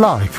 라이브. 0.00 0.32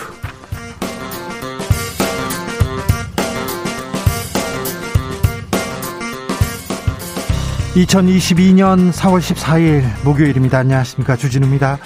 2022년 7.76 8.92
4월 8.92 9.20
14일 9.20 9.84
목요일입니다. 10.04 10.58
안녕하십니까. 10.58 11.16
주진우입니다. 11.16 11.78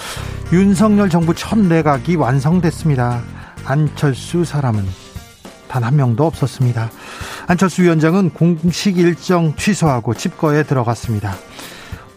윤석열 0.54 1.10
정부 1.10 1.34
첫 1.34 1.58
내각이 1.58 2.16
완성됐습니다. 2.16 3.22
안철수 3.66 4.44
사람은 4.46 4.82
단 5.68 5.84
한 5.84 5.96
명도 5.96 6.24
없었습니다. 6.24 6.90
안철수 7.46 7.82
위원장은 7.82 8.30
공식 8.30 8.96
일정 8.96 9.54
취소하고 9.54 10.14
집거에 10.14 10.62
들어갔습니다. 10.62 11.34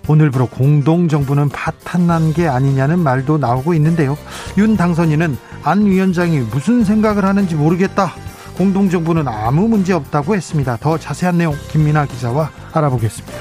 오늘부로 0.07 0.47
공동정부는 0.47 1.49
파탄난 1.49 2.33
게 2.33 2.47
아니냐는 2.47 2.99
말도 2.99 3.37
나오고 3.37 3.75
있는데요. 3.75 4.17
윤 4.57 4.75
당선인은 4.75 5.37
안 5.63 5.85
위원장이 5.85 6.39
무슨 6.51 6.83
생각을 6.83 7.25
하는지 7.25 7.55
모르겠다. 7.55 8.13
공동정부는 8.57 9.27
아무 9.27 9.67
문제 9.67 9.93
없다고 9.93 10.35
했습니다. 10.35 10.77
더 10.77 10.97
자세한 10.97 11.37
내용 11.37 11.55
김민아 11.71 12.05
기자와 12.05 12.51
알아보겠습니다. 12.73 13.37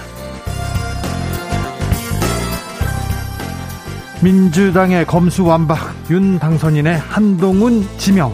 민주당의 4.22 5.06
검수완박, 5.06 5.78
윤 6.10 6.38
당선인의 6.38 6.98
한동훈 6.98 7.86
지명, 7.98 8.32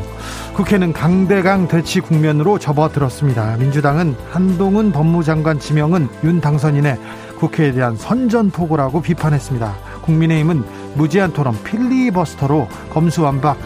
국회는 0.55 0.93
강대강 0.93 1.69
대치 1.69 2.01
국면으로 2.01 2.59
접어들었습니다. 2.59 3.57
민주당은 3.57 4.15
한동훈 4.30 4.93
법무장관 4.93 5.59
지명은 5.59 6.09
윤 6.23 6.41
당선인의 6.41 6.98
국회에 7.38 7.73
대한 7.73 7.96
선전포고라고 7.96 9.02
비판했습니다. 9.02 9.74
국민의힘은 10.02 10.65
무제한 10.95 11.32
토론 11.32 11.60
필리버스터로 11.62 12.68
검수완박 12.90 13.59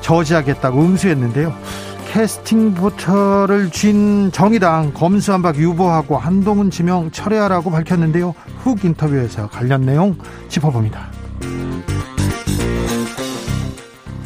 저지하겠다고 0.00 0.80
응수했는데요. 0.80 1.54
캐스팅 2.10 2.74
보터를 2.74 3.70
쥔 3.70 4.32
정의당 4.32 4.92
검수완박 4.92 5.56
유보하고 5.56 6.18
한동훈 6.18 6.70
지명 6.70 7.10
철회하라고 7.12 7.70
밝혔는데요. 7.70 8.34
훅 8.64 8.84
인터뷰에서 8.84 9.48
관련 9.48 9.82
내용 9.82 10.16
짚어봅니다. 10.48 11.08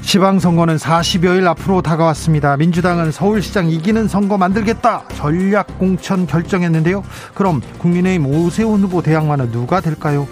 지방선거는 0.01 0.77
40여일 0.77 1.47
앞으로 1.49 1.83
다가왔습니다. 1.83 2.57
민주당은 2.57 3.11
서울시장 3.11 3.69
이기는 3.69 4.07
선거 4.07 4.39
만들겠다 4.39 5.09
전략 5.17 5.79
공천 5.79 6.27
결정했는데요. 6.27 7.03
그럼 7.35 7.61
국민의힘 7.79 8.27
오세훈 8.27 8.83
후보 8.83 9.03
대항마는 9.03 9.51
누가 9.51 9.81
될까요? 9.81 10.29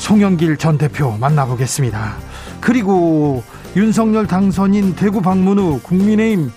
송영길 0.00 0.56
전 0.56 0.78
대표 0.78 1.16
만나보겠습니다. 1.18 2.16
그리고 2.60 3.44
윤석열 3.76 4.26
당선인 4.26 4.96
대구 4.96 5.20
방문 5.20 5.58
후 5.58 5.78
국민의힘 5.82 6.50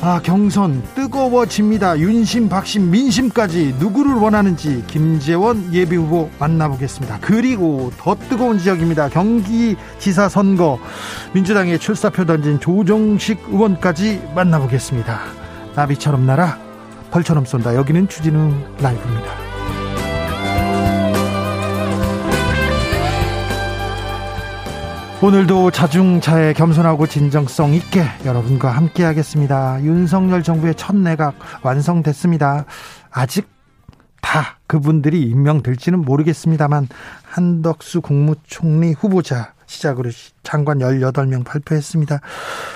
아, 0.00 0.20
경선 0.22 0.84
뜨거워집니다. 0.94 1.98
윤심, 1.98 2.48
박심, 2.48 2.88
민심까지 2.92 3.74
누구를 3.80 4.14
원하는지 4.14 4.84
김재원 4.86 5.74
예비 5.74 5.96
후보 5.96 6.30
만나보겠습니다. 6.38 7.18
그리고 7.20 7.92
더 7.98 8.14
뜨거운 8.14 8.60
지역입니다. 8.60 9.08
경기지사 9.08 10.28
선거 10.28 10.78
민주당의 11.34 11.80
출사표 11.80 12.24
던진 12.24 12.60
조정식 12.60 13.40
의원까지 13.48 14.22
만나보겠습니다. 14.36 15.18
나비처럼 15.74 16.24
날아 16.26 16.58
벌처럼 17.10 17.44
쏜다. 17.44 17.74
여기는 17.74 18.08
추진우 18.08 18.54
라이브입니다. 18.80 19.47
오늘도 25.20 25.72
자중차에 25.72 26.52
겸손하고 26.52 27.08
진정성 27.08 27.74
있게 27.74 28.04
여러분과 28.24 28.70
함께 28.70 29.02
하겠습니다. 29.02 29.82
윤석열 29.82 30.44
정부의 30.44 30.76
첫 30.76 30.94
내각 30.94 31.34
완성됐습니다. 31.64 32.66
아직 33.10 33.48
다 34.22 34.58
그분들이 34.68 35.22
임명될지는 35.22 36.02
모르겠습니다만 36.02 36.86
한덕수 37.24 38.00
국무총리 38.00 38.92
후보자 38.92 39.54
시작으로 39.68 40.10
장관 40.42 40.78
18명 40.78 41.44
발표했습니다. 41.44 42.20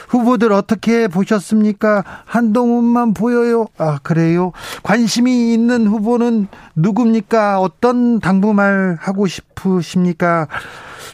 후보들 0.09 0.53
어떻게 0.53 1.09
보셨습니까? 1.09 2.05
한동훈만 2.27 3.15
보여요? 3.15 3.67
아, 3.79 3.99
그래요? 4.03 4.53
관심이 4.83 5.53
있는 5.53 5.87
후보는 5.89 6.47
누굽니까? 6.77 7.61
어떤 7.61 8.21
당부말 8.21 8.99
하고 9.01 9.27
싶으십니까? 9.27 10.47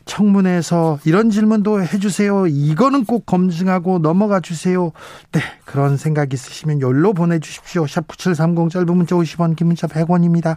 청문회에서 0.04 0.98
이런 1.04 1.30
질문도 1.30 1.82
해주세요. 1.82 2.46
이거는 2.48 3.04
꼭 3.04 3.26
검증하고 3.26 4.00
넘어가 4.00 4.40
주세요. 4.40 4.90
네, 5.32 5.40
그런 5.64 5.96
생각 5.96 6.32
있으시면 6.32 6.80
열로 6.80 7.12
보내주십시오. 7.12 7.86
샵 7.86 8.08
9730 8.08 8.70
짧은 8.70 8.96
문자 8.96 9.14
50원, 9.14 9.54
긴 9.54 9.68
문자 9.68 9.86
100원입니다. 9.86 10.56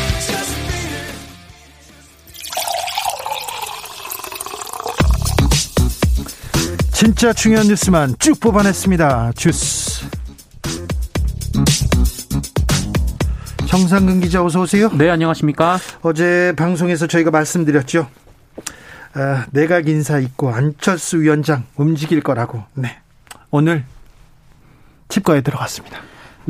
진짜 7.01 7.33
중요한 7.33 7.65
뉴스만 7.65 8.13
쭉 8.19 8.39
뽑아냈습니다. 8.39 9.31
주스. 9.35 10.05
정상근 13.67 14.19
기자 14.19 14.45
어서 14.45 14.61
오세요. 14.61 14.87
네, 14.95 15.09
안녕하십니까? 15.09 15.79
어제 16.03 16.53
방송에서 16.55 17.07
저희가 17.07 17.31
말씀드렸죠. 17.31 18.07
아, 19.15 19.47
내각 19.49 19.87
인사 19.87 20.19
있고 20.19 20.53
안철수 20.53 21.19
위원장 21.21 21.63
움직일 21.75 22.21
거라고. 22.21 22.65
네. 22.75 22.99
오늘 23.49 23.83
집거에 25.09 25.41
들어갔습니다. 25.41 25.97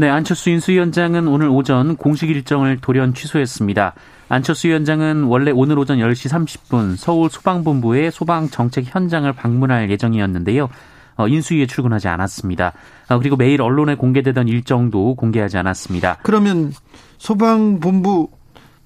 네, 0.01 0.09
안철수 0.09 0.50
인수위원장은 0.50 1.28
오늘 1.28 1.47
오전 1.47 1.95
공식 1.95 2.31
일정을 2.31 2.79
돌연 2.81 3.13
취소했습니다. 3.13 3.94
안철수 4.29 4.67
위원장은 4.67 5.25
원래 5.25 5.51
오늘 5.51 5.78
오전 5.78 6.00
10시 6.00 6.28
30분 6.28 6.95
서울 6.97 7.29
소방본부의 7.29 8.12
소방 8.12 8.50
정책 8.50 8.85
현장을 8.88 9.31
방문할 9.31 9.91
예정이었는데요. 9.91 10.69
어, 11.17 11.28
인수위에 11.28 11.67
출근하지 11.67 12.07
않았습니다. 12.07 12.73
어, 13.09 13.19
그리고 13.19 13.35
매일 13.35 13.62
언론에 13.62 13.94
공개되던 13.94 14.47
일정도 14.47 15.13
공개하지 15.13 15.59
않았습니다. 15.59 16.18
그러면 16.23 16.73
소방본부 17.19 18.29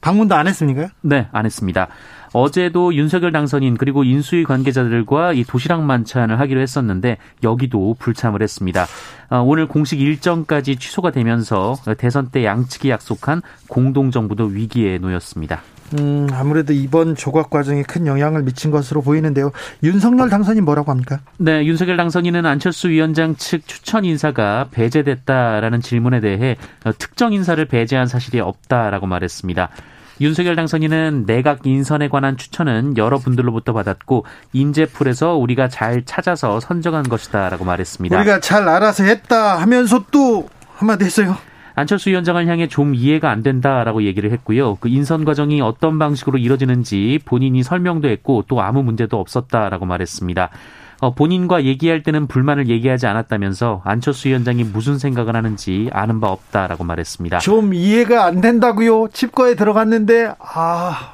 방문도 0.01 0.35
안 0.35 0.47
했습니까? 0.47 0.89
네, 0.99 1.29
안 1.31 1.45
했습니다. 1.45 1.87
어제도 2.35 2.93
윤석열 2.93 3.31
당선인 3.31 3.77
그리고 3.77 4.03
인수위 4.03 4.43
관계자들과 4.43 5.31
이 5.31 5.45
도시락 5.45 5.83
만찬을 5.83 6.37
하기로 6.41 6.59
했었는데 6.59 7.17
여기도 7.43 7.95
불참을 7.97 8.41
했습니다. 8.41 8.87
어, 9.29 9.39
오늘 9.39 9.69
공식 9.69 10.01
일정까지 10.01 10.75
취소가 10.75 11.11
되면서 11.11 11.77
대선 11.97 12.31
때 12.31 12.43
양측이 12.43 12.89
약속한 12.89 13.41
공동정부도 13.69 14.47
위기에 14.47 14.97
놓였습니다. 14.97 15.61
음, 15.97 16.27
아무래도 16.33 16.73
이번 16.73 17.15
조각 17.15 17.49
과정에 17.49 17.83
큰 17.83 18.05
영향을 18.05 18.43
미친 18.43 18.69
것으로 18.69 19.01
보이는데요. 19.01 19.51
윤석열 19.83 20.29
당선인 20.29 20.65
뭐라고 20.65 20.91
합니까? 20.91 21.21
네, 21.37 21.63
윤석열 21.63 21.95
당선인은 21.95 22.45
안철수 22.45 22.89
위원장 22.89 23.35
측 23.37 23.65
추천 23.65 24.03
인사가 24.03 24.67
배제됐다라는 24.71 25.79
질문에 25.79 26.19
대해 26.19 26.57
특정 26.97 27.31
인사를 27.31 27.63
배제한 27.63 28.07
사실이 28.07 28.41
없다라고 28.41 29.07
말했습니다. 29.07 29.69
윤석열 30.21 30.55
당선인은 30.55 31.25
내각 31.25 31.65
인선에 31.65 32.07
관한 32.07 32.37
추천은 32.37 32.97
여러 32.97 33.17
분들로부터 33.17 33.73
받았고 33.73 34.25
인재풀에서 34.53 35.35
우리가 35.35 35.67
잘 35.67 36.03
찾아서 36.05 36.59
선정한 36.59 37.03
것이다라고 37.03 37.65
말했습니다. 37.65 38.17
우리가 38.17 38.39
잘 38.39 38.67
알아서 38.67 39.03
했다 39.03 39.59
하면서 39.59 40.05
또 40.11 40.47
한마디 40.75 41.05
했어요. 41.05 41.35
안철수 41.77 42.09
위원장을 42.09 42.47
향해 42.47 42.67
좀 42.67 42.95
이해가 42.95 43.29
안 43.29 43.43
된다라고 43.43 44.03
얘기를 44.03 44.31
했고요. 44.31 44.75
그 44.75 44.87
인선 44.87 45.25
과정이 45.25 45.59
어떤 45.59 45.99
방식으로 45.99 46.37
이뤄지는지 46.37 47.19
본인이 47.25 47.63
설명도 47.63 48.07
했고 48.07 48.45
또 48.47 48.61
아무 48.61 48.81
문제도 48.81 49.19
없었다라고 49.19 49.85
말했습니다. 49.85 50.49
어, 50.99 51.13
본인과 51.13 51.65
얘기할 51.65 52.03
때는 52.03 52.27
불만을 52.27 52.69
얘기하지 52.69 53.07
않았다면서 53.07 53.81
안철수 53.85 54.27
위원장이 54.29 54.63
무슨 54.63 54.97
생각을 54.97 55.35
하는지 55.35 55.89
아는 55.91 56.19
바 56.19 56.27
없다라고 56.27 56.83
말했습니다. 56.83 57.39
좀 57.39 57.73
이해가 57.73 58.25
안 58.25 58.41
된다고요. 58.41 59.09
칩거에 59.09 59.55
들어갔는데 59.55 60.33
아 60.39 61.13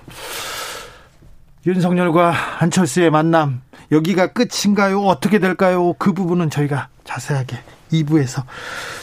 윤석열과 1.65 2.33
안철수의 2.59 3.11
만남 3.11 3.61
여기가 3.91 4.27
끝인가요? 4.27 5.01
어떻게 5.01 5.39
될까요? 5.39 5.93
그 5.93 6.13
부분은 6.13 6.49
저희가 6.49 6.87
자세하게 7.03 7.57
2부에서 7.91 8.43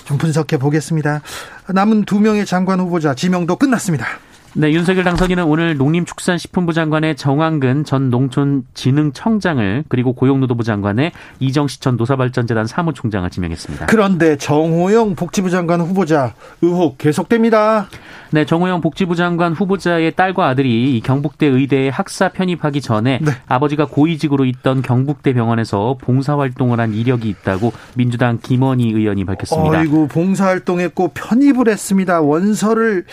좀 0.05 0.17
분석해 0.19 0.57
보겠습니다. 0.57 1.21
남은 1.69 2.05
두 2.05 2.21
명의 2.21 2.47
장관 2.47 2.81
후보자 2.81 3.15
지명도 3.15 3.57
끝났습니다. 3.57 4.07
네, 4.59 4.73
윤석열 4.73 5.05
당선인은 5.05 5.45
오늘 5.45 5.77
농림축산식품부 5.77 6.73
장관의 6.73 7.15
정황근 7.15 7.85
전 7.85 8.11
농촌진흥청장을 8.11 9.85
그리고 9.87 10.15
고용노동부 10.15 10.65
장관의 10.65 11.13
이정시 11.39 11.79
전 11.79 11.97
노사발전재단 11.97 12.67
사무총장을 12.67 13.31
지명했습니다. 13.31 13.87
그런데 13.87 14.37
정호영 14.37 15.15
복지부 15.15 15.51
장관 15.51 15.81
후보자 15.81 16.35
의혹 16.61 16.99
계속됩니다. 16.99 17.89
네, 18.33 18.45
정호영 18.45 18.81
복지부 18.81 19.15
장관 19.15 19.53
후보자의 19.53 20.17
딸과 20.17 20.49
아들이 20.49 21.01
경북대 21.05 21.47
의대에 21.47 21.89
학사 21.89 22.31
편입하기 22.31 22.81
전에 22.81 23.21
네. 23.23 23.31
아버지가 23.47 23.85
고위직으로 23.85 24.45
있던 24.45 24.83
경북대 24.83 25.35
병원에서 25.35 25.97
봉사활동을 26.01 26.81
한 26.81 26.95
이력이 26.95 27.29
있다고 27.29 27.73
민주당 27.95 28.41
김원희 28.43 28.91
의원이 28.91 29.25
밝혔습니다. 29.25 29.79
아이고, 29.79 30.09
봉사활동했고 30.09 31.13
편입을 31.15 31.69
했습니다. 31.69 32.21
원서를 32.21 33.05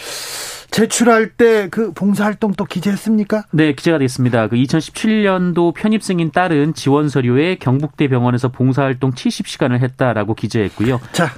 제출할 0.75 1.29
때 1.29 1.69
그 1.69 1.93
봉사활동 1.93 2.51
또 2.55 2.65
기재했습니까? 2.65 3.45
네, 3.51 3.71
기재가 3.73 3.97
됐습니다. 3.99 4.49
그 4.49 4.57
2017년도 4.57 5.73
편입생인 5.73 6.31
딸은 6.31 6.73
지원 6.73 7.07
서류에 7.07 7.55
경북대 7.55 8.09
병원에서 8.09 8.49
봉사활동 8.49 9.13
70시간을 9.13 9.79
했다라고 9.79 10.33
기재했고요. 10.33 10.99
자, 11.13 11.29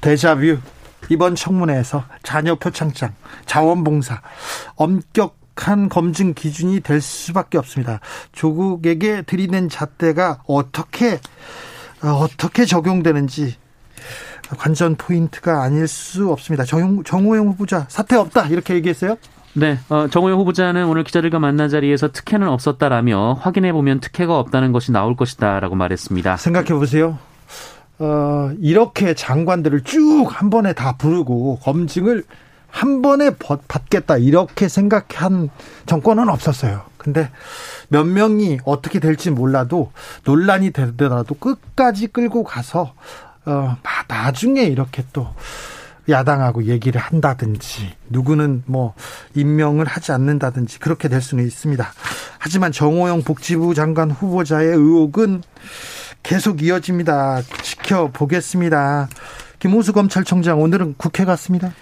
데자뷰. 0.00 0.58
이번 1.08 1.36
청문회에서 1.36 2.04
자녀 2.24 2.56
표창장, 2.56 3.14
자원봉사, 3.46 4.22
엄격한 4.74 5.88
검증 5.88 6.34
기준이 6.34 6.80
될 6.80 7.00
수밖에 7.00 7.58
없습니다. 7.58 8.00
조국에게 8.32 9.22
들이댄 9.22 9.68
잣대가 9.68 10.42
어떻게 10.48 11.20
어떻게 12.00 12.64
적용되는지 12.64 13.54
관전 14.54 14.96
포인트가 14.96 15.62
아닐 15.62 15.86
수 15.88 16.30
없습니다. 16.30 16.64
정, 16.64 17.02
정호영 17.04 17.48
후보자 17.48 17.86
사퇴 17.88 18.16
없다 18.16 18.46
이렇게 18.48 18.74
얘기했어요? 18.74 19.16
네, 19.56 19.78
어, 19.88 20.08
정호영 20.10 20.40
후보자는 20.40 20.86
오늘 20.86 21.04
기자들과 21.04 21.38
만난 21.38 21.68
자리에서 21.68 22.10
특혜는 22.10 22.48
없었다라며 22.48 23.38
확인해 23.40 23.72
보면 23.72 24.00
특혜가 24.00 24.38
없다는 24.38 24.72
것이 24.72 24.90
나올 24.90 25.14
것이다라고 25.16 25.76
말했습니다. 25.76 26.36
생각해 26.38 26.70
보세요. 26.74 27.18
어, 28.00 28.50
이렇게 28.58 29.14
장관들을 29.14 29.82
쭉 29.82 30.24
한 30.28 30.50
번에 30.50 30.72
다 30.72 30.96
부르고 30.96 31.60
검증을 31.62 32.24
한 32.68 33.02
번에 33.02 33.30
받겠다 33.68 34.16
이렇게 34.16 34.66
생각한 34.66 35.50
정권은 35.86 36.28
없었어요. 36.28 36.82
근데 36.98 37.30
몇 37.88 38.04
명이 38.04 38.58
어떻게 38.64 38.98
될지 38.98 39.30
몰라도 39.30 39.92
논란이 40.24 40.72
되더라도 40.72 41.36
끝까지 41.36 42.08
끌고 42.08 42.42
가서 42.42 42.94
어, 43.46 43.76
나중에 44.08 44.62
이렇게 44.62 45.04
또 45.12 45.28
야당하고 46.08 46.64
얘기를 46.64 47.00
한다든지 47.00 47.94
누구는 48.10 48.64
뭐 48.66 48.94
임명을 49.34 49.86
하지 49.86 50.12
않는다든지 50.12 50.78
그렇게 50.78 51.08
될 51.08 51.20
수는 51.22 51.44
있습니다. 51.44 51.86
하지만 52.38 52.72
정호영 52.72 53.22
복지부 53.22 53.74
장관 53.74 54.10
후보자의 54.10 54.68
의혹은 54.68 55.42
계속 56.22 56.62
이어집니다. 56.62 57.42
지켜보겠습니다. 57.62 59.08
김호수 59.58 59.92
검찰총장 59.92 60.60
오늘은 60.60 60.94
국회 60.98 61.24
갔습니다. 61.24 61.72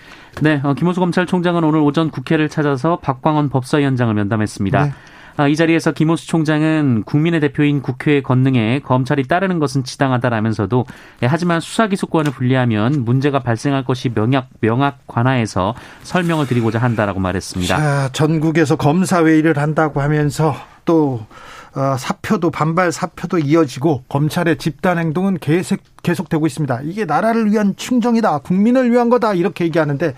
네, 0.40 0.60
어, 0.62 0.74
김호수 0.74 1.00
검찰총장은 1.00 1.64
오늘 1.64 1.80
오전 1.80 2.10
국회를 2.10 2.48
찾아서 2.48 2.98
박광원 3.02 3.48
법사위원장을 3.50 4.14
면담했습니다. 4.14 4.84
네. 4.84 4.92
아, 5.36 5.48
이 5.48 5.56
자리에서 5.56 5.92
김호수 5.92 6.26
총장은 6.26 7.04
국민의 7.04 7.40
대표인 7.40 7.82
국회의 7.82 8.22
권능에 8.22 8.80
검찰이 8.80 9.24
따르는 9.24 9.58
것은 9.58 9.84
지당하다라면서도 9.84 10.84
예, 11.22 11.26
하지만 11.26 11.60
수사기소권을 11.60 12.32
분리하면 12.32 13.04
문제가 13.04 13.38
발생할 13.38 13.84
것이 13.84 14.10
명약 14.10 14.48
명확 14.60 15.06
관하에서 15.06 15.74
설명을 16.02 16.46
드리고자 16.46 16.78
한다라고 16.78 17.20
말했습니다. 17.20 17.76
자, 17.76 18.08
전국에서 18.12 18.76
검사 18.76 19.24
회의를 19.24 19.56
한다고 19.56 20.00
하면서 20.00 20.54
또 20.84 21.24
어, 21.74 21.96
사표도 21.98 22.50
반발 22.50 22.92
사표도 22.92 23.38
이어지고 23.38 24.04
검찰의 24.08 24.58
집단 24.58 24.98
행동은 24.98 25.38
계속 25.38 25.78
계속되고 26.02 26.46
있습니다. 26.46 26.80
이게 26.82 27.06
나라를 27.06 27.50
위한 27.50 27.74
충정이다, 27.76 28.38
국민을 28.38 28.90
위한 28.90 29.08
거다 29.08 29.32
이렇게 29.32 29.64
얘기하는데 29.64 30.14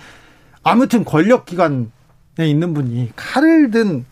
아무튼 0.64 1.04
권력 1.04 1.46
기관에 1.46 1.86
있는 2.38 2.74
분이 2.74 3.12
칼을 3.14 3.70
든 3.70 4.04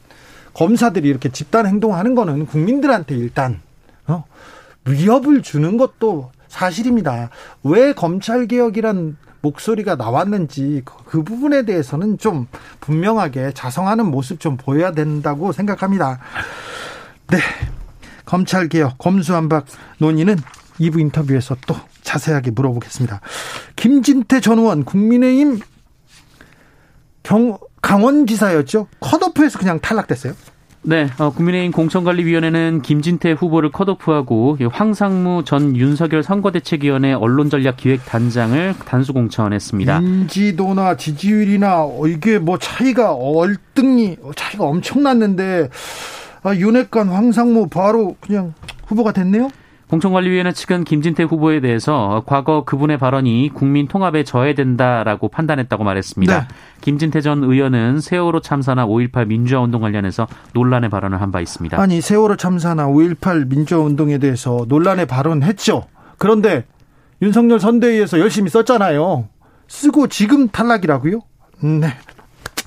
검사들이 0.54 1.08
이렇게 1.08 1.30
집단 1.30 1.66
행동하는 1.66 2.14
거는 2.14 2.46
국민들한테 2.46 3.16
일단 3.16 3.60
어, 4.06 4.24
위협을 4.84 5.42
주는 5.42 5.76
것도 5.76 6.30
사실입니다. 6.48 7.30
왜 7.62 7.92
검찰 7.92 8.46
개혁이란 8.46 9.16
목소리가 9.40 9.96
나왔는지 9.96 10.82
그, 10.84 10.94
그 11.04 11.22
부분에 11.22 11.64
대해서는 11.64 12.18
좀 12.18 12.46
분명하게 12.80 13.52
자성하는 13.54 14.06
모습 14.06 14.40
좀 14.40 14.56
보여야 14.56 14.92
된다고 14.92 15.52
생각합니다. 15.52 16.20
네. 17.28 17.38
검찰 18.24 18.68
개혁 18.68 18.98
검수한박 18.98 19.66
논의는 19.98 20.36
2부 20.78 21.00
인터뷰에서 21.00 21.56
또 21.66 21.74
자세하게 22.02 22.52
물어보겠습니다. 22.52 23.20
김진태 23.76 24.40
전 24.40 24.58
의원 24.58 24.84
국민의힘 24.84 25.60
경 27.22 27.58
강원지사였죠. 27.82 28.86
컷오프에서 29.00 29.58
그냥 29.58 29.78
탈락됐어요. 29.80 30.32
네, 30.84 31.08
어, 31.18 31.30
국민의힘 31.30 31.70
공천관리위원회는 31.70 32.82
김진태 32.82 33.32
후보를 33.32 33.70
컷오프하고 33.70 34.58
황상무 34.72 35.44
전 35.44 35.76
윤석열 35.76 36.24
선거대책위원회 36.24 37.12
언론전략기획단장을 37.12 38.74
단수 38.84 39.12
공천했습니다. 39.12 39.98
인지도나 39.98 40.96
지지율이나 40.96 41.86
이게 42.08 42.38
뭐 42.40 42.58
차이가 42.58 43.14
얼등히 43.14 44.16
차이가 44.34 44.64
엄청났는데 44.64 45.68
아, 46.42 46.54
윤핵관 46.54 47.08
황상무 47.08 47.68
바로 47.68 48.16
그냥 48.20 48.54
후보가 48.86 49.12
됐네요. 49.12 49.50
공천관리위원회 49.92 50.52
측은 50.52 50.84
김진태 50.84 51.24
후보에 51.24 51.60
대해서 51.60 52.22
과거 52.24 52.64
그분의 52.64 52.96
발언이 52.96 53.50
국민 53.52 53.88
통합에 53.88 54.24
저해된다라고 54.24 55.28
판단했다고 55.28 55.84
말했습니다. 55.84 56.40
네. 56.40 56.48
김진태 56.80 57.20
전 57.20 57.44
의원은 57.44 58.00
세월호 58.00 58.40
참사나 58.40 58.86
5.18 58.86 59.26
민주화 59.26 59.60
운동 59.60 59.82
관련해서 59.82 60.26
논란의 60.54 60.88
발언을 60.88 61.20
한 61.20 61.30
바 61.30 61.40
있습니다. 61.42 61.78
아니 61.78 62.00
세월호 62.00 62.36
참사나 62.36 62.86
5.18 62.86 63.48
민주화 63.48 63.82
운동에 63.82 64.16
대해서 64.16 64.64
논란의 64.66 65.04
발언했죠. 65.06 65.84
그런데 66.16 66.64
윤석열 67.20 67.60
선대위에서 67.60 68.18
열심히 68.18 68.48
썼잖아요. 68.48 69.28
쓰고 69.68 70.06
지금 70.08 70.48
탈락이라고요? 70.48 71.20
네. 71.80 71.88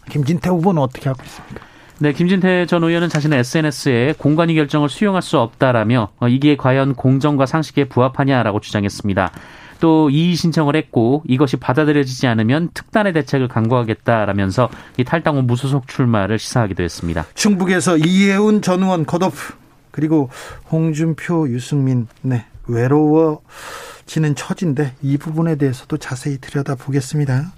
김진태 0.10 0.52
후보는 0.52 0.80
어떻게 0.80 1.10
하고 1.10 1.24
있습니까? 1.24 1.66
네, 1.98 2.12
김진태 2.12 2.66
전 2.66 2.84
의원은 2.84 3.08
자신의 3.08 3.40
SNS에 3.40 4.16
공관위 4.18 4.54
결정을 4.56 4.90
수용할 4.90 5.22
수 5.22 5.40
없다라며 5.40 6.10
어, 6.20 6.28
이게 6.28 6.58
과연 6.58 6.94
공정과 6.96 7.46
상식에 7.46 7.86
부합하냐라고 7.86 8.60
주장했습니다. 8.60 9.32
또 9.80 10.10
이의 10.10 10.36
신청을 10.36 10.76
했고 10.76 11.24
이것이 11.26 11.58
받아들여지지 11.58 12.28
않으면 12.28 12.70
특단의 12.74 13.14
대책을 13.14 13.48
강구하겠다라면서 13.48 14.70
이 14.98 15.04
탈당 15.06 15.38
후 15.38 15.42
무소속 15.44 15.88
출마를 15.88 16.38
시사하기도 16.38 16.84
했습니다. 16.84 17.26
충북에서 17.34 17.98
이혜훈 17.98 18.62
전 18.62 18.84
의원 18.84 19.06
컷오프 19.06 19.54
그리고 19.92 20.30
홍준표 20.72 21.50
유승민 21.50 22.08
네 22.22 22.46
외로워지는 22.68 24.36
처지인데 24.36 24.96
이 25.02 25.18
부분에 25.18 25.56
대해서도 25.56 25.98
자세히 25.98 26.40
들여다보겠습니다. 26.40 27.54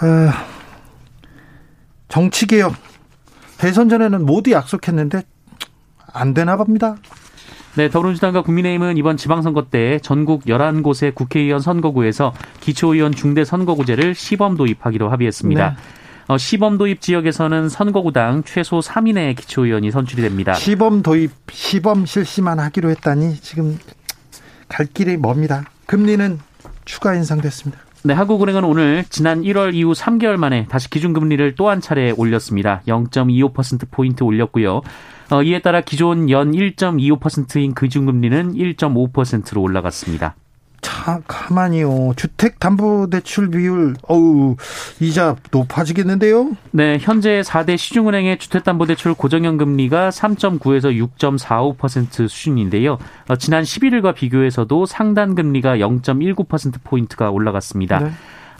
아... 0.00 0.53
정치개혁 2.14 2.76
대선 3.58 3.88
전에는 3.88 4.24
모두 4.24 4.52
약속했는데 4.52 5.24
안 6.12 6.32
되나 6.32 6.56
봅니다. 6.56 6.94
네, 7.74 7.88
더불어민주당과 7.88 8.42
국민의힘은 8.42 8.96
이번 8.98 9.16
지방선거 9.16 9.66
때 9.68 9.98
전국 9.98 10.44
11곳의 10.44 11.12
국회의원 11.16 11.60
선거구에서 11.60 12.32
기초의원 12.60 13.10
중대선거구제를 13.16 14.14
시범 14.14 14.56
도입하기로 14.56 15.10
합의했습니다. 15.10 15.70
네. 15.70 15.76
어, 16.28 16.38
시범 16.38 16.78
도입 16.78 17.00
지역에서는 17.00 17.68
선거구당 17.68 18.44
최소 18.44 18.78
3인의 18.78 19.34
기초의원이 19.34 19.90
선출이 19.90 20.22
됩니다. 20.22 20.54
시범 20.54 21.02
도입, 21.02 21.32
시범 21.50 22.06
실시만 22.06 22.60
하기로 22.60 22.90
했다니 22.90 23.40
지금 23.40 23.76
갈 24.68 24.86
길이 24.86 25.16
멉니다. 25.16 25.64
금리는 25.86 26.38
추가 26.84 27.16
인상됐습니다. 27.16 27.82
네, 28.06 28.12
한국은행은 28.12 28.64
오늘 28.64 29.02
지난 29.08 29.40
1월 29.40 29.74
이후 29.74 29.92
3개월 29.92 30.36
만에 30.36 30.66
다시 30.68 30.90
기준금리를 30.90 31.54
또 31.54 31.70
한 31.70 31.80
차례 31.80 32.10
올렸습니다. 32.10 32.82
0.25%포인트 32.86 34.22
올렸고요. 34.24 34.82
어, 35.30 35.42
이에 35.42 35.60
따라 35.60 35.80
기존 35.80 36.28
연 36.28 36.52
1.25%인 36.52 37.74
기준금리는 37.74 38.52
1.5%로 38.52 39.62
올라갔습니다. 39.62 40.36
자, 40.84 41.22
가만히요. 41.26 42.12
주택 42.14 42.60
담보 42.60 43.08
대출 43.10 43.50
비율, 43.50 43.94
어우, 44.06 44.56
이자 45.00 45.34
높아지겠는데요? 45.50 46.58
네, 46.72 46.98
현재 47.00 47.40
4대 47.40 47.78
시중은행의 47.78 48.38
주택 48.38 48.64
담보 48.64 48.84
대출 48.84 49.14
고정형 49.14 49.56
금리가 49.56 50.10
3.9에서 50.10 50.94
6.45% 51.18 52.28
수준인데요. 52.28 52.98
어, 53.28 53.36
지난 53.36 53.64
11일과 53.64 54.14
비교해서도 54.14 54.84
상단 54.84 55.34
금리가 55.34 55.78
0.19%포인트가 55.78 57.30
올라갔습니다. 57.30 58.00
네. 58.00 58.10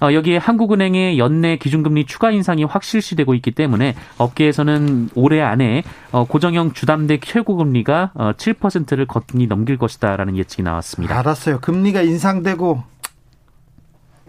어, 0.02 0.12
여기에 0.12 0.38
한국은행의 0.38 1.18
연내 1.18 1.56
기준금리 1.56 2.06
추가 2.06 2.30
인상이 2.30 2.64
확실시되고 2.64 3.34
있기 3.34 3.52
때문에 3.52 3.94
업계에서는 4.18 5.10
올해 5.14 5.40
안에 5.40 5.82
어, 6.12 6.24
고정형 6.24 6.72
주담대 6.72 7.20
최고금리가 7.20 8.12
7%를 8.14 9.04
어, 9.04 9.06
거뜬히 9.06 9.46
넘길 9.46 9.78
것이다라는 9.78 10.36
예측이 10.36 10.62
나왔습니다. 10.62 11.18
알았어요. 11.18 11.60
금리가 11.60 12.02
인상되고 12.02 12.82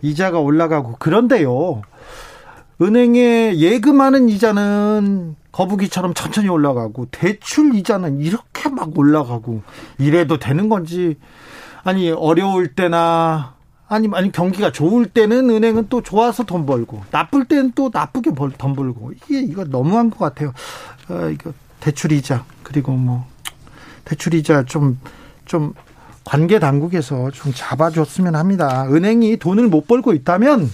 이자가 0.01 0.39
올라가고 0.39 0.95
그런데요. 0.99 1.81
은행에 2.81 3.55
예금하는 3.57 4.29
이자는 4.29 5.35
거북이처럼 5.51 6.13
천천히 6.13 6.49
올라가고 6.49 7.05
대출 7.11 7.73
이자는 7.75 8.19
이렇게 8.19 8.69
막 8.69 8.97
올라가고 8.97 9.61
이래도 9.97 10.37
되는 10.37 10.67
건지 10.67 11.15
아니 11.83 12.11
어려울 12.11 12.73
때나 12.75 13.54
아니 13.87 14.09
아니 14.13 14.31
경기가 14.31 14.71
좋을 14.71 15.05
때는 15.07 15.49
은행은 15.49 15.87
또 15.89 16.01
좋아서 16.01 16.43
돈 16.43 16.65
벌고 16.65 17.03
나쁠 17.11 17.45
때는 17.45 17.73
또 17.75 17.89
나쁘게 17.93 18.31
벌, 18.31 18.51
돈 18.51 18.75
벌고 18.75 19.11
이게 19.13 19.41
이거 19.41 19.63
너무한 19.63 20.09
것 20.09 20.17
같아요. 20.19 20.53
어, 21.09 21.29
이거 21.29 21.53
대출 21.79 22.11
이자 22.11 22.45
그리고 22.63 22.93
뭐 22.93 23.25
대출 24.03 24.33
이자 24.33 24.63
좀 24.63 24.97
좀 25.45 25.73
관계 26.23 26.59
당국에서 26.59 27.31
좀 27.31 27.53
잡아줬으면 27.55 28.35
합니다. 28.35 28.87
은행이 28.89 29.37
돈을 29.37 29.67
못 29.67 29.87
벌고 29.87 30.13
있다면 30.13 30.71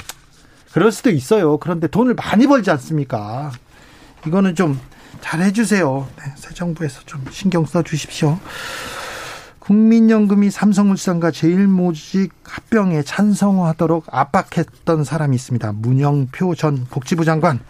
그럴 0.72 0.92
수도 0.92 1.10
있어요. 1.10 1.58
그런데 1.58 1.88
돈을 1.88 2.16
많이 2.16 2.48
벌지 2.48 2.72
않습니까? 2.72 3.52
이거는 4.26 4.56
좀 4.56 4.80
잘 5.20 5.42
해주세요. 5.42 6.08
네, 6.18 6.24
새 6.36 6.52
정부에서 6.54 7.02
좀 7.06 7.24
신경 7.30 7.64
써 7.66 7.84
주십시오. 7.84 8.40
국민연금이 9.72 10.50
삼성물산과 10.50 11.32
제일모직 11.32 12.34
합병에 12.44 13.04
찬성하도록 13.04 14.04
압박했던 14.12 15.06
사람이 15.06 15.34
있습니다. 15.34 15.72
문영표 15.78 16.56
전 16.56 16.86
복지부 16.90 17.24
장관 17.24 17.62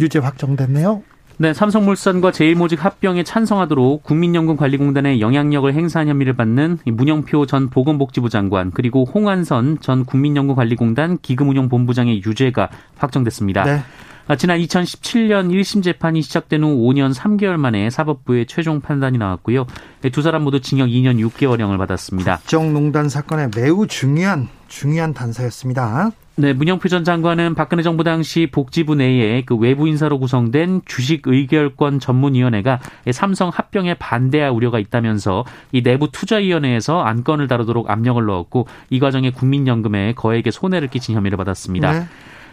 유죄 0.00 0.18
확정됐네요. 0.18 1.02
네, 1.36 1.52
삼성물산과 1.52 2.32
제일모직 2.32 2.82
합병에 2.82 3.22
찬성하도록 3.22 4.02
국민연금관리공단의 4.02 5.20
영향력을 5.20 5.74
행사한 5.74 6.08
혐의를 6.08 6.32
받는 6.32 6.78
문영표 6.86 7.44
전 7.44 7.68
보건복지부 7.68 8.30
장관 8.30 8.70
그리고 8.70 9.04
홍한선 9.04 9.80
전 9.80 10.06
국민연금관리공단 10.06 11.18
기금운용본부장의 11.20 12.22
유죄가 12.24 12.70
확정됐습니다. 12.96 13.64
네. 13.64 13.82
아, 14.28 14.36
지난 14.36 14.58
2017년 14.58 15.50
1심 15.50 15.82
재판이 15.82 16.22
시작된 16.22 16.62
후 16.62 16.68
5년 16.88 17.12
3개월 17.14 17.56
만에 17.56 17.90
사법부의 17.90 18.46
최종 18.46 18.80
판단이 18.80 19.18
나왔고요. 19.18 19.66
네, 20.00 20.10
두 20.10 20.22
사람 20.22 20.42
모두 20.42 20.60
징역 20.60 20.88
2년 20.88 21.18
6개월형을 21.28 21.76
받았습니다. 21.78 22.38
국정농단 22.38 23.08
사건에 23.08 23.48
매우 23.54 23.86
중요한 23.86 24.48
중요한 24.68 25.12
단서였습니다. 25.12 26.12
네, 26.34 26.54
문영표 26.54 26.88
전 26.88 27.04
장관은 27.04 27.54
박근혜 27.54 27.82
정부 27.82 28.04
당시 28.04 28.48
복지부 28.50 28.94
내에 28.94 29.42
그 29.44 29.54
외부 29.54 29.86
인사로 29.86 30.18
구성된 30.18 30.80
주식 30.86 31.22
의결권 31.26 32.00
전문위원회가 32.00 32.80
삼성 33.10 33.50
합병에 33.50 33.94
반대할 33.94 34.50
우려가 34.50 34.78
있다면서 34.78 35.44
이 35.72 35.82
내부 35.82 36.10
투자위원회에서 36.10 37.02
안건을 37.02 37.48
다루도록 37.48 37.90
압력을 37.90 38.24
넣었고 38.24 38.66
이 38.88 38.98
과정에 38.98 39.30
국민연금에 39.30 40.14
거액의 40.14 40.52
손해를 40.52 40.88
끼친 40.88 41.14
혐의를 41.14 41.36
받았습니다. 41.36 41.92
네. 41.92 42.06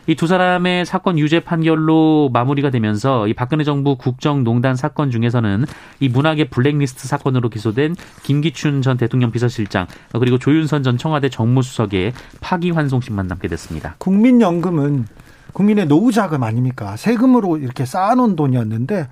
이 0.09 0.15
두 0.15 0.25
사람의 0.25 0.87
사건 0.87 1.19
유죄 1.19 1.39
판결로 1.39 2.31
마무리가 2.33 2.71
되면서 2.71 3.27
이 3.27 3.35
박근혜 3.35 3.63
정부 3.63 3.95
국정농단 3.95 4.75
사건 4.75 5.11
중에서는 5.11 5.65
이 5.99 6.09
문학의 6.09 6.49
블랙리스트 6.49 7.07
사건으로 7.07 7.49
기소된 7.49 7.95
김기춘 8.23 8.81
전 8.81 8.97
대통령 8.97 9.29
비서실장 9.31 9.85
그리고 10.19 10.39
조윤선 10.39 10.81
전 10.81 10.97
청와대 10.97 11.29
정무수석의 11.29 12.13
파기환송심만 12.41 13.27
남게 13.27 13.47
됐습니다. 13.49 13.95
국민연금은 13.99 15.05
국민의 15.53 15.85
노후 15.85 16.11
자금 16.11 16.41
아닙니까? 16.41 16.95
세금으로 16.95 17.57
이렇게 17.57 17.85
쌓아놓은 17.85 18.35
돈이었는데 18.35 19.09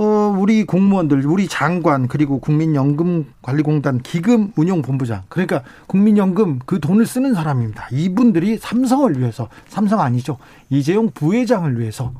어, 0.00 0.32
우리 0.38 0.64
공무원들, 0.64 1.26
우리 1.26 1.48
장관, 1.48 2.06
그리고 2.06 2.38
국민연금관리공단 2.38 3.98
기금운용본부장. 3.98 5.24
그러니까 5.28 5.64
국민연금 5.88 6.60
그 6.66 6.78
돈을 6.78 7.04
쓰는 7.04 7.34
사람입니다. 7.34 7.88
이분들이 7.90 8.58
삼성을 8.58 9.18
위해서, 9.18 9.48
삼성 9.66 10.00
아니죠. 10.00 10.38
이재용 10.70 11.10
부회장을 11.10 11.80
위해서 11.80 12.12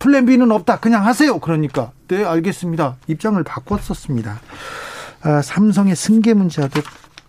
플랜 0.00 0.26
B는 0.26 0.50
없다. 0.50 0.80
그냥 0.80 1.06
하세요. 1.06 1.38
그러니까, 1.38 1.92
네, 2.08 2.24
알겠습니다. 2.24 2.96
입장을 3.06 3.40
바꿨었습니다. 3.44 4.40
아, 5.22 5.40
삼성의 5.40 5.94
승계 5.94 6.34
문제와도 6.34 6.80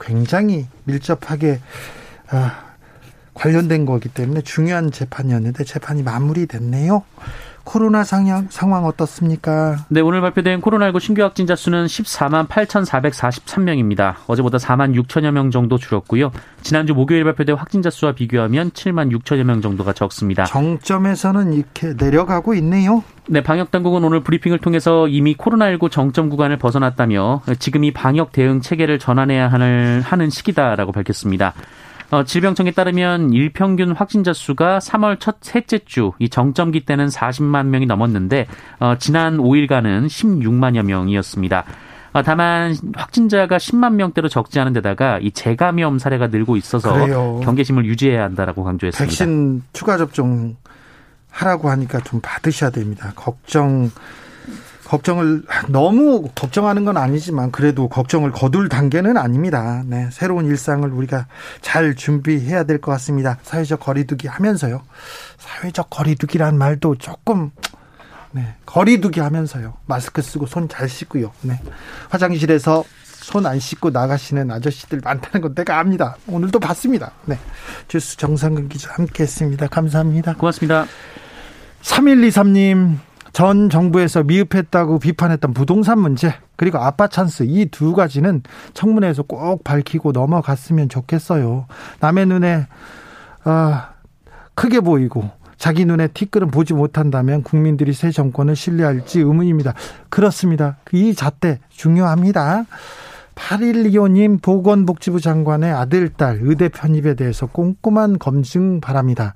굉장히 0.02 0.66
밀접하게 0.86 1.60
아, 2.32 2.64
관련된 3.36 3.86
거기 3.86 4.10
때문에 4.10 4.42
중요한 4.42 4.90
재판이었는데 4.90 5.64
재판이 5.64 6.02
마무리됐네요. 6.02 7.04
코로나 7.66 8.06
상황, 8.06 8.48
상황 8.50 8.86
어떻습니까? 8.86 9.76
네, 9.90 10.00
오늘 10.00 10.22
발표된 10.22 10.62
코로나19 10.62 11.00
신규 11.02 11.24
확진자 11.24 11.56
수는 11.56 11.88
14만 11.88 12.48
8,443명입니다. 12.48 14.16
어제보다 14.28 14.58
4만 14.58 14.96
6천여 14.96 15.32
명 15.32 15.52
정도 15.52 15.78
줄었고요. 15.78 16.32
지난주 16.62 16.94
목요일 16.94 17.26
발표된 17.26 17.56
확진자 17.56 17.90
수와 17.90 18.14
비교하면 18.14 18.72
7만 18.72 19.12
6천여 19.12 19.44
명 19.44 19.62
정도가 19.62 19.92
적습니다. 19.94 20.46
정점에서는 20.46 21.52
이렇게 21.54 21.94
내려가고 21.98 22.54
있네요. 22.54 23.04
네, 23.28 23.42
방역 23.42 23.72
당국은 23.72 24.04
오늘 24.04 24.22
브리핑을 24.22 24.60
통해서 24.60 25.08
이미 25.08 25.36
코로나19 25.36 25.90
정점 25.90 26.30
구간을 26.30 26.58
벗어났다며 26.58 27.42
지금이 27.58 27.92
방역 27.92 28.32
대응 28.32 28.62
체계를 28.62 29.00
전환해야 29.00 29.48
하는 29.48 30.30
시기다라고 30.30 30.92
밝혔습니다. 30.92 31.54
어, 32.12 32.24
질병청에 32.24 32.72
따르면 32.72 33.32
일평균 33.34 33.92
확진자 33.92 34.32
수가 34.34 34.80
3월 34.80 35.20
첫 35.20 35.38
셋째 35.42 35.80
주 35.80 36.12
이 36.20 36.30
정점기 36.30 36.86
때는 36.86 37.08
40만 37.08 37.66
명이 37.68 37.86
넘었는데 37.88 38.48
어, 38.80 38.96
지난 39.00 39.38
5일간은 39.38 40.08
16만여 40.08 40.84
명이었습니다. 40.84 41.64
어, 42.14 42.22
다만 42.24 42.76
확진자가 42.96 43.58
10만 43.58 43.96
명대로 43.96 44.30
적지 44.30 44.60
않은 44.60 44.72
데다가 44.74 45.20
이 45.20 45.32
재감염 45.32 46.00
사례가 46.00 46.28
늘고 46.28 46.56
있어서 46.58 46.94
그래요. 46.94 47.42
경계심을 47.44 47.86
유지해야 47.86 48.24
한다라고 48.24 48.64
강조했습니다. 48.64 49.06
백신 49.06 49.64
추가 49.74 49.98
접종 49.98 50.56
하라고 51.30 51.70
하니까 51.70 52.00
좀 52.00 52.22
받으셔야 52.22 52.70
됩니다. 52.70 53.12
걱정 53.16 53.92
걱정을 54.86 55.44
너무 55.68 56.30
걱정하는 56.36 56.86
건 56.86 56.98
아니지만 56.98 57.52
그래도 57.52 57.90
걱정을 57.90 58.32
거둘 58.32 58.70
단계는 58.70 59.18
아닙니다. 59.18 59.84
네, 59.86 60.08
새로운 60.12 60.46
일상을 60.46 60.88
우리가 60.90 61.28
잘 61.62 61.96
준비해야 61.96 62.64
될 62.64 62.80
것 62.80 62.92
같습니다. 62.94 63.38
사회적 63.44 63.80
거리두기 63.80 64.28
하면서요. 64.28 64.82
사회적 65.38 65.90
거리두기란 65.90 66.58
말도 66.58 66.96
조금 66.96 67.52
네, 68.32 68.56
거리두기 68.66 69.20
하면서요. 69.22 69.74
마스크 69.86 70.22
쓰고 70.22 70.46
손 70.46 70.68
잘 70.68 70.88
씻고요. 70.90 71.32
네. 71.42 71.60
화장실에서 72.10 72.84
손 73.04 73.46
안 73.48 73.60
씻고 73.60 73.90
나가시는 73.90 74.52
아저씨들 74.52 75.00
많다는 75.04 75.42
건 75.42 75.56
내가 75.56 75.80
압니다. 75.80 76.16
오늘도 76.28 76.60
봤습니다. 76.60 77.12
네. 77.26 77.40
주스 77.88 78.18
정상근 78.18 78.70
기자 78.70 78.92
함께 78.94 79.24
했습니다. 79.24 79.66
감사합니다. 79.68 80.36
고맙습니다. 80.36 80.86
3123님, 81.82 82.98
전 83.36 83.70
정부에서 83.70 84.24
미흡했다고 84.24 85.00
비판했던 85.00 85.54
부동산 85.54 86.00
문제 86.00 86.34
그리고 86.56 86.78
아빠 86.78 87.10
찬스 87.10 87.44
이 87.48 87.66
두 87.70 87.94
가지는 87.94 88.42
청문회에서 88.74 89.24
꼭 89.24 89.62
밝히고 89.66 90.14
넘어갔으면 90.14 90.88
좋겠어요. 90.88 91.66
남의 92.00 92.28
눈에 92.28 92.66
아, 93.44 93.90
크게 94.54 94.80
보이고 94.80 95.30
자기 95.58 95.84
눈에 95.84 96.08
티끌은 96.08 96.48
보지 96.48 96.74
못한다면 96.74 97.44
국민들이 97.44 97.92
새 97.92 98.10
정권을 98.10 98.56
신뢰할지 98.56 99.20
의문입니다. 99.20 99.74
그렇습니다. 100.08 100.78
이 100.94 101.14
잣대 101.14 101.60
중요합니다. 101.68 102.64
8125님 103.36 104.42
보건복지부 104.42 105.20
장관의 105.20 105.74
아들, 105.74 106.08
딸 106.08 106.40
의대 106.42 106.70
편입에 106.70 107.16
대해서 107.16 107.48
꼼꼼한 107.48 108.18
검증 108.18 108.80
바랍니다. 108.80 109.34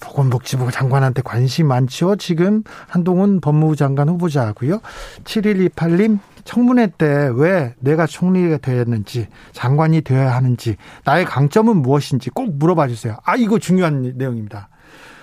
보건복지부 0.00 0.70
장관한테 0.70 1.22
관심 1.22 1.68
많죠. 1.68 2.16
지금 2.16 2.62
한동훈 2.88 3.40
법무부 3.40 3.76
장관 3.76 4.08
후보자고요. 4.08 4.80
7128님 5.24 6.18
청문회 6.44 6.92
때 6.98 7.28
왜 7.34 7.74
내가 7.80 8.06
총리가 8.06 8.58
되었는지 8.58 9.28
장관이 9.52 10.00
되어야 10.02 10.34
하는지 10.34 10.76
나의 11.04 11.24
강점은 11.24 11.76
무엇인지 11.82 12.30
꼭 12.30 12.56
물어봐 12.56 12.88
주세요. 12.88 13.16
아 13.24 13.36
이거 13.36 13.58
중요한 13.58 14.14
내용입니다. 14.16 14.68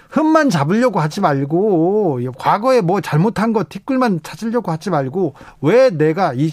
흠만 0.09 0.49
잡으려고 0.49 0.99
하지 0.99 1.19
말고 1.21 2.21
과거에 2.37 2.81
뭐 2.81 3.01
잘못한 3.01 3.53
거 3.53 3.65
티끌만 3.67 4.21
찾으려고 4.23 4.71
하지 4.71 4.89
말고 4.89 5.33
왜 5.61 5.89
내가 5.89 6.33
이 6.33 6.51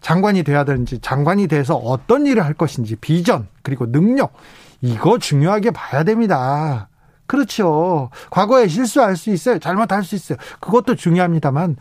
장관이 0.00 0.42
돼야 0.42 0.64
되는지 0.64 1.00
장관이 1.00 1.48
돼서 1.48 1.74
어떤 1.76 2.26
일을 2.26 2.44
할 2.44 2.54
것인지 2.54 2.96
비전 2.96 3.48
그리고 3.62 3.90
능력 3.90 4.32
이거 4.80 5.18
중요하게 5.18 5.72
봐야 5.72 6.04
됩니다. 6.04 6.87
그렇죠. 7.28 8.10
과거에 8.30 8.66
실수할 8.66 9.16
수 9.16 9.30
있어요. 9.30 9.60
잘못할 9.60 10.02
수 10.02 10.16
있어요. 10.16 10.38
그것도 10.60 10.96
중요합니다만 10.96 11.76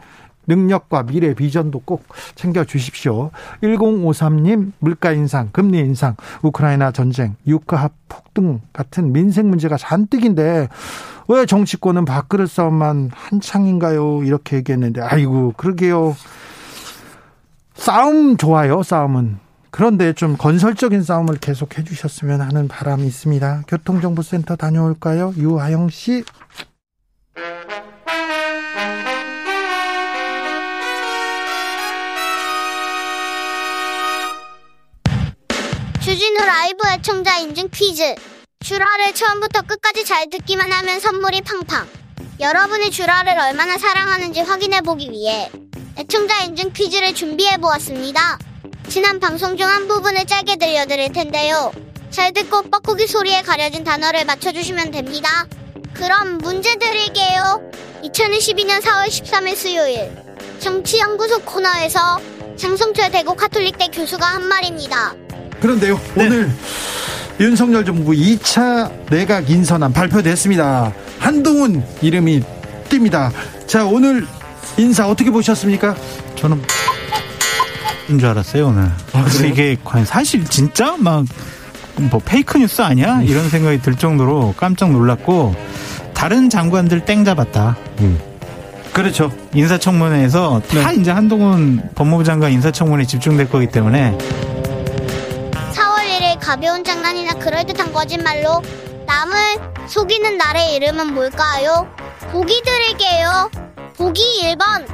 능력과 0.46 1.04
미래 1.04 1.34
비전도 1.34 1.80
꼭 1.86 2.06
챙겨 2.36 2.63
주십시오. 2.63 3.32
1053님 3.63 4.74
물가 4.80 5.12
인상, 5.12 5.50
금리 5.51 5.80
인상, 5.80 6.16
우크라이나 6.42 6.92
전쟁, 6.92 7.36
유가 7.48 7.89
폭등 8.08 8.62
같은 8.74 9.12
민생 9.12 9.50
문제가 9.50 9.77
잔뜩인데 9.77 10.70
왜 11.30 11.46
정치권은 11.46 12.06
밥그릇 12.06 12.50
싸움만 12.50 13.12
한창인가요? 13.13 14.24
이렇게 14.24 14.58
얘기했는데 14.58 15.01
아이고 15.01 15.54
그러게요. 15.58 16.16
싸움 17.75 18.38
좋아요. 18.38 18.84
싸움은. 18.84 19.47
그런데 19.77 20.12
좀 20.12 20.38
건설적인 20.38 21.03
싸움을 21.03 21.38
계속 21.38 21.77
해주셨으면 21.77 22.41
하는 22.41 22.67
바람이 22.67 23.05
있습니다. 23.05 23.65
교통정보센터 23.67 24.55
다녀올까요? 24.55 25.36
유하영 25.38 25.91
씨. 25.91 26.24
주진우 36.01 36.43
라이브 36.43 36.79
애청자 36.96 37.38
인증 37.38 37.69
퀴즈. 37.72 38.15
주라를 38.62 39.13
처음부터 39.13 39.62
끝까지 39.62 40.05
잘 40.05 40.27
듣기만 40.31 40.72
하면 40.72 41.00
선물이 41.00 41.41
팡팡. 41.41 41.86
여러분이 42.39 42.89
주라를 42.89 43.39
얼마나 43.39 43.77
사랑하는지 43.77 44.41
확인해 44.41 44.81
보기 44.81 45.12
위해 45.12 45.51
애청자 46.00 46.46
인증 46.46 46.74
퀴즈를 46.74 47.13
준비해 47.13 47.57
보았습니다. 47.57 48.39
지난 48.89 49.20
방송 49.20 49.58
중 49.58 49.67
한 49.67 49.88
부분을 49.88 50.25
짧게 50.25 50.56
들려드릴 50.58 51.12
텐데요. 51.13 51.72
잘 52.10 52.32
듣고 52.34 52.63
뻐꾸기 52.63 53.06
소리에 53.08 53.41
가려진 53.41 53.84
단어를 53.84 54.25
맞춰주시면 54.25 54.91
됩니다. 54.91 55.46
그럼 55.94 56.38
문제 56.39 56.75
드릴게요. 56.77 57.62
2022년 58.03 58.82
4월 58.82 59.08
13일 59.08 59.56
수요일 59.56 60.12
정치연구소 60.60 61.41
코너에서 61.41 62.20
장성철 62.56 63.12
대구 63.12 63.36
카톨릭대 63.36 63.88
교수가 63.88 64.25
한 64.25 64.48
말입니다. 64.48 65.13
그런데요, 65.62 66.00
오늘 66.15 66.50
윤석열 67.39 67.86
정부 67.86 68.12
2차 68.13 68.91
내각 69.10 69.50
인선안 69.50 69.94
발표됐습니다. 69.94 70.94
한동훈 71.20 71.84
이름이 72.01 72.41
뜹니다. 72.89 73.32
자, 73.67 73.86
오늘 73.86 74.25
인사 74.77 75.08
어떻게 75.08 75.29
보셨습니까? 75.29 75.96
저는 76.36 76.58
인 76.58 76.63
줄 78.20 78.30
알았어요 78.30 78.68
오늘. 78.68 78.90
그래서 79.12 79.46
이게 79.46 79.78
과연 79.84 80.06
사실 80.06 80.46
진짜 80.46 80.96
막 80.98 81.26
뭐 82.00 82.22
페이크 82.24 82.60
뉴스 82.60 82.82
아니야? 82.84 83.22
이런 83.24 83.50
생각이 83.50 83.82
들 83.82 83.96
정도로 83.96 84.54
깜짝 84.56 84.92
놀랐고 84.92 85.56
다른 86.14 86.48
장관들 86.50 87.06
땡 87.06 87.26
잡았다. 87.26 87.76
그렇죠. 88.94 89.32
인사청문회에서 89.54 90.62
다 90.84 90.92
이제 90.92 91.10
한동훈 91.12 91.90
법무부 91.96 92.24
장관 92.24 92.52
인사청문회에 92.52 93.06
집중될 93.08 93.50
거기 93.50 93.68
때문에 93.68 94.16
4월 95.74 95.98
1일 96.06 96.38
가벼운 96.40 96.84
장난이나 96.84 97.34
그럴듯한 97.34 97.92
거짓말로 97.92 98.62
남을 99.08 99.36
속이는 99.88 100.38
날의 100.38 100.76
이름은 100.76 101.14
뭘까요? 101.16 101.88
보기 102.32 102.62
드릴게요. 102.64 103.50
보기 103.98 104.22
1번 104.44 104.86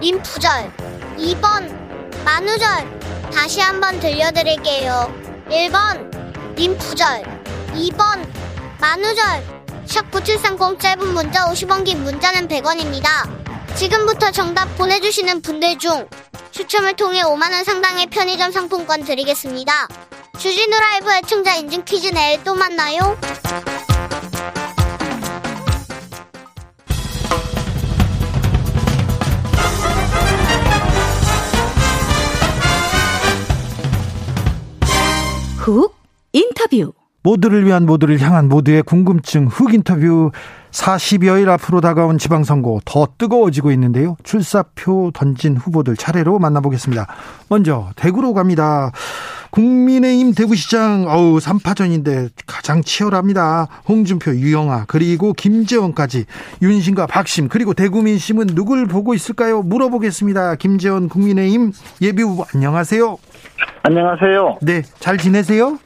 림푸절 0.00 0.70
2번 1.18 1.85
만우절 2.26 3.30
다시 3.32 3.60
한번 3.60 4.00
들려드릴게요. 4.00 5.14
1번 5.48 6.56
림푸절 6.56 7.22
2번 7.72 8.28
만우절 8.80 9.24
샵9730 9.86 10.80
짧은 10.80 11.14
문자 11.14 11.46
50원 11.46 11.84
긴 11.84 12.02
문자는 12.02 12.48
100원입니다. 12.48 13.06
지금부터 13.76 14.32
정답 14.32 14.66
보내주시는 14.76 15.40
분들 15.40 15.78
중 15.78 16.08
추첨을 16.50 16.96
통해 16.96 17.22
5만원 17.22 17.62
상당의 17.62 18.06
편의점 18.06 18.50
상품권 18.50 19.04
드리겠습니다. 19.04 19.86
주진우 20.36 20.76
라이브 20.76 21.12
애청자 21.12 21.54
인증 21.54 21.84
퀴즈 21.84 22.08
내일 22.08 22.42
또 22.42 22.56
만나요. 22.56 23.16
훅 35.66 35.96
인터뷰. 36.32 36.92
모두를 37.24 37.66
위한 37.66 37.86
모두를 37.86 38.20
향한 38.20 38.48
모두의 38.48 38.84
궁금증 38.84 39.48
흑 39.48 39.74
인터뷰 39.74 40.30
40여일 40.70 41.48
앞으로 41.48 41.80
다가온 41.80 42.18
지방선거 42.18 42.82
더 42.84 43.08
뜨거워지고 43.18 43.72
있는데요. 43.72 44.16
출사표 44.22 45.10
던진 45.12 45.56
후보들 45.56 45.96
차례로 45.96 46.38
만나보겠습니다. 46.38 47.08
먼저 47.48 47.90
대구로 47.96 48.32
갑니다. 48.32 48.92
국민의힘 49.50 50.34
대구시장 50.34 51.06
어우 51.08 51.38
3파전인데 51.38 52.30
가장 52.46 52.84
치열합니다. 52.84 53.66
홍준표, 53.88 54.36
유영아 54.36 54.84
그리고 54.86 55.32
김재원까지 55.32 56.26
윤심과 56.62 57.08
박심 57.08 57.48
그리고 57.48 57.74
대구 57.74 58.02
민심은 58.02 58.48
누굴 58.54 58.86
보고 58.86 59.14
있을까요? 59.14 59.62
물어보겠습니다. 59.62 60.54
김재원 60.56 61.08
국민의힘 61.08 61.72
예비후보 62.02 62.44
안녕하세요. 62.54 63.18
안녕하세요. 63.82 64.58
네, 64.62 64.82
잘 64.82 65.16
지내세요? 65.16 65.78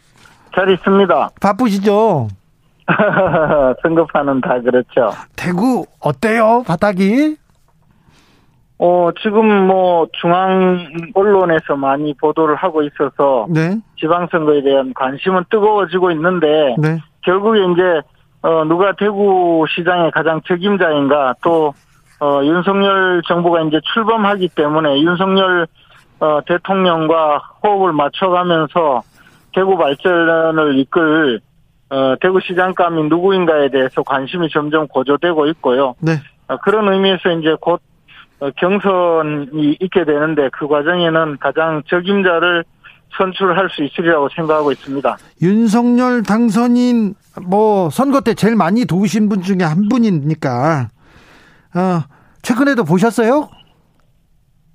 잘 0.54 0.70
있습니다. 0.70 1.30
바쁘시죠? 1.40 2.28
선거판은 3.82 4.40
다 4.40 4.60
그렇죠. 4.60 5.12
대구 5.36 5.84
어때요? 6.00 6.64
바닥이? 6.66 7.36
어, 8.78 9.10
지금 9.22 9.66
뭐 9.66 10.08
중앙 10.20 10.88
언론에서 11.12 11.76
많이 11.76 12.14
보도를 12.14 12.56
하고 12.56 12.82
있어서 12.82 13.46
네. 13.50 13.78
지방선거에 13.98 14.62
대한 14.62 14.94
관심은 14.94 15.44
뜨거워지고 15.50 16.10
있는데 16.12 16.74
네. 16.78 16.98
결국에 17.22 17.60
이제 17.72 18.00
어, 18.42 18.64
누가 18.64 18.92
대구 18.98 19.66
시장의 19.68 20.12
가장 20.12 20.40
책임자인가 20.48 21.34
또 21.42 21.74
어, 22.20 22.40
윤석열 22.42 23.22
정부가 23.28 23.60
이제 23.62 23.80
출범하기 23.92 24.48
때문에 24.54 25.00
윤석열 25.00 25.66
어, 26.20 26.40
대통령과 26.46 27.38
호흡을 27.62 27.92
맞춰가면서 27.92 29.02
대구 29.54 29.76
발전을 29.76 30.78
이끌 30.78 31.40
어, 31.88 32.14
대구 32.20 32.40
시장감이 32.40 33.08
누구인가에 33.08 33.70
대해서 33.70 34.02
관심이 34.02 34.48
점점 34.50 34.86
고조되고 34.86 35.46
있고요. 35.48 35.94
네. 36.00 36.12
어, 36.46 36.56
그런 36.58 36.92
의미에서 36.92 37.32
이제 37.32 37.56
곧 37.60 37.80
어, 38.40 38.50
경선이 38.56 39.76
있게 39.80 40.04
되는데 40.04 40.48
그 40.52 40.68
과정에는 40.68 41.38
가장 41.40 41.82
적임자를 41.88 42.64
선출할 43.16 43.68
수 43.70 43.82
있으리라고 43.82 44.28
생각하고 44.36 44.70
있습니다. 44.70 45.16
윤석열 45.42 46.22
당선인 46.22 47.14
뭐 47.42 47.90
선거 47.90 48.20
때 48.20 48.34
제일 48.34 48.54
많이 48.54 48.84
도우신 48.84 49.28
분 49.28 49.42
중에 49.42 49.62
한 49.62 49.88
분이니까 49.88 50.88
어, 51.74 52.00
최근에도 52.42 52.84
보셨어요? 52.84 53.48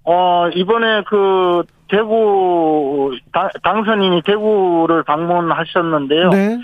어, 0.06 0.48
이번에 0.50 1.04
그 1.04 1.64
대구 1.90 3.16
당, 3.34 3.50
당선인이 3.64 4.22
대구를 4.24 5.04
방문하셨는데요. 5.04 6.30
네. 6.30 6.60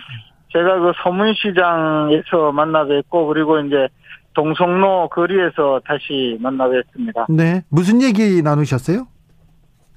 제가 0.53 0.79
그 0.79 0.91
서문시장에서 1.03 2.51
만나 2.53 2.85
뵙고 2.85 3.27
그리고 3.27 3.59
이제 3.59 3.87
동성로 4.33 5.09
거리에서 5.09 5.81
다시 5.85 6.37
만나 6.39 6.69
뵙습니다. 6.69 7.25
네. 7.29 7.63
무슨 7.69 8.01
얘기 8.01 8.41
나누셨어요? 8.41 9.07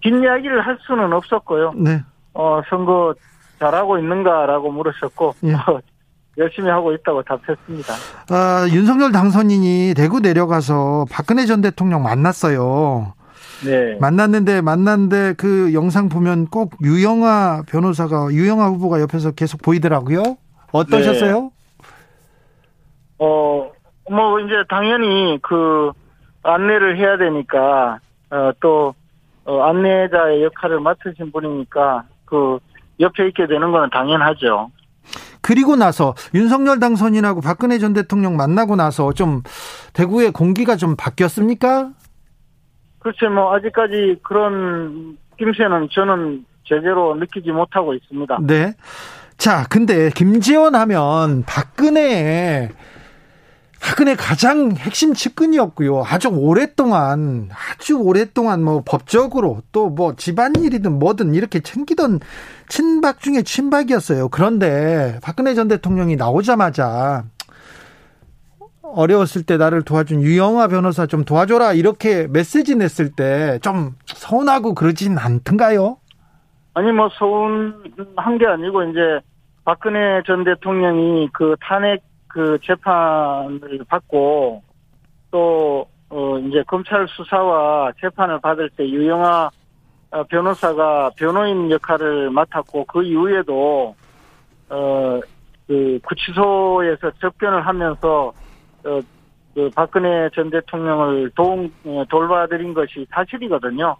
긴 0.01 0.23
이야기를 0.23 0.67
할 0.67 0.79
수는 0.87 1.13
없었고요. 1.13 1.73
네. 1.77 2.03
어, 2.35 2.61
선거 2.69 3.15
잘하고 3.59 3.99
있는가라고 3.99 4.71
물으셨고 4.71 5.35
예. 5.45 5.55
어, 5.55 5.81
열심히 6.37 6.69
하고 6.69 6.93
있다고 6.93 7.23
답했습니다. 7.23 7.95
아, 8.31 8.67
윤석열 8.71 9.13
당선인이 9.13 9.95
대구 9.97 10.21
내려가서 10.21 11.07
박근혜 11.11 11.47
전 11.47 11.61
대통령 11.61 12.03
만났어요. 12.03 13.14
네. 13.65 13.97
만났는데 14.01 14.61
만났는데 14.61 15.35
그 15.37 15.73
영상 15.75 16.09
보면 16.09 16.47
꼭 16.47 16.75
유영아 16.83 17.63
변호사가 17.69 18.29
유영아 18.31 18.69
후보가 18.69 19.01
옆에서 19.01 19.33
계속 19.33 19.63
보이더라고요. 19.63 20.37
어떠셨어요? 20.73 21.51
어, 23.19 23.71
뭐, 24.11 24.41
이제, 24.41 24.55
당연히, 24.69 25.39
그, 25.43 25.93
안내를 26.43 26.99
해야 26.99 27.17
되니까, 27.17 27.99
어, 28.31 28.51
또, 28.61 28.95
어, 29.45 29.63
안내자의 29.63 30.43
역할을 30.45 30.81
맡으신 30.81 31.33
분이니까, 31.33 32.05
그, 32.25 32.59
옆에 33.01 33.29
있게 33.29 33.47
되는 33.47 33.73
건 33.73 33.89
당연하죠. 33.91 34.71
그리고 35.41 35.77
나서 35.77 36.15
윤석열 36.33 36.81
당선인하고 36.81 37.43
박근혜 37.43 37.79
전 37.79 37.93
대통령 37.93 38.37
만나고 38.37 38.77
나서 38.77 39.13
좀 39.13 39.43
대구의 39.93 40.31
공기가 40.31 40.77
좀 40.77 40.97
바뀌었습니까? 40.97 41.91
그렇죠. 43.05 43.29
뭐, 43.29 43.55
아직까지 43.55 44.21
그런 44.23 45.19
느낌새는 45.33 45.89
저는 45.93 46.47
제대로 46.65 47.15
느끼지 47.15 47.51
못하고 47.53 47.93
있습니다. 47.93 48.39
네. 48.43 48.73
자, 49.37 49.67
근데 49.69 50.09
김재원 50.11 50.75
하면 50.75 51.45
박근혜 51.47 52.71
박근혜 53.79 54.15
가장 54.15 54.73
핵심 54.73 55.13
측근이었고요. 55.13 56.05
아주 56.07 56.29
오랫동안 56.29 57.51
아주 57.53 57.99
오랫동안 57.99 58.63
뭐 58.65 58.83
법적으로 58.87 59.61
또 59.73 59.91
뭐 59.91 60.17
집안일이든 60.17 60.99
뭐든 60.99 61.35
이렇게 61.35 61.61
챙기던 61.61 62.21
친박 62.69 63.21
중에 63.21 63.43
친박이었어요. 63.43 64.31
그런데 64.31 65.19
박근혜 65.23 65.53
전 65.55 65.69
대통령이 65.69 66.17
나오자마자 66.17 67.25
어려웠을 68.95 69.43
때 69.43 69.57
나를 69.57 69.83
도와준 69.83 70.23
유영아 70.23 70.69
변호사 70.69 71.07
좀 71.07 71.25
도와줘라 71.25 71.73
이렇게 71.75 72.27
메시지 72.29 72.77
냈을 72.77 73.11
때 73.13 73.59
좀 73.63 73.93
서운하고 74.07 74.75
그러진 74.75 75.19
않던가요? 75.19 75.97
아니 76.75 76.93
뭐 76.93 77.09
서운한 77.11 78.39
게 78.39 78.47
아니고 78.47 78.83
이제 78.85 79.21
박근혜 79.65 80.23
전 80.27 80.45
대통령이 80.45 81.29
그 81.33 81.57
탄핵 81.61 82.03
그 82.29 82.59
재판을 82.65 83.61
받고 83.89 84.63
또 85.31 85.87
어, 86.11 86.39
이제 86.39 86.63
검찰 86.67 87.07
수사와 87.09 87.93
재판을 88.01 88.41
받을 88.41 88.69
때 88.71 88.87
유영아 88.89 89.51
어, 90.11 90.23
변호사가 90.25 91.11
변호인 91.17 91.71
역할을 91.71 92.31
맡았고 92.31 92.85
그 92.87 93.03
이후에도 93.03 93.95
어그 94.69 96.01
구치소에서 96.05 97.11
접견을 97.21 97.67
하면서 97.67 98.33
어, 98.85 99.01
그 99.55 99.71
박근혜 99.75 100.29
전 100.35 100.51
대통령을 100.51 101.31
도 101.31 101.69
어, 101.85 102.05
돌봐드린 102.09 102.75
것이 102.75 103.07
사실이거든요. 103.11 103.97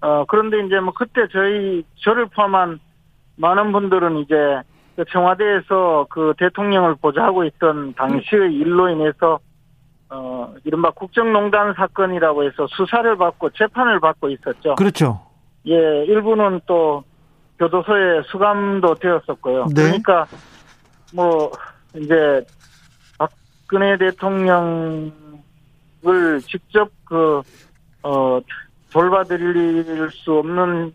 어, 0.00 0.24
그런데 0.26 0.64
이제 0.66 0.80
뭐 0.80 0.92
그때 0.92 1.26
저희, 1.32 1.84
저를 1.96 2.26
포함한 2.26 2.80
많은 3.36 3.72
분들은 3.72 4.18
이제 4.18 4.34
그 4.96 5.04
청와대에서 5.10 6.06
그 6.10 6.34
대통령을 6.38 6.96
보좌하고 6.96 7.44
있던 7.44 7.94
당시의 7.94 8.54
일로 8.54 8.88
인해서 8.88 9.38
어, 10.10 10.52
이른바 10.64 10.90
국정농단 10.90 11.74
사건이라고 11.74 12.44
해서 12.44 12.66
수사를 12.70 13.16
받고 13.16 13.50
재판을 13.50 14.00
받고 14.00 14.28
있었죠. 14.30 14.74
그렇죠. 14.74 15.20
예, 15.66 16.04
일부는 16.06 16.60
또 16.66 17.04
교도소에 17.58 18.22
수감도 18.30 18.94
되었었고요. 18.94 19.66
네. 19.74 19.82
그러니까 19.82 20.26
뭐 21.14 21.52
이제 21.94 22.44
박근혜 23.70 23.96
대통령을 23.98 25.12
직접 26.48 26.90
그, 27.04 27.40
어, 28.02 28.40
돌봐드릴 28.92 30.10
수 30.10 30.34
없는 30.38 30.92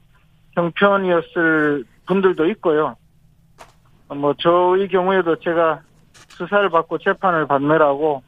형편이었을 0.51 1.85
분들도 2.05 2.45
있고요. 2.49 2.97
뭐, 4.09 4.33
저의 4.37 4.89
경우에도 4.89 5.37
제가 5.39 5.79
수사를 6.27 6.69
받고 6.69 6.97
재판을 6.97 7.47
받느라고, 7.47 8.21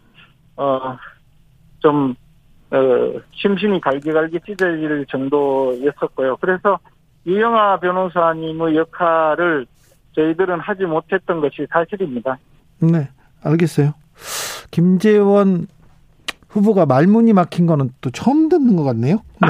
어, 0.55 0.97
좀, 1.79 2.15
어, 2.71 2.77
심신이 3.33 3.81
갈기갈기 3.81 4.39
찢어질 4.45 5.05
정도였었고요. 5.09 6.37
그래서 6.37 6.79
유영아 7.25 7.81
변호사님의 7.81 8.77
역할을 8.77 9.65
저희들은 10.15 10.61
하지 10.61 10.85
못했던 10.85 11.41
것이 11.41 11.67
사실입니다. 11.69 12.37
네, 12.79 13.09
알겠어요. 13.43 13.93
김재원 14.71 15.67
후보가 16.49 16.85
말문이 16.85 17.33
막힌 17.33 17.65
거는 17.65 17.91
또 18.01 18.09
처음 18.09 18.49
듣는 18.49 18.75
것 18.75 18.83
같네요. 18.83 19.17
네. 19.41 19.47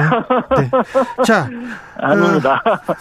네. 0.62 1.24
자, 1.24 1.48
아닙니다. 1.98 2.62
어, 2.66 2.94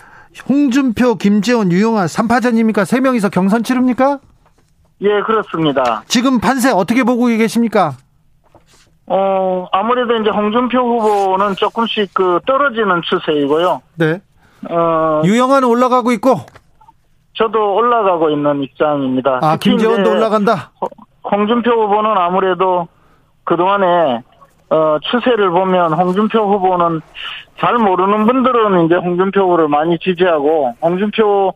홍준표, 0.48 1.16
김재원, 1.16 1.72
유영아 1.72 2.06
3파전입니까? 2.06 2.86
세 2.86 3.00
명이서 3.00 3.30
경선 3.30 3.64
치릅니까? 3.64 4.20
예, 5.02 5.22
그렇습니다. 5.22 6.04
지금 6.08 6.40
판세 6.40 6.72
어떻게 6.72 7.04
보고 7.04 7.26
계십니까? 7.26 7.94
어, 9.08 9.68
아무래도 9.72 10.16
이제 10.16 10.30
홍준표 10.30 10.78
후보는 10.78 11.56
조금씩 11.56 12.14
그 12.14 12.40
떨어지는 12.46 13.02
추세이고요. 13.04 13.82
네. 13.96 14.22
어, 14.70 15.22
유영아는 15.24 15.68
올라가고 15.68 16.12
있고, 16.14 16.42
저도 17.34 17.76
올라가고 17.76 18.32
있는 18.32 18.64
입장입니다. 18.64 19.40
아, 19.42 19.58
김재원도 19.58 20.10
올라간다? 20.10 20.72
홍준표 21.30 21.72
후보는 21.72 22.18
아무래도 22.18 22.88
그동안에 23.44 24.24
어, 24.70 24.98
추세를 25.02 25.50
보면 25.50 25.94
홍준표 25.94 26.40
후보는 26.40 27.02
잘 27.60 27.78
모르는 27.78 28.26
분들은 28.26 28.86
이제 28.86 28.96
홍준표 28.96 29.42
후보를 29.42 29.68
많이 29.68 29.98
지지하고 30.00 30.76
홍준표 30.82 31.54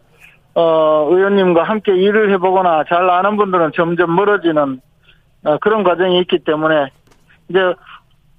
어, 0.54 1.08
의원님과 1.10 1.64
함께 1.64 1.96
일을 1.96 2.32
해보거나 2.34 2.84
잘 2.90 3.10
아는 3.10 3.38
분들은 3.38 3.72
점점 3.76 4.16
멀어지는 4.16 4.82
어, 5.44 5.58
그런 5.60 5.84
과정이 5.84 6.20
있기 6.22 6.40
때문에 6.46 6.88
이제 7.50 7.60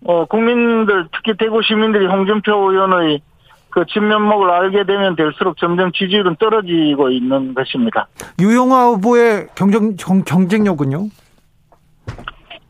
어, 0.05 0.25
국민들 0.25 1.09
특히 1.13 1.37
대구 1.39 1.63
시민들이 1.63 2.07
홍준표 2.07 2.71
의원의 2.71 3.23
그 3.71 3.87
진면목을 3.87 4.51
알게 4.51 4.85
되면 4.85 5.17
될수록 5.17 5.57
점점 5.57 5.93
지지율은 5.93 6.37
떨어지고 6.37 7.09
있는 7.11 7.55
것입니다. 7.55 8.07
유영아 8.39 8.89
후보의 8.89 9.49
경쟁, 9.55 9.97
경, 9.97 10.23
경쟁력은요? 10.23 11.09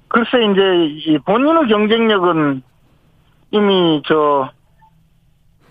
글쎄 0.08 0.38
이제 0.52 1.10
이 1.10 1.18
본인의 1.18 1.68
경쟁력은 1.68 2.62
이미 3.50 4.02
저 4.06 4.50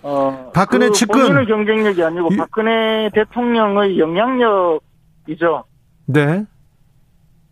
어, 0.03 0.51
박근혜 0.53 0.87
그 0.87 0.93
측근. 0.93 1.19
본인의 1.21 1.45
경쟁력이 1.45 2.03
아니고 2.03 2.29
유- 2.31 2.37
박근혜 2.37 3.09
대통령의 3.13 3.99
영향력이죠. 3.99 5.63
네. 6.07 6.45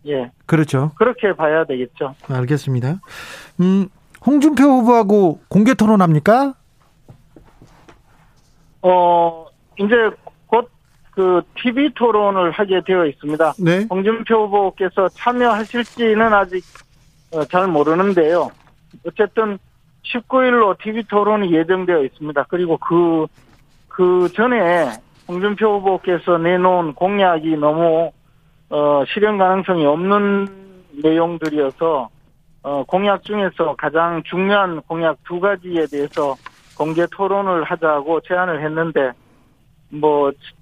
예, 0.06 0.30
그렇죠. 0.46 0.92
그렇게 0.96 1.32
봐야 1.34 1.64
되겠죠. 1.64 2.14
알겠습니다. 2.28 3.00
음, 3.60 3.88
홍준표 4.26 4.64
후보하고 4.64 5.40
공개 5.48 5.74
토론합니까? 5.74 6.54
어, 8.82 9.46
이제 9.78 9.94
곧 10.24 10.29
그 11.20 11.42
TV 11.62 11.90
토론을 11.94 12.50
하게 12.50 12.80
되어 12.80 13.04
있습니다. 13.04 13.52
네. 13.62 13.86
홍준표 13.90 14.46
후보께서 14.46 15.06
참여하실지는 15.10 16.32
아직 16.32 16.64
어, 17.30 17.44
잘 17.44 17.68
모르는데요. 17.68 18.50
어쨌든 19.06 19.58
19일로 20.02 20.78
TV 20.82 21.02
토론이 21.02 21.52
예정되어 21.52 22.04
있습니다. 22.04 22.46
그리고 22.48 22.78
그, 22.78 23.26
그 23.86 24.30
전에 24.34 24.88
홍준표 25.28 25.78
후보께서 25.78 26.38
내놓은 26.38 26.94
공약이 26.94 27.58
너무, 27.58 28.10
어, 28.70 29.04
실현 29.12 29.36
가능성이 29.36 29.84
없는 29.84 30.48
내용들이어서, 31.02 32.08
어, 32.62 32.84
공약 32.84 33.24
중에서 33.24 33.76
가장 33.76 34.22
중요한 34.22 34.80
공약 34.86 35.18
두 35.24 35.38
가지에 35.38 35.84
대해서 35.90 36.34
공개 36.78 37.04
토론을 37.12 37.64
하자고 37.64 38.22
제안을 38.22 38.64
했는데, 38.64 39.12
뭐, 39.90 40.30
그, 40.30 40.59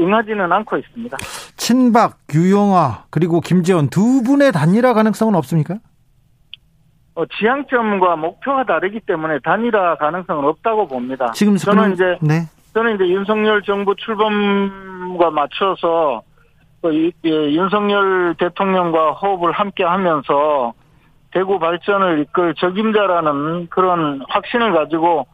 응하지는 0.00 0.52
않고 0.52 0.76
있습니다. 0.78 1.16
친박, 1.56 2.18
유영아, 2.34 3.04
그리고 3.10 3.40
김재원 3.40 3.88
두 3.88 4.22
분의 4.22 4.52
단일화 4.52 4.94
가능성은 4.94 5.34
없습니까? 5.34 5.78
어, 7.14 7.24
지향점과 7.26 8.16
목표가 8.16 8.64
다르기 8.64 9.00
때문에 9.00 9.38
단일화 9.40 9.96
가능성은 9.96 10.44
없다고 10.44 10.86
봅니다. 10.86 11.32
지금 11.32 11.56
저는 11.56 11.94
이제 11.94 12.18
네. 12.20 12.42
저는 12.74 12.96
이제 12.96 13.08
윤석열 13.08 13.62
정부 13.62 13.96
출범과 13.96 15.30
맞춰서 15.30 16.22
그 16.82 17.10
윤석열 17.24 18.34
대통령과 18.38 19.12
호흡을 19.12 19.52
함께 19.52 19.82
하면서 19.82 20.74
대구 21.32 21.58
발전을 21.58 22.20
이끌 22.20 22.54
적임자라는 22.54 23.68
그런 23.68 24.22
확신을 24.28 24.72
가지고 24.72 25.26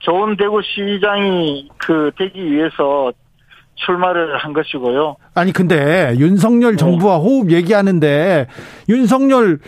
좋은 0.00 0.36
대구 0.36 0.60
시장이 0.62 1.68
그 1.78 2.10
되기 2.16 2.50
위해서 2.50 3.12
출마를 3.84 4.36
한 4.38 4.52
것이고요. 4.52 5.16
아니 5.34 5.52
근데 5.52 6.14
윤석열 6.18 6.76
정부와 6.76 7.18
호흡 7.18 7.50
얘기하는데 7.50 8.46
윤석열 8.88 9.58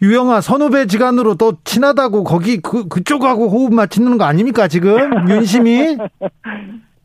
유영아 0.00 0.40
선후배 0.40 0.86
지간으로 0.86 1.34
또 1.34 1.54
친하다고 1.64 2.22
거기 2.24 2.60
그 2.60 2.86
그쪽하고 2.88 3.48
호흡 3.48 3.74
맞추는 3.74 4.16
거 4.18 4.24
아닙니까 4.24 4.68
지금 4.68 4.96
윤심이 5.28 5.96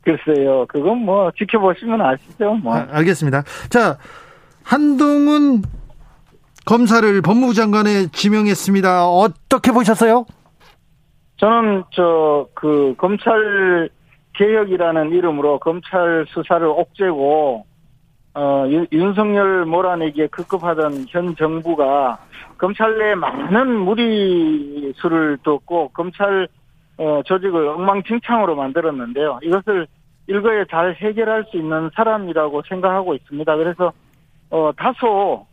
글쎄요, 0.04 0.66
그건 0.68 0.98
뭐 0.98 1.30
지켜보시면 1.38 1.98
아시죠, 2.00 2.52
뭐. 2.62 2.76
아, 2.76 2.86
알겠습니다. 2.90 3.42
자 3.70 3.96
한동훈 4.62 5.62
검사를 6.66 7.20
법무부 7.22 7.54
장관에 7.54 8.06
지명했습니다. 8.12 9.06
어떻게 9.08 9.72
보셨어요? 9.72 10.26
저는 11.38 11.84
저 11.94 12.46
그 12.54 12.94
검찰 12.96 13.88
개혁이라는 14.34 15.12
이름으로 15.12 15.58
검찰 15.58 16.26
수사를 16.28 16.66
옥죄고 16.66 17.66
어 18.36 18.64
윤- 18.68 18.86
윤석열 18.90 19.64
몰아내기에 19.64 20.26
급급하던 20.28 21.06
현 21.08 21.36
정부가 21.36 22.18
검찰 22.58 22.98
내 22.98 23.14
많은 23.14 23.76
무리수를 23.78 25.38
뒀고 25.42 25.90
검찰 25.90 26.48
어, 26.96 27.22
조직을 27.24 27.68
엉망진창으로 27.68 28.54
만들었는데요. 28.54 29.40
이것을 29.42 29.86
일거에 30.26 30.64
잘 30.70 30.94
해결할 30.94 31.44
수 31.50 31.56
있는 31.56 31.90
사람이라고 31.94 32.62
생각하고 32.68 33.14
있습니다. 33.14 33.56
그래서 33.56 33.92
어, 34.50 34.70
다소 34.76 35.46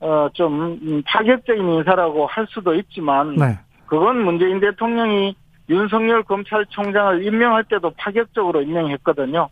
어, 0.00 0.28
좀 0.32 0.78
음, 0.82 1.02
파격적인 1.06 1.64
인사라고 1.68 2.26
할 2.26 2.46
수도 2.48 2.74
있지만 2.74 3.34
네. 3.36 3.58
그건 3.86 4.24
문재인 4.24 4.60
대통령이 4.60 5.34
윤석열 5.68 6.22
검찰총장을 6.22 7.24
임명할 7.24 7.64
때도 7.64 7.92
파격적으로 7.96 8.62
임명했거든요. 8.62 9.48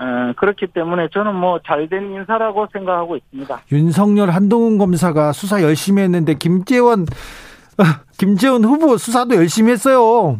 에, 0.00 0.32
그렇기 0.36 0.68
때문에 0.68 1.08
저는 1.12 1.34
뭐 1.34 1.60
잘된 1.66 2.12
인사라고 2.14 2.66
생각하고 2.72 3.16
있습니다. 3.16 3.60
윤석열 3.72 4.30
한동훈 4.30 4.78
검사가 4.78 5.32
수사 5.32 5.62
열심히 5.62 6.02
했는데 6.02 6.34
김재원 6.34 7.02
어, 7.02 7.84
김재원 8.18 8.64
후보 8.64 8.96
수사도 8.96 9.34
열심히 9.36 9.72
했어요. 9.72 10.38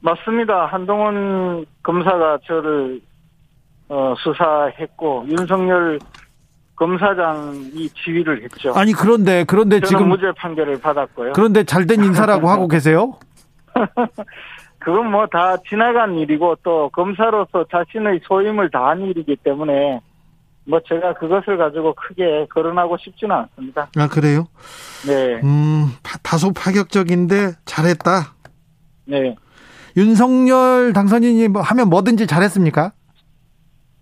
맞습니다. 0.00 0.66
한동훈 0.66 1.66
검사가 1.82 2.38
저를 2.46 3.00
어, 3.88 4.14
수사했고 4.18 5.26
윤석열 5.28 5.98
검사장이 6.76 7.88
지휘를 7.90 8.42
했죠. 8.44 8.72
아니 8.74 8.92
그런데 8.92 9.44
그런데 9.46 9.80
지금 9.80 10.08
무죄 10.08 10.30
판결을 10.36 10.80
받았고요. 10.80 11.32
그런데 11.32 11.64
잘된 11.64 12.04
인사라고 12.04 12.48
하고 12.50 12.68
계세요? 12.68 13.14
그건 14.78 15.10
뭐 15.10 15.26
다 15.26 15.56
지나간 15.68 16.16
일이고 16.18 16.56
또 16.62 16.88
검사로서 16.90 17.64
자신의 17.70 18.20
소임을 18.26 18.70
다한 18.70 19.00
일이기 19.02 19.36
때문에 19.36 20.00
뭐 20.68 20.80
제가 20.88 21.14
그것을 21.14 21.56
가지고 21.58 21.94
크게 21.94 22.46
거론하고 22.52 22.96
싶지는 22.98 23.34
않습니다. 23.36 23.88
아 23.96 24.08
그래요? 24.08 24.46
네, 25.06 25.40
음 25.44 25.86
파- 26.02 26.18
다소 26.22 26.52
파격적인데 26.52 27.52
잘했다. 27.64 28.34
네. 29.06 29.36
윤석열 29.96 30.92
당선인이 30.92 31.48
뭐 31.48 31.62
하면 31.62 31.88
뭐든지 31.88 32.26
잘했습니까? 32.26 32.92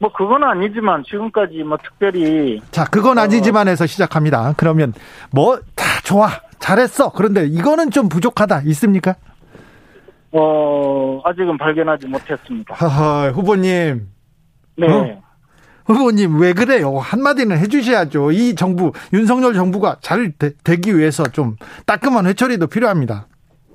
뭐 0.01 0.13
그건 0.13 0.43
아니지만 0.45 1.05
지금까지 1.05 1.63
뭐 1.63 1.79
특별히 1.83 2.61
자, 2.73 2.85
그건 2.85 3.19
아니지만에서 3.19 3.87
시작합니다. 3.87 4.55
그러면 4.57 4.93
뭐 5.31 5.59
다 5.77 5.85
좋아, 6.03 6.29
잘했어. 6.59 7.11
그런데 7.13 7.47
이거는 7.47 7.91
좀 7.91 8.09
부족하다. 8.09 8.63
있습니까? 8.67 9.15
어 10.37 11.20
아직은 11.25 11.57
발견하지 11.59 12.09
못했습니다. 12.09 12.75
하하, 12.75 13.31
후보님, 13.31 14.09
네. 14.77 14.87
어? 14.90 15.23
후보님 15.87 16.40
왜 16.40 16.53
그래요? 16.53 16.99
한마디는 16.99 17.59
해주셔야죠. 17.59 18.33
이 18.33 18.55
정부 18.57 18.92
윤석열 19.12 19.55
정부가 19.55 19.99
잘 20.01 20.33
되, 20.33 20.77
기 20.77 20.99
위해서 20.99 21.23
좀 21.25 21.57
따끔한 21.87 22.27
회초리도 22.27 22.66
필요합니다. 22.66 23.27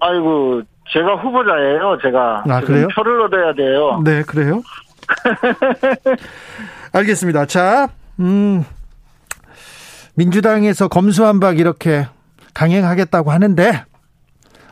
아이고 0.02 0.63
제가 0.91 1.15
후보자예요. 1.15 1.98
제가 2.02 2.43
아, 2.50 2.62
그래요? 2.62 2.88
표를 2.93 3.22
얻어야 3.22 3.54
돼요. 3.54 4.02
네, 4.04 4.24
그래요? 4.24 4.62
알겠습니다. 6.91 7.45
자, 7.45 7.88
음, 8.19 8.65
민주당에서 10.15 10.88
검수한박 10.88 11.60
이렇게 11.60 12.08
강행하겠다고 12.54 13.32
하는데 13.32 13.84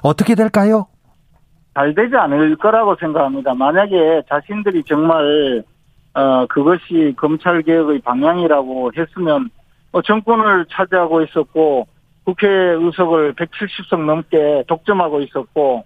어떻게 0.02 0.36
될까요? 0.36 0.88
잘 1.78 1.94
되지 1.94 2.16
않을 2.16 2.56
거라고 2.56 2.96
생각합니다. 2.96 3.54
만약에 3.54 4.24
자신들이 4.28 4.84
정말 4.86 5.64
어 6.16 6.48
그것이 6.48 7.14
검찰 7.16 7.62
개혁의 7.62 8.00
방향이라고 8.00 8.94
했으면 8.98 9.52
어, 9.92 10.02
정권을 10.02 10.66
차지하고 10.72 11.22
있었고 11.22 11.88
국회 12.24 12.48
의석을 12.48 13.36
170석 13.36 14.06
넘게 14.06 14.64
독점하고 14.68 15.22
있었고 15.22 15.86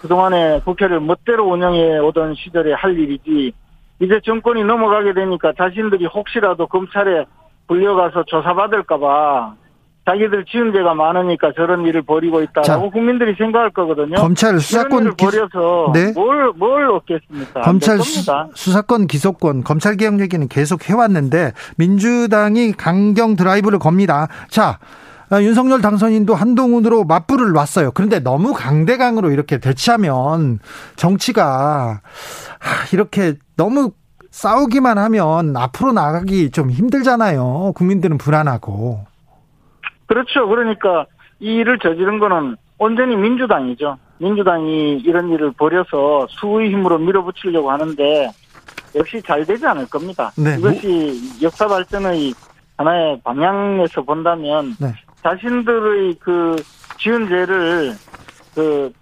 그동안에 0.00 0.62
국회를 0.64 0.98
멋대로 0.98 1.46
운영해 1.48 1.98
오던 1.98 2.34
시절에 2.34 2.72
할 2.72 2.98
일이지 2.98 3.52
이제 4.00 4.20
정권이 4.24 4.64
넘어가게 4.64 5.12
되니까 5.12 5.52
자신들이 5.56 6.06
혹시라도 6.06 6.66
검찰에 6.66 7.24
불려가서 7.68 8.24
조사받을까봐 8.24 9.54
자기들 10.06 10.44
지은 10.46 10.72
죄가 10.72 10.94
많으니까 10.94 11.52
저런 11.54 11.84
일을 11.84 12.02
벌이고 12.02 12.42
있다라고 12.42 12.64
자, 12.64 12.78
국민들이 12.90 13.34
생각할 13.36 13.70
거거든요. 13.70 14.16
검찰 14.16 14.58
수사권 14.58 15.14
벌여서 15.16 15.92
네. 15.92 16.12
뭘, 16.12 16.52
뭘 16.56 16.90
얻겠습니까? 16.90 17.60
검찰 17.60 17.96
안 17.96 18.02
수. 18.02 18.32
수사권 18.54 19.06
기소권 19.06 19.62
검찰 19.62 19.96
개혁 19.96 20.20
얘기는 20.20 20.46
계속 20.48 20.88
해왔는데 20.88 21.52
민주당이 21.76 22.72
강경 22.72 23.36
드라이브를 23.36 23.78
겁니다. 23.78 24.28
자 24.48 24.78
아, 25.30 25.40
윤석열 25.40 25.80
당선인도 25.80 26.34
한동훈으로 26.34 27.04
맞불을 27.04 27.52
놨어요. 27.52 27.92
그런데 27.92 28.18
너무 28.18 28.52
강대강으로 28.52 29.30
이렇게 29.30 29.58
대치하면 29.58 30.58
정치가 30.96 32.00
아, 32.58 32.66
이렇게 32.92 33.34
너무 33.56 33.92
싸우기만 34.32 34.98
하면 34.98 35.56
앞으로 35.56 35.92
나가기 35.92 36.50
좀 36.50 36.70
힘들잖아요. 36.70 37.72
국민들은 37.76 38.18
불안하고. 38.18 39.09
그렇죠. 40.10 40.48
그러니까 40.48 41.06
이 41.38 41.54
일을 41.58 41.78
저지른 41.78 42.18
거는 42.18 42.56
온전히 42.78 43.14
민주당이죠. 43.14 43.96
민주당이 44.18 44.98
이런 45.06 45.30
일을 45.30 45.52
벌여서 45.52 46.26
수의 46.28 46.70
힘으로 46.70 46.98
밀어붙이려고 46.98 47.70
하는데 47.70 48.28
역시 48.96 49.22
잘 49.22 49.46
되지 49.46 49.64
않을 49.64 49.86
겁니다. 49.88 50.32
네, 50.36 50.56
이것이 50.58 51.40
역사 51.40 51.68
발전의 51.68 52.34
하나의 52.76 53.20
방향에서 53.22 54.02
본다면 54.02 54.74
네. 54.80 54.92
자신들의 55.22 56.16
그 56.18 56.56
지은 56.98 57.28
죄를 57.28 57.94
그 58.52 58.92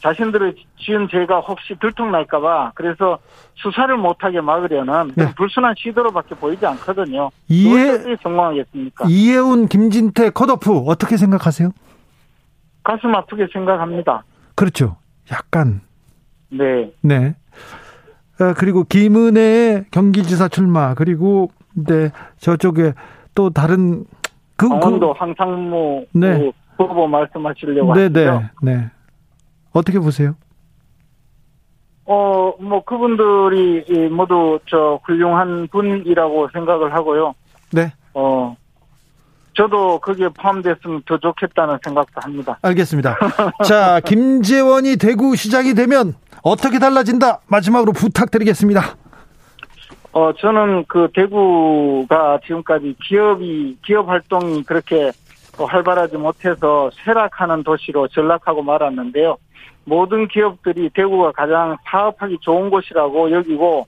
자신들의 0.00 0.54
지은 0.78 1.08
죄가 1.10 1.40
혹시 1.40 1.74
들통날까봐 1.80 2.72
그래서 2.74 3.18
수사를 3.54 3.96
못하게 3.96 4.40
막으려는 4.40 5.12
네. 5.16 5.34
불순한 5.34 5.74
시도로밖에 5.76 6.34
보이지 6.36 6.64
않거든요. 6.66 7.30
이해- 7.48 8.16
성공하겠습니까? 8.22 9.06
이해운 9.08 9.66
김진태 9.66 10.30
컷오프 10.30 10.84
어떻게 10.86 11.16
생각하세요? 11.16 11.70
가슴 12.84 13.14
아프게 13.14 13.48
생각합니다. 13.52 14.22
그렇죠. 14.54 14.96
약간 15.32 15.80
네. 16.50 16.90
네. 17.02 17.34
어, 18.40 18.54
그리고 18.56 18.84
김은혜의 18.84 19.86
경기지사 19.90 20.48
출마 20.48 20.94
그리고 20.94 21.50
네 21.74 22.10
저쪽에 22.38 22.94
또 23.34 23.50
다른 23.50 24.04
그, 24.56 24.68
강원도 24.68 25.12
황상무 25.12 26.06
네. 26.12 26.38
그 26.38 26.84
후보 26.84 27.06
말씀하시려고 27.08 27.94
네, 27.94 28.02
하시죠? 28.02 28.42
네, 28.62 28.72
네. 28.76 28.90
어떻게 29.78 29.98
보세요? 29.98 30.34
어, 32.04 32.52
뭐 32.60 32.82
그분들이 32.84 33.84
이 33.88 33.98
모두 34.08 34.58
저 34.68 34.98
훌륭한 35.04 35.68
분이라고 35.68 36.48
생각을 36.52 36.94
하고요. 36.94 37.34
네, 37.72 37.92
어, 38.14 38.56
저도 39.54 39.98
거기에 39.98 40.28
포함됐으면 40.28 41.02
더 41.06 41.18
좋겠다는 41.18 41.78
생각도 41.84 42.20
합니다. 42.20 42.58
알겠습니다. 42.62 43.16
자, 43.66 44.00
김재원이 44.00 44.96
대구 44.96 45.36
시장이 45.36 45.74
되면 45.74 46.14
어떻게 46.42 46.78
달라진다? 46.78 47.40
마지막으로 47.48 47.92
부탁드리겠습니다. 47.92 48.96
어, 50.12 50.32
저는 50.40 50.84
그 50.88 51.08
대구가 51.14 52.38
지금까지 52.46 52.96
기업이, 53.06 53.78
기업 53.84 54.08
활동이 54.08 54.62
그렇게 54.62 55.12
어, 55.58 55.64
활발하지 55.64 56.16
못해서 56.16 56.90
쇠락하는 57.04 57.64
도시로 57.64 58.08
전락하고 58.08 58.62
말았는데요. 58.62 59.36
모든 59.84 60.28
기업들이 60.28 60.90
대구가 60.90 61.32
가장 61.32 61.76
사업하기 61.90 62.38
좋은 62.42 62.70
곳이라고 62.70 63.32
여기고 63.32 63.86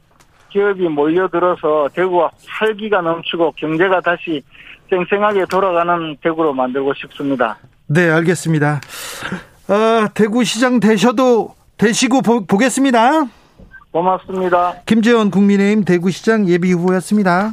기업이 0.51 0.89
몰려들어서 0.89 1.89
대구가 1.95 2.31
활기가 2.47 3.01
넘치고 3.03 3.53
경제가 3.53 4.01
다시 4.01 4.43
쌩쌩하게 4.91 5.45
돌아가는 5.47 6.17
대구로 6.21 6.53
만들고 6.53 6.93
싶습니다. 6.95 7.59
네, 7.87 8.11
알겠습니다. 8.11 8.81
아, 9.69 10.09
대구 10.15 10.43
시장 10.43 10.81
되셔도 10.81 11.55
되시고 11.77 12.23
보, 12.23 12.45
보겠습니다. 12.45 13.27
고맙습니다. 13.93 14.75
김재원 14.87 15.31
국민의힘 15.31 15.85
대구시장 15.85 16.49
예비 16.49 16.73
후보였습니다. 16.73 17.53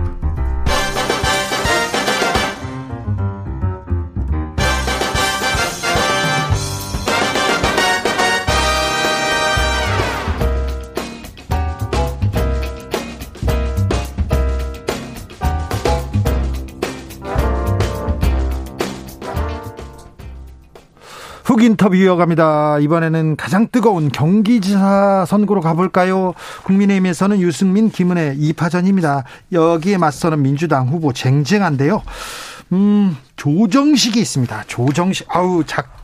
전국 21.61 21.63
인터뷰 21.63 21.95
이어갑니다. 21.95 22.79
이번에는 22.79 23.35
가장 23.35 23.67
뜨거운 23.71 24.09
경기지사 24.09 25.25
선거로 25.27 25.61
가볼까요? 25.61 26.33
국민의힘에서는 26.63 27.39
유승민, 27.39 27.91
김은혜 27.91 28.35
2파전입니다. 28.35 29.23
여기에 29.51 29.97
맞서는 29.97 30.41
민주당 30.41 30.87
후보 30.87 31.13
쟁쟁한데요. 31.13 32.01
음, 32.71 33.15
조정식이 33.35 34.19
있습니다. 34.19 34.63
조정식, 34.65 35.27
아우, 35.29 35.63
작, 35.63 36.01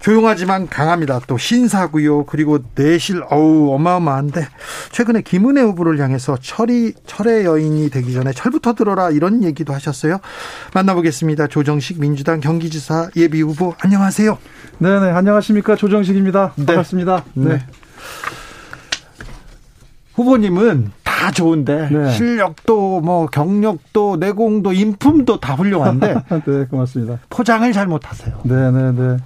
조용하지만 0.00 0.68
강합니다. 0.68 1.20
또 1.26 1.36
신사고요. 1.36 2.24
그리고 2.26 2.58
내실 2.74 3.22
어우 3.30 3.72
어마어마한데 3.74 4.46
최근에 4.92 5.22
김은혜 5.22 5.60
후보를 5.62 5.98
향해서 6.00 6.36
철이 6.40 6.92
철의 7.06 7.44
여인이 7.44 7.90
되기 7.90 8.12
전에 8.12 8.32
철부터 8.32 8.74
들어라 8.74 9.10
이런 9.10 9.42
얘기도 9.42 9.74
하셨어요. 9.74 10.18
만나보겠습니다. 10.74 11.48
조정식 11.48 12.00
민주당 12.00 12.40
경기지사 12.40 13.10
예비 13.16 13.42
후보 13.42 13.74
안녕하세요. 13.80 14.38
네 14.78 15.00
네 15.00 15.10
안녕하십니까 15.10 15.74
조정식입니다. 15.76 16.52
네. 16.56 16.66
반갑습니다. 16.66 17.24
네. 17.34 17.48
네. 17.54 17.62
후보님은 20.14 20.92
다 21.04 21.30
좋은데 21.32 21.88
네. 21.90 22.10
실력도 22.12 23.00
뭐 23.00 23.26
경력도 23.26 24.16
내공도 24.18 24.72
인품도 24.72 25.40
다 25.40 25.54
훌륭한데 25.54 26.14
네 26.46 26.64
고맙습니다. 26.70 27.18
포장을 27.28 27.70
잘 27.72 27.86
못하세요. 27.88 28.38
네네네. 28.44 29.16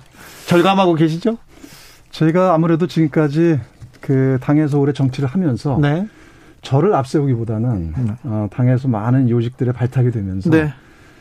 절감하고 0.46 0.94
계시죠? 0.94 1.38
저희가 2.11 2.55
아무래도 2.55 2.87
지금까지 2.87 3.61
그 4.00 4.38
당에서 4.42 4.78
오래 4.78 4.92
정치를 4.92 5.28
하면서 5.28 5.78
네. 5.81 6.07
저를 6.61 6.94
앞세우기보다는 6.94 7.94
네. 7.96 8.12
어, 8.24 8.48
당에서 8.52 8.88
많은 8.88 9.28
요직들에 9.28 9.72
발탁이 9.72 10.11
되면서 10.11 10.50
네. 10.50 10.72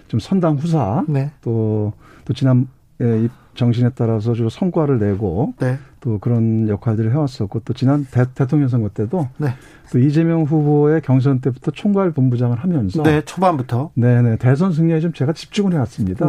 좀 0.08 0.20
선당 0.20 0.56
후사 0.56 1.04
네. 1.08 1.32
또, 1.42 1.94
또 2.26 2.34
지난 2.34 2.68
예, 3.02 3.30
정신에 3.56 3.90
따라서 3.96 4.34
주로 4.34 4.50
성과를 4.50 5.00
내고 5.00 5.54
네. 5.60 5.78
또 6.00 6.20
그런 6.20 6.70
역할들을 6.70 7.12
해왔었고 7.12 7.62
또 7.62 7.74
지난 7.74 8.06
대, 8.10 8.26
통령 8.46 8.68
선거 8.70 8.90
때도 8.90 9.28
네. 9.38 9.50
또 9.92 10.00
이재명 10.00 10.44
후보의 10.44 11.02
경선 11.02 11.42
때부터 11.42 11.72
총괄 11.72 12.12
본부장을 12.12 12.58
하면서 12.58 13.04
네 13.04 13.22
초반부터 13.22 13.92
네네 13.96 14.38
대선 14.38 14.72
승리에 14.72 15.00
좀 15.00 15.14
제가 15.14 15.34
집중을 15.34 15.74
해왔습니다. 15.74 16.26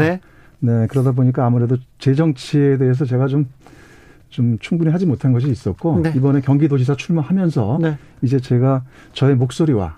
네. 0.64 0.72
네, 0.72 0.86
그러다 0.86 1.12
보니까 1.12 1.44
아무래도 1.44 1.76
재정치에 1.98 2.78
대해서 2.78 3.04
제가 3.04 3.26
좀, 3.26 3.46
좀 4.30 4.58
충분히 4.60 4.90
하지 4.90 5.06
못한 5.06 5.32
것이 5.32 5.48
있었고, 5.50 6.00
네. 6.02 6.12
이번에 6.16 6.40
경기도지사 6.40 6.94
출마하면서 6.96 7.78
네. 7.82 7.98
이제 8.22 8.38
제가 8.38 8.84
저의 9.12 9.34
목소리와 9.34 9.96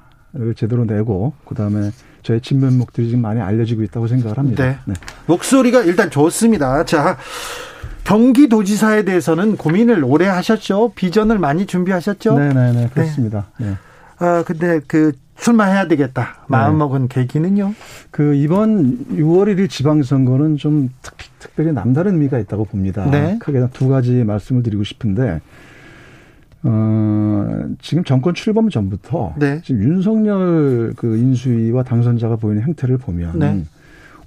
제대로 0.56 0.84
내고, 0.84 1.34
그 1.44 1.54
다음에 1.54 1.90
저의 2.22 2.40
진면목들이 2.40 3.08
지금 3.08 3.20
많이 3.20 3.40
알려지고 3.40 3.82
있다고 3.82 4.06
생각을 4.08 4.38
합니다. 4.38 4.64
네. 4.64 4.78
네. 4.86 4.94
목소리가 5.26 5.82
일단 5.82 6.10
좋습니다. 6.10 6.84
자, 6.84 7.18
경기도지사에 8.04 9.04
대해서는 9.04 9.56
고민을 9.56 10.02
오래 10.02 10.26
하셨죠? 10.26 10.92
비전을 10.94 11.38
많이 11.38 11.66
준비하셨죠? 11.66 12.38
네네네, 12.38 12.72
네, 12.72 12.80
네, 12.80 12.88
그렇습니다. 12.92 13.46
네. 13.58 13.74
아, 14.18 14.42
근데 14.46 14.80
그 14.86 15.12
출마해야 15.36 15.88
되겠다. 15.88 16.44
마음먹은 16.48 17.08
네. 17.08 17.22
계기는요? 17.22 17.74
그 18.10 18.34
이번 18.34 18.98
6월 19.08 19.54
1일 19.54 19.68
지방선거는 19.68 20.56
좀 20.56 20.90
특, 21.02 21.16
특별히 21.38 21.72
남다른 21.72 22.14
의미가 22.14 22.38
있다고 22.38 22.64
봅니다. 22.64 23.08
네. 23.10 23.38
크게 23.40 23.66
두 23.72 23.88
가지 23.88 24.24
말씀을 24.24 24.62
드리고 24.62 24.84
싶은데 24.84 25.40
어, 26.62 27.66
지금 27.80 28.04
정권 28.04 28.34
출범 28.34 28.70
전부터 28.70 29.34
네. 29.38 29.60
지금 29.62 29.82
윤석열 29.82 30.94
그 30.96 31.16
인수위와 31.16 31.82
당선자가 31.82 32.36
보이는 32.36 32.62
행태를 32.62 32.96
보면 32.96 33.38
네. 33.38 33.64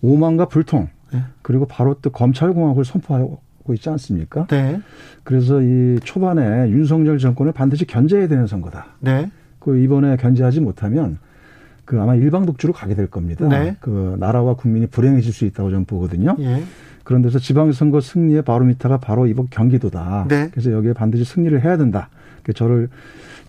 오만과 0.02 0.48
불통 0.48 0.88
네. 1.12 1.24
그리고 1.42 1.66
바로 1.66 1.96
또 1.96 2.12
검찰공화국을 2.12 2.86
선포하고 2.86 3.40
있지 3.74 3.90
않습니까? 3.90 4.46
네. 4.48 4.82
그래서 5.24 5.62
이 5.62 6.00
초반에 6.04 6.70
윤석열 6.70 7.18
정권을 7.18 7.54
반드시 7.54 7.86
견제해야 7.86 8.28
되는 8.28 8.46
선거다. 8.46 8.88
네. 9.60 9.72
그 9.72 9.78
이번에 9.80 10.18
견제하지 10.18 10.62
못하면 10.62 11.18
그 11.86 12.02
아마 12.02 12.16
일방 12.16 12.46
독주로 12.46 12.74
가게 12.74 12.96
될 12.96 13.08
겁니다. 13.08 13.48
네. 13.48 13.76
그 13.80 14.16
나라와 14.20 14.56
국민이 14.56 14.88
불행해질 14.88 15.32
수 15.32 15.46
있다고 15.46 15.70
저는 15.70 15.86
보거든요. 15.86 16.36
예. 16.40 16.64
그런 17.04 17.22
데서 17.22 17.40
지방선거 17.40 18.02
승리의 18.02 18.42
바로미터가 18.42 18.98
바로 18.98 19.28
이번 19.28 19.48
경기도다. 19.50 20.26
네. 20.28 20.50
그래서 20.52 20.72
여기에 20.72 20.94
반드시 20.94 21.24
승리를 21.24 21.64
해야 21.64 21.78
된다. 21.78 22.10
저를 22.56 22.90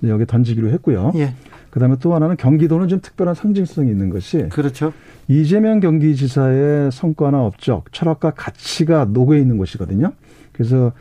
여기에 0.05 0.27
던지기로 0.27 0.71
했고요. 0.71 1.13
예. 1.17 1.35
그다음에 1.71 1.97
또 2.01 2.15
하나는 2.15 2.37
경기도는 2.37 2.89
좀 2.89 3.01
특별한 3.01 3.35
상징성이 3.35 3.91
있는 3.91 4.11
것이 4.11 4.49
그렇죠. 4.49 4.93
이재명 5.27 5.81
경기지사의 5.81 6.91
성과나 6.93 7.45
업적, 7.45 7.93
철학과 7.93 8.31
가치가 8.31 9.05
녹여 9.05 9.37
있는 9.37 9.59
곳이거든요. 9.59 10.13
그래서 10.53 10.93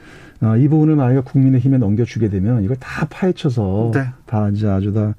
어, 0.41 0.56
이 0.58 0.67
부분을 0.67 0.95
만약에 0.95 1.21
국민의힘에 1.21 1.78
넘겨주게 1.78 2.30
되면 2.30 2.63
이걸 2.63 2.78
다 2.78 3.08
파헤쳐서 3.10 3.91
네. 3.93 4.06
다 4.26 4.50
이제 4.50 4.67
아주 4.67 4.93
다 4.93 5.13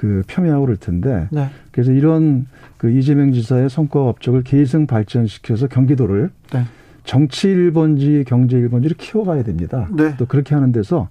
그 0.00 0.22
폄훼하고 0.28 0.62
그럴 0.62 0.78
텐데 0.78 1.28
네. 1.30 1.50
그래서 1.72 1.92
이런 1.92 2.46
그 2.78 2.90
이재명 2.90 3.32
지사의 3.32 3.68
성과 3.68 4.08
업적을 4.08 4.44
계승 4.44 4.86
발전시켜서 4.86 5.66
경기도를 5.66 6.30
네. 6.54 6.64
정치 7.04 7.48
1번지 7.48 8.24
경제 8.26 8.56
1번지를 8.56 8.96
키워가야 8.96 9.42
됩니다. 9.42 9.90
네. 9.94 10.16
또 10.16 10.24
그렇게 10.24 10.54
하는 10.54 10.72
데서 10.72 11.10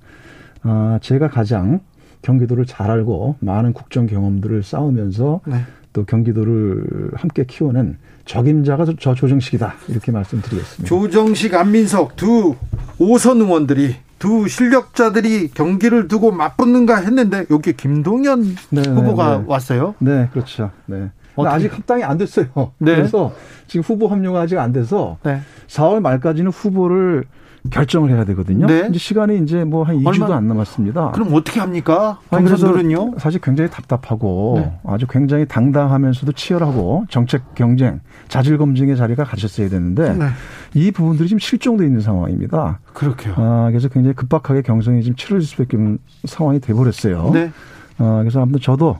아 0.63 0.97
제가 1.03 1.27
가장 1.29 1.81
경기도를 2.23 2.65
잘 2.65 2.89
알고 2.89 3.35
많은 3.41 3.73
국정 3.73 4.07
경험들을 4.07 4.63
쌓으면서 4.63 5.41
네. 5.45 5.57
또 5.93 6.03
경기도를 6.05 7.11
함께 7.13 7.45
키워낸 7.45 7.97
적임자가 8.29 8.85
저 8.99 9.15
조정식이다 9.15 9.73
이렇게 9.87 10.11
말씀드리겠습니다. 10.11 10.87
조정식, 10.87 11.55
안민석 11.55 12.15
두 12.15 12.55
오선 12.99 13.41
의원들이 13.41 13.95
두 14.19 14.47
실력자들이 14.47 15.49
경기를 15.49 16.07
두고 16.07 16.31
맞붙는가 16.31 16.97
했는데 16.97 17.45
여기 17.49 17.73
김동연 17.73 18.55
네, 18.69 18.81
네 18.83 18.89
후보가 18.89 19.39
네, 19.39 19.43
왔어요. 19.47 19.95
네, 19.97 20.29
그렇죠. 20.31 20.69
네. 20.85 21.09
아직 21.37 21.73
합당이 21.73 22.03
안 22.03 22.19
됐어요. 22.19 22.47
네. 22.77 22.95
그래서 22.95 23.33
지금 23.65 23.81
후보 23.81 24.07
합류가 24.07 24.41
아직 24.41 24.59
안 24.59 24.73
돼서 24.73 25.17
네. 25.23 25.41
4월 25.67 25.99
말까지는 26.01 26.51
후보를 26.51 27.23
결정을 27.69 28.09
해야 28.11 28.23
되거든요. 28.25 28.65
네. 28.67 28.87
이제 28.89 28.99
시간이 28.99 29.39
이제 29.43 29.63
뭐 29.63 29.83
한 29.83 29.97
2주도 29.99 30.31
안 30.31 30.47
남았습니다. 30.47 31.11
그럼 31.11 31.33
어떻게 31.33 31.59
합니까? 31.59 32.19
경선들은요? 32.29 33.15
사실 33.17 33.39
굉장히 33.41 33.69
답답하고 33.69 34.55
네. 34.57 34.79
아주 34.85 35.07
굉장히 35.07 35.45
당당하면서도 35.45 36.31
치열하고 36.33 37.05
정책 37.09 37.55
경쟁, 37.55 38.01
자질 38.27 38.57
검증의 38.57 38.97
자리가 38.97 39.23
가졌어야 39.23 39.69
되는데 39.69 40.13
네. 40.13 40.25
이 40.73 40.91
부분들이 40.91 41.27
지금 41.29 41.39
실종돼 41.39 41.85
있는 41.85 42.01
상황입니다. 42.01 42.79
그렇게요. 42.93 43.33
아, 43.37 43.67
그래서 43.69 43.87
굉장히 43.87 44.13
급박하게 44.15 44.61
경선이 44.61 45.01
지금 45.03 45.15
치러질 45.15 45.47
수밖에 45.47 45.77
없는 45.77 45.97
상황이 46.25 46.59
돼 46.59 46.73
버렸어요. 46.73 47.31
네. 47.33 47.51
아, 47.97 48.19
그래서 48.19 48.41
아무튼 48.41 48.59
저도 48.61 48.97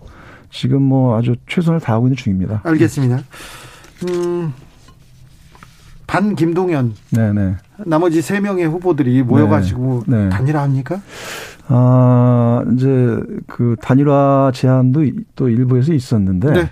지금 0.51 0.81
뭐 0.81 1.17
아주 1.17 1.35
최선을 1.47 1.79
다하고 1.79 2.07
있는 2.07 2.15
중입니다. 2.15 2.61
알겠습니다. 2.63 3.19
음, 4.09 4.53
반 6.09 6.33
김동연. 6.33 6.93
네네. 7.11 7.55
나머지 7.85 8.23
세 8.23 8.39
명의 8.39 8.65
후보들이 8.65 9.21
모여가지고 9.21 10.05
네. 10.07 10.23
네. 10.23 10.29
단일화합니까? 10.29 11.01
아 11.67 12.63
이제 12.73 13.19
그 13.45 13.75
단일화 13.79 14.51
제안도 14.55 15.05
또 15.35 15.49
일부에서 15.49 15.93
있었는데, 15.93 16.51
네. 16.51 16.69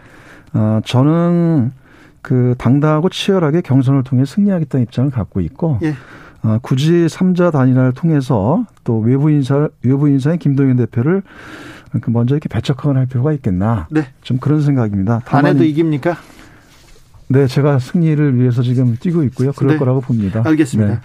아 0.54 0.82
저는 0.84 1.72
그 2.24 2.56
당당하고 2.58 3.10
치열하게 3.10 3.62
경선을 3.62 4.04
통해 4.04 4.26
승리하겠다는 4.26 4.86
입장을 4.86 5.12
갖고 5.12 5.40
있고, 5.42 5.78
예. 5.84 5.94
아, 6.42 6.58
굳이 6.64 7.08
삼자 7.08 7.52
단일화를 7.52 7.92
통해서 7.92 8.66
또 8.84 8.98
외부 9.00 9.30
인사 9.30 9.70
외부 9.84 10.10
인사인 10.10 10.40
김동연 10.40 10.78
대표를 10.78 11.22
그 12.02 12.10
먼저 12.10 12.34
이렇게 12.34 12.50
배척하거나 12.50 13.02
할 13.02 13.06
필요가 13.06 13.34
있겠나? 13.34 13.86
네. 13.92 14.08
좀 14.24 14.40
그런 14.40 14.62
생각입니다. 14.62 15.22
다만 15.26 15.52
안에도 15.52 15.64
이깁니까? 15.64 16.16
네, 17.30 17.48
제가 17.48 17.80
승리를 17.80 18.40
위해서 18.40 18.62
지금 18.62 18.96
뛰고 19.00 19.24
있고요. 19.24 19.52
그럴 19.54 19.74
네. 19.74 19.78
거라고 19.80 20.02
봅니다. 20.02 20.42
알겠습니다. 20.46 20.94
네. 20.94 21.00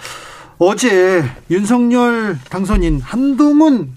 어제 0.58 1.24
윤석열 1.50 2.38
당선인 2.48 3.00
한동훈 3.00 3.90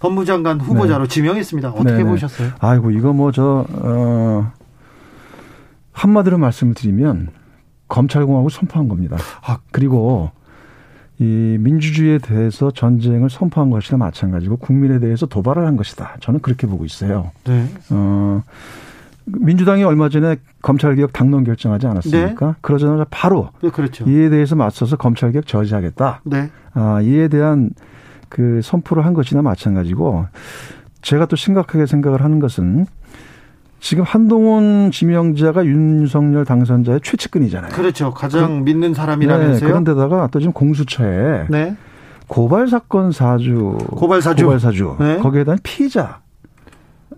법무장관 0.00 0.60
후보자로 0.60 1.04
네. 1.04 1.08
지명했습니다. 1.08 1.70
어떻게 1.70 1.92
네네. 1.92 2.04
보셨어요? 2.04 2.50
아이고 2.58 2.90
이거 2.90 3.12
뭐 3.12 3.30
저 3.32 3.64
어, 3.70 4.52
한마디로 5.92 6.38
말씀을 6.38 6.74
드리면 6.74 7.28
검찰공화국 7.88 8.50
선포한 8.50 8.88
겁니다. 8.88 9.16
아. 9.42 9.58
그리고 9.70 10.30
이 11.18 11.56
민주주의에 11.60 12.18
대해서 12.18 12.70
전쟁을 12.70 13.30
선포한 13.30 13.70
것이나 13.70 13.96
마찬가지고 13.96 14.56
국민에 14.58 14.98
대해서 14.98 15.24
도발을 15.26 15.64
한 15.66 15.76
것이다. 15.76 16.16
저는 16.20 16.40
그렇게 16.40 16.66
보고 16.66 16.84
있어요. 16.84 17.30
네. 17.44 17.66
어, 17.90 18.42
민주당이 19.26 19.82
얼마 19.84 20.08
전에 20.08 20.36
검찰개혁 20.62 21.12
당론 21.12 21.44
결정하지 21.44 21.86
않았습니까? 21.86 22.46
네. 22.46 22.52
그러자마자 22.60 23.04
바로 23.10 23.50
네, 23.62 23.70
그렇죠. 23.70 24.04
이에 24.08 24.30
대해서 24.30 24.54
맞서서 24.54 24.96
검찰개혁 24.96 25.46
저지하겠다. 25.46 26.22
네. 26.24 26.50
아, 26.74 27.00
이에 27.02 27.28
대한 27.28 27.70
그 28.28 28.60
선포를 28.62 29.04
한 29.04 29.14
것이나 29.14 29.42
마찬가지고 29.42 30.26
제가 31.02 31.26
또 31.26 31.36
심각하게 31.36 31.86
생각을 31.86 32.22
하는 32.22 32.38
것은 32.38 32.86
지금 33.80 34.04
한동훈 34.04 34.90
지명자가 34.90 35.64
윤석열 35.64 36.44
당선자의 36.44 37.00
최측근이잖아요. 37.02 37.72
그렇죠. 37.72 38.12
가장 38.12 38.60
그, 38.60 38.64
믿는 38.64 38.94
사람이라면서요. 38.94 39.60
네, 39.60 39.66
그런데다가 39.66 40.28
또 40.30 40.40
지금 40.40 40.52
공수처에 40.52 41.46
네. 41.50 41.76
고발 42.26 42.66
사건 42.68 43.12
사주, 43.12 43.78
고발 43.90 44.22
사주, 44.22 44.44
고발 44.44 44.58
사주 44.58 44.96
네. 44.98 45.18
거기에 45.18 45.44
대한 45.44 45.58
피의자 45.62 46.20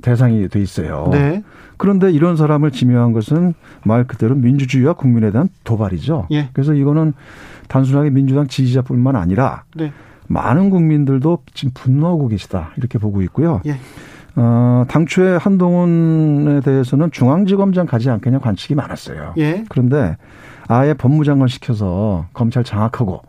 대상이 0.02 0.48
돼 0.48 0.60
있어요. 0.60 1.08
네. 1.12 1.42
그런데 1.76 2.10
이런 2.10 2.36
사람을 2.36 2.72
지명한 2.72 3.12
것은 3.12 3.54
말 3.84 4.04
그대로 4.04 4.34
민주주의와 4.34 4.94
국민에 4.94 5.30
대한 5.30 5.48
도발이죠. 5.64 6.26
예. 6.32 6.50
그래서 6.52 6.74
이거는 6.74 7.14
단순하게 7.68 8.10
민주당 8.10 8.48
지지자뿐만 8.48 9.16
아니라 9.16 9.62
네. 9.74 9.92
많은 10.26 10.70
국민들도 10.70 11.38
지금 11.54 11.72
분노하고 11.74 12.28
계시다 12.28 12.70
이렇게 12.76 12.98
보고 12.98 13.22
있고요. 13.22 13.62
예. 13.66 13.76
어, 14.36 14.84
당초에 14.88 15.36
한동훈에 15.36 16.60
대해서는 16.60 17.10
중앙지검장 17.10 17.86
가지 17.86 18.10
않겠냐 18.10 18.38
관측이 18.38 18.74
많았어요. 18.74 19.34
예. 19.38 19.64
그런데 19.68 20.16
아예 20.68 20.94
법무장관 20.94 21.48
시켜서 21.48 22.26
검찰 22.32 22.62
장악하고 22.62 23.22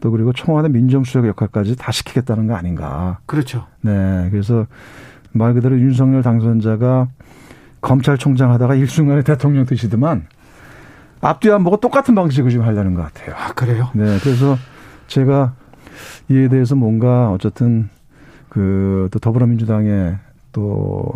또 0.00 0.10
그리고 0.10 0.32
청와대 0.32 0.68
민정수석 0.68 1.26
역할까지 1.26 1.76
다 1.76 1.90
시키겠다는 1.90 2.46
거 2.46 2.54
아닌가. 2.54 3.18
그렇죠. 3.26 3.66
네. 3.80 4.28
그래서 4.30 4.66
말 5.36 5.54
그대로 5.54 5.78
윤석열 5.78 6.22
당선자가 6.22 7.08
검찰총장 7.80 8.50
하다가 8.52 8.74
일순간에 8.74 9.22
대통령 9.22 9.64
되시더만 9.66 10.26
앞뒤 11.20 11.50
안 11.50 11.64
보고 11.64 11.76
똑같은 11.78 12.14
방식으로 12.14 12.50
지금 12.50 12.64
하려는 12.64 12.94
것 12.94 13.02
같아요. 13.02 13.34
아, 13.36 13.52
그래요? 13.52 13.90
네. 13.94 14.18
그래서 14.22 14.56
제가 15.06 15.54
이에 16.28 16.48
대해서 16.48 16.74
뭔가 16.74 17.30
어쨌든 17.30 17.88
그 18.48 19.08
또 19.10 19.18
더불어민주당의 19.18 20.16
또 20.52 21.12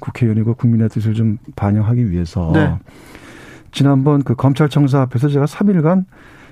국회의원이고 0.00 0.54
국민의 0.54 0.88
뜻을 0.88 1.14
좀 1.14 1.38
반영하기 1.56 2.10
위해서 2.10 2.50
네. 2.52 2.76
지난번 3.72 4.22
그 4.22 4.34
검찰청사 4.34 5.00
앞에서 5.02 5.28
제가 5.28 5.44
3일간 5.46 6.04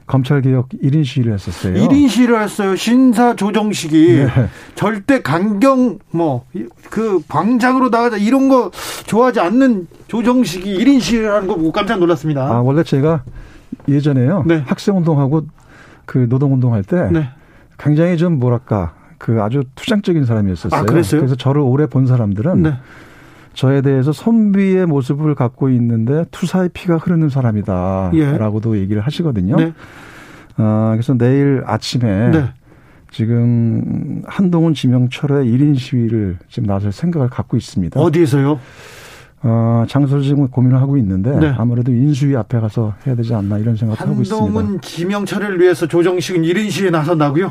검찰개혁 0.09 0.71
1인 0.83 1.05
시위를 1.05 1.35
했었어요. 1.35 1.75
1인 1.75 2.09
시위를 2.09 2.43
했어요. 2.43 2.75
신사 2.75 3.37
조정식이 3.37 4.15
네. 4.17 4.29
절대 4.75 5.23
강경 5.23 5.99
뭐 6.11 6.45
그 6.91 7.21
광장으로 7.29 7.91
나가자 7.91 8.17
이런 8.17 8.49
거 8.49 8.71
좋아하지 9.07 9.41
않는 9.41 9.87
조정식이 10.09 10.79
1인 10.79 11.01
시위를 11.01 11.33
하는 11.33 11.47
거 11.47 11.55
보고 11.55 11.73
깜짝 11.73 11.99
놀랐습니다. 11.99 12.43
아, 12.43 12.61
원래 12.61 12.83
제가 12.83 13.23
예전에요. 13.89 14.45
네. 14.47 14.63
학생 14.67 14.97
운동하고 14.97 15.47
그 16.05 16.29
노동 16.29 16.55
운동할 16.55 16.83
때 16.83 17.09
네. 17.13 17.29
굉장히 17.79 18.17
좀 18.17 18.39
뭐랄까 18.39 18.95
그 19.19 19.43
아주 19.43 19.63
투장적인 19.75 20.25
사람이었었어요. 20.25 20.81
아, 20.81 20.85
그래서 20.85 21.35
저를 21.37 21.61
오래 21.61 21.87
본 21.87 22.07
사람들은 22.07 22.63
네. 22.63 22.75
저에 23.59 23.81
대해서 23.81 24.13
선비의 24.13 24.87
모습을 24.87 25.35
갖고 25.35 25.69
있는데 25.71 26.25
투사의 26.31 26.69
피가 26.69 26.99
흐르는 26.99 27.29
사람이다라고도 27.29 28.77
예. 28.77 28.83
얘기를 28.83 29.03
하시거든요. 29.03 29.57
네. 29.57 29.73
아, 30.59 30.91
그래서 30.93 31.15
내일 31.15 31.65
아침에 31.67 32.31
네. 32.31 32.53
지금 33.11 34.23
한동훈 34.27 34.75
지명철의 34.75 35.45
1인 35.47 35.77
시위를 35.77 36.39
지금 36.49 36.69
나설 36.69 36.93
생각을 36.93 37.31
갖고 37.31 37.57
있습니다. 37.57 37.99
어디에서요? 37.99 38.61
어, 39.43 39.85
장소를 39.89 40.23
지금 40.23 40.47
고민을 40.47 40.81
하고 40.81 40.97
있는데 40.97 41.37
네. 41.37 41.53
아무래도 41.59 41.91
인수위 41.91 42.37
앞에 42.37 42.61
가서 42.61 42.95
해야 43.09 43.17
되지 43.17 43.35
않나 43.35 43.59
이런 43.59 43.75
생각을 43.75 44.01
하고 44.01 44.23
있습니다. 44.23 44.37
한동훈 44.37 44.81
지명철을 44.81 45.61
위해서 45.61 45.89
조정식은 45.89 46.43
1인 46.43 46.71
시위에 46.71 46.91
나선다고요? 46.91 47.51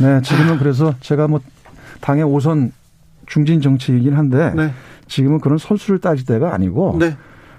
네, 0.00 0.22
지금은 0.22 0.58
그래서 0.58 0.92
제가 0.98 1.28
뭐 1.28 1.40
당의 2.00 2.24
오선 2.24 2.72
중진 3.26 3.60
정치이긴 3.60 4.14
한데 4.14 4.52
네. 4.56 4.72
지금은 5.10 5.40
그런 5.40 5.58
설수를 5.58 5.98
따질 5.98 6.24
때가 6.24 6.54
아니고 6.54 6.96
네. 6.98 7.16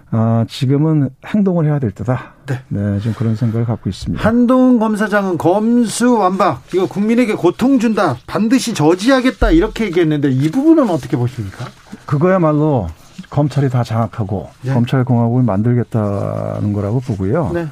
아, 0.10 0.46
지금은 0.48 1.10
행동을 1.26 1.66
해야 1.66 1.80
될 1.80 1.92
때다. 1.92 2.34
네. 2.46 2.60
네, 2.68 3.00
지금 3.00 3.14
그런 3.14 3.36
생각을 3.36 3.66
갖고 3.66 3.90
있습니다. 3.90 4.22
한동훈 4.22 4.80
검사장은 4.80 5.38
검수완박, 5.38 6.64
이거 6.74 6.88
국민에게 6.88 7.36
고통 7.36 7.80
준다, 7.80 8.18
반드시 8.28 8.74
저지하겠다, 8.74 9.52
이렇게 9.52 9.86
얘기했는데 9.86 10.30
이 10.32 10.52
부분은 10.52 10.90
어떻게 10.90 11.16
보십니까? 11.16 11.66
그거야말로 12.06 12.88
검찰이 13.30 13.70
다 13.70 13.84
장악하고 13.84 14.50
네. 14.64 14.74
검찰 14.74 15.06
공화국을 15.06 15.44
만들겠다는 15.44 16.74
거라고 16.74 17.00
보고요. 17.00 17.52
네. 17.54 17.68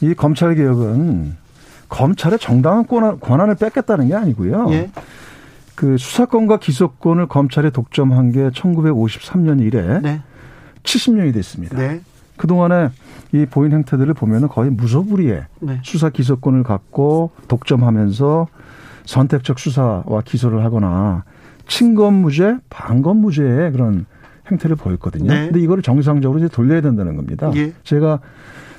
이 0.00 0.14
검찰 0.14 0.56
개혁은 0.56 1.36
검찰의 1.88 2.40
정당한 2.40 2.86
권한, 2.86 3.48
을 3.48 3.54
뺏겠다는 3.54 4.08
게 4.08 4.14
아니고요. 4.14 4.66
예. 4.70 4.90
그 5.74 5.96
수사권과 5.96 6.58
기소권을 6.58 7.26
검찰에 7.26 7.70
독점한 7.70 8.32
게 8.32 8.50
1953년 8.50 9.60
이래 9.60 10.00
네. 10.00 10.22
70년이 10.82 11.32
됐습니다. 11.34 11.76
네. 11.76 12.00
그동안에 12.36 12.90
이 13.32 13.46
보인 13.46 13.72
행태들을 13.72 14.12
보면은 14.14 14.48
거의 14.48 14.70
무소불위의 14.70 15.44
네. 15.60 15.80
수사 15.82 16.10
기소권을 16.10 16.62
갖고 16.62 17.30
독점하면서 17.48 18.46
선택적 19.04 19.58
수사와 19.58 20.22
기소를 20.24 20.64
하거나 20.64 21.24
친검무죄, 21.66 22.58
반검무죄의 22.70 23.72
그런 23.72 24.06
행태를 24.50 24.76
보였거든요. 24.76 25.32
네. 25.32 25.46
근데 25.46 25.60
이거를 25.60 25.82
정상적으로 25.82 26.38
이제 26.38 26.48
돌려야 26.48 26.80
된다는 26.80 27.16
겁니다. 27.16 27.50
예. 27.56 27.72
제가 27.82 28.20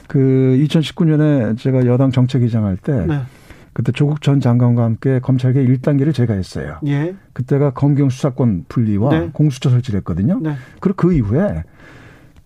그 0.07 0.57
2019년에 0.61 1.57
제가 1.57 1.85
여당 1.85 2.11
정책위장 2.11 2.65
할때 2.65 3.05
네. 3.07 3.21
그때 3.75 3.91
조국 3.91 4.21
전 4.21 4.39
장관과 4.39 4.83
함께 4.83 5.19
검찰개 5.19 5.59
1단계를 5.65 6.13
제가 6.13 6.33
했어요. 6.33 6.77
예. 6.87 7.13
그때가 7.33 7.71
검경 7.71 8.09
수사권 8.09 8.63
분리와 8.69 9.09
네. 9.09 9.29
공수처 9.33 9.69
설치를 9.69 9.97
했거든요. 9.97 10.39
네. 10.41 10.55
그리고 10.79 10.95
그 10.95 11.13
이후에 11.13 11.65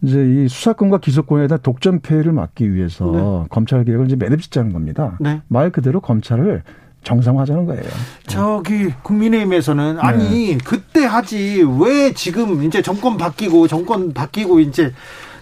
이제 0.01 0.25
이 0.25 0.47
수사권과 0.47 0.97
기소권에 0.97 1.45
대한 1.45 1.59
독점 1.61 1.99
폐해를 1.99 2.31
막기 2.31 2.73
위해서 2.73 3.11
네. 3.11 3.47
검찰 3.51 3.85
개혁을 3.85 4.07
이제 4.07 4.15
매듭 4.15 4.41
짓자는 4.41 4.73
겁니다. 4.73 5.17
네. 5.19 5.43
말 5.47 5.69
그대로 5.69 6.01
검찰을 6.01 6.63
정상화하자는 7.03 7.65
거예요. 7.67 7.83
저기 8.25 8.89
국민의힘에서는 9.03 9.97
네. 9.97 10.01
아니 10.01 10.57
그때 10.57 11.05
하지 11.05 11.63
왜 11.79 12.11
지금 12.13 12.63
이제 12.63 12.81
정권 12.81 13.17
바뀌고 13.17 13.67
정권 13.67 14.15
바뀌고 14.15 14.61
이제 14.61 14.93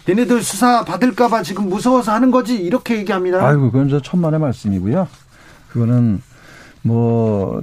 얘네들 0.09 0.41
수사 0.41 0.83
받을까봐 0.83 1.43
지금 1.43 1.69
무서워서 1.69 2.11
하는 2.11 2.29
거지 2.29 2.57
이렇게 2.57 2.97
얘기합니다. 2.97 3.41
아이고 3.47 3.71
그건 3.71 3.88
저 3.88 4.01
천만의 4.01 4.41
말씀이고요. 4.41 5.07
그거는 5.70 6.22
뭐 6.84 7.61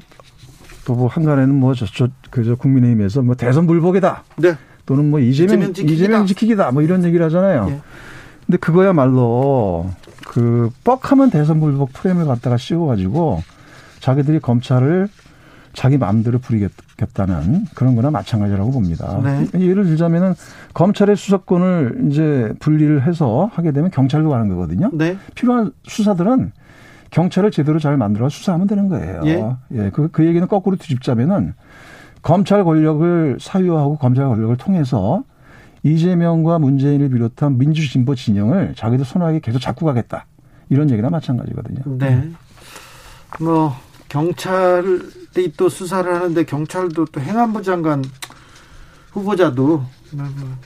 또뭐 0.85 1.09
한간에는 1.09 1.55
뭐 1.55 1.75
저저 1.75 2.09
그저 2.31 2.55
국민의힘에서 2.57 3.23
뭐 3.23 3.35
대선 3.35 3.67
불복이다. 3.67 4.25
네. 4.37 4.57
또는 4.87 5.11
뭐 5.11 5.19
이재명 5.19 5.55
이재명 5.55 5.73
지키기다, 5.73 5.95
이재명 5.95 6.27
지키기다 6.27 6.71
뭐 6.73 6.83
이런 6.83 7.05
얘기를 7.05 7.25
하잖아요. 7.27 7.67
예. 7.71 7.81
근데 8.47 8.59
그거야말로 8.59 9.91
그 10.29 10.71
뻑하면 10.85 11.31
대선 11.31 11.61
불복 11.61 11.93
프레임을 11.95 12.27
갖다가 12.27 12.57
씌워가지고 12.57 13.43
자기들이 14.01 14.41
검찰을 14.41 15.09
자기 15.73 15.99
마음대로 15.99 16.39
부리겠다는 16.39 17.65
그런 17.75 17.97
거나 17.97 18.11
마찬가지라고 18.11 18.71
봅니다. 18.71 19.21
네. 19.25 19.47
예를 19.59 19.85
들자면은 19.85 20.35
검찰의 20.73 21.17
수사권을 21.17 22.09
이제 22.11 22.53
분리를 22.61 23.07
해서 23.07 23.51
하게 23.53 23.73
되면 23.73 23.91
경찰로 23.91 24.31
가는 24.31 24.49
거거든요. 24.49 24.91
네. 24.93 25.17
필요한 25.35 25.73
수사들은 25.85 26.53
경찰을 27.15 27.53
제대로 27.53 27.79
잘 27.79 27.97
만들어 27.97 28.29
수사하면 28.29 28.67
되는 28.67 28.89
거예요. 28.89 29.21
예. 29.25 29.57
예. 29.71 29.91
그, 29.91 30.09
그 30.11 30.27
얘기는 30.27 30.47
거꾸로 30.49 30.75
뒤집자면은 30.75 31.55
검찰 32.23 32.65
권력을 32.65 33.39
사유화하고 33.41 33.99
검찰 33.99 34.27
권력을 34.27 34.57
통해서 34.57 35.23
이재명과 35.85 36.59
문재인을 36.59 37.11
비롯한 37.11 37.57
민주진보 37.59 38.17
진영을 38.17 38.75
자기들 38.77 39.05
선호하게 39.05 39.41
계속 39.41 39.61
잡고 39.61 39.87
가겠다. 39.87 40.27
이런 40.71 40.91
얘기나 40.91 41.09
마찬가지거든요. 41.09 41.99
네. 41.99 42.31
뭐 43.39 43.73
경찰이 44.09 45.53
또 45.57 45.69
수사를 45.69 46.12
하는데 46.12 46.45
경찰도 46.45 47.05
또 47.07 47.21
행안부 47.21 47.62
장관 47.62 48.03
후보자도 49.12 49.85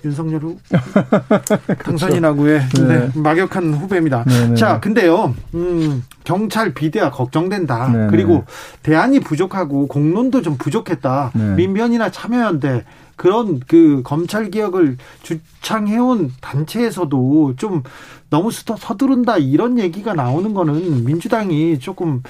윤석열 0.05 0.43
후 0.43 0.59
당선인하고의 1.85 2.69
그렇죠. 2.69 2.87
네. 2.87 3.11
네, 3.13 3.21
막역한 3.21 3.75
후배입니다. 3.75 4.25
네네. 4.25 4.49
네. 4.49 4.55
자, 4.55 4.81
근데요, 4.81 5.35
음, 5.55 6.03
경찰 6.25 6.75
비대화 6.75 7.11
걱정된다. 7.11 7.89
네네. 7.89 8.07
그리고 8.11 8.45
대안이 8.83 9.21
부족하고 9.21 9.87
공론도 9.89 10.43
좀 10.43 10.57
부족했다. 10.57 11.33
네. 11.35 11.55
민변이나 11.55 12.11
참여연대 12.11 12.85
그런 13.17 13.61
그 13.67 14.03
검찰 14.05 14.49
개혁을 14.51 14.97
주창해온 15.23 16.33
단체에서도 16.41 17.55
좀 17.57 17.83
너무 18.31 18.51
서두른다 18.53 19.39
이런 19.39 19.79
얘기가 19.79 20.15
나오는 20.15 20.55
거는 20.55 21.05
민주당이 21.05 21.81
조금 21.81 22.23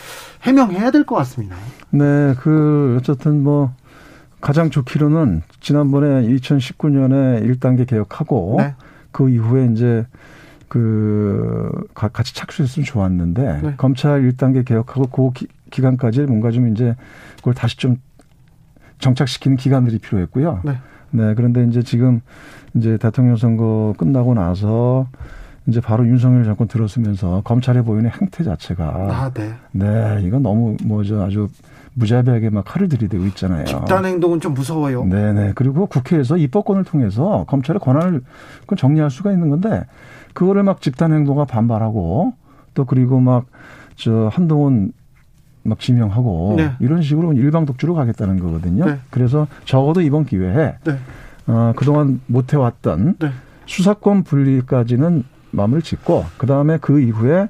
해명해야 0.45 0.91
될 0.91 1.05
것 1.05 1.17
같습니다. 1.17 1.57
네, 1.91 2.35
그 2.41 2.97
어쨌든 3.01 3.43
뭐 3.43 3.73
가장 4.41 4.71
좋기로는 4.71 5.43
지난번에 5.61 6.27
2019년에 6.29 7.45
1단계 7.45 7.87
개혁하고 7.87 8.57
네. 8.59 8.75
그 9.11 9.29
이후에 9.29 9.67
이제 9.73 10.07
그 10.69 11.71
같이 11.95 12.35
착수했으면 12.35 12.85
좋았는데 12.85 13.61
네. 13.63 13.75
검찰 13.77 14.23
1단계 14.23 14.65
개혁하고 14.65 15.09
그 15.09 15.33
기, 15.33 15.49
기간까지 15.71 16.23
뭔가 16.23 16.51
좀 16.51 16.71
이제 16.73 16.95
그걸 17.37 17.55
다시 17.55 17.77
좀 17.77 17.97
정착시키는 18.99 19.57
기간들이 19.57 19.99
필요했고요. 19.99 20.61
네. 20.65 20.79
네, 21.11 21.35
그런데 21.35 21.65
이제 21.65 21.83
지금 21.83 22.21
이제 22.75 22.99
대통령 22.99 23.37
선거 23.37 23.95
끝나고 23.97 24.35
나서 24.35 25.09
이제 25.67 25.81
바로 25.81 26.07
윤석열 26.07 26.45
정권 26.45 26.69
들었으면서 26.69 27.43
검찰에 27.45 27.83
보이는 27.83 28.11
행태 28.11 28.45
자체가 28.45 28.85
아, 28.85 29.31
네. 29.35 29.55
네, 29.73 30.23
이건 30.23 30.43
너무 30.43 30.77
뭐죠 30.85 31.23
아주 31.23 31.49
무자비하게 31.99 32.51
막 32.51 32.65
칼을 32.65 32.89
들이대고 32.89 33.25
있잖아요. 33.27 33.65
집단 33.65 34.05
행동은 34.05 34.41
좀 34.41 34.55
무서워요. 34.55 35.05
네, 35.05 35.33
네. 35.33 35.53
그리고 35.55 35.87
국회에서 35.87 36.37
입법권을 36.37 36.85
통해서 36.85 37.45
검찰의 37.49 37.81
권한을 37.81 38.23
정리할 38.77 39.11
수가 39.11 39.33
있는 39.33 39.49
건데 39.49 39.85
그거를 40.33 40.63
막 40.63 40.81
집단 40.81 41.13
행동과 41.13 41.45
반발하고 41.47 42.35
또 42.75 42.85
그리고 42.85 43.21
막 43.21 43.47
저 43.99 44.31
한동훈 44.33 44.93
막 45.65 45.81
지명하고 45.81 46.55
네. 46.57 46.73
이런 46.79 47.03
식으로 47.03 47.35
일방 47.35 47.67
독주로 47.67 47.95
가겠다는 47.95 48.39
거거든요. 48.39 48.87
네. 48.87 48.99
그래서 49.11 49.47
적어도 49.67 50.01
이번 50.01 50.25
기회에 50.25 50.77
네. 50.85 50.99
어, 51.47 51.73
그동안 51.77 52.21
못 52.27 52.55
해왔던 52.55 53.17
네. 53.19 53.31
수사권 53.67 54.23
분리까지는 54.23 55.25
마음을 55.51 55.83
짓고 55.83 56.25
그 56.39 56.47
다음에 56.47 56.79
그 56.81 57.01
이후에 57.01 57.49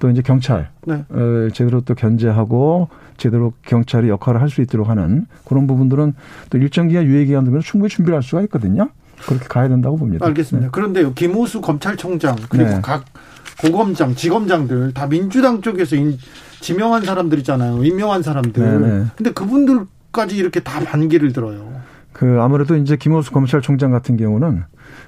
또 0.00 0.10
이제 0.10 0.22
경찰 0.22 0.70
네. 0.86 1.04
어, 1.08 1.48
제대로 1.52 1.82
또 1.82 1.94
견제하고 1.94 2.88
제대로 3.16 3.52
경찰이 3.62 4.08
역할을 4.08 4.40
할 4.40 4.48
수 4.50 4.62
있도록 4.62 4.88
하는 4.88 5.26
그런 5.44 5.68
부분들은 5.68 6.14
또 6.48 6.58
일정 6.58 6.88
기간 6.88 7.04
유예 7.04 7.26
기간 7.26 7.44
되면 7.44 7.60
충분히 7.60 7.88
준비를 7.88 8.16
할 8.16 8.22
수가 8.24 8.42
있거든요. 8.42 8.88
그렇게 9.26 9.46
가야 9.46 9.68
된다고 9.68 9.96
봅니다. 9.96 10.26
알겠습니다. 10.26 10.66
네. 10.66 10.70
그런데요, 10.72 11.12
김호수 11.12 11.60
검찰총장 11.60 12.34
그리고 12.48 12.68
네. 12.70 12.80
각 12.82 13.04
고검장, 13.60 14.14
지검장들 14.16 14.94
다 14.94 15.06
민주당 15.06 15.60
쪽에서 15.60 15.94
인, 15.94 16.16
지명한 16.60 17.04
사람들이잖아요. 17.04 17.84
임명한 17.84 18.22
사람들. 18.22 18.62
네네. 18.64 18.98
네. 18.98 19.04
근데 19.14 19.30
그분들까지 19.32 20.36
이렇게 20.36 20.60
다 20.60 20.80
반기를 20.80 21.32
들어요. 21.32 21.70
그 22.12 22.38
아무래도 22.40 22.74
이제 22.76 22.96
김호수 22.96 23.30
검찰총장 23.32 23.90
같은 23.92 24.16
경우는 24.16 24.64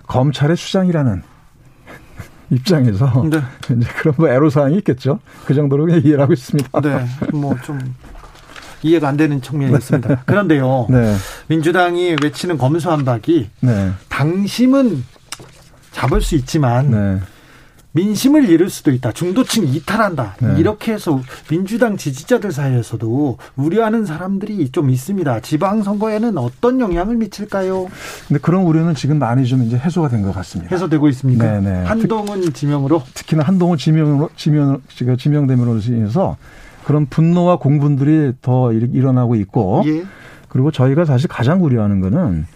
검찰의 0.07 0.57
수장이라는 0.57 1.22
입장에서 2.53 3.24
네. 3.28 3.38
이제 3.76 3.88
그런 3.98 4.14
뭐 4.16 4.28
애로사항이 4.28 4.76
있겠죠. 4.78 5.18
그 5.44 5.55
정도로 5.55 5.86
그냥 5.86 6.00
이해를 6.05 6.20
하고 6.20 6.32
있습니다. 6.32 6.80
네. 6.80 7.07
뭐 7.32 7.55
좀 7.64 7.78
이해가 8.84 9.09
안 9.09 9.16
되는 9.16 9.40
측면이 9.40 9.72
있습니다. 9.74 10.22
그런데요. 10.26 10.86
네. 10.90 11.14
민주당이 11.46 12.16
외치는 12.22 12.59
검수한박이 12.59 13.48
네. 13.61 13.92
당심은 14.09 15.05
잡을 15.92 16.20
수 16.20 16.34
있지만 16.34 16.90
네. 16.90 17.20
민심을 17.95 18.49
잃을 18.49 18.70
수도 18.70 18.90
있다. 18.90 19.12
중도층 19.12 19.66
이탈한다. 19.66 20.36
네. 20.40 20.55
이렇게 20.59 20.93
해서 20.95 21.20
민주당 21.51 21.97
지지자들 21.97 22.51
사이에서도 22.51 23.36
우려하는 23.57 24.07
사람들이 24.07 24.70
좀 24.70 24.88
있습니다. 24.90 25.40
지방 25.40 25.82
선거에는 25.82 26.38
어떤 26.38 26.80
영향을 26.80 27.16
미칠까요? 27.16 27.88
근데 28.28 28.40
그런 28.40 28.62
우려는 28.62 28.95
지금 28.95 29.18
많이 29.18 29.47
좀 29.47 29.62
이제 29.62 29.76
해소가 29.76 30.09
된 30.09 30.22
것 30.22 30.32
같습니다. 30.34 30.74
해소되고 30.74 31.09
있습니까? 31.11 31.45
네네. 31.61 31.80
네. 31.80 31.84
한동훈 31.86 32.53
지명으로? 32.53 33.03
특히나 33.12 33.43
한동훈 33.43 33.76
지명으로, 33.76 34.30
지명, 34.36 34.80
제가 34.88 35.16
지명됨으로 35.16 35.78
인해서 35.78 36.36
그런 36.84 37.07
분노와 37.07 37.57
공분들이 37.59 38.32
더 38.40 38.72
일어나고 38.72 39.34
있고. 39.36 39.82
예. 39.86 40.05
그리고 40.49 40.70
저희가 40.70 41.05
사실 41.07 41.28
가장 41.28 41.64
우려하는 41.64 42.01
거는 42.01 42.47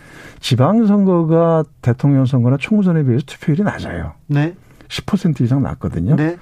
지방 0.40 0.86
선거가 0.86 1.64
대통령 1.80 2.26
선거나 2.26 2.56
총선에 2.58 3.02
비해서 3.04 3.24
투표율이 3.26 3.62
낮아요. 3.62 4.12
네. 4.26 4.54
10% 4.88 5.40
이상 5.42 5.62
낮거든요. 5.62 6.16
네. 6.16 6.36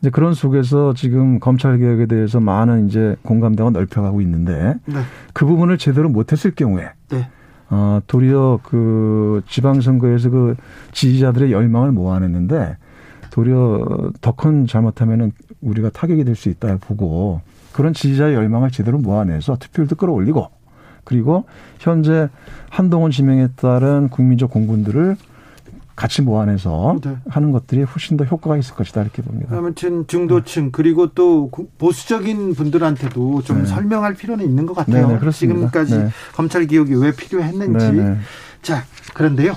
이제 0.00 0.10
그런 0.10 0.32
속에서 0.34 0.94
지금 0.94 1.40
검찰 1.40 1.78
개혁에 1.78 2.06
대해서 2.06 2.38
많은 2.40 2.86
이제 2.88 3.16
공감대가 3.22 3.70
넓혀가고 3.70 4.20
있는데 4.20 4.74
네. 4.86 5.00
그 5.32 5.44
부분을 5.44 5.76
제대로 5.78 6.08
못했을 6.08 6.52
경우에 6.54 6.90
네. 7.10 7.28
어, 7.70 8.00
도리어 8.06 8.60
그 8.62 9.42
지방선거에서 9.48 10.30
그 10.30 10.56
지지자들의 10.92 11.50
열망을 11.52 11.90
모아냈는데 11.92 12.76
도리어 13.30 14.12
더 14.20 14.32
큰 14.32 14.66
잘못하면은 14.66 15.32
우리가 15.60 15.90
타격이 15.90 16.24
될 16.24 16.36
수 16.36 16.48
있다 16.48 16.78
보고 16.80 17.40
그런 17.72 17.92
지지자의 17.92 18.34
열망을 18.34 18.70
제대로 18.70 18.98
모아내서 18.98 19.56
투표율도 19.56 19.96
끌어올리고 19.96 20.48
그리고 21.04 21.44
현재 21.78 22.28
한동훈 22.70 23.10
지명에 23.10 23.48
따른 23.56 24.08
국민적 24.08 24.50
공분들을 24.50 25.16
같이 25.98 26.22
모아내서 26.22 27.00
네. 27.02 27.16
하는 27.28 27.50
것들이 27.50 27.82
훨씬 27.82 28.16
더 28.16 28.22
효과가 28.24 28.56
있을 28.56 28.76
것이다 28.76 29.02
이렇게 29.02 29.20
봅니다. 29.20 29.56
아무튼 29.56 30.06
중도층 30.06 30.66
네. 30.66 30.70
그리고 30.70 31.08
또 31.08 31.50
보수적인 31.78 32.54
분들한테도 32.54 33.42
좀 33.42 33.62
네. 33.62 33.66
설명할 33.66 34.14
필요는 34.14 34.44
있는 34.44 34.64
것 34.64 34.76
같아요. 34.76 35.08
네네, 35.08 35.18
네, 35.18 35.30
지금까지 35.32 35.98
네. 35.98 36.08
검찰 36.36 36.68
개혁이 36.68 36.94
왜 36.94 37.10
필요했는지. 37.10 37.86
네네. 37.86 38.10
네. 38.10 38.16
자 38.62 38.84
그런데요. 39.12 39.56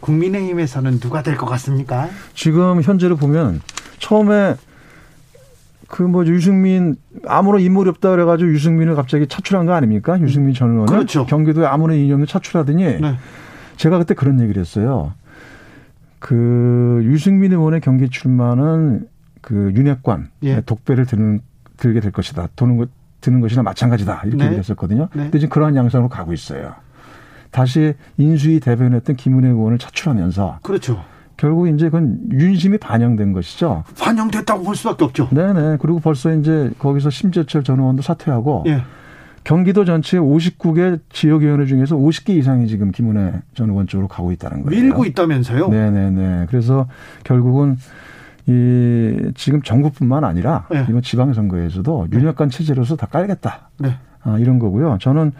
국민의힘에서는 0.00 1.00
누가 1.00 1.22
될 1.22 1.38
것 1.38 1.46
같습니까? 1.46 2.10
지금 2.34 2.82
현재로 2.82 3.16
보면 3.16 3.62
처음에 4.00 4.54
그뭐 5.88 6.26
유승민 6.26 6.96
아무런 7.26 7.62
인물이 7.62 7.88
없다 7.88 8.10
그래가지고 8.10 8.50
유승민을 8.50 8.94
갑자기 8.96 9.26
차출한 9.26 9.64
거 9.64 9.72
아닙니까? 9.72 10.20
유승민 10.20 10.52
전 10.52 10.72
의원을 10.72 10.92
그렇죠. 10.92 11.24
경기도에 11.24 11.64
아무런 11.64 11.98
없는 12.12 12.26
차출하더니 12.26 12.98
제가 13.78 13.96
그때 13.96 14.12
그런 14.12 14.42
얘기를 14.42 14.60
했어요. 14.60 15.14
그 16.18 17.00
유승민 17.04 17.52
의원의 17.52 17.80
경기 17.80 18.08
출마는 18.08 19.06
그 19.40 19.72
윤핵관 19.74 20.28
예. 20.42 20.60
독배를 20.60 21.06
드는 21.06 21.40
들게 21.76 22.00
될 22.00 22.10
것이다. 22.12 22.48
도는 22.56 22.76
것 22.76 22.88
드는 23.20 23.40
것이나 23.40 23.62
마찬가지다. 23.62 24.22
이렇게 24.24 24.36
네. 24.36 24.44
얘기했었거든요. 24.46 25.08
네. 25.14 25.24
근데 25.24 25.38
지금 25.38 25.50
그러한 25.50 25.76
양상으로 25.76 26.08
가고 26.08 26.32
있어요. 26.32 26.74
다시 27.50 27.94
인수위 28.16 28.60
대변했던 28.60 29.16
김은혜 29.16 29.48
의원을 29.48 29.78
차출하면서 29.78 30.60
그렇죠. 30.62 31.02
결국 31.36 31.68
이제 31.68 31.86
그건 31.86 32.18
윤심이 32.32 32.78
반영된 32.78 33.32
것이죠. 33.32 33.84
반영됐다고 33.98 34.64
볼 34.64 34.76
수밖에 34.76 35.04
없죠. 35.04 35.28
네네. 35.30 35.78
그리고 35.80 36.00
벌써 36.00 36.34
이제 36.34 36.70
거기서 36.78 37.10
심재철 37.10 37.62
전 37.62 37.78
의원도 37.78 38.02
사퇴하고 38.02 38.64
예. 38.66 38.82
경기도 39.48 39.86
전체 39.86 40.18
59개 40.18 41.00
지역위원회 41.08 41.64
중에서 41.64 41.96
50개 41.96 42.36
이상이 42.36 42.66
지금 42.66 42.92
김은혜 42.92 43.40
전 43.54 43.70
의원 43.70 43.86
쪽으로 43.86 44.06
가고 44.06 44.30
있다는 44.30 44.62
거예요. 44.62 44.82
밀고 44.82 45.06
있다면서요? 45.06 45.68
네네네. 45.68 46.48
그래서 46.50 46.86
결국은 47.24 47.78
이 48.46 49.32
지금 49.36 49.62
전국뿐만 49.62 50.24
아니라 50.24 50.66
네. 50.70 50.84
이번 50.90 51.00
지방선거에서도 51.00 52.08
네. 52.10 52.18
윤핵관 52.18 52.50
체제로서 52.50 52.96
다 52.96 53.06
깔겠다. 53.06 53.70
네. 53.78 53.94
아, 54.22 54.36
이런 54.38 54.58
거고요. 54.58 54.98
저는 55.00 55.32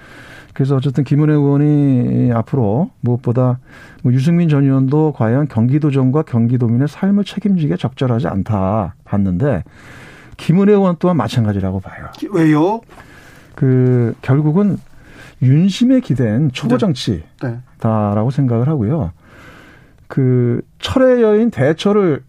그래서 0.54 0.74
어쨌든 0.74 1.04
김은혜 1.04 1.34
의원이 1.34 2.32
앞으로 2.32 2.88
무엇보다 3.02 3.58
뭐 4.02 4.14
유승민 4.14 4.48
전 4.48 4.64
의원도 4.64 5.12
과연 5.16 5.48
경기도정과 5.48 6.22
경기도민의 6.22 6.88
삶을 6.88 7.24
책임지게 7.24 7.76
적절하지 7.76 8.28
않다 8.28 8.94
봤는데 9.04 9.64
김은혜 10.38 10.72
의원 10.72 10.96
또한 10.98 11.18
마찬가지라고 11.18 11.80
봐요. 11.80 12.06
왜요? 12.32 12.80
그 13.58 14.14
결국은 14.22 14.78
윤심에 15.42 15.98
기댄 15.98 16.52
초보 16.52 16.78
정치다라고 16.78 18.30
네. 18.30 18.36
생각을 18.36 18.68
하고요. 18.68 19.10
그 20.06 20.62
철의 20.78 21.22
여인 21.22 21.50
대처를 21.50 22.22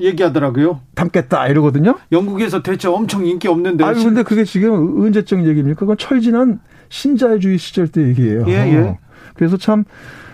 얘기하더라고요. 0.00 0.80
담겠다 0.94 1.48
이러거든요. 1.48 1.98
영국에서 2.10 2.62
대처 2.62 2.90
엄청 2.90 3.26
인기 3.26 3.48
없는데. 3.48 3.84
아니 3.84 4.02
근데 4.02 4.22
그게 4.22 4.44
지금 4.44 4.98
언제적 5.02 5.46
얘기입니까? 5.46 5.78
그건 5.78 5.98
철진한 5.98 6.60
신자유주의 6.88 7.58
시절 7.58 7.88
때 7.88 8.02
얘기예요. 8.08 8.46
예, 8.48 8.52
예. 8.52 8.98
그래서 9.34 9.58
참 9.58 9.84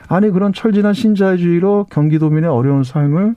아니 0.06 0.30
그런 0.30 0.52
철진한 0.52 0.94
신자유주의로 0.94 1.88
경기도민의 1.90 2.48
어려운 2.48 2.84
삶을 2.84 3.34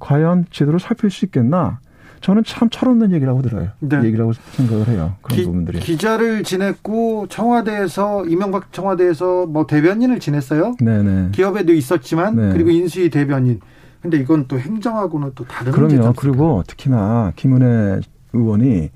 과연 0.00 0.46
제대로 0.50 0.80
살필 0.80 1.08
수 1.08 1.24
있겠나? 1.24 1.78
저는 2.20 2.44
참 2.44 2.68
철없는 2.70 3.12
얘기라고 3.12 3.42
들어요. 3.42 3.68
네. 3.80 4.02
얘기라고 4.04 4.32
생각을 4.32 4.88
해요. 4.88 5.14
그런 5.22 5.36
기, 5.38 5.44
부분들이. 5.44 5.80
기자를 5.80 6.42
지냈고 6.42 7.26
청와대에서 7.28 8.26
이명박 8.26 8.72
청와대에서 8.72 9.46
뭐 9.46 9.66
대변인을 9.66 10.20
지냈어요. 10.20 10.74
네네. 10.80 11.30
기업에도 11.32 11.72
있었지만 11.72 12.36
네. 12.36 12.52
그리고 12.52 12.70
인수위 12.70 13.10
대변인. 13.10 13.60
근데 14.00 14.18
이건 14.18 14.46
또 14.48 14.58
행정하고는 14.58 15.32
또 15.34 15.44
다른 15.44 15.72
그럼요. 15.72 16.12
그리고 16.16 16.62
특히나 16.66 17.32
김은혜 17.36 18.00
의원이 18.32 18.90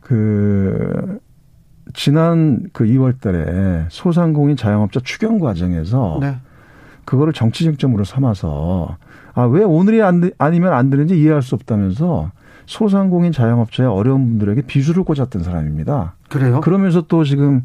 그 0.00 1.18
지난 1.94 2.64
그 2.72 2.84
2월 2.84 3.20
달에 3.20 3.86
소상공인 3.88 4.56
자영업자 4.56 5.00
추경 5.04 5.38
과정에서 5.38 6.18
네. 6.20 6.36
그거를 7.04 7.32
정치 7.32 7.64
쟁점으로 7.64 8.04
삼아서 8.04 8.96
아, 9.34 9.42
왜 9.44 9.62
오늘이 9.62 10.02
안, 10.02 10.30
아니면 10.38 10.72
안 10.72 10.90
되는지 10.90 11.18
이해할 11.18 11.42
수 11.42 11.54
없다면서 11.54 12.30
소상공인 12.66 13.32
자영업자의 13.32 13.88
어려운 13.88 14.26
분들에게 14.28 14.62
비수를 14.62 15.04
꽂았던 15.04 15.42
사람입니다. 15.42 16.14
그래요? 16.28 16.60
그러면서 16.60 17.02
또 17.02 17.24
지금 17.24 17.64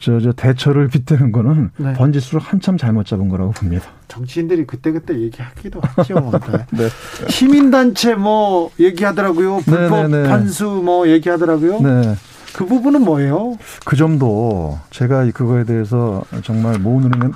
저, 0.00 0.20
저 0.20 0.32
대처를 0.32 0.88
빗대는 0.88 1.32
거는 1.32 1.70
네. 1.76 1.92
번지수를 1.94 2.40
한참 2.40 2.76
잘못 2.76 3.06
잡은 3.06 3.28
거라고 3.28 3.52
봅니다. 3.52 3.86
정치인들이 4.08 4.66
그때그때 4.66 5.18
얘기하기도 5.20 5.80
하죠. 5.82 6.30
네. 6.72 6.88
시민단체 7.28 8.14
뭐 8.14 8.70
얘기하더라고요. 8.80 9.58
불법 9.64 10.08
네, 10.08 10.08
네, 10.08 10.22
네. 10.22 10.28
판수 10.28 10.82
뭐 10.84 11.08
얘기하더라고요. 11.08 11.80
네. 11.80 12.14
그 12.54 12.64
부분은 12.64 13.02
뭐예요? 13.02 13.56
그 13.84 13.94
점도 13.94 14.78
제가 14.90 15.30
그거에 15.32 15.64
대해서 15.64 16.24
정말 16.42 16.78
모 16.78 16.98
눈에 16.98 17.30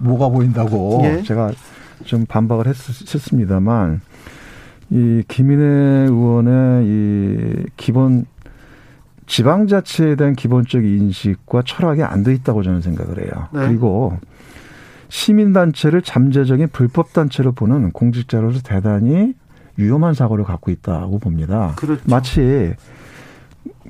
뭐가 0.00 0.28
보인다고 0.28 1.02
예. 1.04 1.22
제가 1.22 1.52
좀 2.04 2.26
반박을 2.26 2.66
했, 2.66 2.74
했습니다만 3.14 4.00
이 4.90 5.22
김인혜 5.26 5.64
의원의 6.08 6.86
이 6.86 7.64
기본 7.76 8.26
지방자치에 9.26 10.14
대한 10.14 10.34
기본적 10.34 10.84
인식과 10.84 11.62
철학이 11.66 12.02
안 12.02 12.22
돼 12.22 12.32
있다고 12.34 12.62
저는 12.62 12.80
생각을 12.80 13.22
해요. 13.24 13.48
네. 13.52 13.66
그리고 13.66 14.18
시민단체를 15.08 16.02
잠재적인 16.02 16.68
불법단체로 16.68 17.52
보는 17.52 17.90
공직자로서 17.92 18.60
대단히 18.62 19.34
위험한 19.76 20.14
사고를 20.14 20.44
갖고 20.44 20.70
있다고 20.70 21.18
봅니다. 21.18 21.74
그렇죠. 21.76 22.02
마치 22.06 22.74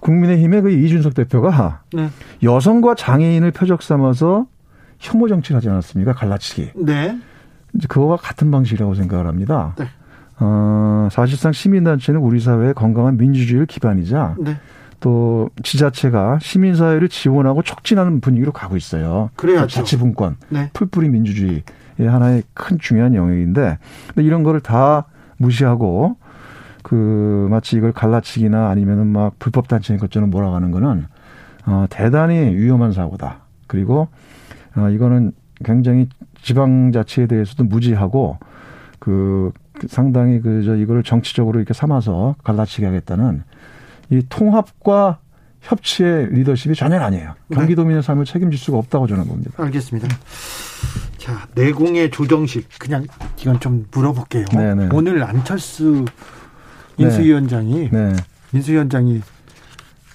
국민의힘의 0.00 0.62
그 0.62 0.70
이준석 0.70 1.14
대표가 1.14 1.82
네. 1.92 2.08
여성과 2.42 2.94
장애인을 2.94 3.50
표적 3.52 3.82
삼아서 3.82 4.46
혐오 4.98 5.28
정치를 5.28 5.56
하지 5.58 5.68
않았습니까? 5.68 6.14
갈라치기. 6.14 6.72
네. 6.76 7.18
이제 7.74 7.86
그거와 7.88 8.16
같은 8.16 8.50
방식이라고 8.50 8.94
생각을 8.94 9.26
합니다. 9.26 9.74
네. 9.78 9.86
어, 10.38 11.08
사실상 11.10 11.52
시민단체는 11.52 12.20
우리 12.20 12.40
사회의 12.40 12.74
건강한 12.74 13.16
민주주의를 13.16 13.66
기반이자 13.66 14.36
네. 14.38 14.56
또 15.00 15.50
지자체가 15.62 16.38
시민사회를 16.40 17.08
지원하고 17.08 17.62
촉진하는 17.62 18.20
분위기로 18.20 18.52
가고 18.52 18.76
있어요. 18.76 19.30
그래야죠. 19.36 19.68
자치분권, 19.68 20.36
네. 20.48 20.70
풀뿌리 20.72 21.08
민주주의의 21.08 21.62
하나의 21.98 22.42
큰 22.54 22.78
중요한 22.78 23.14
영역인데 23.14 23.78
이런 24.16 24.42
거를 24.42 24.60
다 24.60 25.06
무시하고 25.38 26.16
그 26.82 27.48
마치 27.50 27.76
이걸 27.76 27.92
갈라치기나 27.92 28.68
아니면은 28.68 29.08
막 29.08 29.38
불법 29.38 29.68
단체인 29.68 29.98
것처럼 29.98 30.30
몰아가는 30.30 30.70
거는 30.70 31.06
어 31.66 31.86
대단히 31.90 32.54
위험한 32.54 32.92
사고다. 32.92 33.40
그리고 33.66 34.08
어 34.76 34.88
이거는 34.90 35.32
굉장히 35.64 36.08
지방자치에 36.46 37.26
대해서도 37.26 37.64
무지하고 37.64 38.38
그 39.00 39.50
상당히 39.88 40.40
그저 40.40 40.76
이거를 40.76 41.02
정치적으로 41.02 41.58
이렇게 41.58 41.74
삼아서 41.74 42.36
갈라치기 42.44 42.84
하겠다는 42.84 43.42
이 44.10 44.22
통합과 44.28 45.18
협치의 45.62 46.28
리더십이 46.30 46.76
전혀 46.76 47.00
아니에요. 47.00 47.34
네. 47.48 47.56
경기도민의 47.56 48.02
삶을 48.04 48.24
책임질 48.24 48.58
수가 48.58 48.78
없다고 48.78 49.08
저는 49.08 49.26
봅니다. 49.26 49.50
알겠습니다. 49.56 50.06
자, 51.18 51.48
내공의 51.56 52.12
조정식 52.12 52.68
그냥 52.78 53.04
이건 53.40 53.58
좀 53.58 53.84
물어볼게요. 53.90 54.44
네네. 54.52 54.74
네. 54.74 54.88
오늘 54.92 55.24
안철수 55.24 56.04
인수위원장이 56.96 57.90
네. 57.90 58.12
인수위원장이 58.52 59.20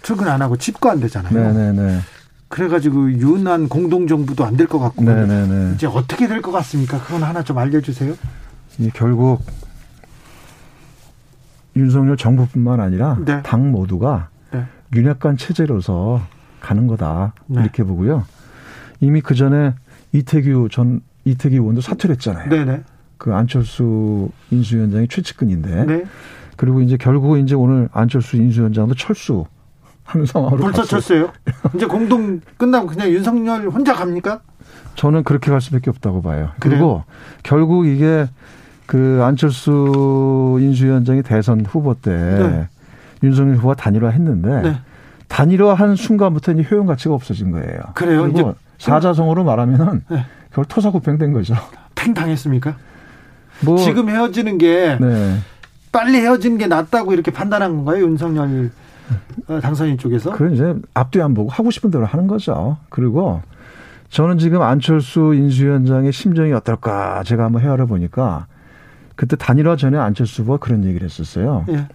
출근 0.01 0.29
안 0.29 0.41
하고 0.41 0.55
집거한대잖아요. 0.55 1.53
네네네. 1.53 1.99
그래가지고 2.51 3.11
유난 3.13 3.67
공동정부도 3.69 4.45
안 4.45 4.55
될 4.57 4.67
것 4.67 4.79
같고 4.79 5.03
네네네. 5.03 5.73
이제 5.75 5.87
어떻게 5.87 6.27
될 6.27 6.41
것 6.41 6.51
같습니까? 6.51 6.99
그건 7.01 7.23
하나 7.23 7.43
좀 7.43 7.57
알려주세요. 7.57 8.13
이 8.79 8.89
결국 8.93 9.41
윤석열 11.75 12.17
정부뿐만 12.17 12.79
아니라 12.79 13.17
네. 13.25 13.41
당 13.43 13.71
모두가 13.71 14.29
네. 14.51 14.65
윤핵관 14.95 15.37
체제로서 15.37 16.21
가는 16.59 16.85
거다 16.87 17.33
네. 17.47 17.61
이렇게 17.61 17.83
보고요. 17.83 18.25
이미 18.99 19.21
그 19.21 19.33
전에 19.33 19.73
이태규 20.11 20.67
전 20.71 21.01
이태규 21.25 21.55
의원도 21.55 21.81
사퇴를 21.81 22.15
했잖아요. 22.15 22.49
네네. 22.49 22.83
그 23.17 23.33
안철수 23.33 24.29
인수위원장이 24.51 25.07
최측근인데. 25.07 25.85
네. 25.85 26.03
그리고 26.57 26.81
이제 26.81 26.97
결국 26.97 27.37
이제 27.39 27.55
오늘 27.55 27.87
안철수 27.93 28.35
인수위원장도 28.37 28.95
철수 28.95 29.45
하는 30.03 30.25
상황으로 30.25 30.57
벌써 30.57 30.83
갔어요. 30.83 31.31
이제 31.75 31.85
공동 31.85 32.41
끝나고 32.57 32.87
그냥 32.87 33.09
윤석열 33.09 33.67
혼자 33.69 33.93
갑니까? 33.93 34.41
저는 34.95 35.23
그렇게 35.23 35.51
갈 35.51 35.61
수밖에 35.61 35.89
없다고 35.89 36.21
봐요. 36.21 36.49
그래요? 36.59 36.77
그리고 36.79 37.03
결국 37.43 37.87
이게 37.87 38.27
그 38.85 39.21
안철수 39.23 40.57
인수위원장이 40.59 41.23
대선 41.23 41.65
후보 41.65 41.93
때 41.93 42.11
네. 42.11 42.67
윤석열 43.23 43.55
후보가 43.55 43.75
단일화했는데 43.75 44.61
네. 44.61 44.79
단일화한 45.29 45.95
순간부터 45.95 46.51
이제 46.53 46.67
효용 46.69 46.87
가치가 46.87 47.13
없어진 47.13 47.51
거예요. 47.51 47.79
그래요. 47.93 48.23
그리고 48.23 48.55
사자성어로 48.79 49.45
말하면은 49.45 50.03
네. 50.09 50.25
그걸 50.49 50.65
토사구팽된 50.65 51.31
거죠. 51.31 51.55
팽 51.95 52.13
당했습니까? 52.13 52.75
뭐 53.61 53.77
지금 53.77 54.09
헤어지는 54.09 54.57
게 54.57 54.97
네. 54.99 55.37
빨리 55.91 56.17
헤어지는 56.17 56.57
게 56.57 56.67
낫다고 56.67 57.13
이렇게 57.13 57.31
판단한 57.31 57.77
건가요, 57.77 58.03
윤석열 58.03 58.65
어, 58.65 58.69
당선인 59.61 59.97
쪽에서? 59.97 60.31
그건 60.31 60.53
이제 60.53 60.75
앞뒤 60.93 61.21
안 61.21 61.33
보고 61.33 61.49
하고 61.49 61.71
싶은 61.71 61.91
대로 61.91 62.05
하는 62.05 62.27
거죠. 62.27 62.77
그리고 62.89 63.41
저는 64.09 64.37
지금 64.37 64.61
안철수 64.61 65.33
인수위원장의 65.33 66.11
심정이 66.11 66.51
어떨까 66.53 67.23
제가 67.23 67.45
한번 67.45 67.61
헤아려 67.61 67.85
보니까 67.85 68.47
그때 69.15 69.35
단일화 69.35 69.75
전에 69.75 69.97
안철수 69.97 70.41
후보가 70.41 70.57
그런 70.57 70.83
얘기를 70.83 71.05
했었어요. 71.07 71.65
예. 71.69 71.87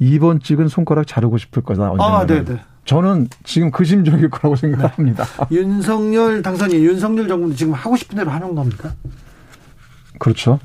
2번 0.00 0.42
찍은 0.42 0.68
손가락 0.68 1.06
자르고 1.06 1.38
싶을 1.38 1.62
거다. 1.62 1.92
언젠가는. 1.92 2.14
아, 2.14 2.26
네네. 2.26 2.60
저는 2.84 3.28
지금 3.44 3.70
그 3.70 3.84
심정일 3.84 4.28
거라고 4.28 4.56
생각합니다. 4.56 5.24
네. 5.24 5.56
윤석열 5.56 6.42
당선인, 6.42 6.82
윤석열 6.82 7.28
정부는 7.28 7.56
지금 7.56 7.72
하고 7.72 7.96
싶은 7.96 8.16
대로 8.16 8.30
하는 8.30 8.54
겁니까? 8.54 8.92
그렇죠. 10.18 10.58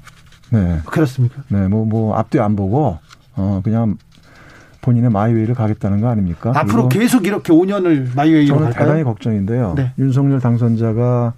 네. 0.51 0.79
그렇습니까? 0.85 1.43
네, 1.47 1.67
뭐, 1.67 1.85
뭐, 1.85 2.15
앞뒤 2.15 2.39
안 2.39 2.55
보고, 2.55 2.97
어, 3.35 3.61
그냥 3.63 3.97
본인의 4.81 5.09
my 5.09 5.19
way를 5.19 5.55
가겠다는 5.55 6.01
거 6.01 6.07
아닙니까? 6.07 6.51
앞으로 6.55 6.89
계속 6.89 7.25
이렇게 7.25 7.51
5년을 7.51 8.15
my 8.15 8.24
way로 8.24 8.47
저는 8.47 8.63
갈까요? 8.65 8.85
대단히 8.85 9.03
걱정인데요. 9.03 9.73
네. 9.75 9.93
윤석열 9.97 10.39
당선자가 10.39 11.33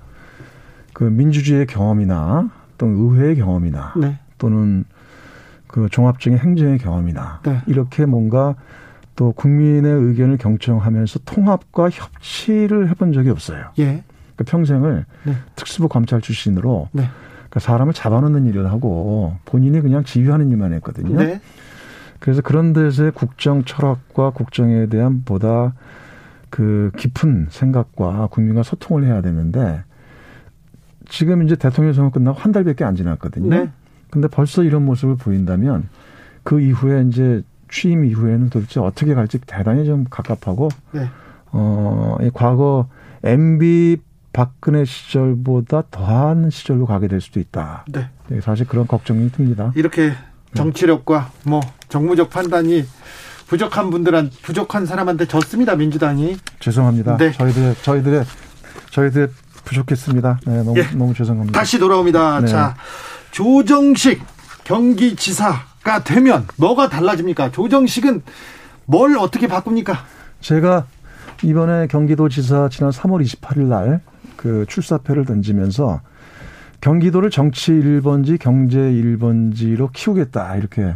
그 0.94 1.04
민주주의의 1.04 1.66
경험이나 1.66 2.50
또는 2.78 2.96
의회의 2.98 3.36
경험이나 3.36 3.94
네. 3.98 4.20
또는 4.38 4.86
그 5.68 5.88
종합적인 5.90 6.38
행정의 6.38 6.78
경험이나 6.78 7.40
네. 7.44 7.62
이렇게 7.66 8.06
뭔가 8.06 8.56
또 9.16 9.32
국민의 9.34 9.92
의견을 9.92 10.38
경청하면서 10.38 11.20
통합과 11.26 11.90
협치를 11.90 12.90
해본 12.90 13.14
적이 13.14 13.30
없어요. 13.30 13.66
예. 13.80 14.04
그 14.36 14.44
평생을 14.44 15.06
네. 15.24 15.36
특수부 15.56 15.88
검찰 15.88 16.22
출신으로 16.22 16.90
네. 16.92 17.06
그 17.50 17.60
사람을 17.60 17.94
잡아놓는 17.94 18.46
일을 18.48 18.72
하고 18.72 19.36
본인이 19.46 19.82
그냥 19.82 20.04
지휘하는 20.04 20.50
일만 20.52 20.74
했거든요. 20.74 21.18
네. 21.18 21.42
그래서 22.22 22.42
그런 22.42 22.72
데서의 22.72 23.12
국정 23.12 23.66
철학과 23.66 24.30
국정에 24.30 24.86
대한 24.86 25.24
보다 25.26 25.74
그 26.52 26.92
깊은 26.96 27.48
생각과 27.50 28.28
국민과 28.28 28.62
소통을 28.62 29.06
해야 29.06 29.22
되는데 29.22 29.84
지금 31.10 31.42
이제 31.42 31.56
대통령 31.56 31.94
선거 31.94 32.12
끝나고 32.12 32.38
한 32.40 32.52
달밖에 32.52 32.84
안 32.84 32.96
지났거든요. 32.96 33.50
네. 33.50 33.70
근데 34.12 34.28
벌써 34.28 34.64
이런 34.64 34.86
모습을 34.86 35.16
보인다면 35.16 35.90
그 36.44 36.62
이후에 36.62 37.06
이제 37.10 37.42
취임 37.72 38.06
이후에는 38.06 38.52
도대체 38.52 38.80
어떻게 38.80 39.16
갈지 39.16 39.40
대단히 39.40 39.84
좀 39.86 40.06
갑갑하고 40.08 40.70
네. 40.92 41.08
어, 41.52 42.18
이 42.22 42.30
과거 42.32 42.88
MB 43.24 43.98
박근혜 44.32 44.86
시절보다 44.86 45.84
더한 45.90 46.52
시절로 46.52 46.86
가게 46.86 47.08
될 47.08 47.20
수도 47.20 47.40
있다. 47.40 47.86
네. 47.92 48.10
네 48.28 48.42
사실 48.42 48.68
그런 48.68 48.86
걱정이 48.86 49.32
듭니다. 49.32 49.72
이렇게 49.76 50.14
정치력과 50.54 51.32
뭐 51.46 51.62
정무적 51.92 52.30
판단이 52.30 52.86
부족한 53.48 53.90
분들한 53.90 54.32
부족한 54.42 54.86
사람한테 54.86 55.28
졌습니다 55.28 55.76
민주당이. 55.76 56.38
죄송합니다. 56.60 57.18
네. 57.18 57.32
저희들 57.34 57.76
저희들의 57.82 58.24
저희들 58.92 59.32
부족했습니다. 59.66 60.40
네, 60.48 60.64
너무 60.64 60.78
예. 60.80 60.84
너무 60.96 61.14
죄송합니다. 61.14 61.60
다시 61.60 61.78
돌아옵니다. 61.78 62.40
네. 62.42 62.48
자. 62.48 62.76
조정식 63.32 64.22
경기지사가 64.64 66.04
되면 66.04 66.48
뭐가 66.58 66.90
달라집니까? 66.90 67.52
조정식은 67.52 68.24
뭘 68.86 69.18
어떻게 69.18 69.48
바꿉니까? 69.48 70.06
제가 70.42 70.86
이번에 71.44 71.88
경기도지사 71.88 72.70
지난 72.70 72.92
3월 72.92 73.24
28일 73.24 73.68
날 73.68 74.02
그 74.42 74.66
출사표를 74.68 75.26
던지면서 75.26 76.02
경기도를 76.82 77.30
정치 77.30 77.72
1번지 77.74 78.40
경제 78.40 78.80
1번지로 78.80 79.90
키우겠다 79.94 80.56
이렇게 80.56 80.96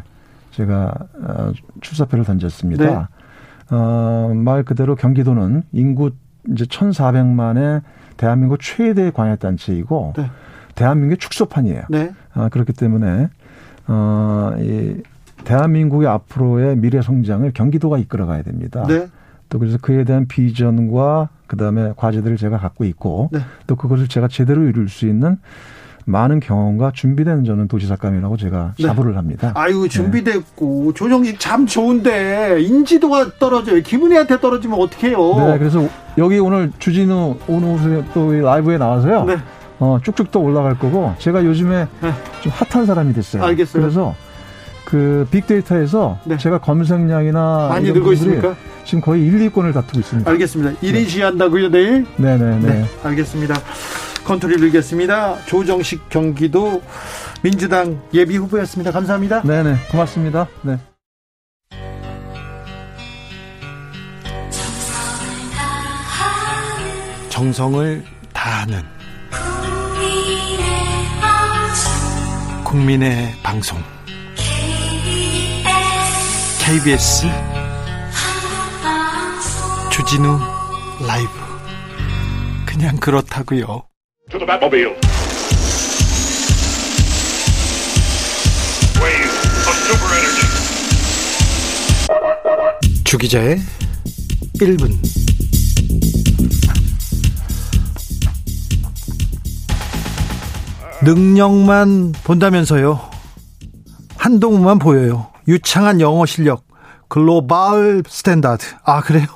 제가 0.56 0.94
어, 1.22 1.52
출사표를 1.82 2.24
던졌습니다. 2.24 2.86
네. 2.86 3.76
어, 3.76 4.32
말 4.34 4.64
그대로 4.64 4.96
경기도는 4.96 5.64
인구 5.74 6.12
이제 6.52 6.66
1,400만의 6.66 7.82
대한민국 8.18 8.60
최대 8.62 9.12
광역단체이고 9.12 10.14
네. 10.16 10.30
대한민국의 10.76 11.18
축소판이에요. 11.18 11.84
네. 11.90 12.14
아, 12.34 12.50
그렇기 12.50 12.74
때문에 12.74 13.30
어, 13.88 14.52
이 14.60 15.02
대한민국의 15.44 16.08
앞으로의 16.08 16.78
미래 16.78 17.02
성장을 17.02 17.50
경기도가 17.54 17.98
이끌어가야 17.98 18.44
됩니다. 18.44 18.86
네. 18.88 19.08
또 19.50 19.60
그래서 19.60 19.78
그에 19.78 20.06
대한 20.06 20.28
비전과 20.28 21.30
그다음에 21.48 21.94
과제들을 21.96 22.38
제가 22.38 22.58
갖고 22.58 22.86
있고 22.86 23.30
네. 23.32 23.40
또 23.68 23.76
그것을 23.76 24.08
제가 24.08 24.28
제대로 24.28 24.64
이룰 24.64 24.88
수 24.90 25.06
있는 25.06 25.38
많은 26.06 26.40
경험과 26.40 26.92
준비된 26.94 27.44
저는 27.46 27.68
도시작감이라고 27.68 28.38
제가 28.38 28.74
네. 28.78 28.88
자부를 28.88 29.18
합니다. 29.18 29.52
아유 29.56 29.84
네. 29.84 29.90
준비됐고 29.90 30.86
네. 30.88 30.94
조정식 30.94 31.40
참 31.40 31.66
좋은데 31.66 32.62
인지도가 32.62 33.32
떨어져요. 33.40 33.82
기분이한테 33.82 34.40
떨어지면 34.40 34.80
어떻게 34.80 35.10
해요? 35.10 35.36
네, 35.38 35.58
그래서 35.58 35.88
여기 36.18 36.40
오늘 36.40 36.72
주진우 36.80 37.38
오늘 37.48 38.06
또 38.14 38.32
라이브에 38.32 38.78
나와서요. 38.78 39.26
네. 39.26 39.38
어, 39.80 40.00
쭉쭉 40.02 40.32
또 40.32 40.42
올라갈 40.42 40.78
거고 40.78 41.14
제가 41.18 41.44
요즘에 41.44 41.88
네. 42.02 42.14
좀 42.42 42.52
핫한 42.52 42.86
사람이 42.86 43.14
됐어요. 43.14 43.44
알겠어요. 43.44 43.82
그래서 43.82 44.16
그 44.86 45.28
빅데이터에서 45.32 46.20
네. 46.26 46.38
제가 46.38 46.60
검색량이나 46.60 47.68
많이 47.70 47.92
늘고 47.92 48.14
있습니까? 48.14 48.56
지금 48.86 49.02
거의 49.02 49.26
1, 49.26 49.50
2권을 49.50 49.74
다투고 49.74 50.00
있습니다. 50.00 50.30
알겠습니다. 50.30 50.80
1위 50.80 50.94
네. 50.94 51.06
지한다고요, 51.06 51.70
내일? 51.70 52.06
네네네. 52.18 52.60
네, 52.60 52.74
네. 52.74 52.86
알겠습니다. 53.04 53.56
컨트롤 54.26 54.60
밀겠습니다. 54.60 55.46
조정식 55.46 56.10
경기도 56.10 56.82
민주당 57.42 58.02
예비 58.14 58.38
후보였습니다. 58.38 58.92
감사합니다. 58.92 59.44
네네. 59.44 59.76
고맙습니다. 59.92 60.48
네. 60.64 60.78
정성을 67.30 68.04
다하는 68.34 68.82
국민의 72.64 73.34
방송 73.44 73.78
KBS 76.66 77.28
주진우 79.92 80.40
라이브 81.06 81.30
그냥 82.66 82.98
그렇다고요. 82.98 83.84
주기자의 93.04 93.60
1분 94.56 94.92
능력만 101.04 102.14
본다면서요. 102.24 103.00
한동훈만 104.18 104.80
보여요. 104.80 105.28
유창한 105.48 106.02
영어 106.02 106.26
실력, 106.26 106.66
global 107.10 108.02
standard. 108.08 108.66
아, 108.84 109.02
그래요? 109.02 109.28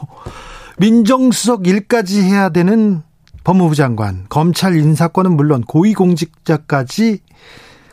민정수석 0.80 1.68
일까지 1.68 2.24
해야 2.24 2.50
되는 2.50 3.04
법무부 3.44 3.76
장관, 3.76 4.26
검찰 4.30 4.76
인사권은 4.78 5.36
물론 5.36 5.62
고위공직자까지 5.62 7.20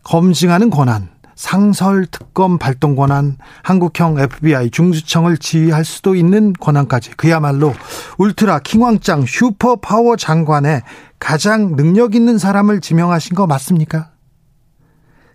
검증하는 0.03 0.71
권한, 0.71 1.09
상설 1.35 2.07
특검 2.07 2.59
발동 2.59 2.97
권한, 2.97 3.37
한국형 3.63 4.19
FBI 4.19 4.71
중수청을 4.71 5.37
지휘할 5.37 5.85
수도 5.85 6.15
있는 6.15 6.53
권한까지 6.55 7.11
그야말로 7.11 7.75
울트라 8.19 8.61
킹왕짱 8.61 9.27
슈퍼 9.27 9.77
파워 9.77 10.17
장관의 10.17 10.83
가장 11.19 11.77
능력 11.77 12.15
있는 12.15 12.39
사람을 12.39 12.81
지명하신 12.81 13.35
거 13.35 13.47
맞습니까? 13.47 14.11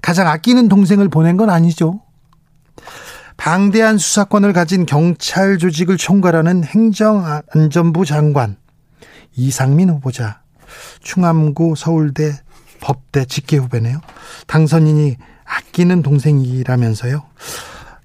가장 0.01 0.28
아끼는 0.28 0.68
동생을 0.68 1.09
보낸 1.09 1.38
건 1.38 1.49
아니죠. 1.49 2.01
방대한 3.38 3.97
수사권을 3.97 4.53
가진 4.53 4.86
경찰 4.86 5.57
조직을 5.57 5.97
총괄하는 5.97 6.64
행정안전부 6.64 8.05
장관 8.05 8.57
이상민 9.36 9.89
후보자 9.89 10.41
충암구 11.01 11.75
서울대 11.77 12.39
법대 12.79 13.25
직계 13.25 13.57
후배네요. 13.57 13.99
당선인이 14.47 15.17
아끼는 15.45 16.01
동생이라면서요. 16.01 17.23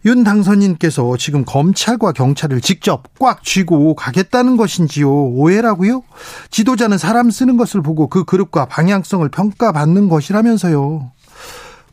윤 0.04 0.22
당선인께서 0.22 1.16
지금 1.16 1.44
검찰과 1.44 2.12
경찰을 2.12 2.60
직접 2.60 3.02
꽉 3.18 3.42
쥐고 3.42 3.94
가겠다는 3.94 4.56
것인지요? 4.56 5.10
오해라고요? 5.10 6.02
지도자는 6.50 6.96
사람 6.96 7.30
쓰는 7.30 7.56
것을 7.56 7.82
보고 7.82 8.08
그 8.08 8.24
그룹과 8.24 8.66
방향성을 8.66 9.28
평가받는 9.28 10.08
것이라면서요. 10.08 11.10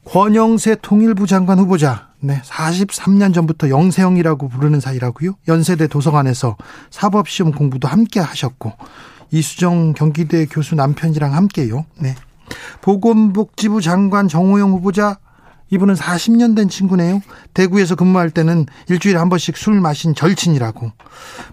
권영세 0.06 0.78
통일부 0.82 1.26
장관 1.26 1.58
후보자 1.58 2.10
네, 2.20 2.40
43년 2.46 3.34
전부터 3.34 3.70
영세형이라고 3.70 4.48
부르는 4.48 4.80
사이라고요. 4.80 5.36
연세대 5.48 5.88
도서관에서 5.88 6.56
사법시험 6.92 7.52
공부도 7.52 7.88
함께 7.88 8.20
하셨고 8.20 8.74
이수정 9.32 9.94
경기대 9.94 10.46
교수 10.46 10.76
남편이랑 10.76 11.34
함께요. 11.34 11.86
네. 12.00 12.16
보건복지부 12.82 13.82
장관 13.82 14.28
정호영 14.28 14.72
후보자 14.72 15.18
이분은 15.70 15.96
40년 15.96 16.56
된 16.56 16.70
친구네요. 16.70 17.22
대구에서 17.54 17.96
근무할 17.96 18.30
때는 18.30 18.68
일주일에 18.90 19.18
한 19.18 19.30
번씩 19.30 19.58
술 19.58 19.82
마신 19.82 20.14
절친이라고. 20.14 20.92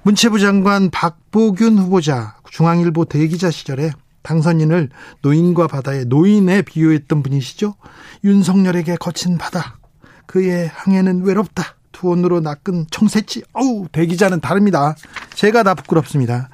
문체부 0.02 0.38
장관 0.38 0.90
박보균 0.90 1.78
후보자 1.78 2.36
중앙일보 2.50 3.06
대기자 3.06 3.50
시절에 3.50 3.92
당선인을 4.22 4.90
노인과 5.22 5.68
바다의 5.68 6.04
노인에 6.06 6.60
비유했던 6.62 7.22
분이시죠. 7.22 7.74
윤석열에게 8.24 8.96
거친 8.96 9.38
바다. 9.38 9.78
그의 10.26 10.70
항해는 10.74 11.22
외롭다. 11.22 11.76
투혼으로 11.92 12.40
낚은 12.40 12.86
청새치. 12.90 13.42
어우, 13.52 13.88
대기자는 13.90 14.40
다릅니다. 14.40 14.94
제가 15.34 15.62
다 15.62 15.74
부끄럽습니다. 15.74 16.50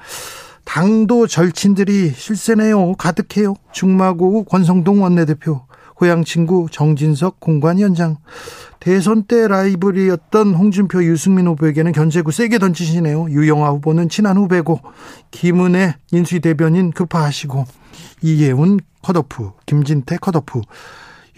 당도 0.67 1.27
절친들이 1.27 2.11
실세네요. 2.11 2.95
가득해요. 2.95 3.55
중마고 3.71 4.43
권성동 4.43 5.01
원내대표, 5.01 5.61
고향 5.95 6.25
친구 6.25 6.67
정진석 6.69 7.39
공관위원장. 7.39 8.17
대선 8.81 9.23
때 9.23 9.47
라이벌이었던 9.47 10.53
홍준표, 10.53 11.03
유승민 11.05 11.47
후보에게는 11.47 11.93
견제구 11.93 12.33
세게 12.33 12.59
던지시네요. 12.59 13.29
유영아 13.29 13.69
후보는 13.69 14.09
친한 14.09 14.35
후배고 14.37 14.81
김은혜 15.31 15.95
인수위 16.11 16.41
대변인 16.41 16.91
급파하시고 16.91 17.65
이예훈 18.21 18.81
컷오프, 19.01 19.53
김진태 19.65 20.17
컷오프, 20.17 20.61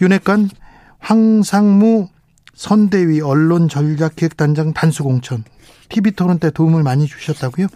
윤핵관 0.02 0.50
황상무 0.98 2.08
선대위 2.54 3.20
언론 3.20 3.68
전략 3.68 4.16
기획단장 4.16 4.74
단수 4.74 5.04
공천 5.04 5.44
TV토론 5.88 6.40
때 6.40 6.50
도움을 6.50 6.82
많이 6.82 7.06
주셨다고요? 7.06 7.68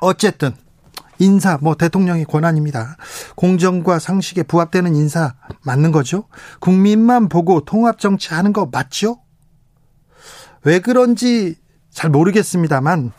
어쨌든 0.00 0.52
인사 1.18 1.58
뭐 1.60 1.74
대통령의 1.74 2.24
권한입니다. 2.24 2.96
공정과 3.36 3.98
상식에 3.98 4.42
부합되는 4.42 4.94
인사 4.94 5.34
맞는 5.64 5.92
거죠? 5.92 6.24
국민만 6.60 7.28
보고 7.28 7.60
통합 7.60 7.98
정치 7.98 8.34
하는 8.34 8.52
거 8.52 8.66
맞죠? 8.66 9.18
왜 10.64 10.80
그런지 10.80 11.56
잘 11.90 12.10
모르겠습니다만 12.10 13.12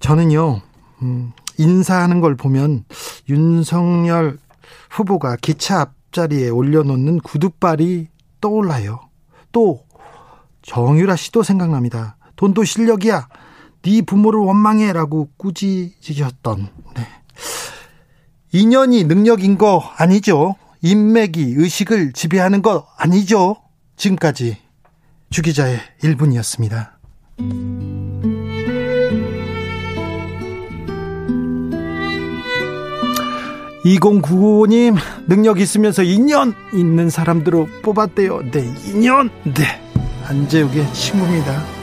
저는요 0.00 0.60
음, 1.02 1.32
인사하는 1.58 2.20
걸 2.20 2.36
보면 2.36 2.84
윤석열 3.28 4.38
후보가 4.90 5.36
기차 5.40 5.80
앞자리에 5.80 6.48
올려놓는 6.48 7.20
구두발이 7.20 8.08
떠올라요. 8.40 9.00
또 9.52 9.84
정유라 10.62 11.16
씨도 11.16 11.42
생각납니다. 11.42 12.16
돈도 12.36 12.64
실력이야. 12.64 13.28
네 13.84 14.00
부모를 14.02 14.40
원망해라고 14.40 15.28
꾸짖으셨던. 15.36 16.68
네. 16.96 17.06
인연이 18.52 19.04
능력인 19.04 19.58
거 19.58 19.82
아니죠. 19.96 20.56
인맥이 20.80 21.54
의식을 21.56 22.12
지배하는 22.12 22.62
거 22.62 22.86
아니죠. 22.96 23.56
지금까지 23.96 24.56
주 25.30 25.42
기자의 25.42 25.78
1분이었습니다. 26.02 26.90
2095님, 33.84 34.96
능력 35.28 35.60
있으면서 35.60 36.02
인연 36.02 36.54
있는 36.72 37.10
사람들로 37.10 37.68
뽑았대요. 37.82 38.50
네, 38.50 38.72
인연. 38.86 39.30
네. 39.44 39.80
안재욱의 40.24 40.90
친구입니다. 40.94 41.73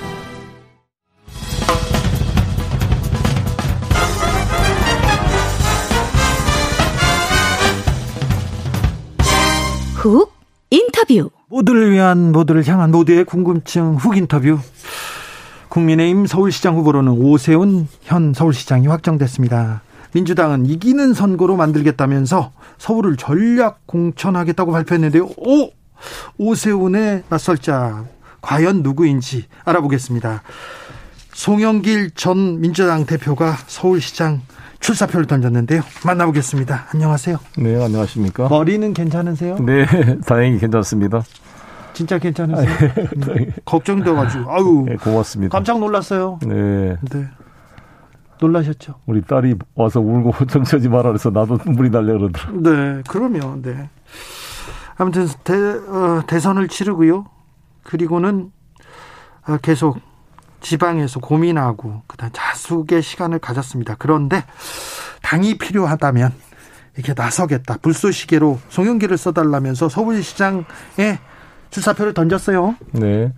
훅 10.02 10.34
인터뷰. 10.72 11.30
모두를 11.48 11.92
위한 11.92 12.32
모두를 12.32 12.68
향한 12.68 12.90
모두의 12.90 13.24
궁금증 13.24 13.98
훅 13.98 14.18
인터뷰. 14.18 14.58
국민의힘 15.70 16.26
서울시장 16.26 16.76
후보로는 16.76 17.12
오세훈 17.12 17.88
현 18.02 18.34
서울시장이 18.34 18.88
확정됐습니다. 18.88 19.84
민주당은 20.14 20.66
이기는 20.66 21.14
선거로 21.14 21.56
만들겠다면서 21.56 22.52
서울을 22.80 23.16
전략 23.16 23.86
공천하겠다고 23.86 24.72
발표했는데요. 24.72 25.30
오! 25.38 25.70
오세훈의 26.40 27.22
낯설자 27.30 28.06
과연 28.42 28.82
누구인지 28.82 29.46
알아보겠습니다. 29.66 30.42
송영길 31.34 32.12
전 32.16 32.60
민주당 32.60 33.06
대표가 33.06 33.56
서울시장 33.68 34.42
출사표를 34.82 35.28
던졌는데요. 35.28 35.82
만나보겠습니다. 36.06 36.88
안녕하세요. 36.94 37.38
네, 37.60 37.84
안녕하십니까. 37.84 38.50
머리는 38.50 38.94
괜찮으세요? 38.94 39.56
네, 39.60 39.86
다행히 40.28 40.58
괜찮습니다. 40.60 41.22
진짜 41.94 42.18
괜찮으세요? 42.18 42.68
네. 43.28 43.48
걱정돼가지고 43.64 44.50
아유 44.52 44.86
네, 44.88 44.96
고맙습니다. 44.96 45.56
깜짝 45.56 45.80
놀랐어요. 45.80 46.40
네. 46.42 46.98
네. 47.02 47.28
놀라셨죠? 48.40 48.96
우리 49.06 49.22
딸이 49.22 49.56
와서 49.76 50.00
울고 50.02 50.46
정처지 50.50 50.90
마라 50.90 51.04
그래서 51.04 51.30
나도 51.30 51.60
눈물이 51.64 51.92
날려 51.92 52.18
그러더라. 52.18 52.52
네, 52.54 53.04
그러면 53.08 53.62
네. 53.62 53.90
아무튼 54.98 55.28
대, 55.44 55.54
어, 55.54 56.24
대선을 56.26 56.68
치르고요. 56.68 57.26
그리고는 57.84 58.52
어, 59.48 59.58
계속 59.62 60.00
지방에서 60.62 61.20
고민하고 61.20 62.04
그다음 62.08 62.32
자숙의 62.34 63.02
시간을 63.02 63.40
가졌습니다. 63.40 63.96
그런데 64.00 64.44
당이 65.22 65.58
필요하다면 65.58 66.32
이렇게 66.96 67.14
나서겠다. 67.16 67.78
불쏘시개로 67.78 68.60
송영기를 68.70 69.18
써달라면서 69.18 69.90
서울시장에 69.90 71.20
출사표를 71.70 72.14
던졌어요. 72.14 72.76
네. 72.94 73.34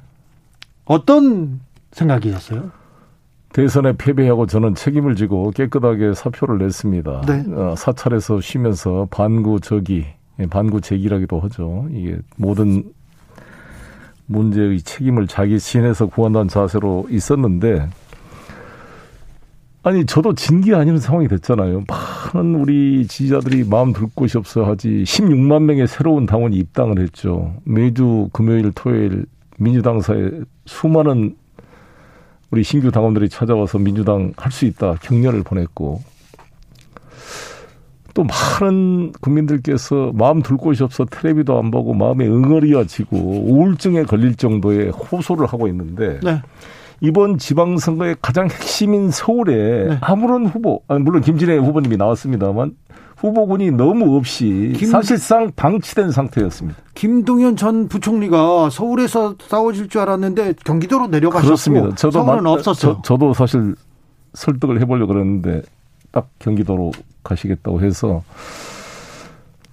어떤 0.86 1.62
생각이었어요? 1.92 2.72
대선에 3.54 3.94
패배하고 3.94 4.48
저는 4.48 4.74
책임을 4.74 5.16
지고 5.16 5.52
깨끗하게 5.52 6.14
사표를 6.16 6.58
냈습니다. 6.58 7.22
네. 7.28 7.46
어, 7.54 7.76
사찰에서 7.78 8.42
쉬면서 8.42 9.08
반구 9.12 9.60
저기, 9.62 10.06
예, 10.40 10.48
반구 10.48 10.82
제기라기도 10.82 11.40
하죠. 11.42 11.88
이게 11.92 12.18
모든 12.36 12.84
문제의 14.26 14.82
책임을 14.82 15.28
자기 15.28 15.60
신에서 15.60 16.08
구한다는 16.08 16.48
자세로 16.48 17.08
있었는데 17.10 17.90
아니 19.86 20.06
저도 20.06 20.34
진기 20.34 20.74
아니는 20.74 20.98
상황이 21.00 21.28
됐잖아요. 21.28 21.84
많은 22.34 22.56
우리 22.56 23.06
지지자들이 23.06 23.66
마음 23.66 23.92
둘 23.92 24.08
곳이 24.16 24.38
없어 24.38 24.64
하지 24.64 25.04
16만 25.06 25.64
명의 25.64 25.88
새로운 25.88 26.26
당원이 26.26 26.56
입당을 26.56 27.00
했죠. 27.00 27.54
매주 27.66 28.30
금요일 28.32 28.72
토요일 28.74 29.26
민주당사에 29.58 30.30
수많은 30.66 31.36
우리 32.50 32.64
신규 32.64 32.92
당원들이 32.92 33.28
찾아와서 33.30 33.78
민주당 33.78 34.32
할 34.38 34.52
수 34.52 34.66
있다 34.66 34.96
격려를 35.02 35.44
보냈고 35.44 36.02
또 38.14 38.24
많은 38.24 39.12
국민들께서 39.22 40.12
마음 40.14 40.42
둘 40.42 40.58
곳이 40.58 40.84
없어 40.84 41.06
텔레비도 41.06 41.58
안 41.58 41.72
보고 41.72 41.94
마음에 41.94 42.28
응어리가 42.28 42.86
지고 42.86 43.18
우울증에 43.18 44.04
걸릴 44.04 44.36
정도의 44.36 44.90
호소를 44.92 45.48
하고 45.48 45.68
있는데 45.68 46.20
네. 46.24 46.42
이번 47.02 47.38
지방선거의 47.38 48.18
가장 48.22 48.46
핵심인 48.46 49.12
서울에 49.12 49.88
네. 49.88 49.98
아무런 50.02 50.46
후보, 50.46 50.82
아니 50.88 51.02
물론 51.02 51.22
김진애 51.22 51.58
후보님이 51.58 51.98
나왔습니다만 51.98 52.76
후보군이 53.18 53.72
너무 53.72 54.16
없이 54.16 54.74
김, 54.76 54.90
사실상 54.90 55.52
방치된 55.56 56.12
상태였습니다. 56.12 56.78
김동연 56.94 57.56
전 57.56 57.88
부총리가 57.88 58.70
서울에서 58.70 59.36
싸워질 59.40 59.88
줄 59.90 60.02
알았는데 60.02 60.56
경기도로 60.66 61.08
내려가셨고 61.08 61.46
그렇습니다. 61.46 61.96
저도 61.96 62.24
서울은 62.24 62.46
없었어. 62.46 63.02
저, 63.04 63.18
도 63.18 63.34
사실 63.34 63.76
설득을 64.34 64.82
해보려고 64.82 65.14
그랬는데 65.14 65.62
딱 66.14 66.30
경기도로 66.40 66.92
가시겠다고 67.24 67.82
해서 67.82 68.24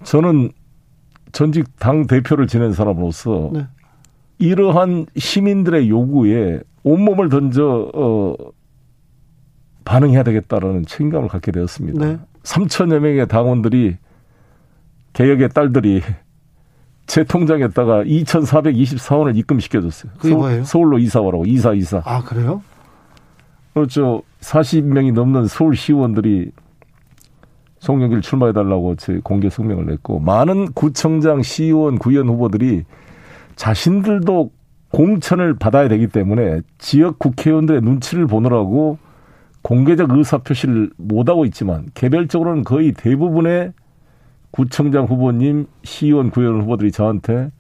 저는 0.03 0.51
전직 1.31 1.79
당 1.79 2.07
대표를 2.07 2.49
지낸 2.49 2.73
사람으로서 2.73 3.51
네. 3.53 3.67
이러한 4.39 5.07
시민들의 5.17 5.89
요구에 5.89 6.61
온몸을 6.83 7.29
던져 7.29 7.91
어 7.95 8.35
반응해야 9.85 10.23
되겠다라는 10.23 10.87
책임감을 10.87 11.29
갖게 11.29 11.53
되었습니다. 11.53 12.05
네. 12.05 12.19
3천여 12.43 13.01
명의 13.01 13.29
당원들이 13.29 13.99
개혁의 15.13 15.51
딸들이 15.51 16.03
제 17.07 17.25
통장에다가 17.25 18.05
2,424원을 18.05 19.37
입금시켜줬어요. 19.37 20.13
그게 20.19 20.35
뭐예요? 20.35 20.65
서울로 20.65 20.99
이사 20.99 21.21
오라고 21.21 21.45
이사 21.45 21.75
이사. 21.75 22.01
아 22.07 22.23
그래요? 22.23 22.63
그렇죠. 23.75 24.23
40명이 24.41 25.13
넘는 25.13 25.47
서울 25.47 25.77
시의원들이 25.77 26.51
송영길 27.79 28.21
출마해달라고 28.21 28.97
제 28.97 29.21
공개 29.23 29.49
성명을 29.49 29.87
냈고 29.87 30.19
많은 30.19 30.73
구청장, 30.73 31.43
시의원, 31.43 31.99
구의원 31.99 32.29
후보들이 32.29 32.85
자신들도 33.57 34.51
공천을 34.91 35.55
받아야 35.55 35.89
되기 35.89 36.07
때문에 36.09 36.61
지역 36.79 37.19
국회의원들의 37.19 37.81
눈치를 37.83 38.27
보느라고 38.27 38.99
공개적 39.63 40.11
의사표시를 40.11 40.91
못하고 40.97 41.45
있지만 41.47 41.87
개별적으로는 41.95 42.65
거의 42.65 42.93
대부분의 42.93 43.73
구청장 44.51 45.05
후보님, 45.05 45.67
시의원, 45.85 46.31
구의원 46.31 46.63
후보들이 46.63 46.91
저한테 46.91 47.51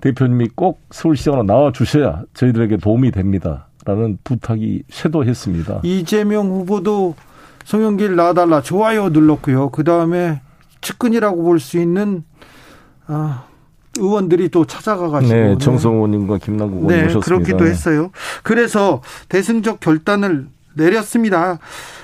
대표님이 0.00 0.48
꼭 0.54 0.80
서울시장으로 0.90 1.44
나와 1.44 1.72
주셔야 1.72 2.22
저희들에게 2.34 2.76
도움이 2.76 3.10
됩니다. 3.10 3.68
라는 3.84 4.18
부탁이 4.24 4.82
쇄도했습니다. 4.90 5.80
이재명 5.82 6.48
후보도 6.48 7.14
송영길 7.64 8.16
나와달라 8.16 8.62
좋아요 8.62 9.08
눌렀고요. 9.10 9.70
그 9.70 9.84
다음에 9.84 10.40
측근이라고 10.80 11.42
볼 11.42 11.58
수 11.60 11.78
있는 11.78 12.24
아, 13.06 13.44
의원들이 13.98 14.48
또 14.48 14.64
찾아가가지고 14.64 15.34
네, 15.34 15.58
정성 15.58 15.94
의원님과 15.96 16.38
김남국 16.38 16.78
의원 16.82 16.88
네, 16.88 17.02
모셨습니다. 17.04 17.24
그렇기도 17.26 17.66
했어요. 17.66 18.10
그래서 18.42 19.02
대승적 19.28 19.80
결단을 19.80 20.46
내렸습니다. 20.74 21.58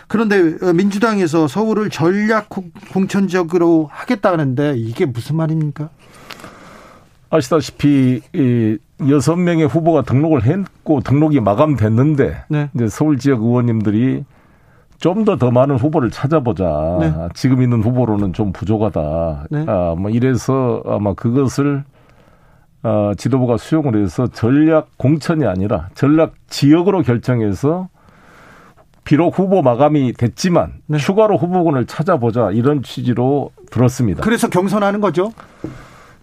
그런데 0.06 0.72
민주당에서 0.72 1.48
서울을 1.48 1.90
전략 1.90 2.48
공천적으로 2.92 3.88
하겠다는데 3.92 4.74
이게 4.76 5.06
무슨 5.06 5.36
말입니까? 5.36 5.88
아시다시피 7.30 8.20
이 8.34 8.78
여섯 9.08 9.36
명의 9.36 9.66
후보가 9.66 10.02
등록을 10.02 10.44
했고 10.44 11.00
등록이 11.00 11.40
마감됐는데 11.40 12.44
네. 12.48 12.70
이제 12.74 12.88
서울 12.88 13.18
지역 13.18 13.42
의원님들이 13.42 14.24
좀 14.98 15.24
더더 15.24 15.46
더 15.46 15.50
많은 15.50 15.76
후보를 15.76 16.10
찾아보자. 16.10 16.98
네. 17.00 17.12
지금 17.34 17.62
있는 17.62 17.82
후보로는 17.82 18.34
좀 18.34 18.52
부족하다. 18.52 19.46
네. 19.50 19.64
아, 19.66 19.94
뭐 19.96 20.10
이래서 20.10 20.82
아마 20.86 21.14
그것을 21.14 21.84
어, 22.82 23.12
지도부가 23.16 23.56
수용을 23.56 24.02
해서 24.02 24.26
전략 24.26 24.90
공천이 24.98 25.46
아니라 25.46 25.88
전략 25.94 26.34
지역으로 26.48 27.02
결정해서 27.02 27.88
비록 29.04 29.38
후보 29.38 29.62
마감이 29.62 30.12
됐지만 30.12 30.74
네. 30.86 30.98
추가로 30.98 31.38
후보군을 31.38 31.86
찾아보자 31.86 32.50
이런 32.50 32.82
취지로 32.82 33.50
들었습니다. 33.70 34.22
그래서 34.22 34.48
경선하는 34.48 35.00
거죠? 35.00 35.32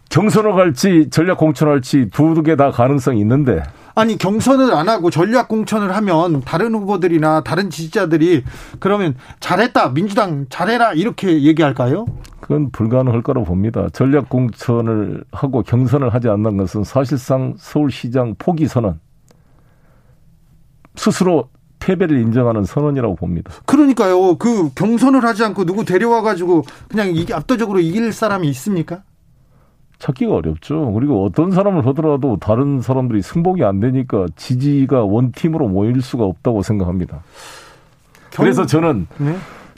경선을 0.10 0.54
갈지 0.54 1.10
전략 1.12 1.38
공천을 1.38 1.74
할지 1.74 2.10
두 2.12 2.42
개 2.44 2.56
다 2.56 2.72
가능성이 2.72 3.20
있는데 3.22 3.62
아니 3.96 4.18
경선을 4.18 4.74
안 4.74 4.90
하고 4.90 5.10
전략 5.10 5.48
공천을 5.48 5.96
하면 5.96 6.42
다른 6.42 6.74
후보들이나 6.76 7.42
다른 7.42 7.70
지지자들이 7.70 8.44
그러면 8.80 9.16
잘했다 9.40 9.90
민주당 9.94 10.46
잘해라 10.50 10.94
이렇게 10.94 11.42
얘기할까요? 11.44 12.06
그건 12.40 12.70
불가능할 12.72 13.24
거라고 13.24 13.46
봅니다. 13.46 13.88
전략 13.92 14.30
공천을 14.30 15.24
하고 15.32 15.64
경선을 15.64 16.14
하지 16.14 16.30
않는 16.30 16.58
것은 16.58 16.84
사실상 16.84 17.56
서울시장 17.58 18.36
포기 18.38 18.68
선언 18.68 19.00
스스로 20.96 21.50
패배를 21.80 22.20
인정하는 22.20 22.64
선언이라고 22.64 23.16
봅니다. 23.16 23.52
그러니까요. 23.66 24.36
그 24.38 24.70
경선을 24.74 25.24
하지 25.24 25.44
않고 25.44 25.66
누구 25.66 25.86
데려와 25.86 26.22
가지고 26.22 26.64
그냥 26.88 27.10
이게 27.16 27.34
압도적으로 27.34 27.80
이길 27.80 28.12
사람이 28.14 28.48
있습니까? 28.50 29.04
찾기가 30.00 30.36
어렵죠. 30.36 30.92
그리고 30.94 31.26
어떤 31.26 31.52
사람을 31.52 31.86
하더라도 31.88 32.38
다른 32.38 32.82
사람들이 32.82 33.22
승복이 33.22 33.64
안 33.64 33.80
되니까 33.80 34.28
지지가 34.36 35.04
원팀으로 35.04 35.68
모일 35.68 36.02
수가 36.02 36.26
없다고 36.26 36.62
생각합니다. 36.62 37.22
경... 38.30 38.44
그래서 38.44 38.66
저는 38.66 39.08
네? 39.18 39.36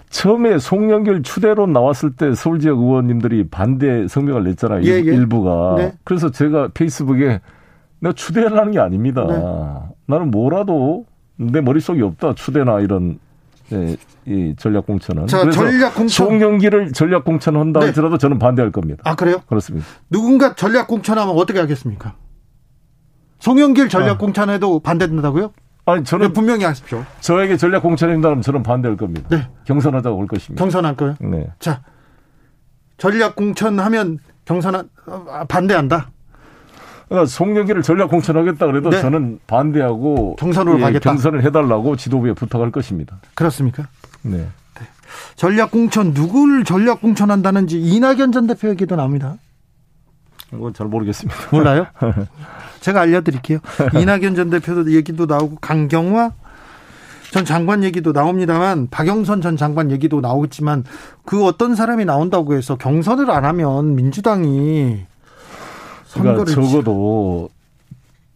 처음에 0.10 0.58
송영길 0.58 1.24
추대로 1.24 1.68
나왔을 1.68 2.12
때 2.12 2.34
서울 2.34 2.60
지역 2.60 2.80
의원님들이 2.80 3.48
반대 3.50 4.08
성명을 4.08 4.44
냈잖아요. 4.44 4.82
예, 4.84 4.92
예. 4.92 5.00
일부가. 5.00 5.76
네. 5.78 5.94
그래서 6.04 6.32
제가 6.32 6.70
페이스북에 6.74 7.40
내가 8.00 8.14
추대라는 8.14 8.72
게 8.72 8.80
아닙니다. 8.80 9.26
네. 9.28 9.36
나는 10.08 10.32
뭐라도 10.32 11.06
내 11.38 11.62
머릿속에 11.62 12.02
없다. 12.02 12.34
추대나 12.34 12.80
이런 12.82 13.20
예, 13.72 13.98
이 14.26 14.56
전략 14.58 14.86
공천은. 14.86 15.28
자, 15.28 15.50
전략 15.50 15.96
공천. 15.96 16.28
송영기를 16.28 16.94
전략 16.94 17.24
공천 17.24 17.56
한다 17.56 17.80
네. 17.80 17.88
하더라도 17.88 18.18
저는 18.18 18.40
반대할 18.40 18.72
겁니다. 18.72 19.02
아, 19.06 19.16
그래요? 19.16 19.42
그렇습니다. 19.48 19.86
누군가 20.10 20.56
전략 20.56 20.88
공천하면 20.88 21.36
어떻게 21.36 21.60
하겠습니까? 21.60 22.16
송영길 23.40 23.90
전략 23.90 24.12
아. 24.12 24.18
공천해도 24.18 24.80
반대된다고요? 24.80 25.54
아니, 25.86 26.04
저는 26.04 26.28
네, 26.28 26.34
분명히 26.34 26.66
하십시오. 26.66 27.04
저에게 27.20 27.58
전략 27.58 27.82
공천한다면 27.84 28.42
저는 28.42 28.64
반대할 28.64 28.98
겁니다. 28.98 29.28
네. 29.30 29.48
경선하자고 29.66 30.18
올 30.18 30.28
것입니다. 30.28 30.64
경선할 30.64 30.96
거요? 30.96 31.16
네. 31.20 31.48
자, 31.60 31.82
전략 32.98 33.36
공천하면 33.36 34.20
경선 34.46 34.90
아, 35.06 35.46
반대한다. 35.46 36.12
그러니까 37.10 37.26
송영기를 37.26 37.82
전략 37.82 38.10
공천하겠다 38.10 38.66
그래도 38.68 38.92
네. 38.92 39.02
저는 39.02 39.40
반대하고 39.48 40.36
경선으로 40.38 40.78
예, 40.78 40.82
가겠다. 40.82 41.10
경선을 41.10 41.44
해달라고 41.44 41.96
지도부에 41.96 42.34
부탁할 42.34 42.72
것입니다. 42.72 43.20
그렇습니까? 43.34 43.88
네. 44.22 44.38
네. 44.38 44.48
전략 45.36 45.72
공천 45.72 46.12
누구를 46.12 46.64
전략 46.64 47.02
공천한다는지 47.02 47.82
이낙연 47.82 48.32
전 48.32 48.46
대표 48.46 48.70
얘기도 48.70 48.96
나옵니다. 48.96 49.38
이건 50.54 50.74
잘 50.74 50.88
모르겠습니다. 50.88 51.36
몰라요? 51.52 51.88
제가 52.80 53.02
알려드릴게요. 53.02 53.60
이낙연 54.00 54.36
전 54.36 54.50
대표도 54.52 54.94
얘기도 54.94 55.26
나오고 55.26 55.58
강경화 55.62 56.32
전 57.32 57.46
장관 57.46 57.84
얘기도 57.84 58.12
나옵니다만 58.12 58.88
박영선 58.90 59.42
전 59.42 59.58
장관 59.58 59.92
얘기도 59.92 60.22
나오겠지만 60.22 60.84
그 61.26 61.46
어떤 61.46 61.76
사람이 61.76 62.06
나온다고 62.06 62.56
해서 62.56 62.76
경선을 62.76 63.30
안 63.30 63.46
하면 63.46 63.96
민주당이 63.96 65.06
그러니까 66.14 66.46
적어도 66.46 67.50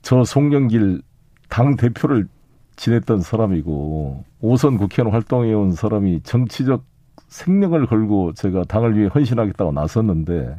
저 0.01 0.23
송영길 0.23 1.01
당 1.49 1.75
대표를 1.75 2.27
지냈던 2.75 3.21
사람이고 3.21 4.23
오선 4.41 4.77
국회의원 4.77 5.13
활동해온 5.13 5.73
사람이 5.73 6.21
정치적 6.23 6.83
생명을 7.27 7.87
걸고 7.87 8.33
제가 8.33 8.63
당을 8.63 8.97
위해 8.97 9.09
헌신하겠다고 9.13 9.71
나섰는데 9.71 10.55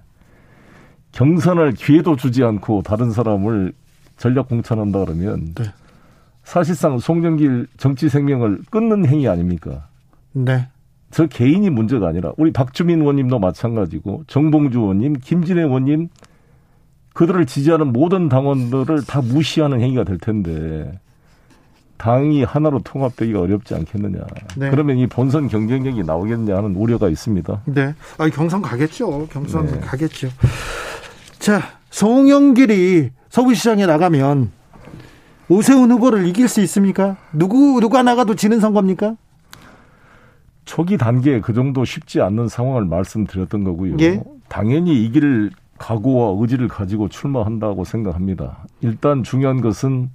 경선을 1.13 1.73
기회도 1.73 2.17
주지 2.17 2.43
않고 2.43 2.83
다른 2.83 3.13
사람을 3.13 3.73
전략 4.17 4.49
공천한다 4.49 5.05
그러면 5.05 5.55
네. 5.55 5.65
사실상 6.43 6.99
송영길 6.99 7.69
정치 7.77 8.09
생명을 8.09 8.63
끊는 8.71 9.07
행위 9.07 9.29
아닙니까? 9.29 9.87
네. 10.33 10.69
저 11.11 11.27
개인이 11.27 11.69
문제가 11.71 12.09
아니라 12.09 12.33
우리 12.37 12.53
박주민 12.53 13.01
의원님도 13.01 13.39
마찬가지고 13.39 14.25
정봉주 14.27 14.81
의원님, 14.81 15.15
김진애 15.23 15.63
의원님 15.63 16.09
그들을 17.15 17.47
지지하는 17.47 17.93
모든 17.93 18.29
당원들을 18.29 19.05
다 19.07 19.23
무시하는 19.23 19.81
행위가 19.81 20.05
될 20.05 20.19
텐데 20.19 21.01
당이 21.97 22.43
하나로 22.45 22.81
통합되기가 22.81 23.41
어렵지 23.41 23.75
않겠느냐. 23.75 24.27
네. 24.57 24.69
그러면 24.71 24.99
이 24.99 25.07
본선 25.07 25.49
경쟁력이 25.49 26.03
나오겠냐 26.03 26.57
하는 26.57 26.75
우려가 26.75 27.09
있습니다. 27.09 27.63
네. 27.67 27.95
아, 28.19 28.29
경선 28.29 28.61
가겠죠. 28.61 29.29
경선 29.29 29.67
네. 29.67 29.81
가겠죠. 29.81 30.29
자, 31.39 31.63
송영길이 31.91 33.11
서울시장에 33.31 33.87
나가면 33.87 34.51
오세훈 35.49 35.93
후보를 35.93 36.27
이길 36.27 36.49
수 36.49 36.61
있습니까? 36.63 37.17
누구 37.33 37.81
누가 37.81 38.03
나가도 38.03 38.35
지는 38.35 38.61
선거입니까? 38.61 39.17
초기 40.65 40.99
단계에 40.99 41.41
그 41.41 41.53
정도 41.53 41.85
쉽지 41.85 42.21
않는 42.21 42.49
상황을 42.49 42.87
말씀드렸던 42.87 43.63
거고요. 43.65 43.97
예? 44.01 44.23
당연히 44.49 45.05
이길 45.05 45.51
각오와 45.79 46.41
의지를 46.41 46.69
가지고 46.69 47.09
출마한다고 47.09 47.85
생각합니다. 47.85 48.65
일단 48.81 49.23
중요한 49.23 49.61
것은 49.61 50.11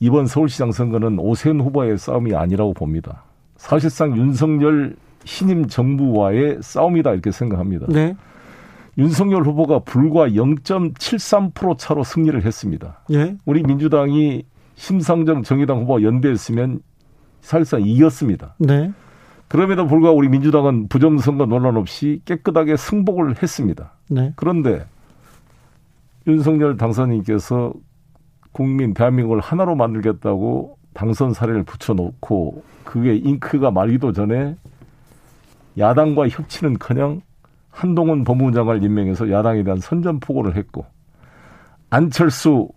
이번 0.00 0.26
서울시장 0.26 0.72
선거는 0.72 1.18
오세훈 1.18 1.60
후보의 1.60 1.96
싸움이 1.96 2.34
아니라고 2.34 2.74
봅니다. 2.74 3.22
사실상 3.56 4.16
윤석열 4.16 4.96
신임 5.24 5.68
정부와의 5.68 6.58
싸움이다 6.60 7.12
이렇게 7.12 7.30
생각합니다. 7.30 7.86
네. 7.88 8.16
윤석열 8.98 9.44
후보가 9.44 9.80
불과 9.80 10.28
0.73% 10.28 11.78
차로 11.78 12.04
승리를 12.04 12.44
했습니다. 12.44 13.00
예. 13.12 13.36
우리 13.46 13.62
민주당이 13.62 14.44
심상정 14.74 15.42
정의당 15.44 15.82
후보와 15.82 16.02
연대했으면 16.02 16.80
사실상 17.40 17.82
이겼습니다. 17.82 18.54
네. 18.58 18.92
그럼에도 19.52 19.86
불구하고 19.86 20.16
우리 20.16 20.30
민주당은 20.30 20.88
부정선거 20.88 21.44
논란 21.44 21.76
없이 21.76 22.22
깨끗하게 22.24 22.78
승복을 22.78 23.42
했습니다. 23.42 23.92
네. 24.08 24.32
그런데 24.34 24.86
윤석열 26.26 26.78
당선인께서 26.78 27.74
국민 28.52 28.94
대한민국을 28.94 29.40
하나로 29.40 29.76
만들겠다고 29.76 30.78
당선 30.94 31.34
사례를 31.34 31.64
붙여놓고 31.64 32.64
그게 32.84 33.14
잉크가 33.14 33.70
말기도 33.70 34.12
전에 34.12 34.56
야당과 35.76 36.30
협치는커녕 36.30 37.20
한동훈 37.68 38.24
법무부 38.24 38.52
장관을 38.52 38.82
임명해서 38.82 39.30
야당에 39.30 39.64
대한 39.64 39.80
선전포고를 39.80 40.56
했고 40.56 40.86
안철수 41.90 42.70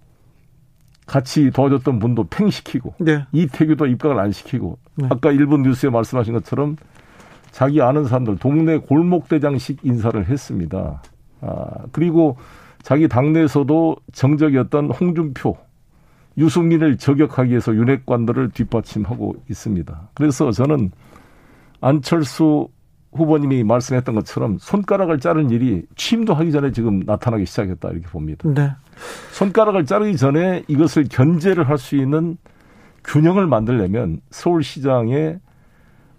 같이 1.05 1.51
도와줬던 1.51 1.99
분도 1.99 2.25
팽시키고 2.25 2.95
네. 2.99 3.25
이태규도 3.31 3.85
입각을 3.85 4.19
안 4.19 4.33
시키고 4.33 4.77
네. 4.95 5.07
아까 5.09 5.31
일본 5.31 5.63
뉴스에 5.63 5.89
말씀하신 5.89 6.33
것처럼 6.33 6.77
자기 7.51 7.81
아는 7.81 8.05
사람들 8.05 8.37
동네 8.37 8.77
골목대장식 8.77 9.79
인사를 9.83 10.25
했습니다. 10.27 11.01
아, 11.41 11.67
그리고 11.91 12.37
자기 12.81 13.07
당내에서도 13.07 13.95
정적이었던 14.13 14.91
홍준표, 14.91 15.57
유승민을 16.37 16.97
저격하기 16.97 17.49
위해서 17.49 17.73
윤핵관들을 17.73 18.49
뒷받침하고 18.49 19.35
있습니다. 19.49 20.09
그래서 20.13 20.51
저는 20.51 20.91
안철수 21.81 22.67
후보님이 23.13 23.63
말씀했던 23.63 24.13
것처럼 24.15 24.57
손가락을 24.59 25.19
자른 25.19 25.49
일이 25.49 25.83
취임도 25.95 26.33
하기 26.33 26.51
전에 26.51 26.71
지금 26.71 26.99
나타나기 27.05 27.45
시작했다 27.45 27.89
이렇게 27.89 28.07
봅니다. 28.07 28.49
네. 28.53 28.69
손가락을 29.31 29.85
자르기 29.85 30.17
전에 30.17 30.63
이것을 30.67 31.05
견제를 31.09 31.69
할 31.69 31.77
수 31.77 31.95
있는 31.95 32.37
균형을 33.05 33.47
만들려면 33.47 34.21
서울시장에 34.31 35.39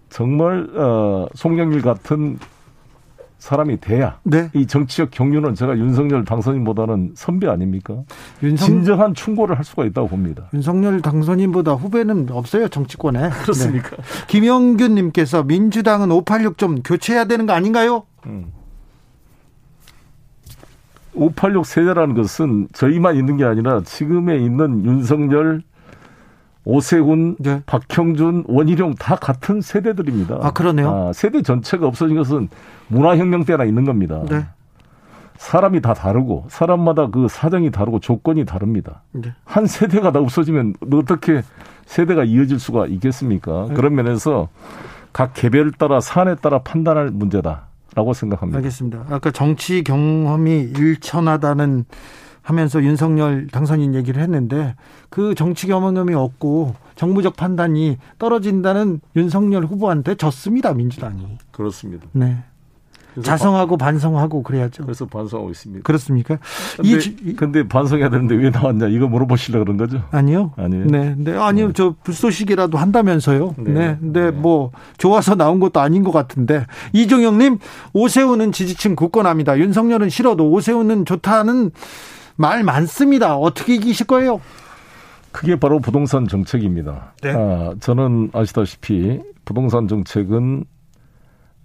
정말 0.09 0.69
어 0.75 1.27
송영길 1.35 1.81
같은 1.81 2.39
사람이 3.39 3.79
돼야 3.79 4.19
네. 4.23 4.49
이 4.53 4.65
정치적 4.65 5.11
경륜은 5.11 5.53
제가 5.53 5.77
윤석열 5.77 6.25
당선인보다는 6.25 7.13
선배 7.15 7.47
아닙니까? 7.47 8.03
윤석... 8.41 8.65
진정한 8.65 9.13
충고를 9.13 9.57
할 9.57 9.63
수가 9.63 9.85
있다고 9.85 10.07
봅니다. 10.07 10.49
윤석열 10.53 11.01
당선인보다 11.01 11.73
후배는 11.73 12.29
없어요 12.31 12.67
정치권에. 12.67 13.29
그렇습니까? 13.43 13.89
네. 13.89 14.03
김영균님께서 14.27 15.43
민주당은 15.43 16.11
586 16.11 16.57
좀 16.57 16.81
교체해야 16.81 17.25
되는 17.25 17.45
거 17.45 17.53
아닌가요? 17.53 18.03
음. 18.25 18.51
586 21.13 21.65
세대라는 21.65 22.15
것은 22.15 22.67
저희만 22.73 23.15
있는 23.15 23.37
게 23.37 23.43
아니라 23.43 23.81
지금에 23.81 24.37
있는 24.37 24.85
윤석열 24.85 25.63
오세훈, 26.67 27.37
네. 27.39 27.63
박형준, 27.65 28.43
원희룡 28.47 28.95
다 28.95 29.15
같은 29.15 29.61
세대들입니다. 29.61 30.39
아, 30.41 30.51
그러네요. 30.51 30.89
아, 30.89 31.13
세대 31.13 31.41
전체가 31.41 31.87
없어진 31.87 32.17
것은 32.17 32.49
문화혁명 32.89 33.45
때나 33.45 33.63
있는 33.63 33.85
겁니다. 33.85 34.21
네. 34.29 34.45
사람이 35.37 35.81
다 35.81 35.93
다르고 35.93 36.47
사람마다 36.49 37.07
그 37.09 37.27
사정이 37.29 37.71
다르고 37.71 38.01
조건이 38.01 38.43
다릅니다. 38.43 39.03
네. 39.13 39.33
한 39.45 39.65
세대가 39.65 40.11
다 40.11 40.19
없어지면 40.19 40.73
어떻게 40.91 41.41
세대가 41.85 42.25
이어질 42.25 42.59
수가 42.59 42.87
있겠습니까? 42.87 43.67
네. 43.69 43.73
그런 43.73 43.95
면에서 43.95 44.49
각 45.13 45.33
개별 45.33 45.71
따라 45.71 46.01
사안에 46.01 46.35
따라 46.35 46.59
판단할 46.59 47.11
문제다라고 47.11 48.13
생각합니다. 48.13 48.57
알겠습니다. 48.57 49.05
아까 49.09 49.31
정치 49.31 49.83
경험이 49.85 50.63
일천하다는 50.75 51.85
하면서 52.47 52.81
윤석열 52.81 53.47
당선인 53.47 53.93
얘기를 53.93 54.21
했는데 54.21 54.75
그 55.09 55.35
정치 55.35 55.67
경험이 55.67 56.13
없고 56.13 56.75
정무적 56.95 57.35
판단이 57.35 57.97
떨어진다는 58.19 59.01
윤석열 59.17 59.65
후보한테 59.65 60.15
졌습니다 60.15 60.73
민주당이. 60.73 61.27
그렇습니다. 61.51 62.07
네. 62.13 62.37
자성하고 63.21 63.75
반 63.75 63.99
성하고 63.99 64.43
그래야죠. 64.43 64.83
그래서 64.83 65.05
반성하고 65.07 65.49
있습니다. 65.49 65.83
그렇습니까? 65.83 66.37
근데, 66.77 66.99
이, 67.25 67.35
근데 67.35 67.67
반성해야 67.67 68.09
되는데 68.09 68.35
왜 68.35 68.49
나왔냐 68.49 68.87
이거 68.87 69.07
물어보시려 69.07 69.59
그런 69.59 69.75
거죠? 69.75 70.03
아니요. 70.11 70.53
아니요. 70.55 70.85
네, 70.85 71.15
네, 71.17 71.35
아니요. 71.35 71.67
네. 71.67 71.73
저 71.73 71.95
불쏘시개라도 72.01 72.77
한다면서요. 72.77 73.55
네. 73.57 73.71
네. 73.71 73.97
근데 73.99 74.21
네. 74.21 74.31
뭐 74.31 74.71
좋아서 74.97 75.35
나온 75.35 75.59
것도 75.59 75.81
아닌 75.81 76.05
것 76.05 76.11
같은데 76.11 76.65
이종영님 76.93 77.57
오세훈은 77.91 78.53
지지층 78.53 78.95
굳건합니다. 78.95 79.57
윤석열은 79.57 80.09
싫어도 80.09 80.49
오세훈은 80.49 81.03
좋다는 81.03 81.71
말 82.37 82.63
많습니다. 82.63 83.35
어떻게 83.35 83.75
이기실 83.75 84.07
거예요? 84.07 84.39
그게 85.31 85.55
바로 85.55 85.79
부동산 85.79 86.27
정책입니다. 86.27 87.13
네. 87.21 87.31
아, 87.31 87.73
저는 87.79 88.29
아시다시피 88.33 89.19
부동산 89.43 89.87
정책은 89.87 90.63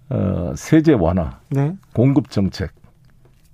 어, 0.09 0.53
세제 0.55 0.93
완화, 0.93 1.39
네. 1.49 1.75
공급 1.93 2.29
정책, 2.29 2.71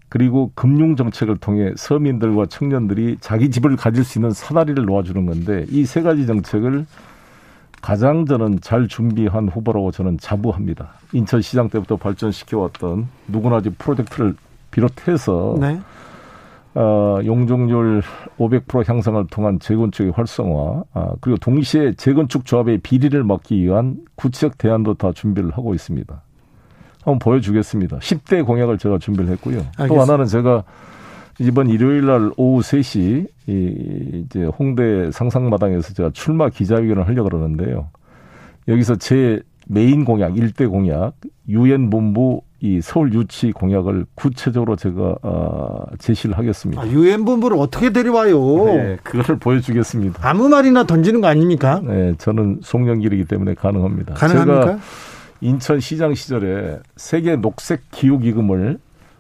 그리고 0.10 0.52
금융 0.56 0.96
정책을 0.96 1.38
통해 1.38 1.72
서민들과 1.78 2.48
청년들이 2.48 3.18
자기 3.22 3.52
집을 3.52 3.76
가질 3.76 4.04
수 4.04 4.18
있는 4.18 4.32
사다리를 4.32 4.84
놓아주는 4.84 5.26
건데 5.26 5.66
이 5.70 5.86
세 5.86 6.02
가지 6.02 6.26
정책을 6.26 6.86
가장 7.82 8.26
저는 8.26 8.60
잘 8.62 8.88
준비한 8.88 9.48
후보라고 9.48 9.92
저는 9.92 10.18
자부합니다. 10.18 10.90
인천시장 11.14 11.70
때부터 11.70 11.96
발전시켜왔던 11.96 13.08
누구나 13.28 13.62
집 13.62 13.78
프로젝트를 13.78 14.36
비롯해서 14.72 15.56
네. 15.62 15.80
어, 16.76 17.18
용적률 17.26 18.02
500% 18.38 18.88
향상을 18.88 19.26
통한 19.28 19.60
재건축의 19.60 20.12
활성화, 20.12 20.84
아, 20.94 21.14
그리고 21.20 21.38
동시에 21.38 21.94
재건축 21.94 22.46
조합의 22.46 22.80
비리를 22.80 23.24
막기 23.24 23.62
위한 23.64 23.98
구체적 24.16 24.58
대안도 24.58 24.96
다 24.96 25.12
준비를 25.12 25.52
하고 25.52 25.74
있습니다. 25.74 26.22
한번 27.04 27.20
보여주겠습니다. 27.20 27.98
10대 27.98 28.46
공약을 28.46 28.78
제가 28.78 29.00
준비를 29.00 29.32
했고요. 29.32 29.60
알겠습니다. 29.78 29.88
또 29.88 30.02
하나는 30.02 30.26
제가 30.26 30.64
이번 31.40 31.70
일요일 31.70 32.06
날 32.06 32.32
오후 32.36 32.60
3시 32.60 33.28
이 33.48 34.26
이제 34.26 34.44
홍대 34.44 35.10
상상마당에서 35.12 35.94
제가 35.94 36.12
출마 36.14 36.50
기자회견을 36.50 37.08
하려고 37.08 37.30
그러는데요. 37.30 37.90
여기서 38.68 38.96
제 38.98 39.42
메인 39.68 40.04
공약, 40.04 40.38
일대 40.38 40.68
공약, 40.68 41.14
유엔 41.48 41.90
본부 41.90 42.42
이 42.62 42.82
서울 42.82 43.14
유치 43.14 43.52
공약을 43.54 44.06
구체적으로 44.16 44.76
제가 44.76 45.16
어, 45.22 45.86
제시를 45.98 46.38
하겠습니다. 46.38 46.82
아, 46.82 46.88
유엔 46.88 47.24
본부를 47.24 47.58
어떻게 47.58 47.92
데려와요? 47.92 48.66
네, 48.66 48.98
그거를 49.02 49.40
보여주겠습니다. 49.40 50.28
아무 50.28 50.50
말이나 50.50 50.84
던지는 50.84 51.22
거 51.22 51.28
아닙니까? 51.28 51.82
네, 51.84 52.16
저는 52.18 52.60
송영길이기 52.62 53.26
때문에 53.26 53.54
가능합니다. 53.54 54.16
가능합니까? 54.16 54.66
제가 54.66 54.80
인천시장 55.42 56.16
시절에 56.16 56.80
세계 56.98 57.38
녹색 57.38 57.90
기후 57.92 58.20
기금을 58.20 58.78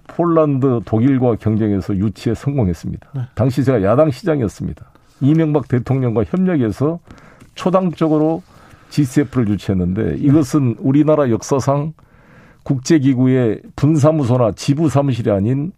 폴란드, 0.08 0.82
독일과 0.84 1.36
경쟁해서 1.36 1.96
유치에 1.96 2.34
성공했습니다. 2.34 3.08
네. 3.16 3.22
당시 3.36 3.64
제가 3.64 3.84
야당 3.84 4.12
시장이었습니다. 4.12 4.86
이명박 5.22 5.68
대통령과 5.70 6.26
협력해서 6.26 7.00
초당적으로 7.56 8.42
GCF를 8.90 9.48
유치했는데 9.50 10.16
이것은 10.18 10.76
우리나라 10.80 11.30
역사상 11.30 11.94
국제기구의 12.64 13.62
분사무소나 13.76 14.52
지부 14.56 14.90
사무실이 14.90 15.32
아닌 15.32 15.72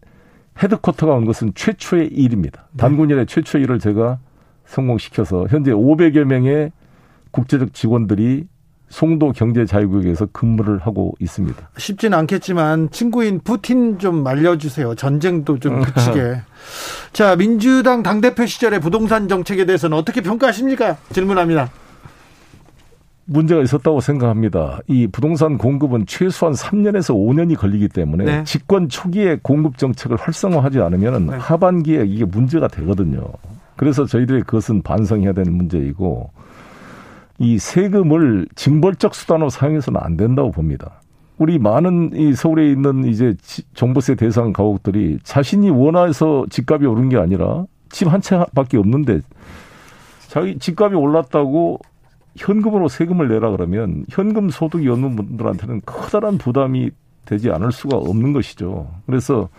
헤드쿼터가 0.62 1.14
온 1.14 1.26
것은 1.26 1.54
최초의 1.56 2.08
일입니다. 2.08 2.68
네. 2.72 2.78
단군 2.78 3.10
일의 3.10 3.26
최초의 3.26 3.64
일을 3.64 3.80
제가 3.80 4.20
성공시켜서 4.66 5.48
현재 5.50 5.72
500여 5.72 6.24
명의 6.24 6.72
국제적 7.32 7.74
직원들이 7.74 8.48
송도 8.90 9.32
경제자유구역에서 9.32 10.28
근무를 10.34 10.78
하고 10.80 11.14
있습니다. 11.20 11.70
쉽지는 11.78 12.18
않겠지만 12.20 12.92
친구인 12.92 13.40
푸틴 13.40 13.98
좀 14.00 14.22
말려주세요. 14.22 14.96
전쟁도 14.96 15.60
좀 15.60 15.82
그치게. 15.82 16.42
자, 17.14 17.38
민주당 17.38 18.04
당대표 18.04 18.46
시절의 18.46 18.82
부동산 18.82 19.30
정책에 19.30 19.66
대해서는 19.66 19.98
어떻게 19.98 20.20
평가하십니까? 20.20 20.98
질문합니다. 21.14 21.70
문제가 23.26 23.62
있었다고 23.62 24.02
생각합니다. 24.02 24.80
이 24.88 25.08
부동산 25.08 25.58
공급은 25.58 26.06
최소한 26.06 26.54
3년에서 26.54 27.16
5년이 27.16 27.58
걸리기 27.58 27.88
때문에 27.90 28.26
네. 28.26 28.44
집권 28.44 28.90
초기에 28.90 29.40
공급 29.42 29.78
정책을 29.78 30.18
활성화하지 30.18 30.80
않으면 30.80 31.28
네. 31.28 31.36
하반기에 31.38 32.06
이게 32.06 32.26
문제가 32.26 32.68
되거든요. 32.68 33.26
그래서 33.78 34.06
저희들이 34.06 34.42
그것은 34.44 34.82
반성해야 34.82 35.34
되는 35.34 35.54
문제이고 35.54 36.30
이 37.40 37.58
세금을 37.58 38.48
징벌적 38.56 39.16
수단으로 39.16 39.50
사용해서는 39.50 40.00
안 40.02 40.18
된다고 40.18 40.52
봅니다. 40.52 41.02
우리 41.38 41.58
많은 41.58 42.12
이 42.14 42.34
서울에 42.34 42.70
있는 42.70 43.06
이제 43.06 43.34
종부세 43.74 44.14
대상 44.16 44.54
가옥들이 44.54 45.20
자신이 45.24 45.70
원해서 45.72 46.46
집값이 46.50 46.86
오른 46.86 47.10
게 47.10 47.18
아니라 47.18 47.66
집 47.90 48.08
한 48.08 48.22
채밖에 48.22 48.78
없는데 48.78 49.22
자기 50.28 50.58
집값이 50.60 50.96
올랐다고 50.96 51.80
현금으로 52.36 52.88
세금을 52.88 53.28
내라 53.28 53.52
그러면 53.52 54.06
현금 54.10 54.50
소득이 54.50 54.88
없는 54.88 55.16
분들한테는 55.16 55.82
커다란 55.86 56.38
부담이 56.38 56.92
되지 57.26 57.52
않을 57.52 57.72
수가 57.72 57.98
없는 57.98 58.34
것이죠. 58.34 58.90
그래서 59.06 59.50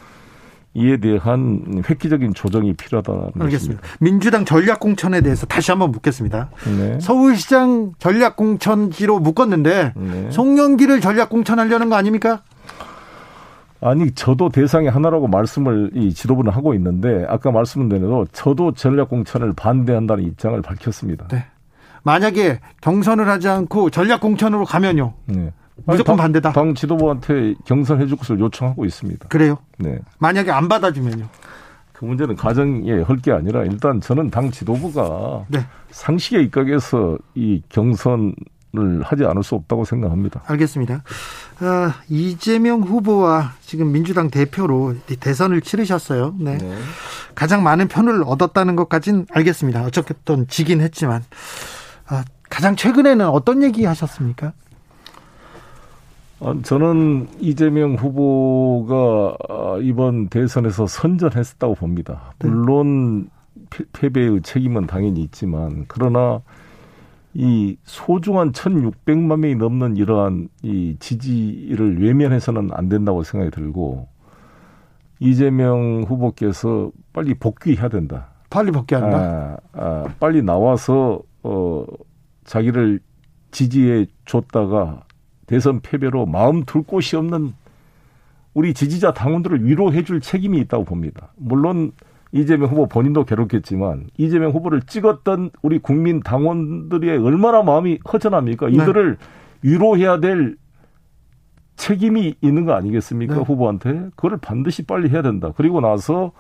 이에 0.75 0.97
대한 0.97 1.83
획기적인 1.89 2.33
조정이 2.33 2.73
필요하다는 2.73 3.21
알겠습니다. 3.41 3.81
것입니다. 3.83 3.83
민주당 4.01 4.45
전략 4.47 4.81
공천에 4.81 5.21
대해서 5.21 5.45
다시 5.45 5.71
한번 5.71 5.91
묻겠습니다. 5.93 6.49
네. 6.79 6.99
서울시장 6.99 7.93
전략 7.99 8.37
공천지로 8.37 9.19
묶었는데 9.19 9.93
네. 9.95 10.31
송영기를 10.31 11.03
전략 11.03 11.29
공천하려는 11.29 11.91
거 11.91 11.97
아닙니까? 11.97 12.43
아니 13.83 14.13
저도 14.13 14.49
대상의 14.49 14.91
하나라고 14.91 15.29
말씀을 15.29 15.91
이 15.95 16.15
지도부는 16.15 16.53
하고 16.53 16.73
있는데 16.75 17.27
아까 17.29 17.51
말씀드린 17.51 18.03
대로 18.03 18.27
저도 18.33 18.73
전략 18.73 19.11
공천을 19.11 19.53
반대한다는 19.55 20.25
입장을 20.25 20.63
밝혔습니다. 20.63 21.27
네. 21.29 21.45
만약에 22.03 22.61
경선을 22.81 23.29
하지 23.29 23.49
않고 23.49 23.91
전략 23.91 24.21
공천으로 24.21 24.65
가면요. 24.65 25.15
네. 25.27 25.53
무조건 25.87 26.17
당, 26.17 26.25
반대다. 26.25 26.53
당 26.53 26.75
지도부한테 26.75 27.55
경선해 27.65 28.07
줄 28.07 28.17
것을 28.17 28.39
요청하고 28.39 28.85
있습니다. 28.85 29.29
그래요? 29.29 29.59
네. 29.79 29.99
만약에 30.19 30.51
안 30.51 30.69
받아주면요? 30.69 31.29
그 31.93 32.05
문제는 32.05 32.37
가정에 32.37 33.03
할게 33.03 33.33
아니라 33.33 33.65
일단 33.65 34.01
저는 34.01 34.31
당 34.31 34.51
지도부가 34.51 35.45
네. 35.49 35.65
상식에 35.91 36.41
입각해서 36.43 37.17
이 37.35 37.63
경선을 37.69 38.35
하지 39.03 39.25
않을 39.25 39.43
수 39.43 39.55
없다고 39.55 39.85
생각합니다. 39.85 40.43
알겠습니다. 40.47 41.03
아, 41.61 41.95
이재명 42.09 42.83
후보와 42.83 43.53
지금 43.61 43.93
민주당 43.93 44.31
대표로 44.31 44.97
대선을 45.21 45.61
치르셨어요. 45.63 46.35
네. 46.39 46.59
네. 46.59 46.77
가장 47.35 47.63
많은 47.63 47.89
편을 47.89 48.25
얻었다는 48.27 48.77
것까지는 48.77 49.27
알겠습니다. 49.33 49.85
어쨌든 49.85 50.47
지긴 50.49 50.81
했지만 50.81 51.23
아, 51.23 51.82
가장 52.49 52.77
최근에는 52.77 53.27
어떤 53.29 53.63
얘기 53.63 53.85
하셨습니까? 53.85 54.53
어, 56.41 56.61
저는 56.63 57.29
이재명 57.39 57.95
후보가 57.95 59.37
어, 59.49 59.79
이번 59.81 60.29
대선에서 60.29 60.87
선전했다고 60.87 61.77
봅니다. 61.77 62.35
네. 62.41 62.49
물론 62.49 63.31
패배의 63.93 64.43
책임은 64.43 64.87
당연히 64.87 65.23
있지만 65.23 65.85
그러나 65.89 66.41
이 67.35 67.77
소중한 67.85 68.53
1,600만 68.53 69.39
명이 69.39 69.55
넘는 69.55 69.97
이러한 69.97 70.49
이 70.63 70.97
지지를 70.99 72.03
외면해서는 72.03 72.71
안 72.73 72.89
된다고 72.89 73.23
생각이 73.23 73.51
들고 73.53 74.09
이재명 75.21 76.05
후보께서 76.07 76.91
빨리 77.13 77.35
복귀해야 77.35 77.89
된다. 77.89 78.29
빨리 78.51 78.71
복귀한다. 78.71 79.17
아, 79.17 79.57
아, 79.73 80.05
빨리 80.19 80.43
나와서 80.43 81.23
어 81.43 81.85
자기를 82.45 83.01
지지해 83.51 84.07
줬다가 84.25 85.05
대선 85.47 85.81
패배로 85.81 86.27
마음 86.27 86.65
둘 86.65 86.83
곳이 86.83 87.17
없는 87.17 87.53
우리 88.55 88.75
지지자 88.75 89.13
당원들을 89.13 89.65
위로해 89.65 90.05
줄 90.05 90.21
책임이 90.21 90.59
있다고 90.61 90.85
봅니다. 90.85 91.33
물론 91.37 91.93
이재명 92.33 92.71
후보 92.71 92.87
본인도 92.87 93.25
괴롭겠지만 93.25 94.09
이재명 94.17 94.53
후보를 94.53 94.83
찍었던 94.83 95.51
우리 95.63 95.79
국민 95.79 96.21
당원들의 96.21 97.19
얼마나 97.19 97.63
마음이 97.63 97.99
허전합니까? 98.11 98.69
네. 98.69 98.75
이들을 98.75 99.19
위로해야 99.63 100.21
될 100.21 100.57
책임이 101.77 102.35
있는 102.41 102.65
거 102.65 102.73
아니겠습니까? 102.73 103.35
네. 103.35 103.41
후보한테. 103.41 104.09
그걸 104.17 104.39
반드시 104.39 104.87
빨리 104.87 105.11
해야 105.11 105.23
된다. 105.23 105.53
그리고 105.57 105.81
나서 105.81 106.33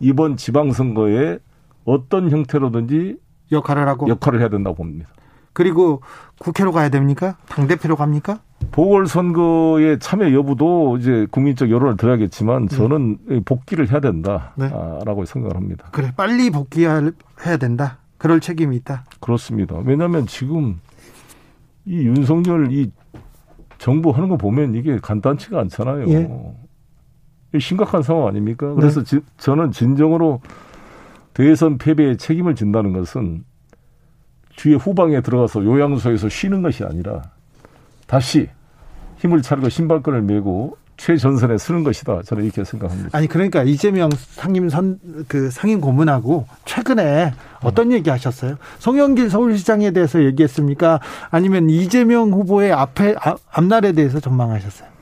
이번 0.00 0.36
지방선거에 0.36 1.38
어떤 1.84 2.30
형태로든지 2.30 3.18
역할을 3.52 3.88
하고 3.88 4.08
역할을 4.08 4.40
해야 4.40 4.48
된다고 4.48 4.76
봅니다. 4.76 5.08
그리고 5.52 6.02
국회로 6.38 6.70
가야 6.72 6.90
됩니까? 6.90 7.38
당 7.48 7.66
대표로 7.66 7.96
갑니까? 7.96 8.40
보궐선거의 8.72 9.98
참여 9.98 10.32
여부도 10.32 10.98
이제 10.98 11.26
국민적 11.30 11.70
여론을 11.70 11.96
들어야겠지만 11.96 12.68
네. 12.68 12.76
저는 12.76 13.18
네. 13.26 13.40
복귀를 13.44 13.90
해야 13.90 14.00
된다라고 14.00 15.24
네. 15.24 15.26
생각을 15.26 15.56
합니다. 15.56 15.88
그래 15.92 16.12
빨리 16.14 16.50
복귀해야 16.50 17.10
된다. 17.58 17.98
그럴 18.18 18.40
책임이 18.40 18.76
있다. 18.76 19.04
그렇습니다. 19.20 19.76
왜냐하면 19.84 20.26
지금 20.26 20.78
이 21.86 22.00
윤석열 22.00 22.70
이 22.72 22.90
정부 23.78 24.10
하는 24.10 24.28
거 24.28 24.36
보면 24.36 24.74
이게 24.74 24.98
간단치가 24.98 25.60
않잖아요. 25.60 26.08
예. 26.08 27.58
심각한 27.58 28.02
상황 28.02 28.26
아닙니까? 28.26 28.74
그래서 28.74 29.02
네. 29.02 29.06
지, 29.06 29.20
저는 29.38 29.72
진정으로 29.72 30.40
대선 31.36 31.76
패배의 31.76 32.16
책임을 32.16 32.54
진다는 32.54 32.94
것은 32.94 33.44
뒤에 34.56 34.76
후방에 34.76 35.20
들어가서 35.20 35.62
요양소에서 35.66 36.30
쉬는 36.30 36.62
것이 36.62 36.82
아니라 36.82 37.20
다시 38.06 38.48
힘을 39.18 39.42
차리고 39.42 39.68
신발끈을 39.68 40.22
메고 40.22 40.78
최전선에 40.96 41.58
서는 41.58 41.84
것이다. 41.84 42.22
저는 42.22 42.44
이렇게 42.44 42.64
생각합니다. 42.64 43.10
아니 43.12 43.26
그러니까 43.26 43.64
이재명 43.64 44.08
상임 44.14 44.70
선 44.70 44.98
그 45.28 45.50
상임 45.50 45.82
고문하고 45.82 46.46
최근에 46.64 47.34
어떤 47.62 47.90
어. 47.90 47.92
얘기 47.92 48.08
하셨어요? 48.08 48.56
송영길 48.78 49.28
서울시장에 49.28 49.90
대해서 49.90 50.24
얘기했습니까? 50.24 51.00
아니면 51.30 51.68
이재명 51.68 52.32
후보의 52.32 52.72
앞에 52.72 53.14
앞날에 53.50 53.92
대해서 53.92 54.20
전망하셨어요? 54.20 54.95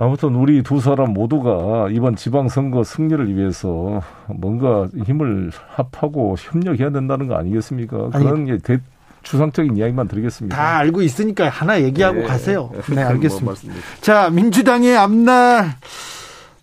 아무튼 0.00 0.34
우리 0.34 0.62
두 0.62 0.80
사람 0.80 1.12
모두가 1.12 1.88
이번 1.90 2.16
지방선거 2.16 2.84
승리를 2.84 3.36
위해서 3.36 4.00
뭔가 4.28 4.88
힘을 5.04 5.52
합하고 5.68 6.36
협력해야 6.38 6.88
된다는 6.90 7.28
거 7.28 7.36
아니겠습니까? 7.36 8.08
그런 8.08 8.46
게 8.46 8.56
대, 8.56 8.78
추상적인 9.22 9.76
이야기만 9.76 10.08
드리겠습니다. 10.08 10.56
다 10.56 10.78
알고 10.78 11.02
있으니까 11.02 11.50
하나 11.50 11.82
얘기하고 11.82 12.20
네. 12.20 12.24
가세요. 12.24 12.70
네, 12.88 12.94
뭐 12.94 13.04
알겠습니다. 13.04 13.44
뭐 13.44 13.74
자, 14.00 14.30
민주당의 14.30 14.96
앞날, 14.96 15.74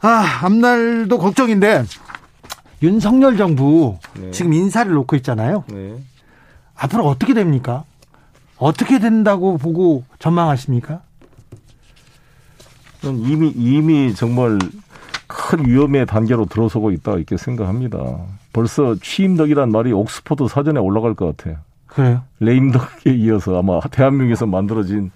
아, 0.01 0.39
앞날도 0.41 1.19
걱정인데, 1.19 1.83
윤석열 2.81 3.37
정부 3.37 3.99
네. 4.19 4.31
지금 4.31 4.53
인사를 4.53 4.91
놓고 4.91 5.15
있잖아요. 5.17 5.63
네. 5.67 5.95
앞으로 6.75 7.05
어떻게 7.05 7.35
됩니까? 7.35 7.83
어떻게 8.57 8.97
된다고 8.97 9.59
보고 9.59 10.03
전망하십니까? 10.17 11.01
이미 13.15 13.49
이미 13.55 14.13
정말 14.13 14.57
큰 15.27 15.65
위험의 15.67 16.05
단계로 16.05 16.45
들어서고 16.45 16.91
있다 16.91 17.13
이렇게 17.15 17.37
생각합니다. 17.37 17.99
벌써 18.53 18.95
취임덕이란 19.01 19.71
말이 19.71 19.91
옥스퍼드 19.91 20.47
사전에 20.47 20.79
올라갈 20.79 21.13
것 21.13 21.35
같아요. 21.37 21.57
그래요? 21.87 22.21
레임덕에 22.39 23.13
이어서 23.15 23.57
아마 23.59 23.79
대한민국에서 23.81 24.45
만들어진 24.45 25.11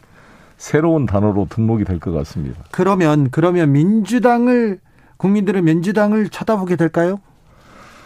새로운 0.58 1.06
단어로 1.06 1.48
등록이 1.50 1.84
될 1.86 2.00
것 2.00 2.12
같습니다. 2.12 2.62
그러면 2.72 3.30
그러면 3.32 3.72
민주당을 3.72 4.80
국민들은 5.18 5.64
민주당을 5.66 6.30
쳐다보게 6.30 6.76
될까요? 6.76 7.20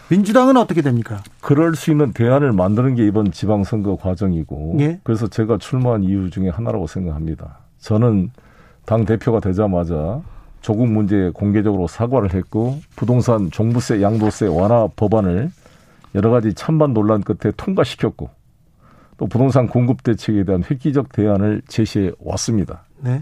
민주당은 0.10 0.56
어떻게 0.57 0.82
됩니까? 0.82 1.22
그럴 1.41 1.76
수 1.76 1.90
있는 1.91 2.14
대안을 2.14 2.52
만드는 2.52 2.95
게 2.95 3.06
이번 3.07 3.32
지방선거 3.32 3.95
과정이고 3.98 4.78
예? 4.80 4.99
그래서 5.03 5.28
제가 5.28 5.57
출마한 5.57 6.03
이유 6.03 6.30
중에 6.30 6.49
하나라고 6.49 6.86
생각합니다. 6.88 7.60
저는 7.80 8.32
당 8.86 9.06
대표가 9.06 9.40
되자마자 9.40 10.22
조국 10.62 10.88
문제에 10.88 11.30
공개적으로 11.30 11.88
사과를 11.88 12.34
했고 12.34 12.80
부동산 12.95 13.52
종부세 13.52 14.02
양도세 14.02 14.48
완화 14.48 14.88
법안을 14.95 15.52
여러 16.16 16.30
가지 16.32 16.53
찬반 16.53 16.94
논란 16.94 17.22
끝에 17.22 17.52
통과시켰고 17.56 18.30
또 19.18 19.28
부동산 19.28 19.68
공급 19.68 20.03
대책에 20.03 20.44
대한 20.44 20.64
획기적 20.70 21.12
대안을 21.12 21.62
제시해 21.68 22.12
왔습니다. 22.20 22.84
네. 22.99 23.22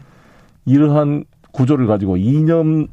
이러한 0.66 1.26
구조를 1.52 1.88
가지고 1.88 2.18
이념의 2.18 2.88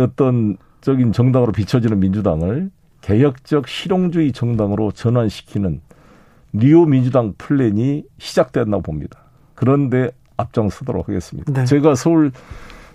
어떤 0.00 0.56
적인 0.80 1.12
정당으로 1.12 1.52
비춰지는 1.52 2.00
민주당을 2.00 2.70
개혁적 3.00 3.68
실용주의 3.68 4.32
정당으로 4.32 4.92
전환시키는 4.92 5.80
뉴 6.52 6.84
민주당 6.86 7.34
플랜이 7.38 8.04
시작됐나 8.18 8.78
봅니다. 8.78 9.20
그런데 9.54 10.10
앞장서도록 10.42 11.08
하겠습니다. 11.08 11.52
네. 11.52 11.64
제가 11.64 11.94
서울 11.94 12.32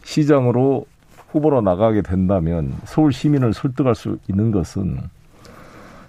시장으로 0.04 0.86
후보로 1.30 1.62
나가게 1.62 2.02
된다면 2.02 2.74
서울 2.86 3.12
시민을 3.12 3.54
설득할 3.54 3.96
수 3.96 4.18
있는 4.30 4.52
것은 4.52 4.98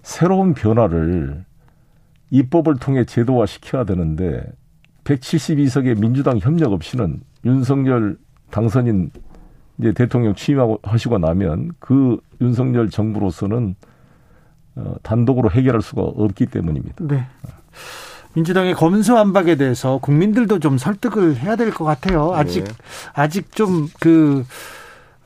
새로운 0.02 0.54
변화를 0.54 1.44
입법을 2.30 2.76
통해 2.76 3.04
제도화 3.04 3.46
시켜야 3.46 3.84
되는데 3.84 4.44
172석의 5.04 5.98
민주당 5.98 6.38
협력 6.38 6.72
없이는 6.72 7.20
윤석열 7.44 8.16
당선인 8.50 9.10
이제 9.78 9.92
대통령 9.92 10.34
취임하고 10.34 10.80
하시고 10.82 11.18
나면 11.18 11.70
그 11.78 12.20
윤석열 12.40 12.90
정부로서는 12.90 13.74
어, 14.76 14.94
단독으로 15.02 15.50
해결할 15.50 15.82
수가 15.82 16.02
없기 16.02 16.46
때문입니다. 16.46 17.04
네. 17.06 17.26
민주당의 18.34 18.74
검수안박에 18.74 19.56
대해서 19.56 19.98
국민들도 19.98 20.58
좀 20.60 20.78
설득을 20.78 21.36
해야 21.38 21.56
될 21.56 21.72
것 21.72 21.84
같아요. 21.84 22.32
아직 22.34 22.64
네. 22.64 22.70
아직 23.14 23.52
좀그 23.54 24.44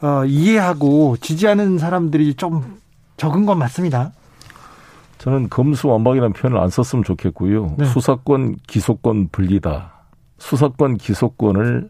어, 0.01 0.25
이해하고 0.25 1.17
지지하는 1.21 1.79
사람들이 1.79 2.35
좀 2.35 2.81
적은 3.17 3.47
건 3.47 3.59
맞습니다. 3.59 4.13
저는 5.19 5.49
검수완박이라는 5.51 6.33
표현을 6.33 6.59
안 6.61 6.69
썼으면 6.69 7.05
좋겠고요. 7.05 7.75
네. 7.79 7.85
수사권, 7.85 8.57
기소권 8.67 9.29
분리다. 9.31 9.93
수사권, 10.39 10.97
기소권을 10.97 11.89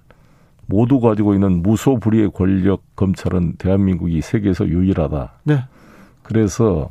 모두 0.67 1.01
가지고 1.01 1.33
있는 1.33 1.63
무소불위의 1.63 2.33
권력 2.35 2.83
검찰은 2.97 3.55
대한민국이 3.57 4.21
세계에서 4.21 4.69
유일하다. 4.69 5.33
네. 5.45 5.65
그래서 6.23 6.91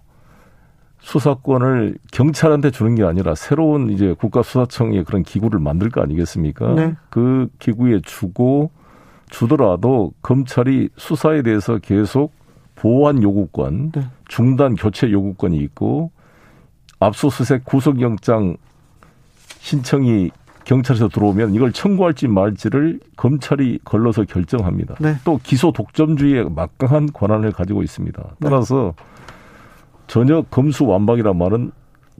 수사권을 1.02 1.98
경찰한테 2.12 2.72
주는 2.72 2.96
게 2.96 3.04
아니라 3.04 3.36
새로운 3.36 3.90
이제 3.90 4.14
국가수사청의 4.14 5.04
그런 5.04 5.24
기구를 5.24 5.60
만들 5.60 5.90
거 5.90 6.02
아니겠습니까? 6.02 6.74
네. 6.74 6.96
그 7.10 7.50
기구에 7.60 8.02
주고 8.04 8.72
주더라도 9.30 10.14
검찰이 10.22 10.90
수사에 10.98 11.42
대해서 11.42 11.80
계속 11.80 12.34
보완 12.76 13.22
요구권, 13.22 13.92
네. 13.92 14.04
중단 14.28 14.76
교체 14.76 15.12
요구권이 15.12 15.58
있고 15.58 16.12
압수수색 17.00 17.66
구속영장 17.66 18.58
신청이 19.60 20.32
경찰에서 20.64 21.08
들어오면 21.10 21.56
이걸 21.56 21.72
청구할지 21.72 22.28
말지를 22.28 23.00
검찰이 23.16 23.80
걸러서 23.84 24.24
결정합니다. 24.26 24.96
네. 25.00 25.16
또 25.24 25.40
기소 25.42 25.72
독점주의에 25.72 26.44
막강한 26.44 27.12
권한을 27.12 27.52
가지고 27.52 27.82
있습니다. 27.82 28.24
따라서 28.40 28.94
네. 28.96 29.11
전혀 30.12 30.42
검수 30.52 30.86
완박이란 30.86 31.38
말은 31.38 31.72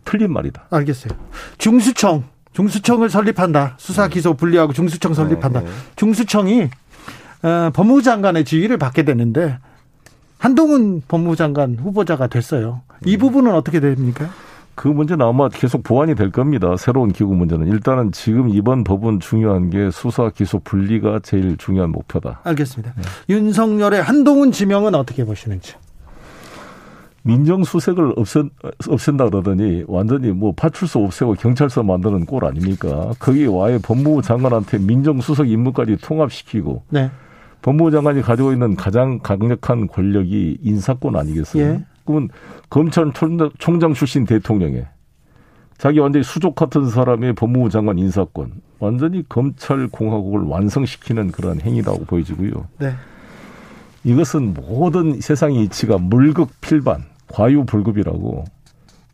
틀린 0.06 0.32
말이다. 0.32 0.64
알겠어요. 0.70 1.12
중수청, 1.58 2.24
중수청을 2.54 3.10
설립한다. 3.10 3.76
수사 3.78 4.08
기소 4.08 4.34
분리하고 4.34 4.72
중수청 4.72 5.14
설립한다. 5.14 5.60
네. 5.60 5.66
네. 5.66 5.72
중수청이 5.98 6.70
어, 7.44 7.70
법무부 7.74 8.02
장관의 8.02 8.46
지위를 8.46 8.78
받게 8.78 9.04
되는데 9.04 9.58
한동훈 10.38 11.02
법무부 11.06 11.36
장관 11.36 11.76
후보자가 11.76 12.28
됐어요. 12.28 12.82
이 13.06 13.12
네. 13.12 13.18
부분은 13.18 13.54
어떻게 13.54 13.82
됩니까? 13.82 14.30
그 14.74 14.88
문제는 14.88 15.26
아마 15.26 15.50
계속 15.50 15.84
보완이 15.84 16.16
될 16.16 16.32
겁니다. 16.32 16.78
새로운 16.78 17.12
기구 17.12 17.36
문제는. 17.36 17.68
일단은 17.68 18.14
지금 18.14 18.48
이번 18.48 18.86
법은 18.86 19.20
중요한 19.20 19.70
게 19.70 19.92
수사 19.92 20.30
기소 20.30 20.60
분리가 20.60 21.20
제일 21.24 21.58
중요한 21.58 21.92
목표다. 21.92 22.40
알겠습니다. 22.46 22.94
네. 22.96 23.04
윤석열의 23.28 24.02
한동훈 24.02 24.54
지명은 24.54 24.96
어떻게 24.96 25.26
보시는지. 25.26 25.74
민정수색을 27.24 28.14
없앤, 28.16 28.50
없앤다 28.90 29.30
그러더니 29.30 29.84
완전히 29.88 30.32
뭐 30.32 30.54
파출소 30.54 31.04
없애고 31.04 31.34
경찰서 31.36 31.84
만드는 31.84 32.26
꼴 32.26 32.46
아닙니까? 32.46 33.12
거기 33.20 33.46
와의 33.46 33.80
법무부 33.80 34.22
장관한테 34.22 34.80
민정수석 34.80 35.50
임무까지 35.50 35.98
통합시키고 35.98 36.84
네. 36.90 37.12
법무부 37.62 37.92
장관이 37.92 38.22
가지고 38.22 38.54
있는 38.54 38.76
가장 38.76 39.20
강력한 39.20 39.88
권력이 39.88 40.58
인사권 40.62 41.16
아니겠어요? 41.16 41.64
예. 41.64 41.86
그러면 42.06 42.30
검찰총장 42.70 43.94
출신 43.94 44.26
대통령에 44.26 44.88
자기 45.78 46.00
완전히 46.00 46.24
수족 46.24 46.56
같은 46.56 46.90
사람의 46.90 47.34
법무부 47.34 47.70
장관 47.70 48.00
인사권 48.00 48.52
완전히 48.80 49.24
검찰 49.30 49.88
공화국을 49.88 50.42
완성시키는 50.42 51.32
그런 51.32 51.62
행위라고 51.62 52.06
보여지고요. 52.06 52.68
네. 52.80 52.96
이것은 54.04 54.56
모든 54.56 55.22
세상의 55.22 55.66
이치가 55.66 56.00
물극 56.00 56.50
필반 56.62 57.11
과유불급이라고 57.32 58.46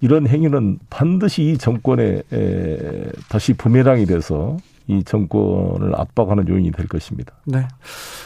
이런 0.01 0.27
행위는 0.27 0.79
반드시 0.89 1.43
이 1.43 1.57
정권에 1.57 2.21
에, 2.31 3.11
다시 3.29 3.53
부메랑이 3.53 4.05
돼서 4.05 4.57
이 4.87 5.03
정권을 5.03 5.99
압박하는 5.99 6.47
요인이 6.47 6.71
될 6.71 6.87
것입니다. 6.87 7.33
네. 7.45 7.67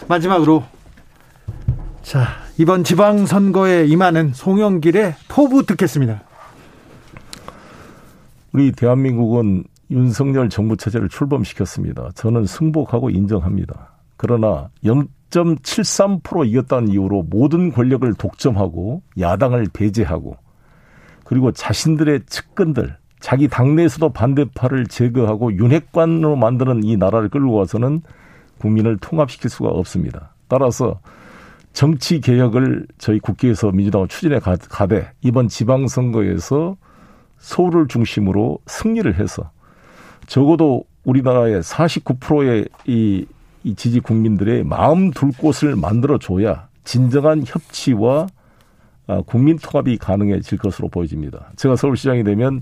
마지막으로 0.08 0.64
자 2.02 2.28
이번 2.58 2.84
지방선거에 2.84 3.86
임하는 3.86 4.34
송영길의 4.34 5.16
포부 5.28 5.66
듣겠습니다. 5.66 6.24
우리 8.54 8.72
대한민국은 8.74 9.64
윤석열 9.92 10.50
정부 10.50 10.78
체제를 10.78 11.10
출범시켰습니다. 11.10 12.12
저는 12.16 12.46
승복하고 12.46 13.10
인정합니다. 13.10 13.92
그러나 14.18 14.70
0.73% 15.32 16.48
이겼다는 16.48 16.90
이유로 16.90 17.24
모든 17.24 17.72
권력을 17.72 18.14
독점하고 18.14 19.02
야당을 19.20 19.68
배제하고 19.74 20.38
그리고 21.24 21.52
자신들의 21.52 22.22
측근들 22.28 22.98
자기 23.20 23.48
당내에서도 23.48 24.10
반대파를 24.10 24.88
제거하고 24.88 25.56
윤핵관으로 25.56 26.36
만드는 26.36 26.84
이 26.84 26.98
나라를 26.98 27.30
끌고 27.30 27.54
와서는 27.54 28.02
국민을 28.58 28.98
통합시킬 28.98 29.50
수가 29.50 29.70
없습니다. 29.70 30.34
따라서 30.48 31.00
정치 31.74 32.20
개혁을 32.20 32.88
저희 32.98 33.20
국회에서 33.20 33.72
민주당은 33.72 34.10
추진해 34.10 34.40
가되 34.40 35.12
이번 35.22 35.48
지방선거에서 35.48 36.76
서울을 37.38 37.88
중심으로 37.88 38.60
승리를 38.66 39.20
해서 39.20 39.52
적어도 40.28 40.84
우리나라의 41.06 41.62
49%의 41.62 42.68
이 42.86 43.26
이 43.64 43.76
지지 43.76 44.00
국민들의 44.00 44.64
마음 44.64 45.12
둘 45.12 45.32
곳을 45.32 45.76
만들어 45.76 46.18
줘야 46.18 46.68
진정한 46.84 47.44
협치와 47.46 48.28
아, 49.08 49.22
국민 49.26 49.58
통합이 49.58 49.98
가능해질 49.98 50.58
것으로 50.58 50.88
보여집니다. 50.88 51.52
제가 51.56 51.76
서울시장이 51.76 52.24
되면 52.24 52.62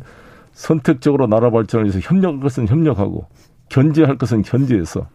선택적으로 0.52 1.28
나라 1.28 1.50
발전을 1.52 1.86
위해서 1.86 2.00
협력할 2.02 2.40
것은 2.40 2.68
협력하고 2.68 3.28
견제할 3.70 4.18
것은 4.18 4.42
견제해서 4.42 5.08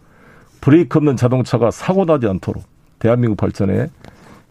브레이크 0.61 0.99
없는 0.99 1.17
자동차가 1.17 1.71
사고 1.71 2.05
나지 2.05 2.27
않도록 2.27 2.63
대한민국 2.99 3.37
발전에 3.37 3.89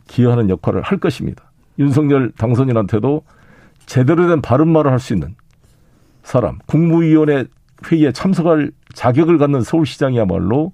기여하는 0.08 0.50
역할을 0.50 0.82
할 0.82 1.00
것입니다. 1.00 1.52
윤석열 1.80 2.32
당선인한테도 2.32 3.24
제대로 3.86 4.28
된 4.28 4.42
바른 4.42 4.68
말을 4.68 4.92
할 4.92 5.00
수 5.00 5.14
있는 5.14 5.36
사람, 6.22 6.60
국무위원회 6.68 7.46
회의에 7.86 8.12
참석할 8.12 8.72
자격을 8.94 9.38
갖는 9.38 9.62
서울시장이야말로 9.62 10.72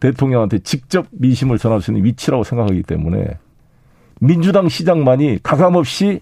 대통령한테 0.00 0.58
직접 0.60 1.06
민심을 1.10 1.58
전할 1.58 1.80
수 1.80 1.90
있는 1.90 2.04
위치라고 2.04 2.44
생각하기 2.44 2.82
때문에 2.84 3.38
민주당 4.20 4.68
시장만이 4.68 5.40
가감없이 5.42 6.20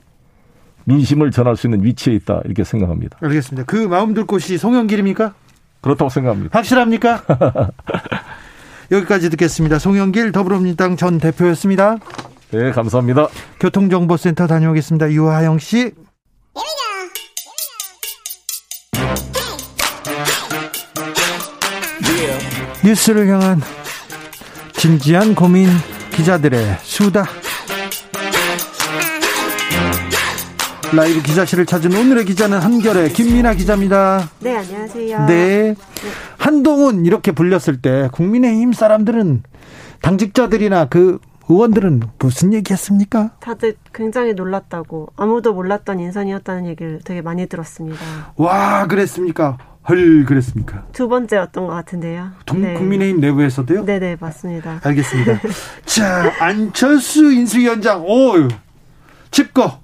민심을 0.85 1.31
전할 1.31 1.57
수 1.57 1.67
있는 1.67 1.83
위치에 1.85 2.15
있다 2.15 2.41
이렇게 2.45 2.65
생각합니다. 2.65 3.19
알겠습니다. 3.21 3.65
그 3.67 3.77
마음 3.77 4.15
둘 4.15 4.27
곳이 4.27 4.57
송영길입니까? 4.59 5.35
그렇다고 5.81 6.09
생각합니다. 6.09 6.57
확실합니까? 6.57 7.23
여기까지 8.91 9.31
듣겠습니다. 9.31 9.79
송영길 9.79 10.33
더불어민주당 10.33 10.97
전 10.97 11.19
대표였습니다. 11.19 11.97
네, 12.53 12.71
감사합니다. 12.71 13.29
교통정보센터 13.59 14.47
다녀오겠습니다. 14.47 15.11
유하영 15.11 15.59
씨. 15.59 15.93
뉴스를 22.87 23.27
향한 23.27 23.61
진지한 24.75 25.35
고민 25.35 25.67
기자들의 26.13 26.79
수다. 26.83 27.25
라이브 30.95 31.21
기자실을 31.21 31.67
찾은 31.67 31.93
오늘의 31.93 32.25
기자는 32.27 32.61
한결의 32.61 33.13
김민아 33.13 33.55
기자입니다. 33.55 34.31
네, 34.39 34.57
안녕하세요. 34.59 35.27
네. 35.27 35.75
한동훈 36.39 37.05
이렇게 37.05 37.33
불렸을 37.33 37.83
때 37.83 38.09
국민의힘 38.13 38.73
사람들은 38.73 39.43
당직자들이나 40.01 40.85
그 40.85 41.19
의원들은 41.49 42.03
무슨 42.21 42.53
얘기 42.53 42.73
했습니까? 42.73 43.33
다들 43.41 43.75
굉장히 43.95 44.35
놀랐다고 44.35 45.09
아무도 45.17 45.55
몰랐던 45.55 45.99
인선이었다는 45.99 46.67
얘기를 46.67 47.01
되게 47.05 47.21
많이 47.21 47.47
들었습니다. 47.49 47.99
와, 48.37 48.87
그랬습니까? 48.87 49.59
헐, 49.89 50.25
그랬습니까? 50.25 50.85
두 50.93 51.09
번째였던 51.09 51.67
것 51.67 51.73
같은데요. 51.73 52.31
동, 52.45 52.63
네. 52.63 52.75
국민의힘 52.75 53.21
내부에서도요? 53.21 53.85
네네, 53.85 53.99
네, 53.99 54.17
맞습니다. 54.19 54.81
알겠습니다. 54.85 55.41
자, 55.87 56.33
안철수 56.41 57.33
인수위원장, 57.33 58.03
오, 58.05 58.49
집거 59.31 59.81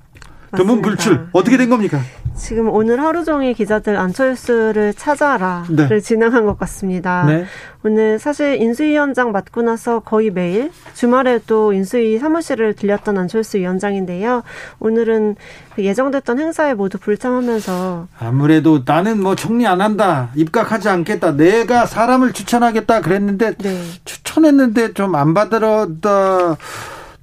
드문 0.56 0.82
불출 0.82 1.28
어떻게 1.32 1.56
된 1.56 1.70
겁니까? 1.70 2.00
지금 2.34 2.68
오늘 2.70 3.00
하루 3.00 3.24
종일 3.24 3.54
기자들 3.54 3.96
안철수를 3.96 4.94
찾아라를 4.94 5.88
네. 5.88 6.00
진행한 6.00 6.44
것 6.46 6.58
같습니다. 6.58 7.24
네. 7.26 7.44
오늘 7.84 8.18
사실 8.18 8.60
인수위원장 8.60 9.32
맡고 9.32 9.62
나서 9.62 10.00
거의 10.00 10.30
매일 10.30 10.70
주말에도 10.94 11.72
인수위 11.72 12.18
사무실을 12.18 12.74
들렸던 12.74 13.18
안철수 13.18 13.58
위원장인데요. 13.58 14.42
오늘은 14.80 15.36
그 15.74 15.84
예정됐던 15.84 16.38
행사에 16.38 16.74
모두 16.74 16.98
불참하면서 16.98 18.08
아무래도 18.18 18.82
나는 18.84 19.20
뭐 19.22 19.34
총리 19.34 19.66
안 19.66 19.80
한다 19.80 20.30
입각하지 20.34 20.88
않겠다 20.88 21.32
내가 21.36 21.86
사람을 21.86 22.32
추천하겠다 22.32 23.00
그랬는데 23.02 23.54
네. 23.54 23.82
추천했는데 24.04 24.94
좀 24.94 25.14
안 25.14 25.34
받으러 25.34 25.86
다 26.00 26.56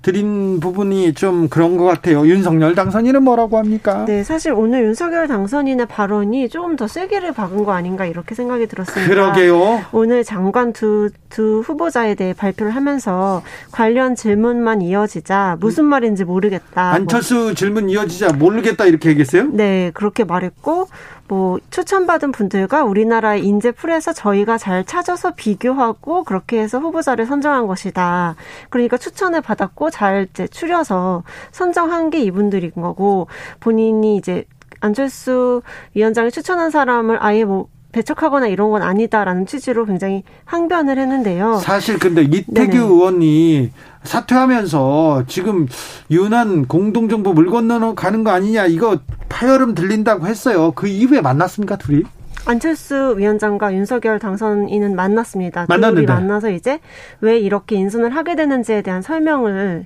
드린 0.02 0.60
부분이 0.62 1.14
좀 1.14 1.50
그런 1.50 1.76
것 1.78 1.84
같아요. 1.84 2.26
윤석열 2.26 2.74
당선인은 2.74 3.22
뭐라고 3.24 3.58
합니까? 3.58 4.06
네, 4.06 4.24
사실 4.24 4.54
오늘 4.54 4.84
윤석열 4.86 5.28
당선인의 5.28 5.88
발언이 5.88 6.48
조금 6.50 6.78
더 6.78 6.88
세기를 6.88 7.34
박은 7.34 7.66
거 7.66 7.74
아닌가 7.74 8.06
이렇게 8.06 8.34
생각이 8.34 8.68
들었습니다. 8.68 9.10
그러게요. 9.14 9.82
오늘 9.92 10.24
장관 10.24 10.72
두, 10.72 11.10
두 11.30 11.60
후보자에 11.66 12.16
대해 12.16 12.34
발표를 12.34 12.74
하면서 12.74 13.44
관련 13.72 14.16
질문만 14.16 14.82
이어지자 14.82 15.58
무슨 15.60 15.86
말인지 15.86 16.24
모르겠다. 16.24 16.94
안철수 16.94 17.36
뭐. 17.36 17.54
질문 17.54 17.90
이어지자 17.90 18.34
모르겠다 18.34 18.86
이렇게 18.86 19.10
얘기했어요? 19.10 19.50
네, 19.52 19.92
그렇게 19.94 20.24
말했고 20.24 20.88
뭐 21.30 21.60
추천받은 21.70 22.32
분들과 22.32 22.84
우리나라의 22.84 23.46
인재 23.46 23.72
풀에서 23.72 24.14
저희가 24.14 24.58
잘 24.58 24.84
찾아서 24.84 25.36
비교하고 25.36 26.24
그렇게 26.24 26.60
해서 26.60 26.80
후보자를 26.80 27.28
선정한 27.28 27.68
것이다. 27.68 28.36
그러니까 28.70 28.98
추천을 28.98 29.40
받았고 29.42 29.92
잘 29.92 30.28
이제 30.32 30.48
추려서 30.48 31.24
선정한 31.52 32.10
게 32.10 32.20
이분들인 32.20 32.72
거고 32.72 33.28
본인이 33.60 34.18
이제 34.18 34.46
안철수 34.82 35.62
위원장이 35.94 36.32
추천한 36.32 36.72
사람을 36.72 37.20
아예 37.22 37.46
뭐 37.46 37.68
배척하거나 37.92 38.48
이런 38.48 38.70
건 38.72 38.82
아니다라는 38.82 39.46
취지로 39.46 39.86
굉장히 39.86 40.24
항변을 40.46 40.98
했는데요. 40.98 41.58
사실 41.58 41.98
근데 41.98 42.22
이태규 42.22 42.54
네네. 42.54 42.78
의원이 42.78 43.72
사퇴하면서 44.04 45.26
지금 45.28 45.68
유난 46.12 46.68
공동정보 46.68 47.34
물 47.34 47.48
건너 47.48 47.96
가는 47.96 48.24
거 48.24 48.32
아니냐 48.32 48.66
이거 48.68 49.00
파열음 49.28 49.76
들린다고 49.76 50.28
했어요. 50.28 50.72
그 50.72 50.88
이후에 50.88 51.22
만났습니까 51.22 51.78
둘이? 51.78 52.04
안철수 52.46 53.16
위원장과 53.18 53.74
윤석열 53.74 54.18
당선인은 54.18 54.96
만났습니다. 54.96 55.66
만났는데. 55.68 56.06
둘이 56.06 56.16
만나서 56.16 56.50
이제 56.52 56.80
왜 57.22 57.38
이렇게 57.38 57.76
인선을 57.76 58.16
하게 58.16 58.36
되는지에 58.36 58.82
대한 58.82 59.02
설명을 59.02 59.86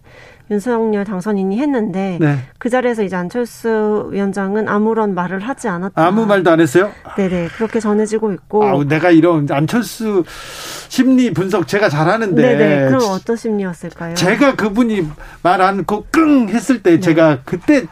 윤석열 0.52 1.06
당선인이 1.06 1.58
했는데 1.58 2.18
네. 2.20 2.38
그 2.58 2.70
자리에서 2.70 3.04
이제 3.04 3.16
안철수 3.16 4.10
위원장은 4.12 4.68
아무런 4.68 5.16
말을 5.16 5.40
하지 5.40 5.68
않았다. 5.68 6.06
아무 6.06 6.26
말도 6.26 6.52
안 6.52 6.60
했어요? 6.60 6.92
네네 7.16 7.48
그렇게 7.56 7.80
전해지고 7.80 8.34
있고. 8.34 8.64
아 8.64 8.84
내가 8.84 9.10
이런 9.10 9.48
안철수 9.50 10.24
심리 10.90 11.32
분석 11.32 11.68
제가 11.68 11.90
잘하는데. 11.90 12.42
네네 12.42 12.88
그럼 12.88 13.02
어떤 13.12 13.36
심리였을까요? 13.36 14.16
제가 14.16 14.56
그분이 14.56 15.08
말안 15.42 15.86
그끙 15.86 16.50
했을 16.50 16.84
때 16.84 16.92
네. 16.92 17.00
제가 17.00 17.40
그때 17.46 17.86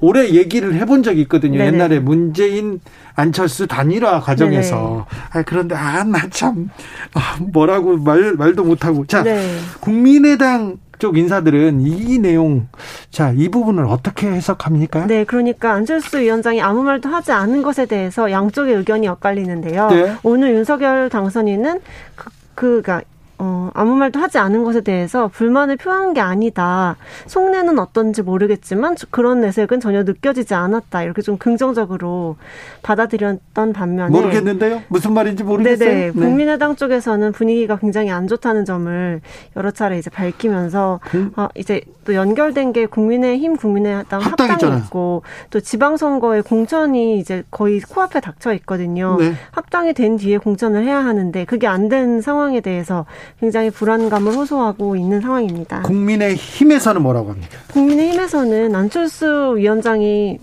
오래 0.00 0.28
얘기를 0.30 0.74
해본 0.74 1.02
적이 1.02 1.22
있거든요. 1.22 1.58
네네. 1.58 1.74
옛날에 1.74 1.98
문재인 1.98 2.80
안철수 3.16 3.66
단일화 3.66 4.20
과정에서. 4.20 5.06
아, 5.32 5.42
그런데 5.42 5.74
아 5.74 6.04
나참 6.04 6.70
아, 7.14 7.36
뭐라고 7.40 7.96
말 7.96 8.34
말도 8.34 8.62
못하고 8.62 9.06
자 9.06 9.22
네. 9.22 9.58
국민의당 9.80 10.76
쪽 10.98 11.16
인사들은 11.18 11.80
이 11.82 12.18
내용 12.18 12.68
자 13.10 13.36
이 13.36 13.48
부분을 13.48 13.84
어떻게 13.84 14.28
해석합니까? 14.28 15.06
네, 15.06 15.24
그러니까 15.24 15.72
안철수 15.72 16.18
위원장이 16.18 16.62
아무 16.62 16.82
말도 16.82 17.08
하지 17.08 17.32
않은 17.32 17.62
것에 17.62 17.86
대해서 17.86 18.30
양쪽의 18.30 18.74
의견이 18.74 19.08
엇갈리는데요. 19.08 19.88
네. 19.88 20.16
오늘 20.22 20.54
윤석열 20.54 21.10
당선인은 21.10 21.80
그, 22.14 22.30
그가 22.54 23.02
어, 23.38 23.70
아무 23.74 23.94
말도 23.96 24.20
하지 24.20 24.38
않은 24.38 24.62
것에 24.64 24.80
대해서 24.82 25.28
불만을 25.28 25.76
표한 25.76 26.14
게 26.14 26.20
아니다. 26.20 26.96
속내는 27.26 27.78
어떤지 27.78 28.22
모르겠지만 28.22 28.96
그런 29.10 29.40
내색은 29.40 29.80
전혀 29.80 30.02
느껴지지 30.02 30.54
않았다. 30.54 31.02
이렇게 31.02 31.22
좀 31.22 31.36
긍정적으로 31.38 32.36
받아들였던 32.82 33.72
반면에 33.72 34.10
모르겠는데요. 34.10 34.82
무슨 34.88 35.12
말인지 35.14 35.42
모르겠어요. 35.42 35.88
네네. 35.88 36.06
네. 36.06 36.12
국민의당 36.12 36.76
쪽에서는 36.76 37.32
분위기가 37.32 37.76
굉장히 37.78 38.10
안 38.10 38.28
좋다는 38.28 38.64
점을 38.64 39.20
여러 39.56 39.70
차례 39.70 39.98
이제 39.98 40.10
밝히면서 40.10 41.00
음? 41.14 41.32
어, 41.36 41.48
이제 41.56 41.80
또 42.04 42.14
연결된 42.14 42.72
게 42.72 42.86
국민의힘, 42.86 43.56
국민의당 43.56 44.20
합당이 44.20 44.52
있잖아요. 44.52 44.78
있고 44.84 45.22
또 45.50 45.60
지방선거에 45.60 46.42
공천이 46.42 47.18
이제 47.18 47.42
거의 47.50 47.80
코앞에 47.80 48.20
닥쳐 48.20 48.52
있거든요. 48.54 49.16
네. 49.18 49.32
합당이 49.50 49.92
된 49.94 50.16
뒤에 50.16 50.38
공천을 50.38 50.84
해야 50.84 51.04
하는데 51.04 51.44
그게 51.46 51.66
안 51.66 51.86
된 51.88 52.20
상황에 52.20 52.60
대해서 52.60 53.06
굉장히 53.40 53.70
불안감을 53.70 54.32
호소하고 54.32 54.96
있는 54.96 55.20
상황입니다. 55.20 55.82
국민의 55.82 56.36
힘에서는 56.36 57.02
뭐라고 57.02 57.30
합니까? 57.30 57.58
국민의 57.72 58.12
힘에서는 58.12 58.74
안철수 58.74 59.54
위원장이 59.56 60.38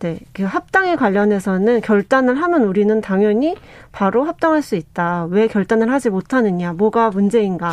네, 0.00 0.20
그 0.32 0.44
합당에 0.44 0.94
관련해서는 0.94 1.80
결단을 1.80 2.40
하면 2.40 2.62
우리는 2.62 3.00
당연히 3.00 3.56
바로 3.90 4.24
합당할 4.24 4.62
수 4.62 4.76
있다. 4.76 5.26
왜 5.30 5.48
결단을 5.48 5.90
하지 5.90 6.08
못하느냐? 6.10 6.72
뭐가 6.72 7.10
문제인가? 7.10 7.72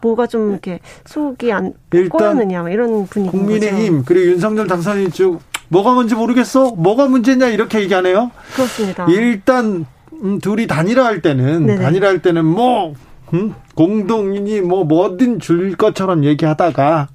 뭐가 0.00 0.26
좀 0.26 0.52
이렇게 0.52 0.80
속이 1.04 1.52
안 1.52 1.74
꼬였느냐? 2.10 2.62
뭐 2.62 2.70
이런 2.70 3.06
분위기. 3.06 3.36
국민의힘 3.36 4.04
그리고 4.06 4.30
윤석열 4.30 4.66
당선인 4.66 5.10
쪽 5.10 5.42
뭐가 5.68 5.92
뭔지 5.92 6.14
모르겠어? 6.14 6.70
뭐가 6.70 7.06
문제냐? 7.08 7.48
이렇게 7.48 7.80
얘기하네요. 7.80 8.30
그렇습니다. 8.54 9.06
일단 9.10 9.84
음, 10.22 10.38
둘이 10.38 10.66
단일화할 10.66 11.20
때는 11.20 11.66
네네. 11.66 11.82
단일화할 11.82 12.22
때는 12.22 12.44
뭐 12.44 12.94
음? 13.34 13.54
공동인이 13.74 14.60
뭐 14.62 14.84
뭐든 14.84 15.40
줄 15.40 15.76
것처럼 15.76 16.24
얘기하다가 16.24 17.08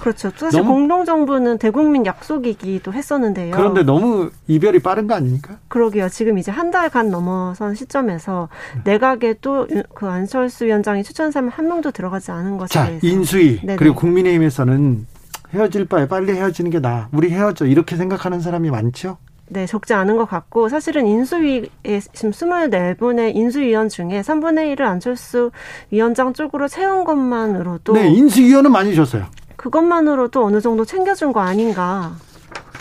그렇죠. 0.00 0.30
사실 0.36 0.62
공동정부는 0.62 1.56
대국민 1.56 2.04
약속이기도 2.04 2.92
했었는데요. 2.92 3.54
그런데 3.56 3.82
너무 3.84 4.30
이별이 4.48 4.80
빠른 4.80 5.06
거 5.06 5.14
아닙니까? 5.14 5.56
그러게요. 5.68 6.10
지금 6.10 6.36
이제 6.36 6.50
한 6.50 6.70
달간 6.70 7.10
넘어선 7.10 7.74
시점에서 7.74 8.48
내각에 8.84 9.34
또 9.40 9.66
그 9.94 10.06
안철수 10.06 10.66
위원장이 10.66 11.04
추천 11.04 11.30
사람 11.30 11.48
한 11.48 11.68
명도 11.68 11.90
들어가지 11.90 12.30
않은 12.32 12.58
것에 12.58 12.74
자, 12.74 12.86
대해서. 12.86 13.06
인수위 13.06 13.60
네네. 13.60 13.76
그리고 13.76 13.94
국민의힘에서는 13.94 15.06
헤어질 15.54 15.86
바에 15.86 16.06
빨리 16.08 16.32
헤어지는 16.32 16.70
게 16.70 16.80
나아. 16.80 17.08
우리 17.12 17.30
헤어져. 17.30 17.64
이렇게 17.66 17.96
생각하는 17.96 18.40
사람이 18.40 18.70
많죠? 18.70 19.16
네, 19.48 19.66
적지 19.66 19.94
않은 19.94 20.16
것 20.16 20.24
같고 20.24 20.68
사실은 20.68 21.06
인수위에 21.06 22.00
지금 22.12 22.30
24분의 22.30 23.36
인수위원 23.36 23.88
중에 23.88 24.22
3분의 24.22 24.74
1을 24.74 24.82
안철수 24.82 25.50
위원장 25.90 26.32
쪽으로 26.32 26.66
채운 26.68 27.04
것만으로도 27.04 27.92
네, 27.92 28.08
인수위원은 28.08 28.72
많이 28.72 28.94
줬어요. 28.94 29.26
그것만으로도 29.56 30.44
어느 30.44 30.60
정도 30.60 30.84
챙겨준 30.84 31.32
거 31.32 31.40
아닌가. 31.40 32.12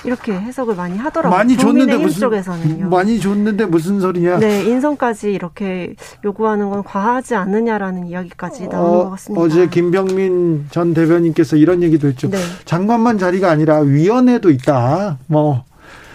이렇게 0.05 0.33
해석을 0.33 0.75
많이 0.75 0.97
하더라고요. 0.97 1.37
많이 1.37 1.57
줬는데 1.57 1.97
무슨 1.97 2.19
쪽에서는요. 2.19 2.89
많이 2.89 3.19
줬는데 3.19 3.65
무슨 3.65 4.01
소리냐? 4.01 4.39
네, 4.39 4.63
인선까지 4.65 5.31
이렇게 5.31 5.95
요구하는 6.25 6.69
건 6.69 6.83
과하지 6.83 7.35
않느냐라는 7.35 8.07
이야기까지 8.07 8.67
나오는 8.67 8.99
어, 8.99 9.03
것 9.05 9.09
같습니다. 9.11 9.41
어제 9.41 9.69
김병민 9.69 10.67
전 10.71 10.93
대변인께서 10.93 11.55
이런 11.55 11.83
얘기도 11.83 12.07
했죠. 12.07 12.29
네. 12.29 12.37
장관만 12.65 13.17
자리가 13.17 13.49
아니라 13.49 13.79
위원회도 13.79 14.49
있다. 14.49 15.19
뭐 15.27 15.63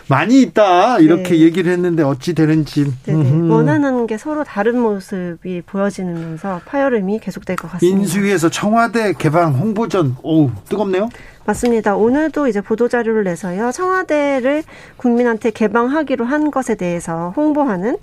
많이 0.09 0.41
있다 0.43 0.99
이렇게 1.01 1.31
네. 1.31 1.41
얘기를 1.41 1.71
했는데 1.73 2.03
어찌 2.03 2.35
되는지 2.35 2.93
원하는 3.07 4.07
게 4.07 4.17
서로 4.17 4.43
다른 4.43 4.81
모습이 4.81 5.63
보여지면서 5.67 6.63
파열음이 6.65 7.21
계속될 7.21 7.57
것 7.57 7.71
같습니다. 7.73 8.01
인수위에서 8.01 8.49
청와대 8.49 9.13
개방 9.13 9.55
홍보전 9.55 10.17
오 10.23 10.51
뜨겁네요. 10.69 11.09
맞습니다. 11.45 11.97
오늘도 11.97 12.49
이제 12.49 12.61
보도 12.61 12.89
자료를 12.89 13.25
내서요 13.25 13.71
청와대를 13.73 14.63
국민한테 14.97 15.51
개방하기로 15.51 16.25
한 16.25 16.51
것에 16.51 16.75
대해서 16.75 17.33
홍보하는 17.37 17.97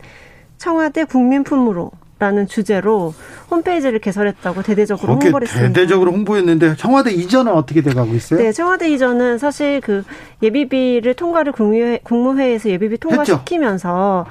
청와대 0.57 1.03
국민품으로 1.03 1.91
라는 2.18 2.48
주제로 2.48 3.14
홈페이지를 3.52 4.00
개설했다고 4.00 4.62
대대적으로 4.64 5.14
홍보를 5.16 5.48
했습니다. 5.48 5.74
대대적으로 5.74 6.14
홍보했는데 6.14 6.78
청와대 6.78 7.12
이전은 7.12 7.52
어떻게 7.52 7.82
돼가고 7.82 8.14
있어요? 8.14 8.40
네, 8.40 8.54
청와대 8.54 8.90
이전은 8.90 9.38
사실 9.38 9.82
그 9.82 10.04
예비비를 10.42 11.14
통과를 11.16 11.52
국무회, 11.52 12.00
국무회의에서 12.04 12.70
예비비 12.70 13.00
통과시키면서 13.00 14.26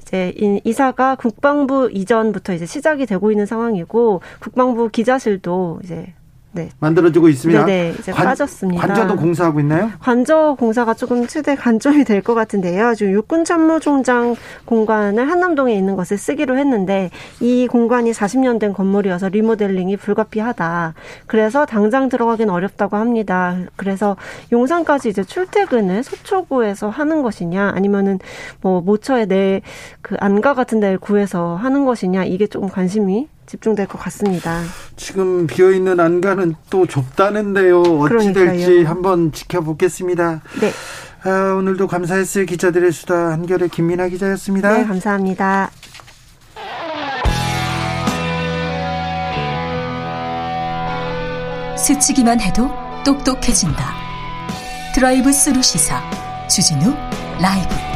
이제 0.00 0.32
이사가 0.64 1.16
국방부 1.16 1.90
이전부터 1.92 2.52
이제 2.54 2.66
시작이 2.66 3.04
되고 3.06 3.32
있는 3.32 3.46
상황이고 3.46 4.20
국방부 4.38 4.88
기자실도 4.88 5.80
이제 5.82 6.14
네. 6.54 6.68
만들어지고 6.80 7.28
있습니다. 7.28 7.64
네, 7.66 7.92
네, 7.92 7.94
이제 7.98 8.12
관, 8.12 8.26
빠졌습니다. 8.26 8.86
관저도 8.86 9.16
공사하고 9.16 9.60
있나요? 9.60 9.90
관저 10.00 10.56
공사가 10.58 10.94
조금 10.94 11.26
최대 11.26 11.54
관점이 11.54 12.04
될 12.04 12.24
것 12.24 12.34
같은데요. 12.34 12.94
지금 12.94 13.12
육군 13.12 13.44
참모총장 13.44 14.34
공간을 14.64 15.30
한남동에 15.30 15.74
있는 15.74 15.94
것을 15.96 16.16
쓰기로 16.16 16.56
했는데 16.56 17.10
이 17.40 17.66
공간이 17.66 18.12
40년 18.12 18.58
된 18.58 18.72
건물이어서 18.72 19.28
리모델링이 19.28 19.96
불가피하다. 19.98 20.94
그래서 21.26 21.66
당장 21.66 22.08
들어가긴 22.08 22.48
어렵다고 22.50 22.96
합니다. 22.96 23.58
그래서 23.76 24.16
용산까지 24.52 25.10
이제 25.10 25.22
출퇴근을 25.22 26.02
서초구에서 26.02 26.88
하는 26.88 27.22
것이냐 27.22 27.72
아니면은 27.74 28.18
뭐 28.62 28.80
모처에 28.80 29.26
내그 29.26 30.16
안가 30.20 30.54
같은 30.54 30.80
데를 30.80 30.98
구해서 30.98 31.56
하는 31.56 31.84
것이냐 31.84 32.24
이게 32.24 32.46
조금 32.46 32.68
관심이 32.68 33.28
집중될 33.46 33.86
것 33.86 33.98
같습니다. 33.98 34.62
지금 34.96 35.46
비어 35.46 35.70
있는 35.70 36.00
안가는 36.00 36.54
또 36.70 36.86
좁다는데요. 36.86 37.80
어찌 37.82 38.08
그러니까요. 38.08 38.44
될지 38.46 38.84
한번 38.84 39.32
지켜보겠습니다. 39.32 40.42
네. 40.60 40.72
아, 41.24 41.54
오늘도 41.54 41.86
감사했어요. 41.86 42.44
기자들의 42.46 42.92
수다 42.92 43.32
한결의 43.32 43.68
김민아 43.68 44.08
기자였습니다. 44.08 44.76
네, 44.76 44.84
감사합니다. 44.84 45.70
스치기만 51.78 52.40
해도 52.40 52.70
똑똑해진다. 53.04 53.94
드라이브 54.94 55.32
스루 55.32 55.62
시사 55.62 56.00
주진우 56.48 56.94
라이브. 57.40 57.93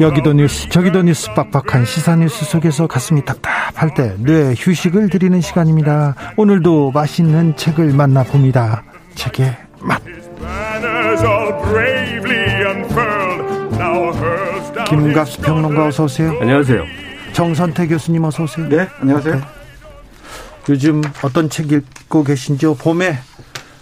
여기도 0.00 0.32
뉴스 0.32 0.68
저기도 0.68 1.02
뉴스 1.02 1.32
빡빡한 1.34 1.84
시사 1.84 2.16
뉴스 2.16 2.44
속에서 2.44 2.86
가슴이 2.86 3.24
답답할 3.24 3.94
때 3.94 4.14
뇌 4.18 4.54
휴식을 4.56 5.08
드리는 5.10 5.40
시간입니다. 5.40 6.14
오늘도 6.36 6.90
맛있는 6.92 7.56
책을 7.56 7.92
만나봅니다. 7.92 8.82
책의 9.14 9.56
맛. 9.80 10.00
김갑수 14.88 15.40
평론가 15.42 15.86
어서 15.86 16.04
오세요. 16.04 16.36
안녕하세요. 16.40 16.84
정선태 17.32 17.86
교수님 17.86 18.24
어서 18.24 18.42
오세요. 18.42 18.68
네, 18.68 18.88
안녕하세요. 19.00 19.34
네. 19.36 19.40
요즘 20.68 21.00
어떤 21.22 21.48
책 21.48 21.70
읽고 21.72 22.24
계신지요? 22.24 22.74
봄에 22.74 23.18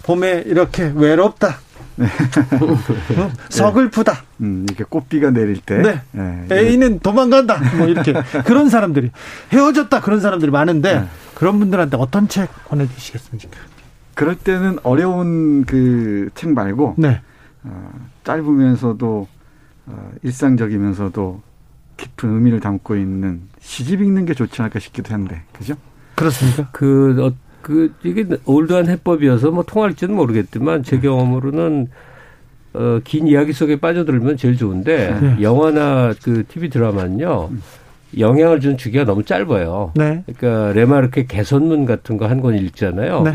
봄에 0.03 0.43
이렇게 0.47 0.93
외롭다. 0.95 1.59
네. 1.99 2.07
어? 3.21 3.31
서글프다. 3.49 4.23
음, 4.41 4.65
이렇게 4.69 4.85
꽃비가 4.85 5.31
내릴 5.31 5.57
때. 5.61 5.79
네. 5.79 6.01
네. 6.13 6.47
애인은 6.51 7.01
도망간다. 7.01 7.61
뭐 7.77 7.87
이렇게 7.87 8.15
그런 8.45 8.69
사람들이 8.69 9.11
헤어졌다 9.53 10.01
그런 10.01 10.21
사람들이 10.21 10.51
많은데 10.51 11.01
네. 11.01 11.07
그런 11.35 11.59
분들한테 11.59 11.97
어떤 11.99 12.29
책 12.29 12.51
보내주시겠습니까? 12.69 13.59
그럴 14.15 14.35
때는 14.37 14.79
어려운 14.83 15.65
그 15.65 16.31
책 16.35 16.51
말고 16.51 16.95
네. 16.99 17.21
어, 17.65 17.91
짧으면서도 18.25 19.29
어, 19.87 20.11
일상적이면서도 20.23 21.43
깊은 21.97 22.33
의미를 22.35 22.61
담고 22.61 22.97
있는 22.97 23.43
시집 23.61 24.01
읽는 24.03 24.25
게 24.25 24.35
좋지 24.35 24.61
않을까 24.63 24.79
싶기도 24.79 25.13
한데, 25.15 25.43
그죠? 25.53 25.75
그렇습니까? 26.15 26.69
그 26.73 27.17
어, 27.27 27.33
그 27.69 27.93
이게 28.03 28.25
올드한 28.47 28.89
해법이어서 28.89 29.51
뭐 29.51 29.63
통할지는 29.63 30.15
모르겠지만 30.17 30.83
제 30.83 30.99
경험으로는 30.99 31.89
어, 32.73 33.01
긴 33.05 33.27
이야기 33.29 33.53
속에 33.53 33.77
빠져들면 33.77 34.39
제일 34.39 34.57
좋은데 34.57 35.19
네. 35.21 35.43
영화나 35.43 36.15
그 36.23 36.45
TV 36.49 36.71
드라마는요. 36.71 37.51
영향을 38.19 38.61
준 38.61 38.79
주기가 38.79 39.05
너무 39.05 39.23
짧아요. 39.23 39.93
네. 39.97 40.25
그러니까 40.27 40.73
레마르크 40.73 41.27
개선문 41.27 41.85
같은 41.85 42.17
거 42.17 42.25
한 42.27 42.41
권 42.41 42.55
읽잖아요. 42.55 43.23
네. 43.23 43.35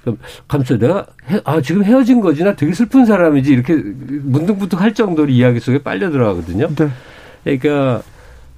그럼 0.00 0.16
감사 0.48 0.78
내가 0.78 1.06
해, 1.30 1.38
아 1.44 1.60
지금 1.60 1.84
헤어진 1.84 2.22
거지 2.22 2.42
나 2.42 2.56
되게 2.56 2.72
슬픈 2.72 3.04
사람이지 3.04 3.52
이렇게 3.52 3.74
문득문득 3.74 4.80
할 4.80 4.94
정도로 4.94 5.28
이야기 5.28 5.60
속에 5.60 5.82
빨려 5.82 6.10
들어가거든요. 6.10 6.68
네. 6.74 6.88
그러니까 7.44 8.02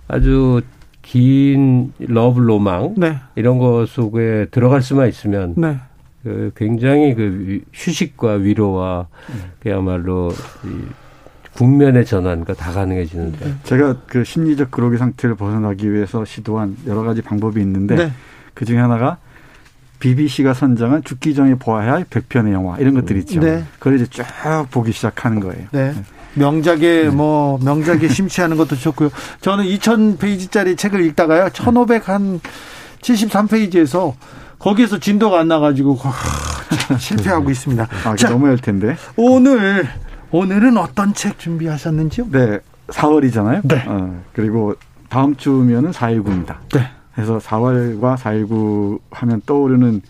아주 0.07 0.61
긴 1.03 1.93
love 1.99 2.41
로망 2.41 2.95
네. 2.97 3.17
이런 3.35 3.59
것 3.59 3.87
속에 3.89 4.47
들어갈 4.51 4.83
수만 4.83 5.09
있으면 5.09 5.55
네. 5.57 5.79
그 6.23 6.53
굉장히 6.57 7.15
그 7.15 7.61
휴식과 7.73 8.35
위로와 8.35 9.09
그야말로 9.61 10.31
이 10.65 10.69
국면의 11.55 12.07
전환과 12.07 12.55
다 12.55 12.73
가능해지는데 12.73 13.45
네. 13.45 13.55
제가 13.65 13.97
그 14.07 14.25
심리적 14.25 14.71
그로기 14.71 14.97
상태를 14.97 15.35
벗어나기 15.35 15.93
위해서 15.93 16.25
시도한 16.25 16.77
여러 16.87 17.03
가지 17.03 17.21
방법이 17.21 17.61
있는데 17.61 17.97
네. 17.97 18.13
그 18.55 18.65
중에 18.65 18.79
하나가 18.79 19.19
BBC가 19.99 20.55
선정한 20.55 21.05
죽기 21.05 21.35
전에 21.35 21.55
보아야 21.57 21.93
할 21.93 22.05
100편의 22.05 22.53
영화 22.53 22.77
이런 22.79 22.95
것들 22.95 23.17
있죠. 23.19 23.41
네. 23.41 23.65
그걸 23.79 23.97
이제 23.97 24.07
쭉 24.07 24.25
보기 24.71 24.93
시작하는 24.93 25.41
거예요. 25.41 25.67
네. 25.73 25.93
네. 26.35 26.41
명작에 26.41 26.79
네. 27.05 27.09
뭐 27.09 27.59
명작에 27.63 28.09
심취하는 28.09 28.57
것도 28.57 28.77
좋고요. 28.77 29.11
저는 29.41 29.65
2000페이지짜리 29.65 30.77
책을 30.77 31.05
읽다가요. 31.07 31.47
1500한 31.47 32.41
73페이지에서 33.01 34.15
거기에서 34.59 34.99
진도가 34.99 35.41
안 35.41 35.49
나가지고 35.49 35.99
실패하고 36.99 37.51
있습니다. 37.51 37.89
아, 38.05 38.17
자, 38.17 38.31
너무 38.31 38.47
할 38.47 38.59
텐데. 38.59 38.97
오늘 39.17 39.89
오늘은 40.31 40.79
어떤 40.79 41.13
책 41.13 41.39
준비하셨는지요? 41.39 42.29
네, 42.31 42.61
4월이잖아요. 42.89 43.61
네. 43.65 43.85
어, 43.87 44.23
그리고 44.33 44.75
다음 45.09 45.37
주면은 45.37 45.91
4.19입니다. 45.91 46.57
네. 46.73 46.89
그래서 47.15 47.39
4월과 47.39 48.17
4.19 48.17 49.01
하면 49.11 49.43
떠오르는 49.45 50.01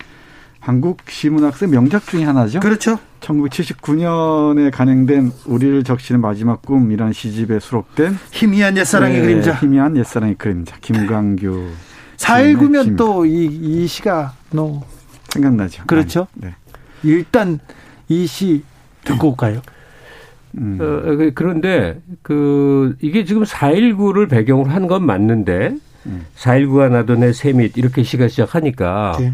한국 0.59 0.99
시문학의 1.09 1.67
명작 1.67 2.05
중의 2.07 2.25
하나죠. 2.25 2.61
그렇죠. 2.61 2.97
1979년에 3.23 4.71
간행된 4.71 5.31
우리를 5.45 5.83
적시는 5.83 6.21
마지막 6.21 6.61
꿈이라는 6.61 7.13
시집에 7.13 7.59
수록된 7.59 8.17
희미한 8.31 8.77
옛사랑의 8.77 9.19
네, 9.19 9.25
그림자. 9.25 9.53
희미한 9.53 9.97
옛사랑의 9.97 10.35
그림자. 10.35 10.75
김광규. 10.81 11.69
4.19면 12.17 12.97
또 12.97 13.25
이 13.25 13.45
이 13.45 13.87
시가 13.87 14.33
너 14.51 14.81
생각나죠. 15.29 15.83
그렇죠. 15.87 16.27
네. 16.35 16.55
일단 17.03 17.59
이 18.09 18.25
시 18.27 18.63
듣고 19.03 19.29
올까요? 19.31 19.61
음. 20.57 20.77
어, 20.79 20.85
그, 21.17 21.31
그런데 21.33 21.99
그 22.21 22.95
이게 23.01 23.25
지금 23.25 23.43
4.19를 23.43 24.29
배경으로 24.29 24.69
한 24.69 24.87
건 24.87 25.05
맞는데 25.05 25.75
음. 26.05 26.25
4.19가 26.37 26.89
나던 26.91 27.23
애 27.23 27.33
세밋 27.33 27.77
이렇게 27.77 28.03
시가 28.03 28.27
시작하니까 28.27 29.17
네. 29.19 29.33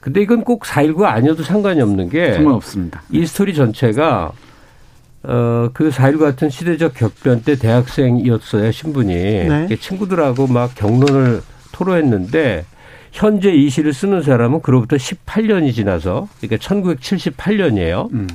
근데 0.00 0.20
이건 0.22 0.44
꼭 0.44 0.62
4.19 0.62 1.04
아니어도 1.04 1.42
상관이 1.42 1.80
없는 1.80 2.08
게 2.08 2.34
상관없습니다. 2.34 3.02
이 3.10 3.26
스토리 3.26 3.54
전체가 3.54 4.32
어, 5.24 5.70
그 5.72 5.90
4.19 5.90 6.20
같은 6.20 6.48
시대적 6.48 6.94
격변 6.94 7.42
때 7.42 7.56
대학생이었어요, 7.56 8.70
신분이. 8.70 9.14
네. 9.14 9.76
친구들하고 9.76 10.46
막 10.46 10.74
경론을 10.74 11.42
토로했는데 11.72 12.64
현재 13.12 13.50
이 13.52 13.68
시를 13.68 13.92
쓰는 13.92 14.22
사람은 14.22 14.60
그로부터 14.60 14.96
18년이 14.96 15.74
지나서 15.74 16.28
그러니까 16.40 16.64
1978년이에요. 16.64 18.12
음. 18.12 18.28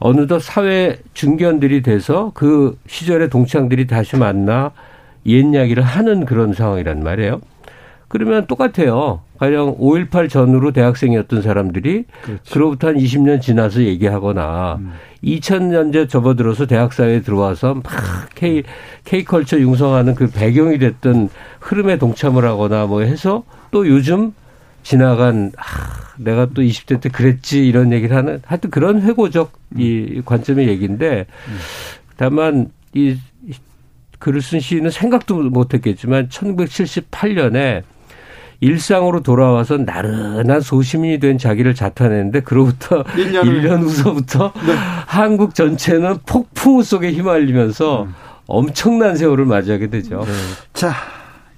어느덧 0.00 0.40
사회 0.40 0.98
중견들이 1.12 1.82
돼서 1.82 2.30
그 2.34 2.78
시절의 2.86 3.30
동창들이 3.30 3.86
다시 3.86 4.16
만나 4.16 4.70
옛 5.26 5.44
이야기를 5.44 5.82
하는 5.82 6.24
그런 6.24 6.52
상황이란 6.54 7.02
말이에요. 7.02 7.40
그러면 8.08 8.46
똑같아요. 8.46 9.20
가령 9.38 9.78
5.18 9.78 10.28
전후로 10.28 10.72
대학생이었던 10.72 11.42
사람들이 11.42 12.04
그렇지. 12.22 12.50
그로부터 12.50 12.88
한 12.88 12.96
20년 12.96 13.40
지나서 13.40 13.82
얘기하거나 13.82 14.78
음. 14.80 14.92
2000년대 15.22 16.08
접어들어서 16.08 16.66
대학사회에 16.66 17.20
들어와서 17.20 17.74
막 17.74 17.84
K, 18.34 18.62
K컬처 19.04 19.60
융성하는 19.60 20.14
그 20.14 20.28
배경이 20.30 20.78
됐던 20.78 21.28
흐름에 21.60 21.98
동참을 21.98 22.44
하거나 22.44 22.86
뭐 22.86 23.02
해서 23.02 23.44
또 23.70 23.86
요즘 23.86 24.32
지나간 24.82 25.52
아, 25.56 26.14
내가 26.16 26.46
또 26.46 26.62
20대 26.62 27.00
때 27.00 27.08
그랬지 27.08 27.66
이런 27.66 27.92
얘기를 27.92 28.16
하는 28.16 28.40
하여튼 28.46 28.70
그런 28.70 29.02
회고적 29.02 29.52
이 29.76 30.22
관점의 30.24 30.68
얘기인데 30.68 31.26
다만 32.16 32.70
이 32.94 33.16
글을 34.18 34.40
쓴 34.40 34.60
시인은 34.60 34.90
생각도 34.90 35.42
못했겠지만 35.42 36.28
1978년에 36.28 37.82
일상으로 38.60 39.20
돌아와서 39.22 39.76
나른한 39.76 40.60
소시민이 40.60 41.20
된 41.20 41.38
자기를 41.38 41.74
자타내는데 41.74 42.40
그로부터 42.40 43.04
1년, 43.04 43.42
1년 43.44 43.82
후서부터 43.82 44.52
네. 44.66 44.74
한국 45.06 45.54
전체는 45.54 46.18
폭풍 46.26 46.82
속에 46.82 47.12
휘말리면서 47.12 48.04
음. 48.04 48.14
엄청난 48.46 49.16
세월을 49.16 49.44
맞이하게 49.44 49.88
되죠. 49.88 50.24
네. 50.24 50.32
자, 50.72 50.92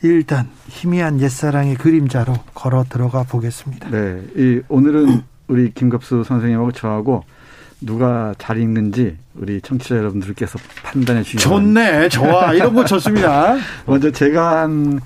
일단 0.03 0.49
희미한 0.69 1.21
옛사랑의 1.21 1.77
그림자로 1.77 2.35
걸어 2.55 2.85
들어가 2.89 3.23
보겠습니다. 3.23 3.91
네, 3.91 4.23
이 4.37 4.61
오늘은 4.69 5.23
우리 5.49 5.73
김갑수 5.73 6.25
선생님하고 6.25 6.73
저하고 6.73 7.25
누가 7.81 8.35
잘 8.39 8.59
읽는지 8.59 9.17
우리 9.35 9.61
청취자 9.61 9.97
여러분들께서 9.97 10.59
판단해 10.83 11.23
주시기 11.23 11.43
좋네, 11.43 12.09
좋아. 12.11 12.53
이런 12.53 12.75
거 12.75 12.85
좋습니다. 12.85 13.57
먼저 13.87 14.11
제가 14.11 14.63
한 14.63 15.01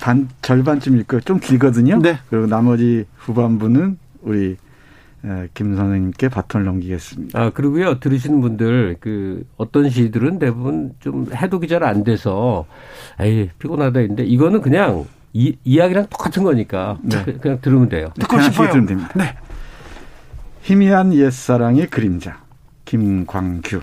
반 0.00 0.28
절반쯤 0.42 0.96
읽고 1.00 1.20
좀 1.20 1.38
길거든요. 1.40 1.98
네. 2.00 2.18
그리고 2.30 2.46
나머지 2.46 3.04
후반부는 3.16 3.98
우리 4.22 4.56
김 5.54 5.74
선생님께 5.74 6.28
바톤을 6.28 6.66
넘기겠습니다. 6.66 7.40
아 7.40 7.50
그리고요 7.50 7.98
들으시는 7.98 8.40
분들 8.42 8.96
그 9.00 9.46
어떤 9.56 9.88
시들은 9.88 10.38
대부분 10.38 10.92
좀 11.00 11.26
해독이 11.34 11.66
잘 11.68 11.82
안 11.84 12.04
돼서 12.04 12.66
에이 13.20 13.48
피곤하다 13.58 14.00
했는데 14.00 14.24
이거는 14.24 14.60
그냥 14.60 15.06
이, 15.32 15.56
이야기랑 15.64 16.06
똑같은 16.10 16.42
거니까 16.44 16.98
네. 17.02 17.24
그냥 17.40 17.58
들으면 17.62 17.88
돼요. 17.88 18.08
듣고 18.18 18.40
싶어요. 18.40 18.68
들으면 18.68 18.86
됩니다. 18.86 19.10
네. 19.16 19.34
희미한 20.62 21.12
옛사랑의 21.14 21.88
그림자 21.88 22.38
김광규 22.84 23.80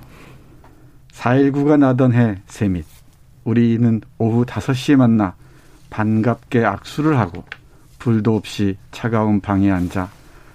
4.19가 1.12 1.78
나던 1.78 2.14
해 2.14 2.38
세밑 2.48 2.86
우리는 3.44 4.02
오후 4.18 4.46
5시에 4.46 4.96
만나 4.96 5.34
반갑게 5.92 6.66
악수를 6.66 7.20
하고 7.20 7.44
불도 8.00 8.36
없이 8.36 8.78
차가운 8.92 9.42
방에 9.42 9.70
앉아 9.70 10.10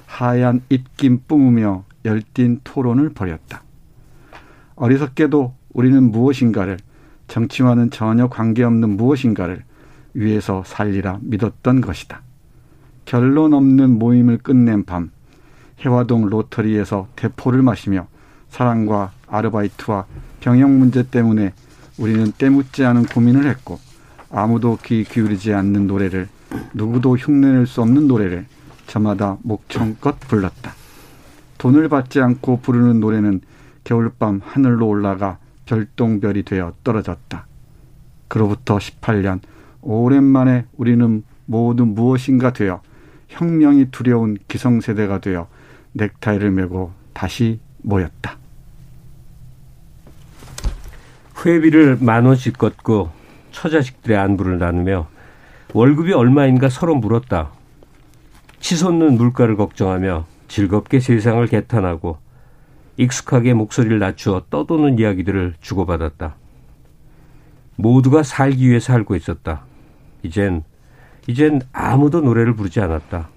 하얀 0.07 0.63
입김 0.69 1.21
뿜으며 1.29 1.85
열띤 2.05 2.61
토론을 2.65 3.11
벌였다. 3.11 3.63
어리석게도 4.75 5.55
우리는 5.73 6.11
무엇인가를 6.11 6.79
정치와는 7.29 7.91
전혀 7.91 8.29
관계없는 8.29 8.97
무엇인가를 8.97 9.63
위해서 10.15 10.63
살리라 10.65 11.19
믿었던 11.21 11.81
것이다. 11.81 12.23
결론 13.05 13.55
없는 13.55 13.99
모임을 13.99 14.39
끝낸 14.39 14.85
밤 14.85 15.11
해화동 15.81 16.27
로터리에서 16.27 17.09
대포를 17.15 17.63
마시며 17.63 18.09
사랑과 18.49 19.13
아르바이트와 19.29 20.07
병역 20.41 20.71
문제 20.71 21.03
때문에 21.03 21.53
우리는 21.99 22.33
때묻지 22.33 22.85
않은 22.85 23.05
고민을 23.07 23.47
했고 23.49 23.79
아무도 24.37 24.77
귀 24.85 25.03
기울이지 25.03 25.55
않는 25.55 25.87
노래를 25.87 26.29
누구도 26.75 27.17
흉내낼 27.17 27.67
수 27.67 27.81
없는 27.81 28.07
노래를 28.07 28.45
저마다 28.87 29.39
목청껏 29.43 30.21
불렀다. 30.21 30.75
돈을 31.57 31.89
받지 31.89 32.21
않고 32.21 32.61
부르는 32.61 33.01
노래는 33.01 33.41
겨울밤 33.85 34.43
하늘로 34.45 34.89
올라가 34.89 35.39
별똥별이 35.65 36.43
되어 36.43 36.75
떨어졌다. 36.85 37.47
그로부터 38.29 38.77
18년 38.77 39.41
오랜만에 39.81 40.67
우리는 40.77 41.25
모두 41.47 41.87
무엇인가 41.87 42.53
되어 42.53 42.83
혁명이 43.29 43.91
두려운 43.91 44.37
기성세대가 44.49 45.21
되어 45.21 45.49
넥타이를 45.95 46.51
메고 46.51 46.93
다시 47.15 47.59
모였다. 47.79 48.37
회비를 51.43 51.97
만 52.03 52.27
원씩 52.27 52.59
걷고 52.59 53.17
처자식들의 53.57 54.19
안부를 54.19 54.59
나누며 54.59 55.09
월급이 55.73 56.13
얼마인가 56.13 56.69
서로 56.69 56.95
물었다. 56.95 57.51
치솟는 58.61 59.17
물가를 59.17 59.57
걱정하며 59.57 60.27
즐겁게 60.49 61.01
세상을 61.01 61.45
개탄하고 61.47 62.19
익숙하게 62.99 63.55
목소리를 63.55 63.99
낮추어 63.99 64.43
떠도는 64.51 64.99
이야기들을 64.99 65.55
주고받았다. 65.61 66.37
모두가 67.77 68.23
살기 68.23 68.69
위해 68.69 68.79
살고 68.79 69.17
있었다. 69.17 69.63
이젠, 70.23 70.63
이젠 71.27 71.63
아무도 71.73 72.21
노래를 72.21 72.55
부르지 72.55 72.81
않았다. 72.81 73.29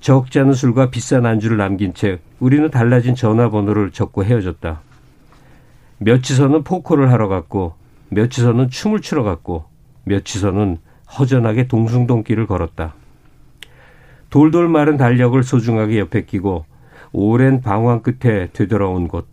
적지 0.00 0.40
않은 0.40 0.54
술과 0.54 0.90
비싼 0.90 1.24
안주를 1.24 1.56
남긴 1.56 1.94
채 1.94 2.20
우리는 2.40 2.68
달라진 2.70 3.14
전화번호를 3.14 3.92
적고 3.92 4.24
헤어졌다. 4.24 4.80
며치서는 5.98 6.62
포코를 6.62 7.10
하러 7.10 7.26
갔고, 7.26 7.77
며치서는 8.10 8.70
춤을 8.70 9.00
추러 9.00 9.22
갔고, 9.22 9.64
며치서는 10.04 10.78
허전하게 11.18 11.68
동숭동길을 11.68 12.46
걸었다. 12.46 12.94
돌돌 14.30 14.68
마른 14.68 14.96
달력을 14.96 15.42
소중하게 15.42 15.98
옆에 16.00 16.24
끼고 16.24 16.66
오랜 17.12 17.62
방황 17.62 18.02
끝에 18.02 18.48
되돌아온 18.52 19.08
곳. 19.08 19.26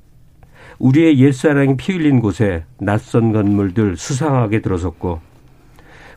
우리의 0.80 1.19
옛사랑이 1.19 1.77
피 1.77 1.93
흘린 1.93 2.19
곳에 2.19 2.65
낯선 2.80 3.31
건물들 3.31 3.97
수상하게 3.97 4.61
들어섰고 4.61 5.22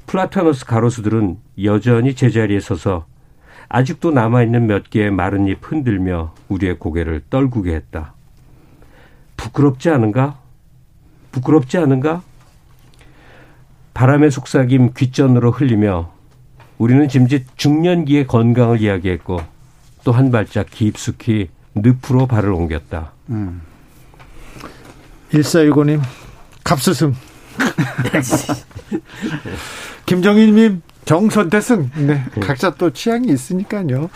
플라타너스 0.07 0.65
가로수들은 0.65 1.39
여전히 1.63 2.15
제자리에 2.15 2.61
서서 2.61 3.07
아직도 3.69 4.11
남아있는 4.11 4.67
몇 4.67 4.89
개의 4.89 5.11
마른 5.11 5.47
잎 5.47 5.59
흔들며 5.61 6.35
우리의 6.49 6.79
고개를 6.79 7.23
떨구게 7.29 7.75
했다. 7.75 8.15
부끄럽지 9.37 9.91
않은가? 9.91 10.39
부끄럽지 11.31 11.77
않은가? 11.79 12.23
바람에 13.99 14.31
속삭임 14.31 14.93
귓전으로 14.95 15.51
흘리며 15.51 16.13
우리는 16.79 17.09
짐짓 17.09 17.47
중년기의 17.57 18.29
건강을 18.29 18.81
이야기했고 18.81 19.41
또 20.05 20.13
한 20.13 20.31
발짝 20.31 20.71
깊숙이 20.71 21.49
늪으로 21.75 22.29
발을 22.29 22.53
옮겼다. 22.53 23.11
음. 23.31 23.61
1465님, 25.33 26.01
갑수승. 26.63 27.13
김정희님, 30.07 30.81
정선태승. 31.09 31.91
네. 32.07 32.23
네. 32.35 32.41
각자 32.41 32.75
또 32.75 32.91
취향이 32.91 33.29
있으니까요. 33.29 34.11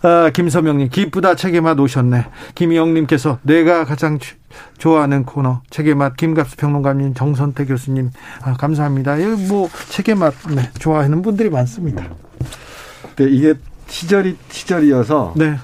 아, 0.00 0.30
김서명님, 0.32 0.88
기쁘다 0.88 1.34
책의 1.34 1.60
맛 1.60 1.78
오셨네. 1.78 2.24
김희영님께서 2.54 3.38
내가 3.42 3.84
가장 3.84 4.18
좋아하는 4.78 5.24
코너, 5.24 5.60
책의 5.68 5.94
맛, 5.94 6.16
김갑수 6.16 6.56
평론가님, 6.56 7.12
정선태 7.12 7.66
교수님, 7.66 8.10
아, 8.42 8.54
감사합니다. 8.54 9.22
여기 9.22 9.46
뭐, 9.46 9.68
책의 9.90 10.14
맛, 10.14 10.32
네, 10.54 10.70
좋아하는 10.78 11.20
분들이 11.20 11.50
많습니다. 11.50 12.04
네, 13.16 13.24
이게 13.28 13.52
시절이, 13.88 14.38
시절이어서. 14.48 15.34
네. 15.36 15.56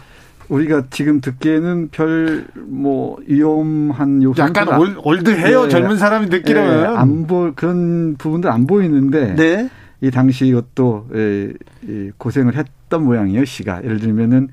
우리가 0.51 0.83
지금 0.91 1.23
듣기에는 1.23 1.89
별 1.91 2.45
뭐 2.67 3.17
위험한 3.27 4.23
요소 4.23 4.43
약간 4.43 4.69
올, 4.79 4.95
올드해요 5.03 5.63
네. 5.63 5.69
젊은 5.71 5.97
사람이 5.97 6.29
듣기로는 6.29 6.83
네. 6.83 6.87
안보 6.87 7.53
그런 7.57 8.17
부분들 8.19 8.51
안 8.51 8.67
보이는데 8.67 9.35
네. 9.37 9.71
이 10.05 10.11
당시 10.11 10.47
이것도 10.47 11.09
고생을 12.19 12.57
했던 12.57 13.05
모양이에요 13.05 13.45
시가 13.45 13.83
예를 13.85 14.01
들면은 14.01 14.49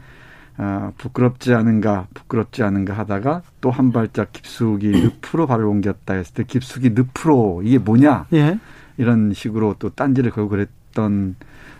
아, 0.57 0.91
부끄럽지 0.97 1.53
않은가 1.53 2.07
부끄럽지 2.13 2.61
않은가 2.61 2.93
하다가 2.93 3.41
또 3.61 3.71
한 3.71 3.91
발짝 3.91 4.31
깊숙이 4.31 4.91
늪으로 5.23 5.47
발을 5.47 5.65
옮겼다 5.65 6.13
했을 6.13 6.33
때 6.33 6.43
깊숙이 6.43 6.91
늪으로 6.91 7.61
이게 7.63 7.77
뭐냐 7.79 8.27
예. 8.33 8.59
이런 8.97 9.33
식으로 9.33 9.75
또 9.79 9.89
딴지를 9.89 10.31
걸고 10.31 10.57
그랬던 10.91 11.35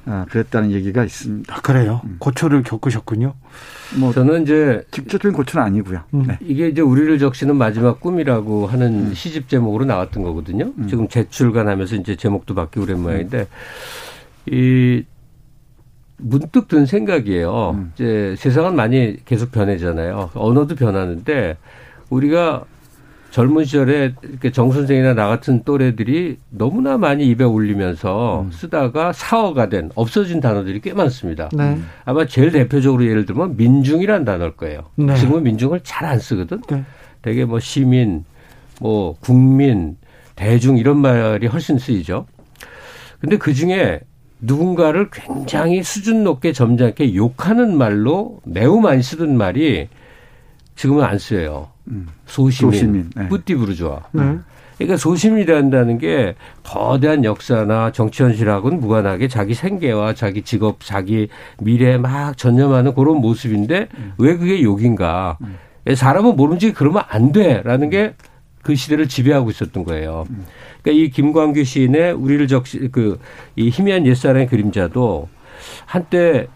아, 0.06 0.26
그랬다는 0.30 0.72
얘기가 0.72 1.04
있습니다. 1.04 1.56
아, 1.56 1.62
그래요? 1.62 2.02
음. 2.06 2.16
고초를 2.20 2.64
겪으셨군요. 2.64 3.36
뭐 4.00 4.12
저는 4.12 4.44
이제 4.44 4.84
직접적인 4.90 5.36
고초는 5.36 5.64
아니고요. 5.64 6.02
음. 6.16 6.24
네. 6.28 6.38
이게 6.42 6.70
이제 6.70 6.82
우리를 6.82 7.20
적시는 7.20 7.56
마지막 7.56 8.00
꿈이라고 8.00 8.66
하는 8.66 9.10
음. 9.10 9.14
시집 9.14 9.48
제목으로 9.48 9.86
나왔던 9.86 10.24
거거든요. 10.24 10.74
음. 10.76 10.88
지금 10.88 11.08
재출간하면서 11.08 11.98
이제 11.98 12.16
제목도 12.16 12.56
바뀌고 12.56 12.88
그런 12.88 13.04
모양인데 13.04 13.48
이 14.48 15.04
문득 16.18 16.68
든 16.68 16.88
생각이에요. 16.88 17.72
음. 17.76 17.92
이제 17.94 18.36
세상은 18.40 18.76
많이 18.76 19.18
계속 19.26 19.52
변해잖아요. 19.52 20.32
언어도 20.34 20.76
변하는데 20.76 21.58
우리가 22.10 22.66
젊은 23.32 23.64
시절에 23.64 24.14
이렇게 24.24 24.52
정 24.52 24.72
선생이나 24.72 25.14
나 25.14 25.28
같은 25.28 25.64
또래들이 25.64 26.38
너무나 26.50 26.98
많이 26.98 27.26
입에 27.28 27.46
올리면서 27.46 28.42
음. 28.42 28.52
쓰다가 28.52 29.14
사어가 29.14 29.70
된 29.70 29.90
없어진 29.96 30.42
단어들이 30.42 30.82
꽤 30.82 30.94
많습니다. 30.94 31.50
네. 31.54 31.80
아마 32.04 32.26
제일 32.28 32.52
대표적으로 32.52 33.06
예를 33.06 33.26
들면 33.26 33.56
민중이란 33.56 34.26
단어일 34.26 34.52
거예요. 34.58 34.84
네. 34.96 35.16
지금은 35.16 35.44
민중을 35.44 35.80
잘 35.84 36.02
안 36.02 36.20
쓰거든. 36.20 36.62
네. 36.70 36.84
되게 37.22 37.46
뭐 37.46 37.60
시민, 37.60 38.26
뭐 38.82 39.16
국민, 39.22 39.96
대중 40.36 40.78
이런 40.78 40.98
말이 40.98 41.48
훨씬 41.48 41.78
쓰이죠. 41.78 42.26
근데 43.20 43.38
그 43.38 43.54
중에 43.54 44.02
누군가를 44.42 45.10
굉장히 45.12 45.84
수준 45.84 46.24
높게 46.24 46.52
점잖게 46.52 47.16
욕하는 47.16 47.78
말로 47.78 48.40
매우 48.44 48.82
많이 48.82 49.04
쓰던 49.04 49.38
말이 49.38 49.88
지금은 50.76 51.04
안 51.04 51.20
쓰여요. 51.20 51.70
음. 51.92 52.08
소시민, 52.26 52.72
소시민. 52.72 53.10
네. 53.16 53.28
뿌띠 53.28 53.56
부르주아. 53.56 54.02
네. 54.12 54.38
그러니까 54.78 54.98
소심이란다는 54.98 56.00
게 56.00 56.36
거대한 56.64 57.24
역사나 57.24 57.92
정치 57.92 58.24
현실하고는 58.24 58.80
무관하게 58.80 59.28
자기 59.28 59.54
생계와 59.54 60.16
자기 60.16 60.42
직업, 60.42 60.80
자기 60.80 61.28
미래에 61.60 61.98
막 61.98 62.36
전념하는 62.36 62.96
그런 62.96 63.18
모습인데 63.18 63.90
음. 63.98 64.14
왜 64.18 64.38
그게 64.38 64.64
욕인가? 64.64 65.38
음. 65.42 65.58
사람은 65.94 66.36
모르는지 66.36 66.74
그러면 66.74 67.04
안 67.10 67.32
돼라는 67.32 67.90
게 67.90 68.14
그 68.62 68.76
시대를 68.76 69.08
지배하고 69.08 69.50
있었던 69.50 69.84
거예요. 69.84 70.26
음. 70.30 70.46
그러니까 70.82 71.04
이 71.04 71.10
김광규 71.10 71.64
시인의 71.64 72.14
우리를 72.14 72.48
적시 72.48 72.80
그이 72.90 73.70
희미한 73.70 74.06
옛사랑의 74.06 74.48
그림자도 74.48 75.30
한때 75.86 76.48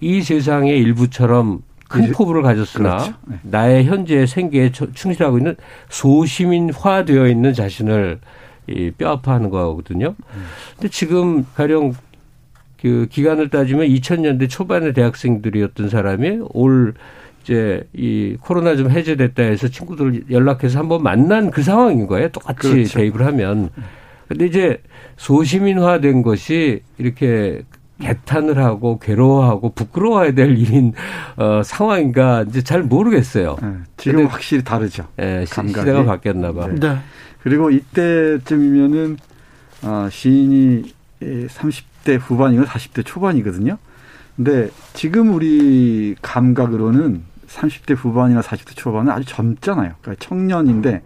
이 0.00 0.22
세상의 0.22 0.78
일부처럼 0.78 1.62
큰 2.02 2.12
포부를 2.12 2.42
가졌으나 2.42 2.96
그렇죠. 2.96 3.14
네. 3.26 3.36
나의 3.42 3.84
현재 3.84 4.26
생계에 4.26 4.70
충실하고 4.72 5.38
있는 5.38 5.56
소시민화되어 5.88 7.28
있는 7.28 7.52
자신을 7.52 8.18
이 8.66 8.90
뼈아파하는 8.92 9.50
거거든요. 9.50 10.14
음. 10.18 10.44
근데 10.74 10.88
지금 10.88 11.46
가령 11.54 11.94
그 12.80 13.06
기간을 13.10 13.48
따지면 13.48 13.86
2000년대 13.86 14.48
초반의 14.48 14.92
대학생들이었던 14.92 15.88
사람이 15.88 16.40
올 16.50 16.94
이제 17.42 17.86
이 17.92 18.36
코로나 18.40 18.74
좀 18.76 18.90
해제됐다 18.90 19.42
해서 19.42 19.68
친구들 19.68 20.24
연락해서 20.30 20.78
한번 20.78 21.02
만난 21.02 21.50
그 21.50 21.62
상황인 21.62 22.06
거예요. 22.06 22.28
똑같이 22.30 22.68
그렇죠. 22.68 22.98
대입을 22.98 23.24
하면. 23.26 23.70
근데 24.28 24.46
이제 24.46 24.82
소시민화된 25.16 26.22
것이 26.22 26.80
이렇게 26.98 27.62
개탄을 28.00 28.58
하고 28.58 28.98
괴로워하고 28.98 29.70
부끄러워야 29.70 30.32
될 30.32 30.58
일인 30.58 30.92
어, 31.36 31.62
상황인가 31.64 32.44
이제 32.48 32.62
잘 32.62 32.82
모르겠어요. 32.82 33.56
네, 33.62 33.68
지금 33.96 34.26
확실히 34.26 34.64
다르죠. 34.64 35.06
네, 35.16 35.44
감각이. 35.48 35.80
시대가 35.80 36.04
바뀌었나 36.04 36.52
봐. 36.52 36.66
네. 36.68 36.74
네. 36.80 36.98
그리고 37.42 37.70
이때쯤이면은 37.70 39.16
어, 39.82 40.08
시인이 40.10 40.92
30대 41.20 42.18
후반이고 42.20 42.64
40대 42.64 43.04
초반이거든요. 43.04 43.78
근데 44.36 44.68
지금 44.94 45.32
우리 45.34 46.16
감각으로는 46.20 47.22
30대 47.46 47.94
후반이나 47.96 48.40
40대 48.40 48.74
초반은 48.76 49.12
아주 49.12 49.24
젊잖아요. 49.26 49.92
그러니까 50.00 50.24
청년인데 50.26 51.02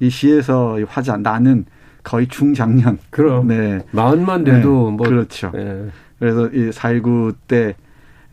이 0.00 0.10
시에서 0.10 0.78
화자 0.86 1.16
나는 1.16 1.64
거의 2.02 2.26
중장년. 2.28 2.98
그럼. 3.10 3.48
네. 3.48 3.80
마흔만 3.92 4.44
돼도 4.44 4.90
네. 4.90 4.96
뭐 4.96 5.08
그렇죠. 5.08 5.50
네. 5.54 5.88
그래서 6.18 6.48
이 6.48 6.70
4.19때 6.70 7.74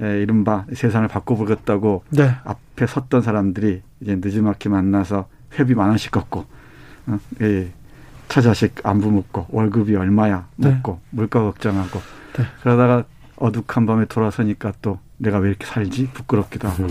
에, 0.02 0.22
이른바 0.22 0.66
세상을 0.74 1.08
바꿔보겠다고 1.08 2.04
네. 2.10 2.36
앞에 2.44 2.86
섰던 2.86 3.22
사람들이 3.22 3.82
이제 4.02 4.16
늦지막히 4.16 4.70
만나서 4.70 5.28
회비 5.58 5.74
만 5.76 5.90
원씩 5.90 6.12
걷고 6.12 6.46
어, 7.08 7.20
예, 7.42 7.72
처자식 8.28 8.86
안부 8.86 9.12
묻고 9.12 9.48
월급이 9.50 9.96
얼마야 9.96 10.48
묻고 10.56 10.94
네. 10.94 11.10
물가 11.12 11.42
걱정하고 11.42 12.00
네. 12.38 12.44
그러다가 12.62 13.06
어둑한 13.38 13.86
밤에 13.86 14.06
돌아서니까 14.06 14.74
또 14.82 15.00
내가 15.18 15.38
왜 15.40 15.50
이렇게 15.50 15.66
살지 15.66 16.10
부끄럽기도 16.14 16.68
하고. 16.68 16.88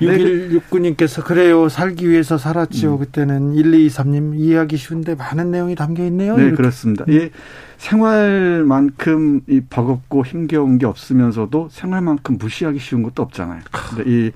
6169님께서 0.00 1.24
그래요 1.24 1.68
살기 1.68 2.08
위해서 2.08 2.36
살았지요. 2.38 2.94
음. 2.94 2.98
그때는 2.98 3.54
1223님 3.54 4.38
이해하기 4.38 4.76
쉬운데 4.76 5.14
많은 5.14 5.50
내용이 5.50 5.74
담겨 5.74 6.04
있네요. 6.06 6.36
네 6.36 6.42
이렇게. 6.42 6.56
그렇습니다. 6.56 7.04
음. 7.08 7.12
이 7.12 7.30
생활만큼 7.76 9.42
이 9.48 9.60
버겁고 9.60 10.24
힘겨운 10.24 10.78
게 10.78 10.86
없으면서도 10.86 11.68
생활만큼 11.70 12.38
무시하기 12.38 12.78
쉬운 12.78 13.02
것도 13.02 13.22
없잖아요. 13.22 13.60
근데 13.70 14.10
이 14.10 14.32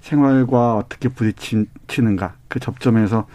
생활과 0.00 0.76
어떻게 0.76 1.08
부딪히는가 1.08 2.34
그 2.48 2.58
접점에서 2.58 3.26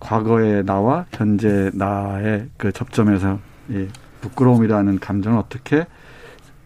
과거의 0.00 0.64
나와 0.64 1.06
현재 1.12 1.70
나의 1.74 2.48
그 2.56 2.72
접점에서 2.72 3.38
이 3.68 3.86
부끄러움이라는 4.20 4.98
감정을 4.98 5.38
어떻게 5.38 5.86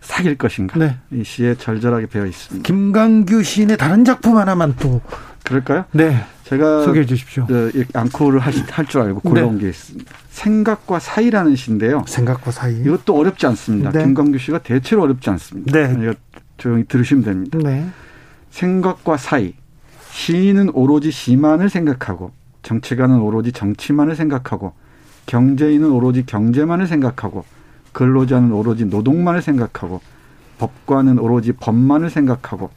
사귈 0.05 0.37
것인가. 0.37 0.79
네. 0.79 0.97
이 1.11 1.25
시에 1.25 1.55
절절하게 1.55 2.07
배어 2.07 2.27
있습니다. 2.27 2.67
김강규 2.67 3.43
시인의 3.43 3.77
다른 3.79 4.05
작품 4.05 4.37
하나만 4.37 4.77
또 4.79 5.01
그럴까요? 5.45 5.85
네. 5.93 6.25
제가 6.45 6.85
소개해 6.85 7.07
주십시오. 7.07 7.47
그 7.47 7.85
앙코를 7.95 8.39
할 8.39 8.87
줄 8.87 9.01
알고 9.01 9.21
골라온 9.21 9.57
네. 9.57 9.63
게 9.65 9.69
있습니다. 9.71 10.13
생각과 10.31 10.99
사이라는 10.99 11.57
시인데요. 11.57 12.05
생각과 12.07 12.51
사이. 12.51 12.81
이것도 12.81 13.17
어렵지 13.17 13.47
않습니다. 13.47 13.91
네. 13.91 14.05
김광규 14.05 14.39
씨가 14.39 14.59
대체로 14.59 15.03
어렵지 15.03 15.31
않습니다. 15.31 15.73
네. 15.73 15.97
이거 16.03 16.15
조용히 16.59 16.85
들으시면 16.85 17.25
됩니다. 17.25 17.59
네. 17.63 17.87
생각과 18.51 19.17
사이. 19.17 19.55
시인은 20.13 20.71
오로지 20.75 21.11
시만을 21.11 21.71
생각하고 21.71 22.31
정치가는 22.63 23.19
오로지 23.19 23.53
정치만을 23.53 24.17
생각하고 24.17 24.75
경제인은 25.27 25.91
오로지 25.91 26.25
경제만을 26.27 26.87
생각하고 26.87 27.45
근로자는 27.95 28.53
오로지 28.53 28.85
노동만을 28.85 29.41
생각하고 29.41 30.03
법관은 30.59 31.19
오로지 31.19 31.53
법만을 31.53 32.11
생각하고 32.11 32.71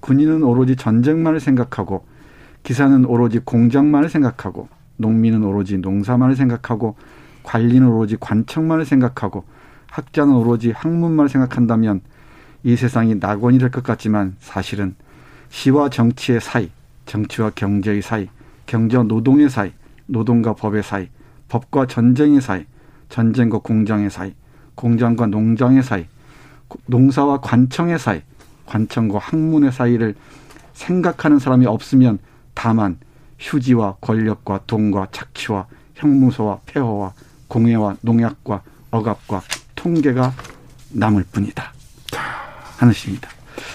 군인은 0.00 0.42
오로지 0.42 0.76
전쟁만을 0.76 1.40
생각하고 1.40 2.04
기사는 2.62 3.04
오로지 3.06 3.38
공장만을 3.38 4.10
생각하고 4.10 4.68
농민은 4.98 5.44
오로지 5.44 5.78
농사만을 5.78 6.36
생각하고 6.36 6.96
관리는 7.44 7.86
오로지 7.86 8.16
관청만을 8.18 8.84
생각하고 8.84 9.44
학자는 9.90 10.34
오로지 10.34 10.72
학문만을 10.72 11.28
생각한다면 11.28 12.00
이 12.64 12.76
세상이 12.76 13.16
낙원이 13.16 13.58
될 13.58 13.70
것 13.70 13.84
같지만 13.84 14.34
사실은 14.40 14.96
시와 15.48 15.88
정치의 15.90 16.40
사이, 16.40 16.70
정치와 17.06 17.52
경제의 17.54 18.02
사이, 18.02 18.28
경제와 18.66 19.04
노동의 19.04 19.48
사이, 19.48 19.72
노동과 20.06 20.54
법의 20.54 20.82
사이, 20.82 21.08
법과 21.48 21.86
전쟁의 21.86 22.40
사이, 22.40 22.64
전쟁과 23.08 23.58
공장의 23.58 24.10
사이, 24.10 24.34
공장과 24.76 25.26
농장의 25.26 25.82
사이, 25.82 26.06
농사와 26.86 27.40
관청의 27.40 27.98
사이, 27.98 28.22
관청과 28.66 29.18
학문의 29.18 29.72
사이를 29.72 30.14
생각하는 30.74 31.38
사람이 31.38 31.66
없으면 31.66 32.18
다만 32.54 32.98
휴지와 33.38 33.96
권력과 34.00 34.60
돈과 34.66 35.08
착취와 35.10 35.66
형무소와 35.94 36.60
폐허와 36.66 37.12
공해와 37.48 37.96
농약과 38.00 38.62
억압과 38.90 39.42
통계가 39.74 40.32
남을 40.90 41.24
뿐이다. 41.32 41.72
하는 42.78 42.92
시입니다. 42.92 43.28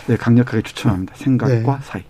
네, 0.07 0.15
강력하게 0.15 0.61
추천합니다. 0.61 1.15
생각과 1.15 1.77
네. 1.77 1.83
사이. 1.83 2.03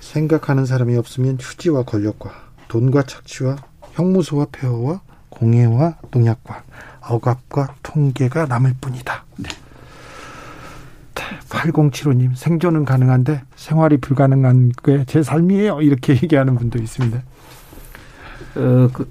생각하는 0.00 0.66
사람이 0.66 0.96
없으면 0.96 1.38
휴지와 1.40 1.84
권력과 1.84 2.30
돈과 2.68 3.02
착취와 3.04 3.56
형무소와 3.92 4.46
폐허와 4.52 5.00
공해와 5.30 5.96
농약과 6.10 6.62
억압과 7.08 7.74
통계가 7.82 8.46
남을 8.46 8.74
뿐이다. 8.80 9.24
네. 9.38 9.48
8075님 11.48 12.34
생존은 12.34 12.84
가능한데 12.84 13.42
생활이 13.54 13.98
불가능한 13.98 14.72
게 14.82 15.04
제 15.06 15.22
삶이에요. 15.22 15.80
이렇게 15.82 16.14
얘기하는 16.22 16.56
분도 16.56 16.78
있습니다. 16.78 17.18
어, 18.56 18.88
그 18.92 19.08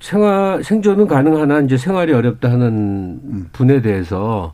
생활 0.00 0.62
생존은 0.62 1.06
가능하나 1.06 1.60
이제 1.60 1.76
생활이 1.76 2.12
어렵다 2.12 2.50
하는 2.50 3.48
분에 3.52 3.80
대해서 3.82 4.52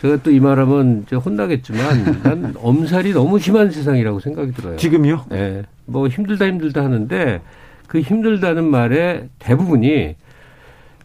제가 0.00 0.22
또 0.22 0.30
이 0.30 0.40
말하면 0.40 1.02
이제 1.06 1.16
혼나겠지만 1.16 2.20
난 2.22 2.54
엄살이 2.56 3.12
너무 3.12 3.38
심한 3.38 3.70
세상이라고 3.70 4.20
생각이 4.20 4.52
들어요. 4.52 4.76
지금요? 4.76 5.24
네. 5.28 5.62
뭐 5.86 6.08
힘들다 6.08 6.46
힘들다 6.46 6.82
하는데 6.84 7.40
그 7.86 8.00
힘들다는 8.00 8.64
말의 8.70 9.28
대부분이 9.38 10.16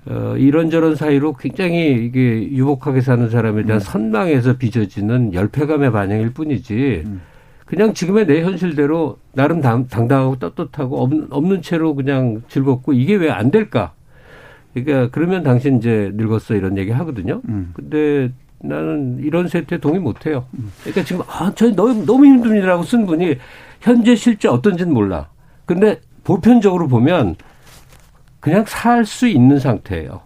어, 0.08 0.36
이런저런 0.38 0.96
사이로 0.96 1.34
굉장히 1.34 1.94
이게 2.06 2.50
유복하게 2.52 3.02
사는 3.02 3.30
사람에 3.30 3.64
대한 3.64 3.78
음. 3.78 3.84
선망에서 3.84 4.58
빚어지는 4.58 5.34
열패감의 5.34 5.92
반영일 5.92 6.32
뿐이지 6.34 7.04
음. 7.06 7.22
그냥 7.66 7.94
지금의 7.96 8.28
내 8.28 8.44
현실대로 8.44 9.18
나름 9.34 9.62
당, 9.62 9.88
당당하고 9.88 10.38
떳떳하고 10.38 11.02
없는, 11.02 11.28
없는 11.32 11.62
채로 11.64 11.96
그냥 11.96 12.44
즐겁고 12.48 12.94
이게 12.94 13.16
왜 13.16 13.32
안 13.32 13.50
될까? 13.50 13.94
그러니까 14.76 15.10
그러면 15.12 15.42
당신 15.42 15.78
이제 15.78 16.12
늙었어 16.16 16.54
이런 16.54 16.78
얘기 16.78 16.92
하거든요. 16.92 17.42
음. 17.50 17.72
근데 17.74 18.32
나는 18.60 19.20
이런 19.24 19.48
세태에 19.48 19.80
동의 19.80 20.00
못 20.00 20.28
해요. 20.28 20.46
음. 20.60 20.72
그러니까 20.82 21.04
지금 21.04 21.24
아, 21.28 21.52
저 21.56 21.72
너무, 21.74 22.06
너무 22.06 22.26
힘듭니다라고 22.26 22.84
쓴 22.84 23.06
분이 23.08 23.38
현재 23.82 24.16
실제 24.16 24.48
어떤지는 24.48 24.94
몰라. 24.94 25.30
근데 25.66 26.00
보편적으로 26.24 26.88
보면 26.88 27.36
그냥 28.46 28.64
살 28.68 29.06
수 29.06 29.28
있는 29.28 29.58
상태예요. 29.58 30.22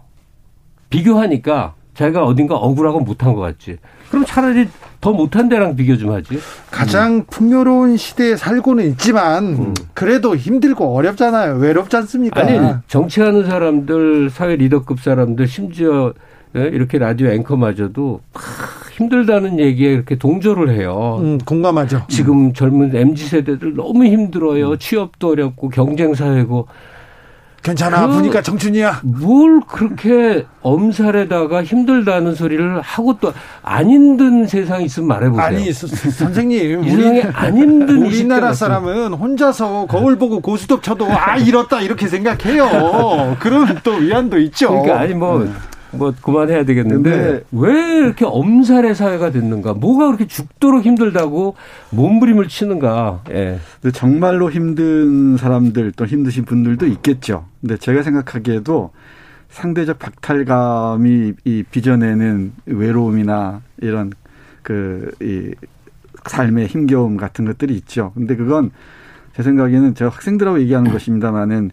비교하니까 0.90 1.72
자기가 1.94 2.22
어딘가 2.26 2.54
억울하고 2.56 3.00
못한 3.00 3.32
것 3.34 3.40
같지. 3.40 3.78
그럼 4.10 4.26
차라리 4.26 4.68
더 5.00 5.12
못한 5.14 5.48
데랑 5.48 5.74
비교 5.74 5.96
좀 5.96 6.12
하지. 6.12 6.38
가장 6.70 7.14
음. 7.14 7.24
풍요로운 7.30 7.96
시대에 7.96 8.36
살고는 8.36 8.84
있지만 8.90 9.44
음. 9.44 9.74
그래도 9.94 10.36
힘들고 10.36 10.94
어렵잖아요. 10.94 11.54
외롭지 11.56 11.96
않습니까? 11.96 12.42
아니 12.42 12.58
정치하는 12.88 13.46
사람들, 13.46 14.28
사회 14.28 14.56
리더급 14.56 15.00
사람들, 15.00 15.48
심지어 15.48 16.12
예, 16.56 16.64
이렇게 16.64 16.98
라디오 16.98 17.28
앵커마저도 17.30 18.20
힘들다는 18.98 19.58
얘기에 19.60 19.92
이렇게 19.94 20.16
동조를 20.16 20.68
해요. 20.76 21.20
음, 21.22 21.38
공감하죠. 21.38 22.02
지금 22.08 22.52
젊은 22.52 22.94
mz 22.94 23.28
세대들 23.28 23.76
너무 23.76 24.04
힘들어요. 24.04 24.76
취업도 24.76 25.30
어렵고 25.30 25.70
경쟁 25.70 26.12
사회고. 26.12 26.66
괜찮아. 27.62 28.06
그 28.06 28.14
보니까 28.14 28.42
청춘이야. 28.42 29.00
뭘 29.04 29.60
그렇게 29.68 30.46
엄살에다가 30.62 31.62
힘들다는 31.62 32.34
소리를 32.34 32.80
하고 32.80 33.18
또 33.20 33.32
안 33.62 33.88
힘든 33.88 34.46
세상이 34.46 34.86
있으면 34.86 35.08
말해보세요. 35.08 35.44
아니 35.46 35.72
선생님, 35.72 36.80
우리 36.88 37.22
안 37.22 37.56
힘든 37.56 38.04
우리나라 38.04 38.52
사람은 38.52 39.12
혼자서 39.12 39.86
거울 39.86 40.16
보고 40.16 40.40
고스톱 40.40 40.82
쳐도 40.82 41.06
아 41.10 41.36
이렇다 41.36 41.80
이렇게 41.82 42.08
생각해요. 42.08 43.36
그런 43.38 43.78
또 43.84 43.92
위안도 43.92 44.38
있죠. 44.38 44.70
그러니까 44.70 45.00
아니 45.00 45.14
뭐 45.14 45.46
뭐 45.92 46.14
그만해야 46.20 46.64
되겠는데 46.64 47.44
왜 47.52 47.72
이렇게 47.98 48.24
엄살의 48.24 48.94
사회가 48.94 49.30
됐는가? 49.30 49.74
뭐가 49.74 50.06
그렇게 50.06 50.26
죽도록 50.26 50.84
힘들다고 50.84 51.56
몸부림을 51.90 52.48
치는가? 52.48 53.22
예. 53.30 53.58
근데 53.80 53.92
정말로 53.92 54.50
힘든 54.50 55.36
사람들 55.36 55.92
또 55.92 56.06
힘드신 56.06 56.44
분들도 56.44 56.86
있겠죠. 56.86 57.46
근데 57.60 57.76
제가 57.76 58.02
생각하기에도 58.02 58.90
상대적 59.48 59.98
박탈감이 59.98 61.32
이 61.44 61.64
빚어내는 61.70 62.52
외로움이나 62.66 63.62
이런 63.80 64.12
그 64.62 65.10
이 65.20 65.52
삶의 66.26 66.66
힘겨움 66.66 67.16
같은 67.16 67.44
것들이 67.44 67.74
있죠. 67.76 68.12
근데 68.14 68.36
그건 68.36 68.70
제 69.34 69.42
생각에는 69.42 69.94
제가 69.94 70.10
학생들하고 70.10 70.60
얘기하는 70.60 70.92
것입니다만은 70.92 71.70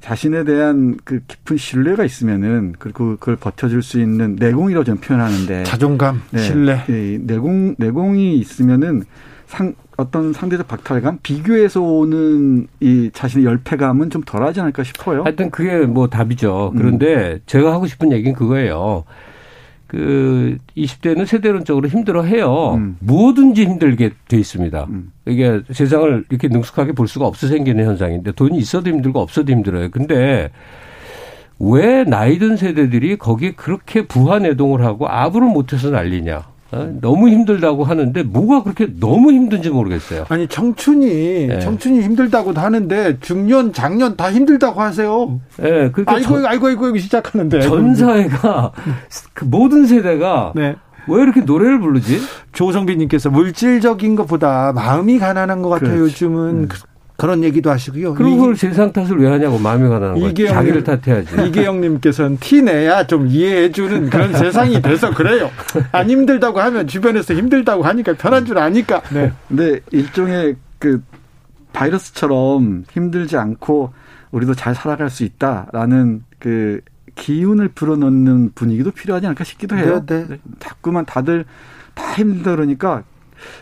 자신에 0.00 0.44
대한 0.44 0.96
그 1.04 1.20
깊은 1.26 1.56
신뢰가 1.56 2.04
있으면은 2.04 2.74
그리고 2.78 3.16
그걸 3.16 3.36
버텨줄 3.36 3.82
수 3.82 4.00
있는 4.00 4.36
내공이라고 4.38 4.84
저는 4.84 5.00
표현하는데 5.00 5.64
자존감, 5.64 6.22
네, 6.30 6.40
신뢰, 6.40 6.84
네, 6.86 7.18
내공 7.20 7.74
내공이 7.78 8.36
있으면은 8.38 9.04
상 9.46 9.74
어떤 9.96 10.32
상대적 10.32 10.66
박탈감, 10.66 11.18
비교에서 11.22 11.82
오는 11.82 12.66
이 12.80 13.10
자신의 13.12 13.44
열패감은 13.44 14.08
좀 14.08 14.22
덜하지 14.22 14.60
않을까 14.60 14.82
싶어요. 14.82 15.24
하여튼 15.24 15.50
그게 15.50 15.84
뭐 15.84 16.08
답이죠. 16.08 16.72
그런데 16.74 17.34
음. 17.34 17.40
제가 17.44 17.72
하고 17.72 17.86
싶은 17.86 18.10
얘기는 18.12 18.34
그거예요. 18.34 19.04
그 19.90 20.56
20대는 20.76 21.26
세대론적으로 21.26 21.88
힘들어 21.88 22.22
해요. 22.22 22.74
음. 22.76 22.96
뭐든지 23.00 23.64
힘들게 23.64 24.10
돼 24.28 24.38
있습니다. 24.38 24.86
음. 24.88 25.10
이게 25.26 25.62
세상을 25.68 26.26
이렇게 26.30 26.46
능숙하게 26.46 26.92
볼 26.92 27.08
수가 27.08 27.26
없어 27.26 27.48
생기는 27.48 27.84
현상인데 27.84 28.30
돈이 28.32 28.56
있어도 28.56 28.88
힘들고 28.88 29.18
없어도 29.18 29.50
힘들어요. 29.50 29.90
근데 29.90 30.50
왜 31.58 32.04
나이 32.04 32.38
든 32.38 32.56
세대들이 32.56 33.16
거기에 33.16 33.54
그렇게 33.56 34.06
부하내동을 34.06 34.84
하고 34.84 35.08
아부를 35.08 35.48
못해서 35.48 35.90
난리냐. 35.90 36.46
어? 36.72 36.92
너무 37.00 37.28
힘들다고 37.28 37.84
하는데 37.84 38.22
뭐가 38.22 38.62
그렇게 38.62 38.88
너무 38.98 39.32
힘든지 39.32 39.70
모르겠어요. 39.70 40.26
아니 40.28 40.46
청춘이 40.46 41.46
네. 41.48 41.58
청춘이 41.60 42.00
힘들다고 42.00 42.52
하는데 42.52 43.18
중년 43.20 43.72
장년 43.72 44.16
다 44.16 44.30
힘들다고 44.30 44.80
하세요. 44.80 45.40
네, 45.58 45.90
그러니까 45.90 46.12
아이고 46.12 46.28
전, 46.28 46.46
아이고 46.46 46.66
아이고 46.68 46.96
시작하는데 46.96 47.60
전 47.60 47.94
사회가 47.94 48.72
그 49.34 49.44
모든 49.44 49.86
세대가 49.86 50.52
네. 50.54 50.76
왜 51.08 51.22
이렇게 51.22 51.40
노래를 51.40 51.80
부르지? 51.80 52.20
조성빈님께서 52.52 53.30
물질적인 53.30 54.14
것보다 54.16 54.72
마음이 54.72 55.18
가난한 55.18 55.62
것 55.62 55.70
같아요. 55.70 55.96
그렇지. 55.96 56.24
요즘은 56.24 56.50
음. 56.50 56.68
그런 57.20 57.44
얘기도 57.44 57.70
하시고요. 57.70 58.14
그런 58.14 58.38
걸 58.38 58.56
세상 58.56 58.94
탓을 58.94 59.18
왜 59.18 59.28
하냐고 59.28 59.58
마음이 59.58 59.86
가는 59.90 60.14
거예요. 60.14 60.48
자기를 60.48 60.84
탓해야지. 60.84 61.48
이계영님께서는 61.48 62.38
티 62.40 62.62
내야 62.62 63.06
좀 63.06 63.26
이해해주는 63.26 64.08
그런 64.08 64.32
세상이 64.32 64.80
돼서 64.80 65.12
그래요. 65.12 65.50
안 65.92 66.08
힘들다고 66.08 66.60
하면 66.60 66.86
주변에서 66.86 67.34
힘들다고 67.34 67.82
하니까 67.82 68.14
편한 68.14 68.46
줄 68.46 68.56
아니까. 68.56 69.02
네. 69.12 69.32
근데 69.48 69.80
일종의 69.90 70.56
그 70.78 71.02
바이러스처럼 71.74 72.84
힘들지 72.90 73.36
않고 73.36 73.92
우리도 74.30 74.54
잘 74.54 74.74
살아갈 74.74 75.10
수 75.10 75.22
있다라는 75.24 76.24
그 76.38 76.80
기운을 77.16 77.68
불어넣는 77.68 78.52
분위기도 78.54 78.92
필요하지 78.92 79.26
않을까 79.26 79.44
싶기도 79.44 79.76
해요. 79.76 80.02
네, 80.06 80.24
네. 80.26 80.38
자꾸만 80.58 81.04
다들 81.04 81.44
다 81.92 82.14
힘들다 82.14 82.52
그러니까 82.52 83.02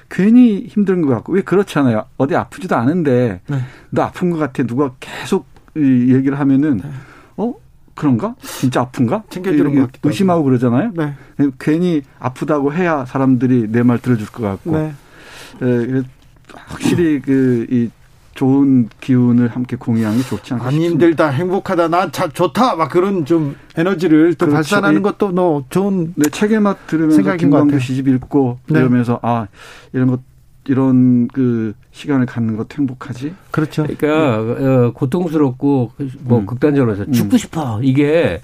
괜히 0.08 0.66
힘든 0.66 1.02
것 1.02 1.08
같고 1.14 1.32
왜 1.32 1.42
그렇잖아요. 1.42 2.04
어디 2.16 2.34
아프지도 2.36 2.76
않은데 2.76 3.40
네. 3.48 3.58
너 3.90 4.02
아픈 4.02 4.30
것 4.30 4.38
같아 4.38 4.62
누가 4.64 4.92
계속 5.00 5.46
이 5.76 6.12
얘기를 6.14 6.38
하면은 6.38 6.78
네. 6.78 6.90
어 7.36 7.54
그런가? 7.94 8.34
진짜 8.42 8.82
아픈가? 8.82 9.24
챙겨주는 9.28 9.74
것 9.74 9.80
같기도 9.86 10.08
의심하고 10.08 10.44
그러잖아요. 10.44 10.92
네. 10.96 11.14
괜히 11.58 12.02
아프다고 12.20 12.72
해야 12.72 13.04
사람들이 13.04 13.66
내 13.70 13.82
말 13.82 13.98
들어줄 13.98 14.28
것 14.28 14.42
같고. 14.42 14.76
네. 14.78 14.92
에, 15.62 16.02
확실히 16.66 17.20
그 17.20 17.66
이 17.70 17.90
좋은 18.38 18.88
기운을 19.00 19.48
함께 19.48 19.74
공유하는 19.74 20.18
게 20.18 20.22
좋지 20.22 20.54
않겠습니까? 20.54 20.68
안 20.68 20.72
힘들다, 20.72 21.28
행복하다, 21.30 21.88
나 21.88 22.08
자, 22.12 22.28
좋다, 22.28 22.76
막 22.76 22.88
그런 22.88 23.24
좀 23.24 23.56
에너지를 23.76 24.34
또 24.34 24.46
그렇죠. 24.46 24.54
발산하는 24.54 25.02
것도 25.02 25.32
너 25.32 25.64
좋은 25.70 26.14
네, 26.14 26.30
책에 26.30 26.60
막 26.60 26.86
들으면서 26.86 27.34
김광규 27.34 27.80
시집 27.80 28.06
읽고 28.06 28.60
네. 28.68 28.78
이러면서 28.78 29.18
아 29.22 29.48
이런 29.92 30.06
것 30.06 30.20
이런 30.68 31.26
그 31.26 31.74
시간을 31.90 32.26
갖는 32.26 32.56
것 32.56 32.72
행복하지. 32.78 33.34
그렇죠. 33.50 33.84
그러니까 33.88 34.38
어, 34.38 34.92
고통스럽고 34.92 35.90
뭐 36.20 36.38
음. 36.38 36.46
극단적으로 36.46 36.92
해서 36.92 37.10
죽고 37.10 37.34
음. 37.34 37.38
싶어 37.38 37.80
이게 37.82 38.40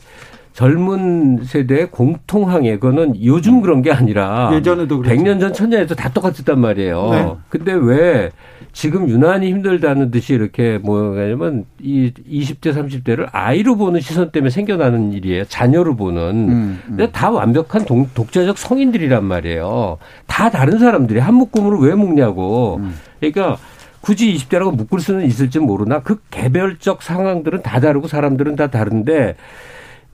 젊은 0.54 1.44
세대의 1.44 1.92
공통항해 1.92 2.78
그거는 2.78 3.22
요즘 3.24 3.60
그런 3.60 3.80
게 3.80 3.92
아니라 3.92 4.50
예전에도 4.54 4.98
그랬죠. 4.98 5.22
100년 5.22 5.38
전, 5.38 5.52
1000년에도 5.52 5.96
다 5.96 6.08
똑같았단 6.08 6.58
말이에요. 6.60 7.10
네. 7.10 7.34
근데 7.48 7.72
왜 7.72 8.30
지금 8.74 9.08
유난히 9.08 9.48
힘들다는 9.50 10.10
듯이 10.10 10.34
이렇게 10.34 10.78
뭐냐면 10.78 11.64
이 11.80 12.12
20대 12.28 12.74
30대를 12.74 13.28
아이로 13.30 13.76
보는 13.76 14.00
시선 14.00 14.30
때문에 14.32 14.50
생겨나는 14.50 15.12
일이에요. 15.12 15.44
자녀로 15.44 15.94
보는. 15.94 16.22
음, 16.22 16.50
음. 16.50 16.80
근데 16.88 17.10
다 17.10 17.30
완벽한 17.30 17.84
동, 17.84 18.10
독자적 18.12 18.58
성인들이란 18.58 19.24
말이에요. 19.24 19.98
다 20.26 20.50
다른 20.50 20.78
사람들이 20.80 21.20
한 21.20 21.34
묶음으로 21.34 21.78
왜 21.78 21.94
묶냐고. 21.94 22.80
음. 22.80 22.94
그러니까 23.20 23.58
굳이 24.00 24.34
20대라고 24.34 24.74
묶을 24.74 24.98
수는 24.98 25.24
있을지 25.24 25.60
모르나 25.60 26.00
그 26.00 26.20
개별적 26.30 27.00
상황들은 27.02 27.62
다 27.62 27.78
다르고 27.78 28.08
사람들은 28.08 28.56
다 28.56 28.66
다른데 28.66 29.36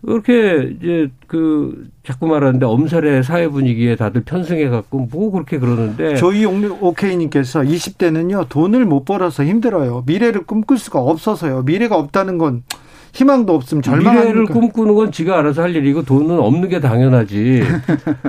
그렇게 0.04 0.76
이제 0.80 1.10
그 1.26 1.88
자꾸 2.04 2.26
말하는데 2.26 2.64
엄살의 2.64 3.22
사회 3.22 3.48
분위기에 3.48 3.96
다들 3.96 4.22
편승해 4.24 4.68
갖고 4.68 5.08
뭐 5.10 5.30
그렇게 5.30 5.58
그러는데 5.58 6.16
저희 6.16 6.44
오케이님께서 6.46 7.60
20대는요 7.60 8.48
돈을 8.48 8.86
못 8.86 9.04
벌어서 9.04 9.44
힘들어요. 9.44 10.04
미래를 10.06 10.44
꿈꿀 10.44 10.78
수가 10.78 11.00
없어서요. 11.00 11.62
미래가 11.62 11.96
없다는 11.96 12.38
건 12.38 12.62
희망도 13.12 13.54
없으면 13.54 13.82
절망하니까. 13.82 14.22
미래를 14.24 14.46
꿈꾸는 14.46 14.94
건 14.94 15.10
지가 15.12 15.38
알아서 15.38 15.62
할 15.62 15.74
일이고 15.74 16.04
돈은 16.04 16.38
없는 16.38 16.68
게 16.68 16.80
당연하지. 16.80 17.62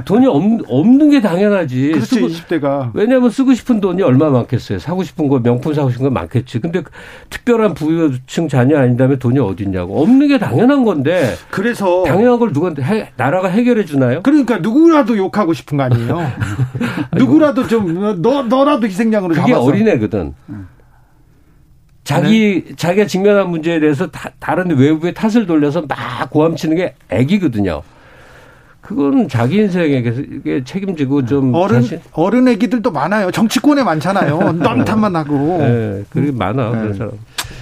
돈이 0.06 0.26
없, 0.28 0.44
없는 0.68 1.10
게 1.12 1.22
당연하지. 1.22 2.00
쓰고, 2.02 2.28
20대가. 2.28 2.92
왜냐하면 2.94 3.30
쓰고 3.30 3.54
싶은 3.54 3.80
돈이 3.80 4.02
얼마 4.02 4.30
많겠어요. 4.30 4.80
사고 4.80 5.04
싶은 5.04 5.28
거 5.28 5.40
명품 5.40 5.74
사고 5.74 5.90
싶은 5.92 6.06
거 6.06 6.10
많겠지. 6.10 6.60
근데 6.60 6.82
특별한 7.30 7.74
부유층 7.76 8.48
자녀 8.48 8.78
아닌다면 8.80 9.20
돈이 9.20 9.40
어디 9.40 9.64
있냐고. 9.64 10.02
없는 10.02 10.28
게 10.28 10.40
당연한 10.40 10.84
건데. 10.84 11.36
그래서 11.52 12.04
당연한 12.06 12.40
걸 12.40 12.52
누가 12.52 12.72
해, 12.82 13.10
나라가 13.18 13.48
해결해 13.50 13.86
주나요? 13.86 14.22
그러니까 14.24 14.58
누구라도 14.58 15.16
욕하고 15.18 15.54
싶은 15.54 15.78
거 15.78 15.84
아니에요. 15.84 16.20
누구라도 17.18 17.68
좀 17.68 17.82
너 18.22 18.44
너라도 18.44 18.88
희생양으로 18.88 19.34
그게 19.36 19.52
잡아서. 19.54 19.64
어린애거든. 19.68 20.34
자기 22.04 22.64
네. 22.68 22.76
자기가 22.76 23.06
직면한 23.06 23.50
문제에 23.50 23.80
대해서 23.80 24.08
다, 24.08 24.32
다른 24.40 24.76
외부의 24.78 25.14
탓을 25.14 25.46
돌려서 25.46 25.84
막 25.88 26.30
고함치는 26.30 26.76
게 26.76 26.96
애기거든요. 27.10 27.84
그건 28.82 29.30
자기 29.30 29.58
인생에 29.58 30.04
책임지고 30.66 31.26
좀 31.26 31.54
어른 31.54 31.82
자신... 31.82 32.00
어른 32.14 32.48
애기들도 32.48 32.92
많아요. 32.92 33.32
정치권에 33.32 33.84
많잖아요. 33.84 34.52
넌 34.60 34.84
탓만 34.84 35.16
하고. 35.16 35.58
네, 35.60 36.04
그게 36.10 36.32
많아. 36.32 36.72
네. 36.72 36.94
사람. 36.94 37.12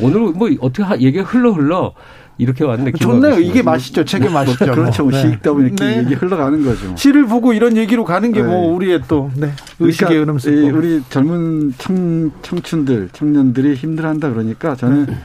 오늘 0.02 0.22
뭐 0.32 0.50
어떻게 0.62 1.02
얘기 1.02 1.20
흘러 1.20 1.52
흘러 1.52 1.94
이렇게 2.40 2.64
왔네. 2.64 2.94
좋네요. 2.94 3.38
이게 3.40 3.62
맛이죠. 3.62 4.06
책의 4.06 4.30
뭐 4.30 4.40
맛이죠. 4.40 4.72
그렇죠. 4.72 5.04
뭐. 5.04 5.12
시익다 5.12 5.52
보니 5.52 5.76
네. 5.76 5.98
얘기 5.98 6.14
흘러가는 6.14 6.64
거죠. 6.64 6.96
시를 6.96 7.28
보고 7.28 7.52
이런 7.52 7.76
얘기로 7.76 8.06
가는 8.06 8.32
게뭐 8.32 8.48
네. 8.48 8.68
우리의 8.70 9.02
또 9.10 9.30
네. 9.36 9.52
의식의 9.80 10.26
그러니까 10.26 10.78
우리 10.78 11.04
젊은 11.10 11.74
청, 11.78 12.32
청춘들, 12.42 13.10
청년들이 13.12 13.76
힘들어한다 13.76 14.30
그러니까 14.30 14.76
저는 14.76 15.06
네. 15.08 15.18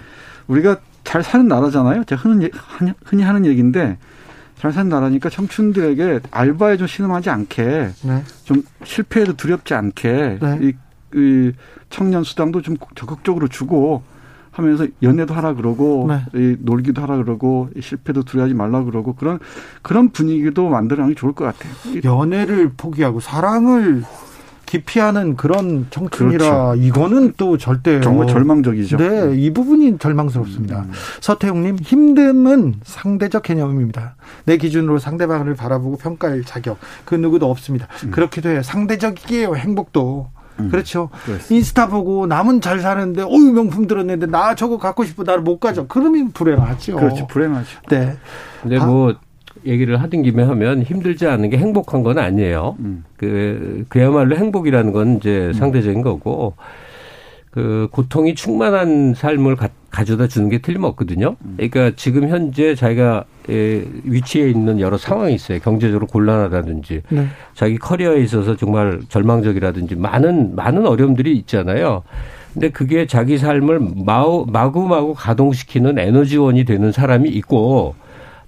우리가 0.49 0.79
잘 1.05 1.23
사는 1.23 1.47
나라잖아요. 1.47 2.03
제가 2.05 2.21
흔히, 2.21 2.51
흔히 3.05 3.23
하는 3.23 3.47
얘기인데 3.47 3.97
잘 4.59 4.73
사는 4.73 4.89
나라니까 4.89 5.31
청춘들에게 5.31 6.21
알바에 6.33 6.77
좀 6.77 6.89
신음하지 6.89 7.31
않게 7.31 7.91
네. 8.03 8.23
좀 8.43 8.65
실패해도 8.83 9.35
두렵지 9.35 9.75
않게 9.75 10.39
네. 10.43 10.59
이, 10.63 10.73
이 11.15 11.53
청년 11.91 12.25
수당도 12.25 12.61
좀 12.61 12.77
적극적으로 12.97 13.47
주고 13.47 14.03
하면서 14.55 14.87
연애도 15.03 15.35
하라 15.35 15.55
그러고 15.55 16.09
네. 16.33 16.57
놀기도 16.61 17.03
하라 17.03 17.17
그러고 17.17 17.69
실패도 17.79 18.23
두려워하지 18.23 18.55
말라 18.55 18.85
그러고 18.85 19.15
그런 19.15 19.41
그런 19.83 20.11
분위기도 20.11 20.69
만들어가는 20.69 21.15
게 21.15 21.19
좋을 21.19 21.33
것 21.33 21.45
같아요. 21.45 21.73
연애를 22.05 22.71
포기하고 22.77 23.19
사랑을 23.19 24.05
기피하는 24.67 25.37
그런 25.37 25.87
청춘이라 25.91 26.39
그렇죠. 26.39 26.83
이거는 26.83 27.35
또 27.37 27.59
절대 27.59 28.01
정말 28.01 28.29
절망적이죠. 28.29 28.97
네, 28.97 29.35
이 29.37 29.53
부분이 29.53 29.99
절망스럽습니다. 29.99 30.81
음. 30.81 30.93
서태웅님 31.21 31.77
힘듦은 31.77 32.75
상대적 32.83 33.43
개념입니다. 33.43 34.17
내 34.45 34.57
기준으로 34.57 34.99
상대방을 34.99 35.55
바라보고 35.55 35.97
평가할 35.99 36.45
자격 36.45 36.79
그 37.05 37.15
누구도 37.15 37.51
없습니다. 37.51 37.89
음. 38.05 38.11
그렇기도 38.11 38.49
해요. 38.49 38.63
상대적이에요. 38.63 39.55
행복도. 39.57 40.31
음. 40.61 40.71
그렇죠. 40.71 41.11
그렇습니다. 41.25 41.55
인스타 41.55 41.89
보고 41.89 42.27
남은 42.27 42.61
잘 42.61 42.81
사는데 42.81 43.23
어유 43.23 43.53
명품 43.53 43.87
들었는데 43.87 44.27
나 44.27 44.55
저거 44.55 44.79
갖고 44.79 45.05
싶어 45.05 45.23
나를 45.23 45.43
못 45.43 45.59
가져. 45.59 45.87
그러면 45.87 46.31
불행하죠. 46.33 46.97
그렇죠. 46.97 47.27
불행하죠. 47.27 47.81
네. 47.91 48.17
근데 48.63 48.79
아. 48.79 48.87
뭐 48.87 49.15
얘기를 49.67 50.01
하던 50.03 50.23
김에 50.23 50.43
하면 50.43 50.83
힘들지 50.83 51.27
않은 51.27 51.51
게 51.51 51.57
행복한 51.57 52.03
건 52.03 52.19
아니에요. 52.19 52.77
음. 52.81 53.05
그 53.17 53.85
그야말로 53.89 54.37
행복이라는 54.37 54.93
건 54.93 55.17
이제 55.17 55.49
음. 55.49 55.53
상대적인 55.53 56.03
거고 56.03 56.55
그 57.55 57.87
고통이 57.93 58.35
충만한 58.35 59.15
삶을 59.15 59.55
가, 59.55 59.69
져다 60.05 60.27
주는 60.27 60.49
게 60.49 60.59
틀림없거든요. 60.59 61.37
음. 61.41 61.55
그러니까 61.57 61.93
지금 61.95 62.29
현재 62.29 62.75
자기가 62.75 63.27
에, 63.49 63.85
위치에 64.03 64.51
있는 64.51 64.81
여러 64.81 64.99
상황이 64.99 65.35
있어요. 65.35 65.61
경제적으로 65.61 66.09
곤란하다든지 66.09 67.03
네. 67.11 67.27
자기 67.55 67.79
커리어에 67.79 68.21
있어서 68.23 68.57
정말 68.57 69.03
절망적이라든지 69.09 69.95
많은 69.95 70.57
많은 70.57 70.85
어려움들이 70.85 71.37
있잖아요. 71.37 72.03
근데 72.55 72.71
그게 72.71 73.07
자기 73.07 73.39
삶을 73.39 73.79
마구 74.05 74.47
마구 74.89 75.15
가동시키는 75.15 75.97
에너지원이 75.97 76.65
되는 76.65 76.91
사람이 76.91 77.29
있고 77.29 77.95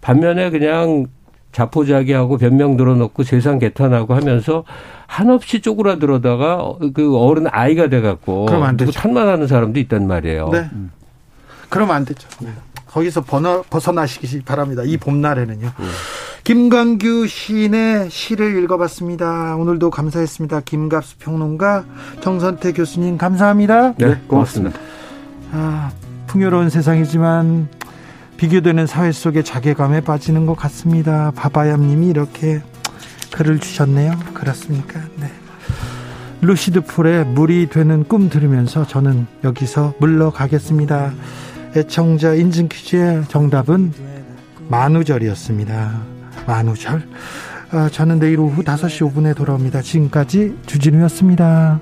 반면에 0.01 0.51
그냥 0.51 1.07
자포자기하고 1.53 2.37
변명 2.39 2.77
들어놓고 2.77 3.23
세상 3.23 3.59
개탄하고 3.59 4.15
하면서 4.15 4.65
한없이 5.07 5.61
쪼그라들어다가 5.61 6.75
그 6.93 7.17
어른 7.17 7.47
아이가 7.51 7.89
돼갖고 7.89 8.47
되죠. 8.77 8.93
탄만하는 8.93 9.47
사람도 9.47 9.81
있단 9.81 10.07
말이에요. 10.07 10.49
네. 10.51 10.69
음. 10.73 10.91
그러면 11.69 11.97
안 11.97 12.05
되죠. 12.05 12.29
네. 12.41 12.49
거기서 12.87 13.23
번어, 13.23 13.63
벗어나시기 13.69 14.43
바랍니다. 14.43 14.83
이 14.85 14.97
봄날에는요. 14.97 15.67
네. 15.67 15.87
김광규 16.45 17.27
시인의 17.27 18.09
시를 18.09 18.63
읽어봤습니다. 18.63 19.57
오늘도 19.57 19.91
감사했습니다. 19.91 20.61
김갑수 20.61 21.19
평론가, 21.19 21.85
정선태 22.21 22.73
교수님 22.73 23.19
감사합니다. 23.19 23.95
네, 23.95 24.21
고맙습니다. 24.29 24.79
아, 25.53 25.91
풍요로운 26.29 26.71
세상이지만 26.71 27.69
비교되는 28.37 28.87
사회 28.87 29.13
속에 29.13 29.43
자괴감에 29.43 30.03
빠지는 30.03 30.47
것 30.47 30.55
같습니다. 30.55 31.33
바바얌님이 31.37 32.09
이렇게 32.09 32.61
글을 33.33 33.59
주셨네요. 33.59 34.13
그렇습니까? 34.35 35.01
네. 35.17 35.31
루시드 36.43 36.83
풀의 36.83 37.27
물이 37.27 37.69
되는 37.71 38.05
꿈 38.05 38.29
들으면서 38.29 38.87
저는 38.87 39.27
여기서 39.43 39.95
물러가겠습니다. 39.99 41.13
애청자 41.77 42.35
인증 42.35 42.69
퀴즈의 42.69 43.25
정답은 43.29 43.93
만우절이었습니다. 44.69 46.01
만우절. 46.47 47.03
아, 47.73 47.89
저는 47.91 48.21
내일 48.21 48.39
오후 48.39 48.63
5시 48.63 49.13
5분에 49.13 49.35
돌아옵니다. 49.35 49.83
지금까지 49.83 50.57
주진우였습니다. 50.67 51.81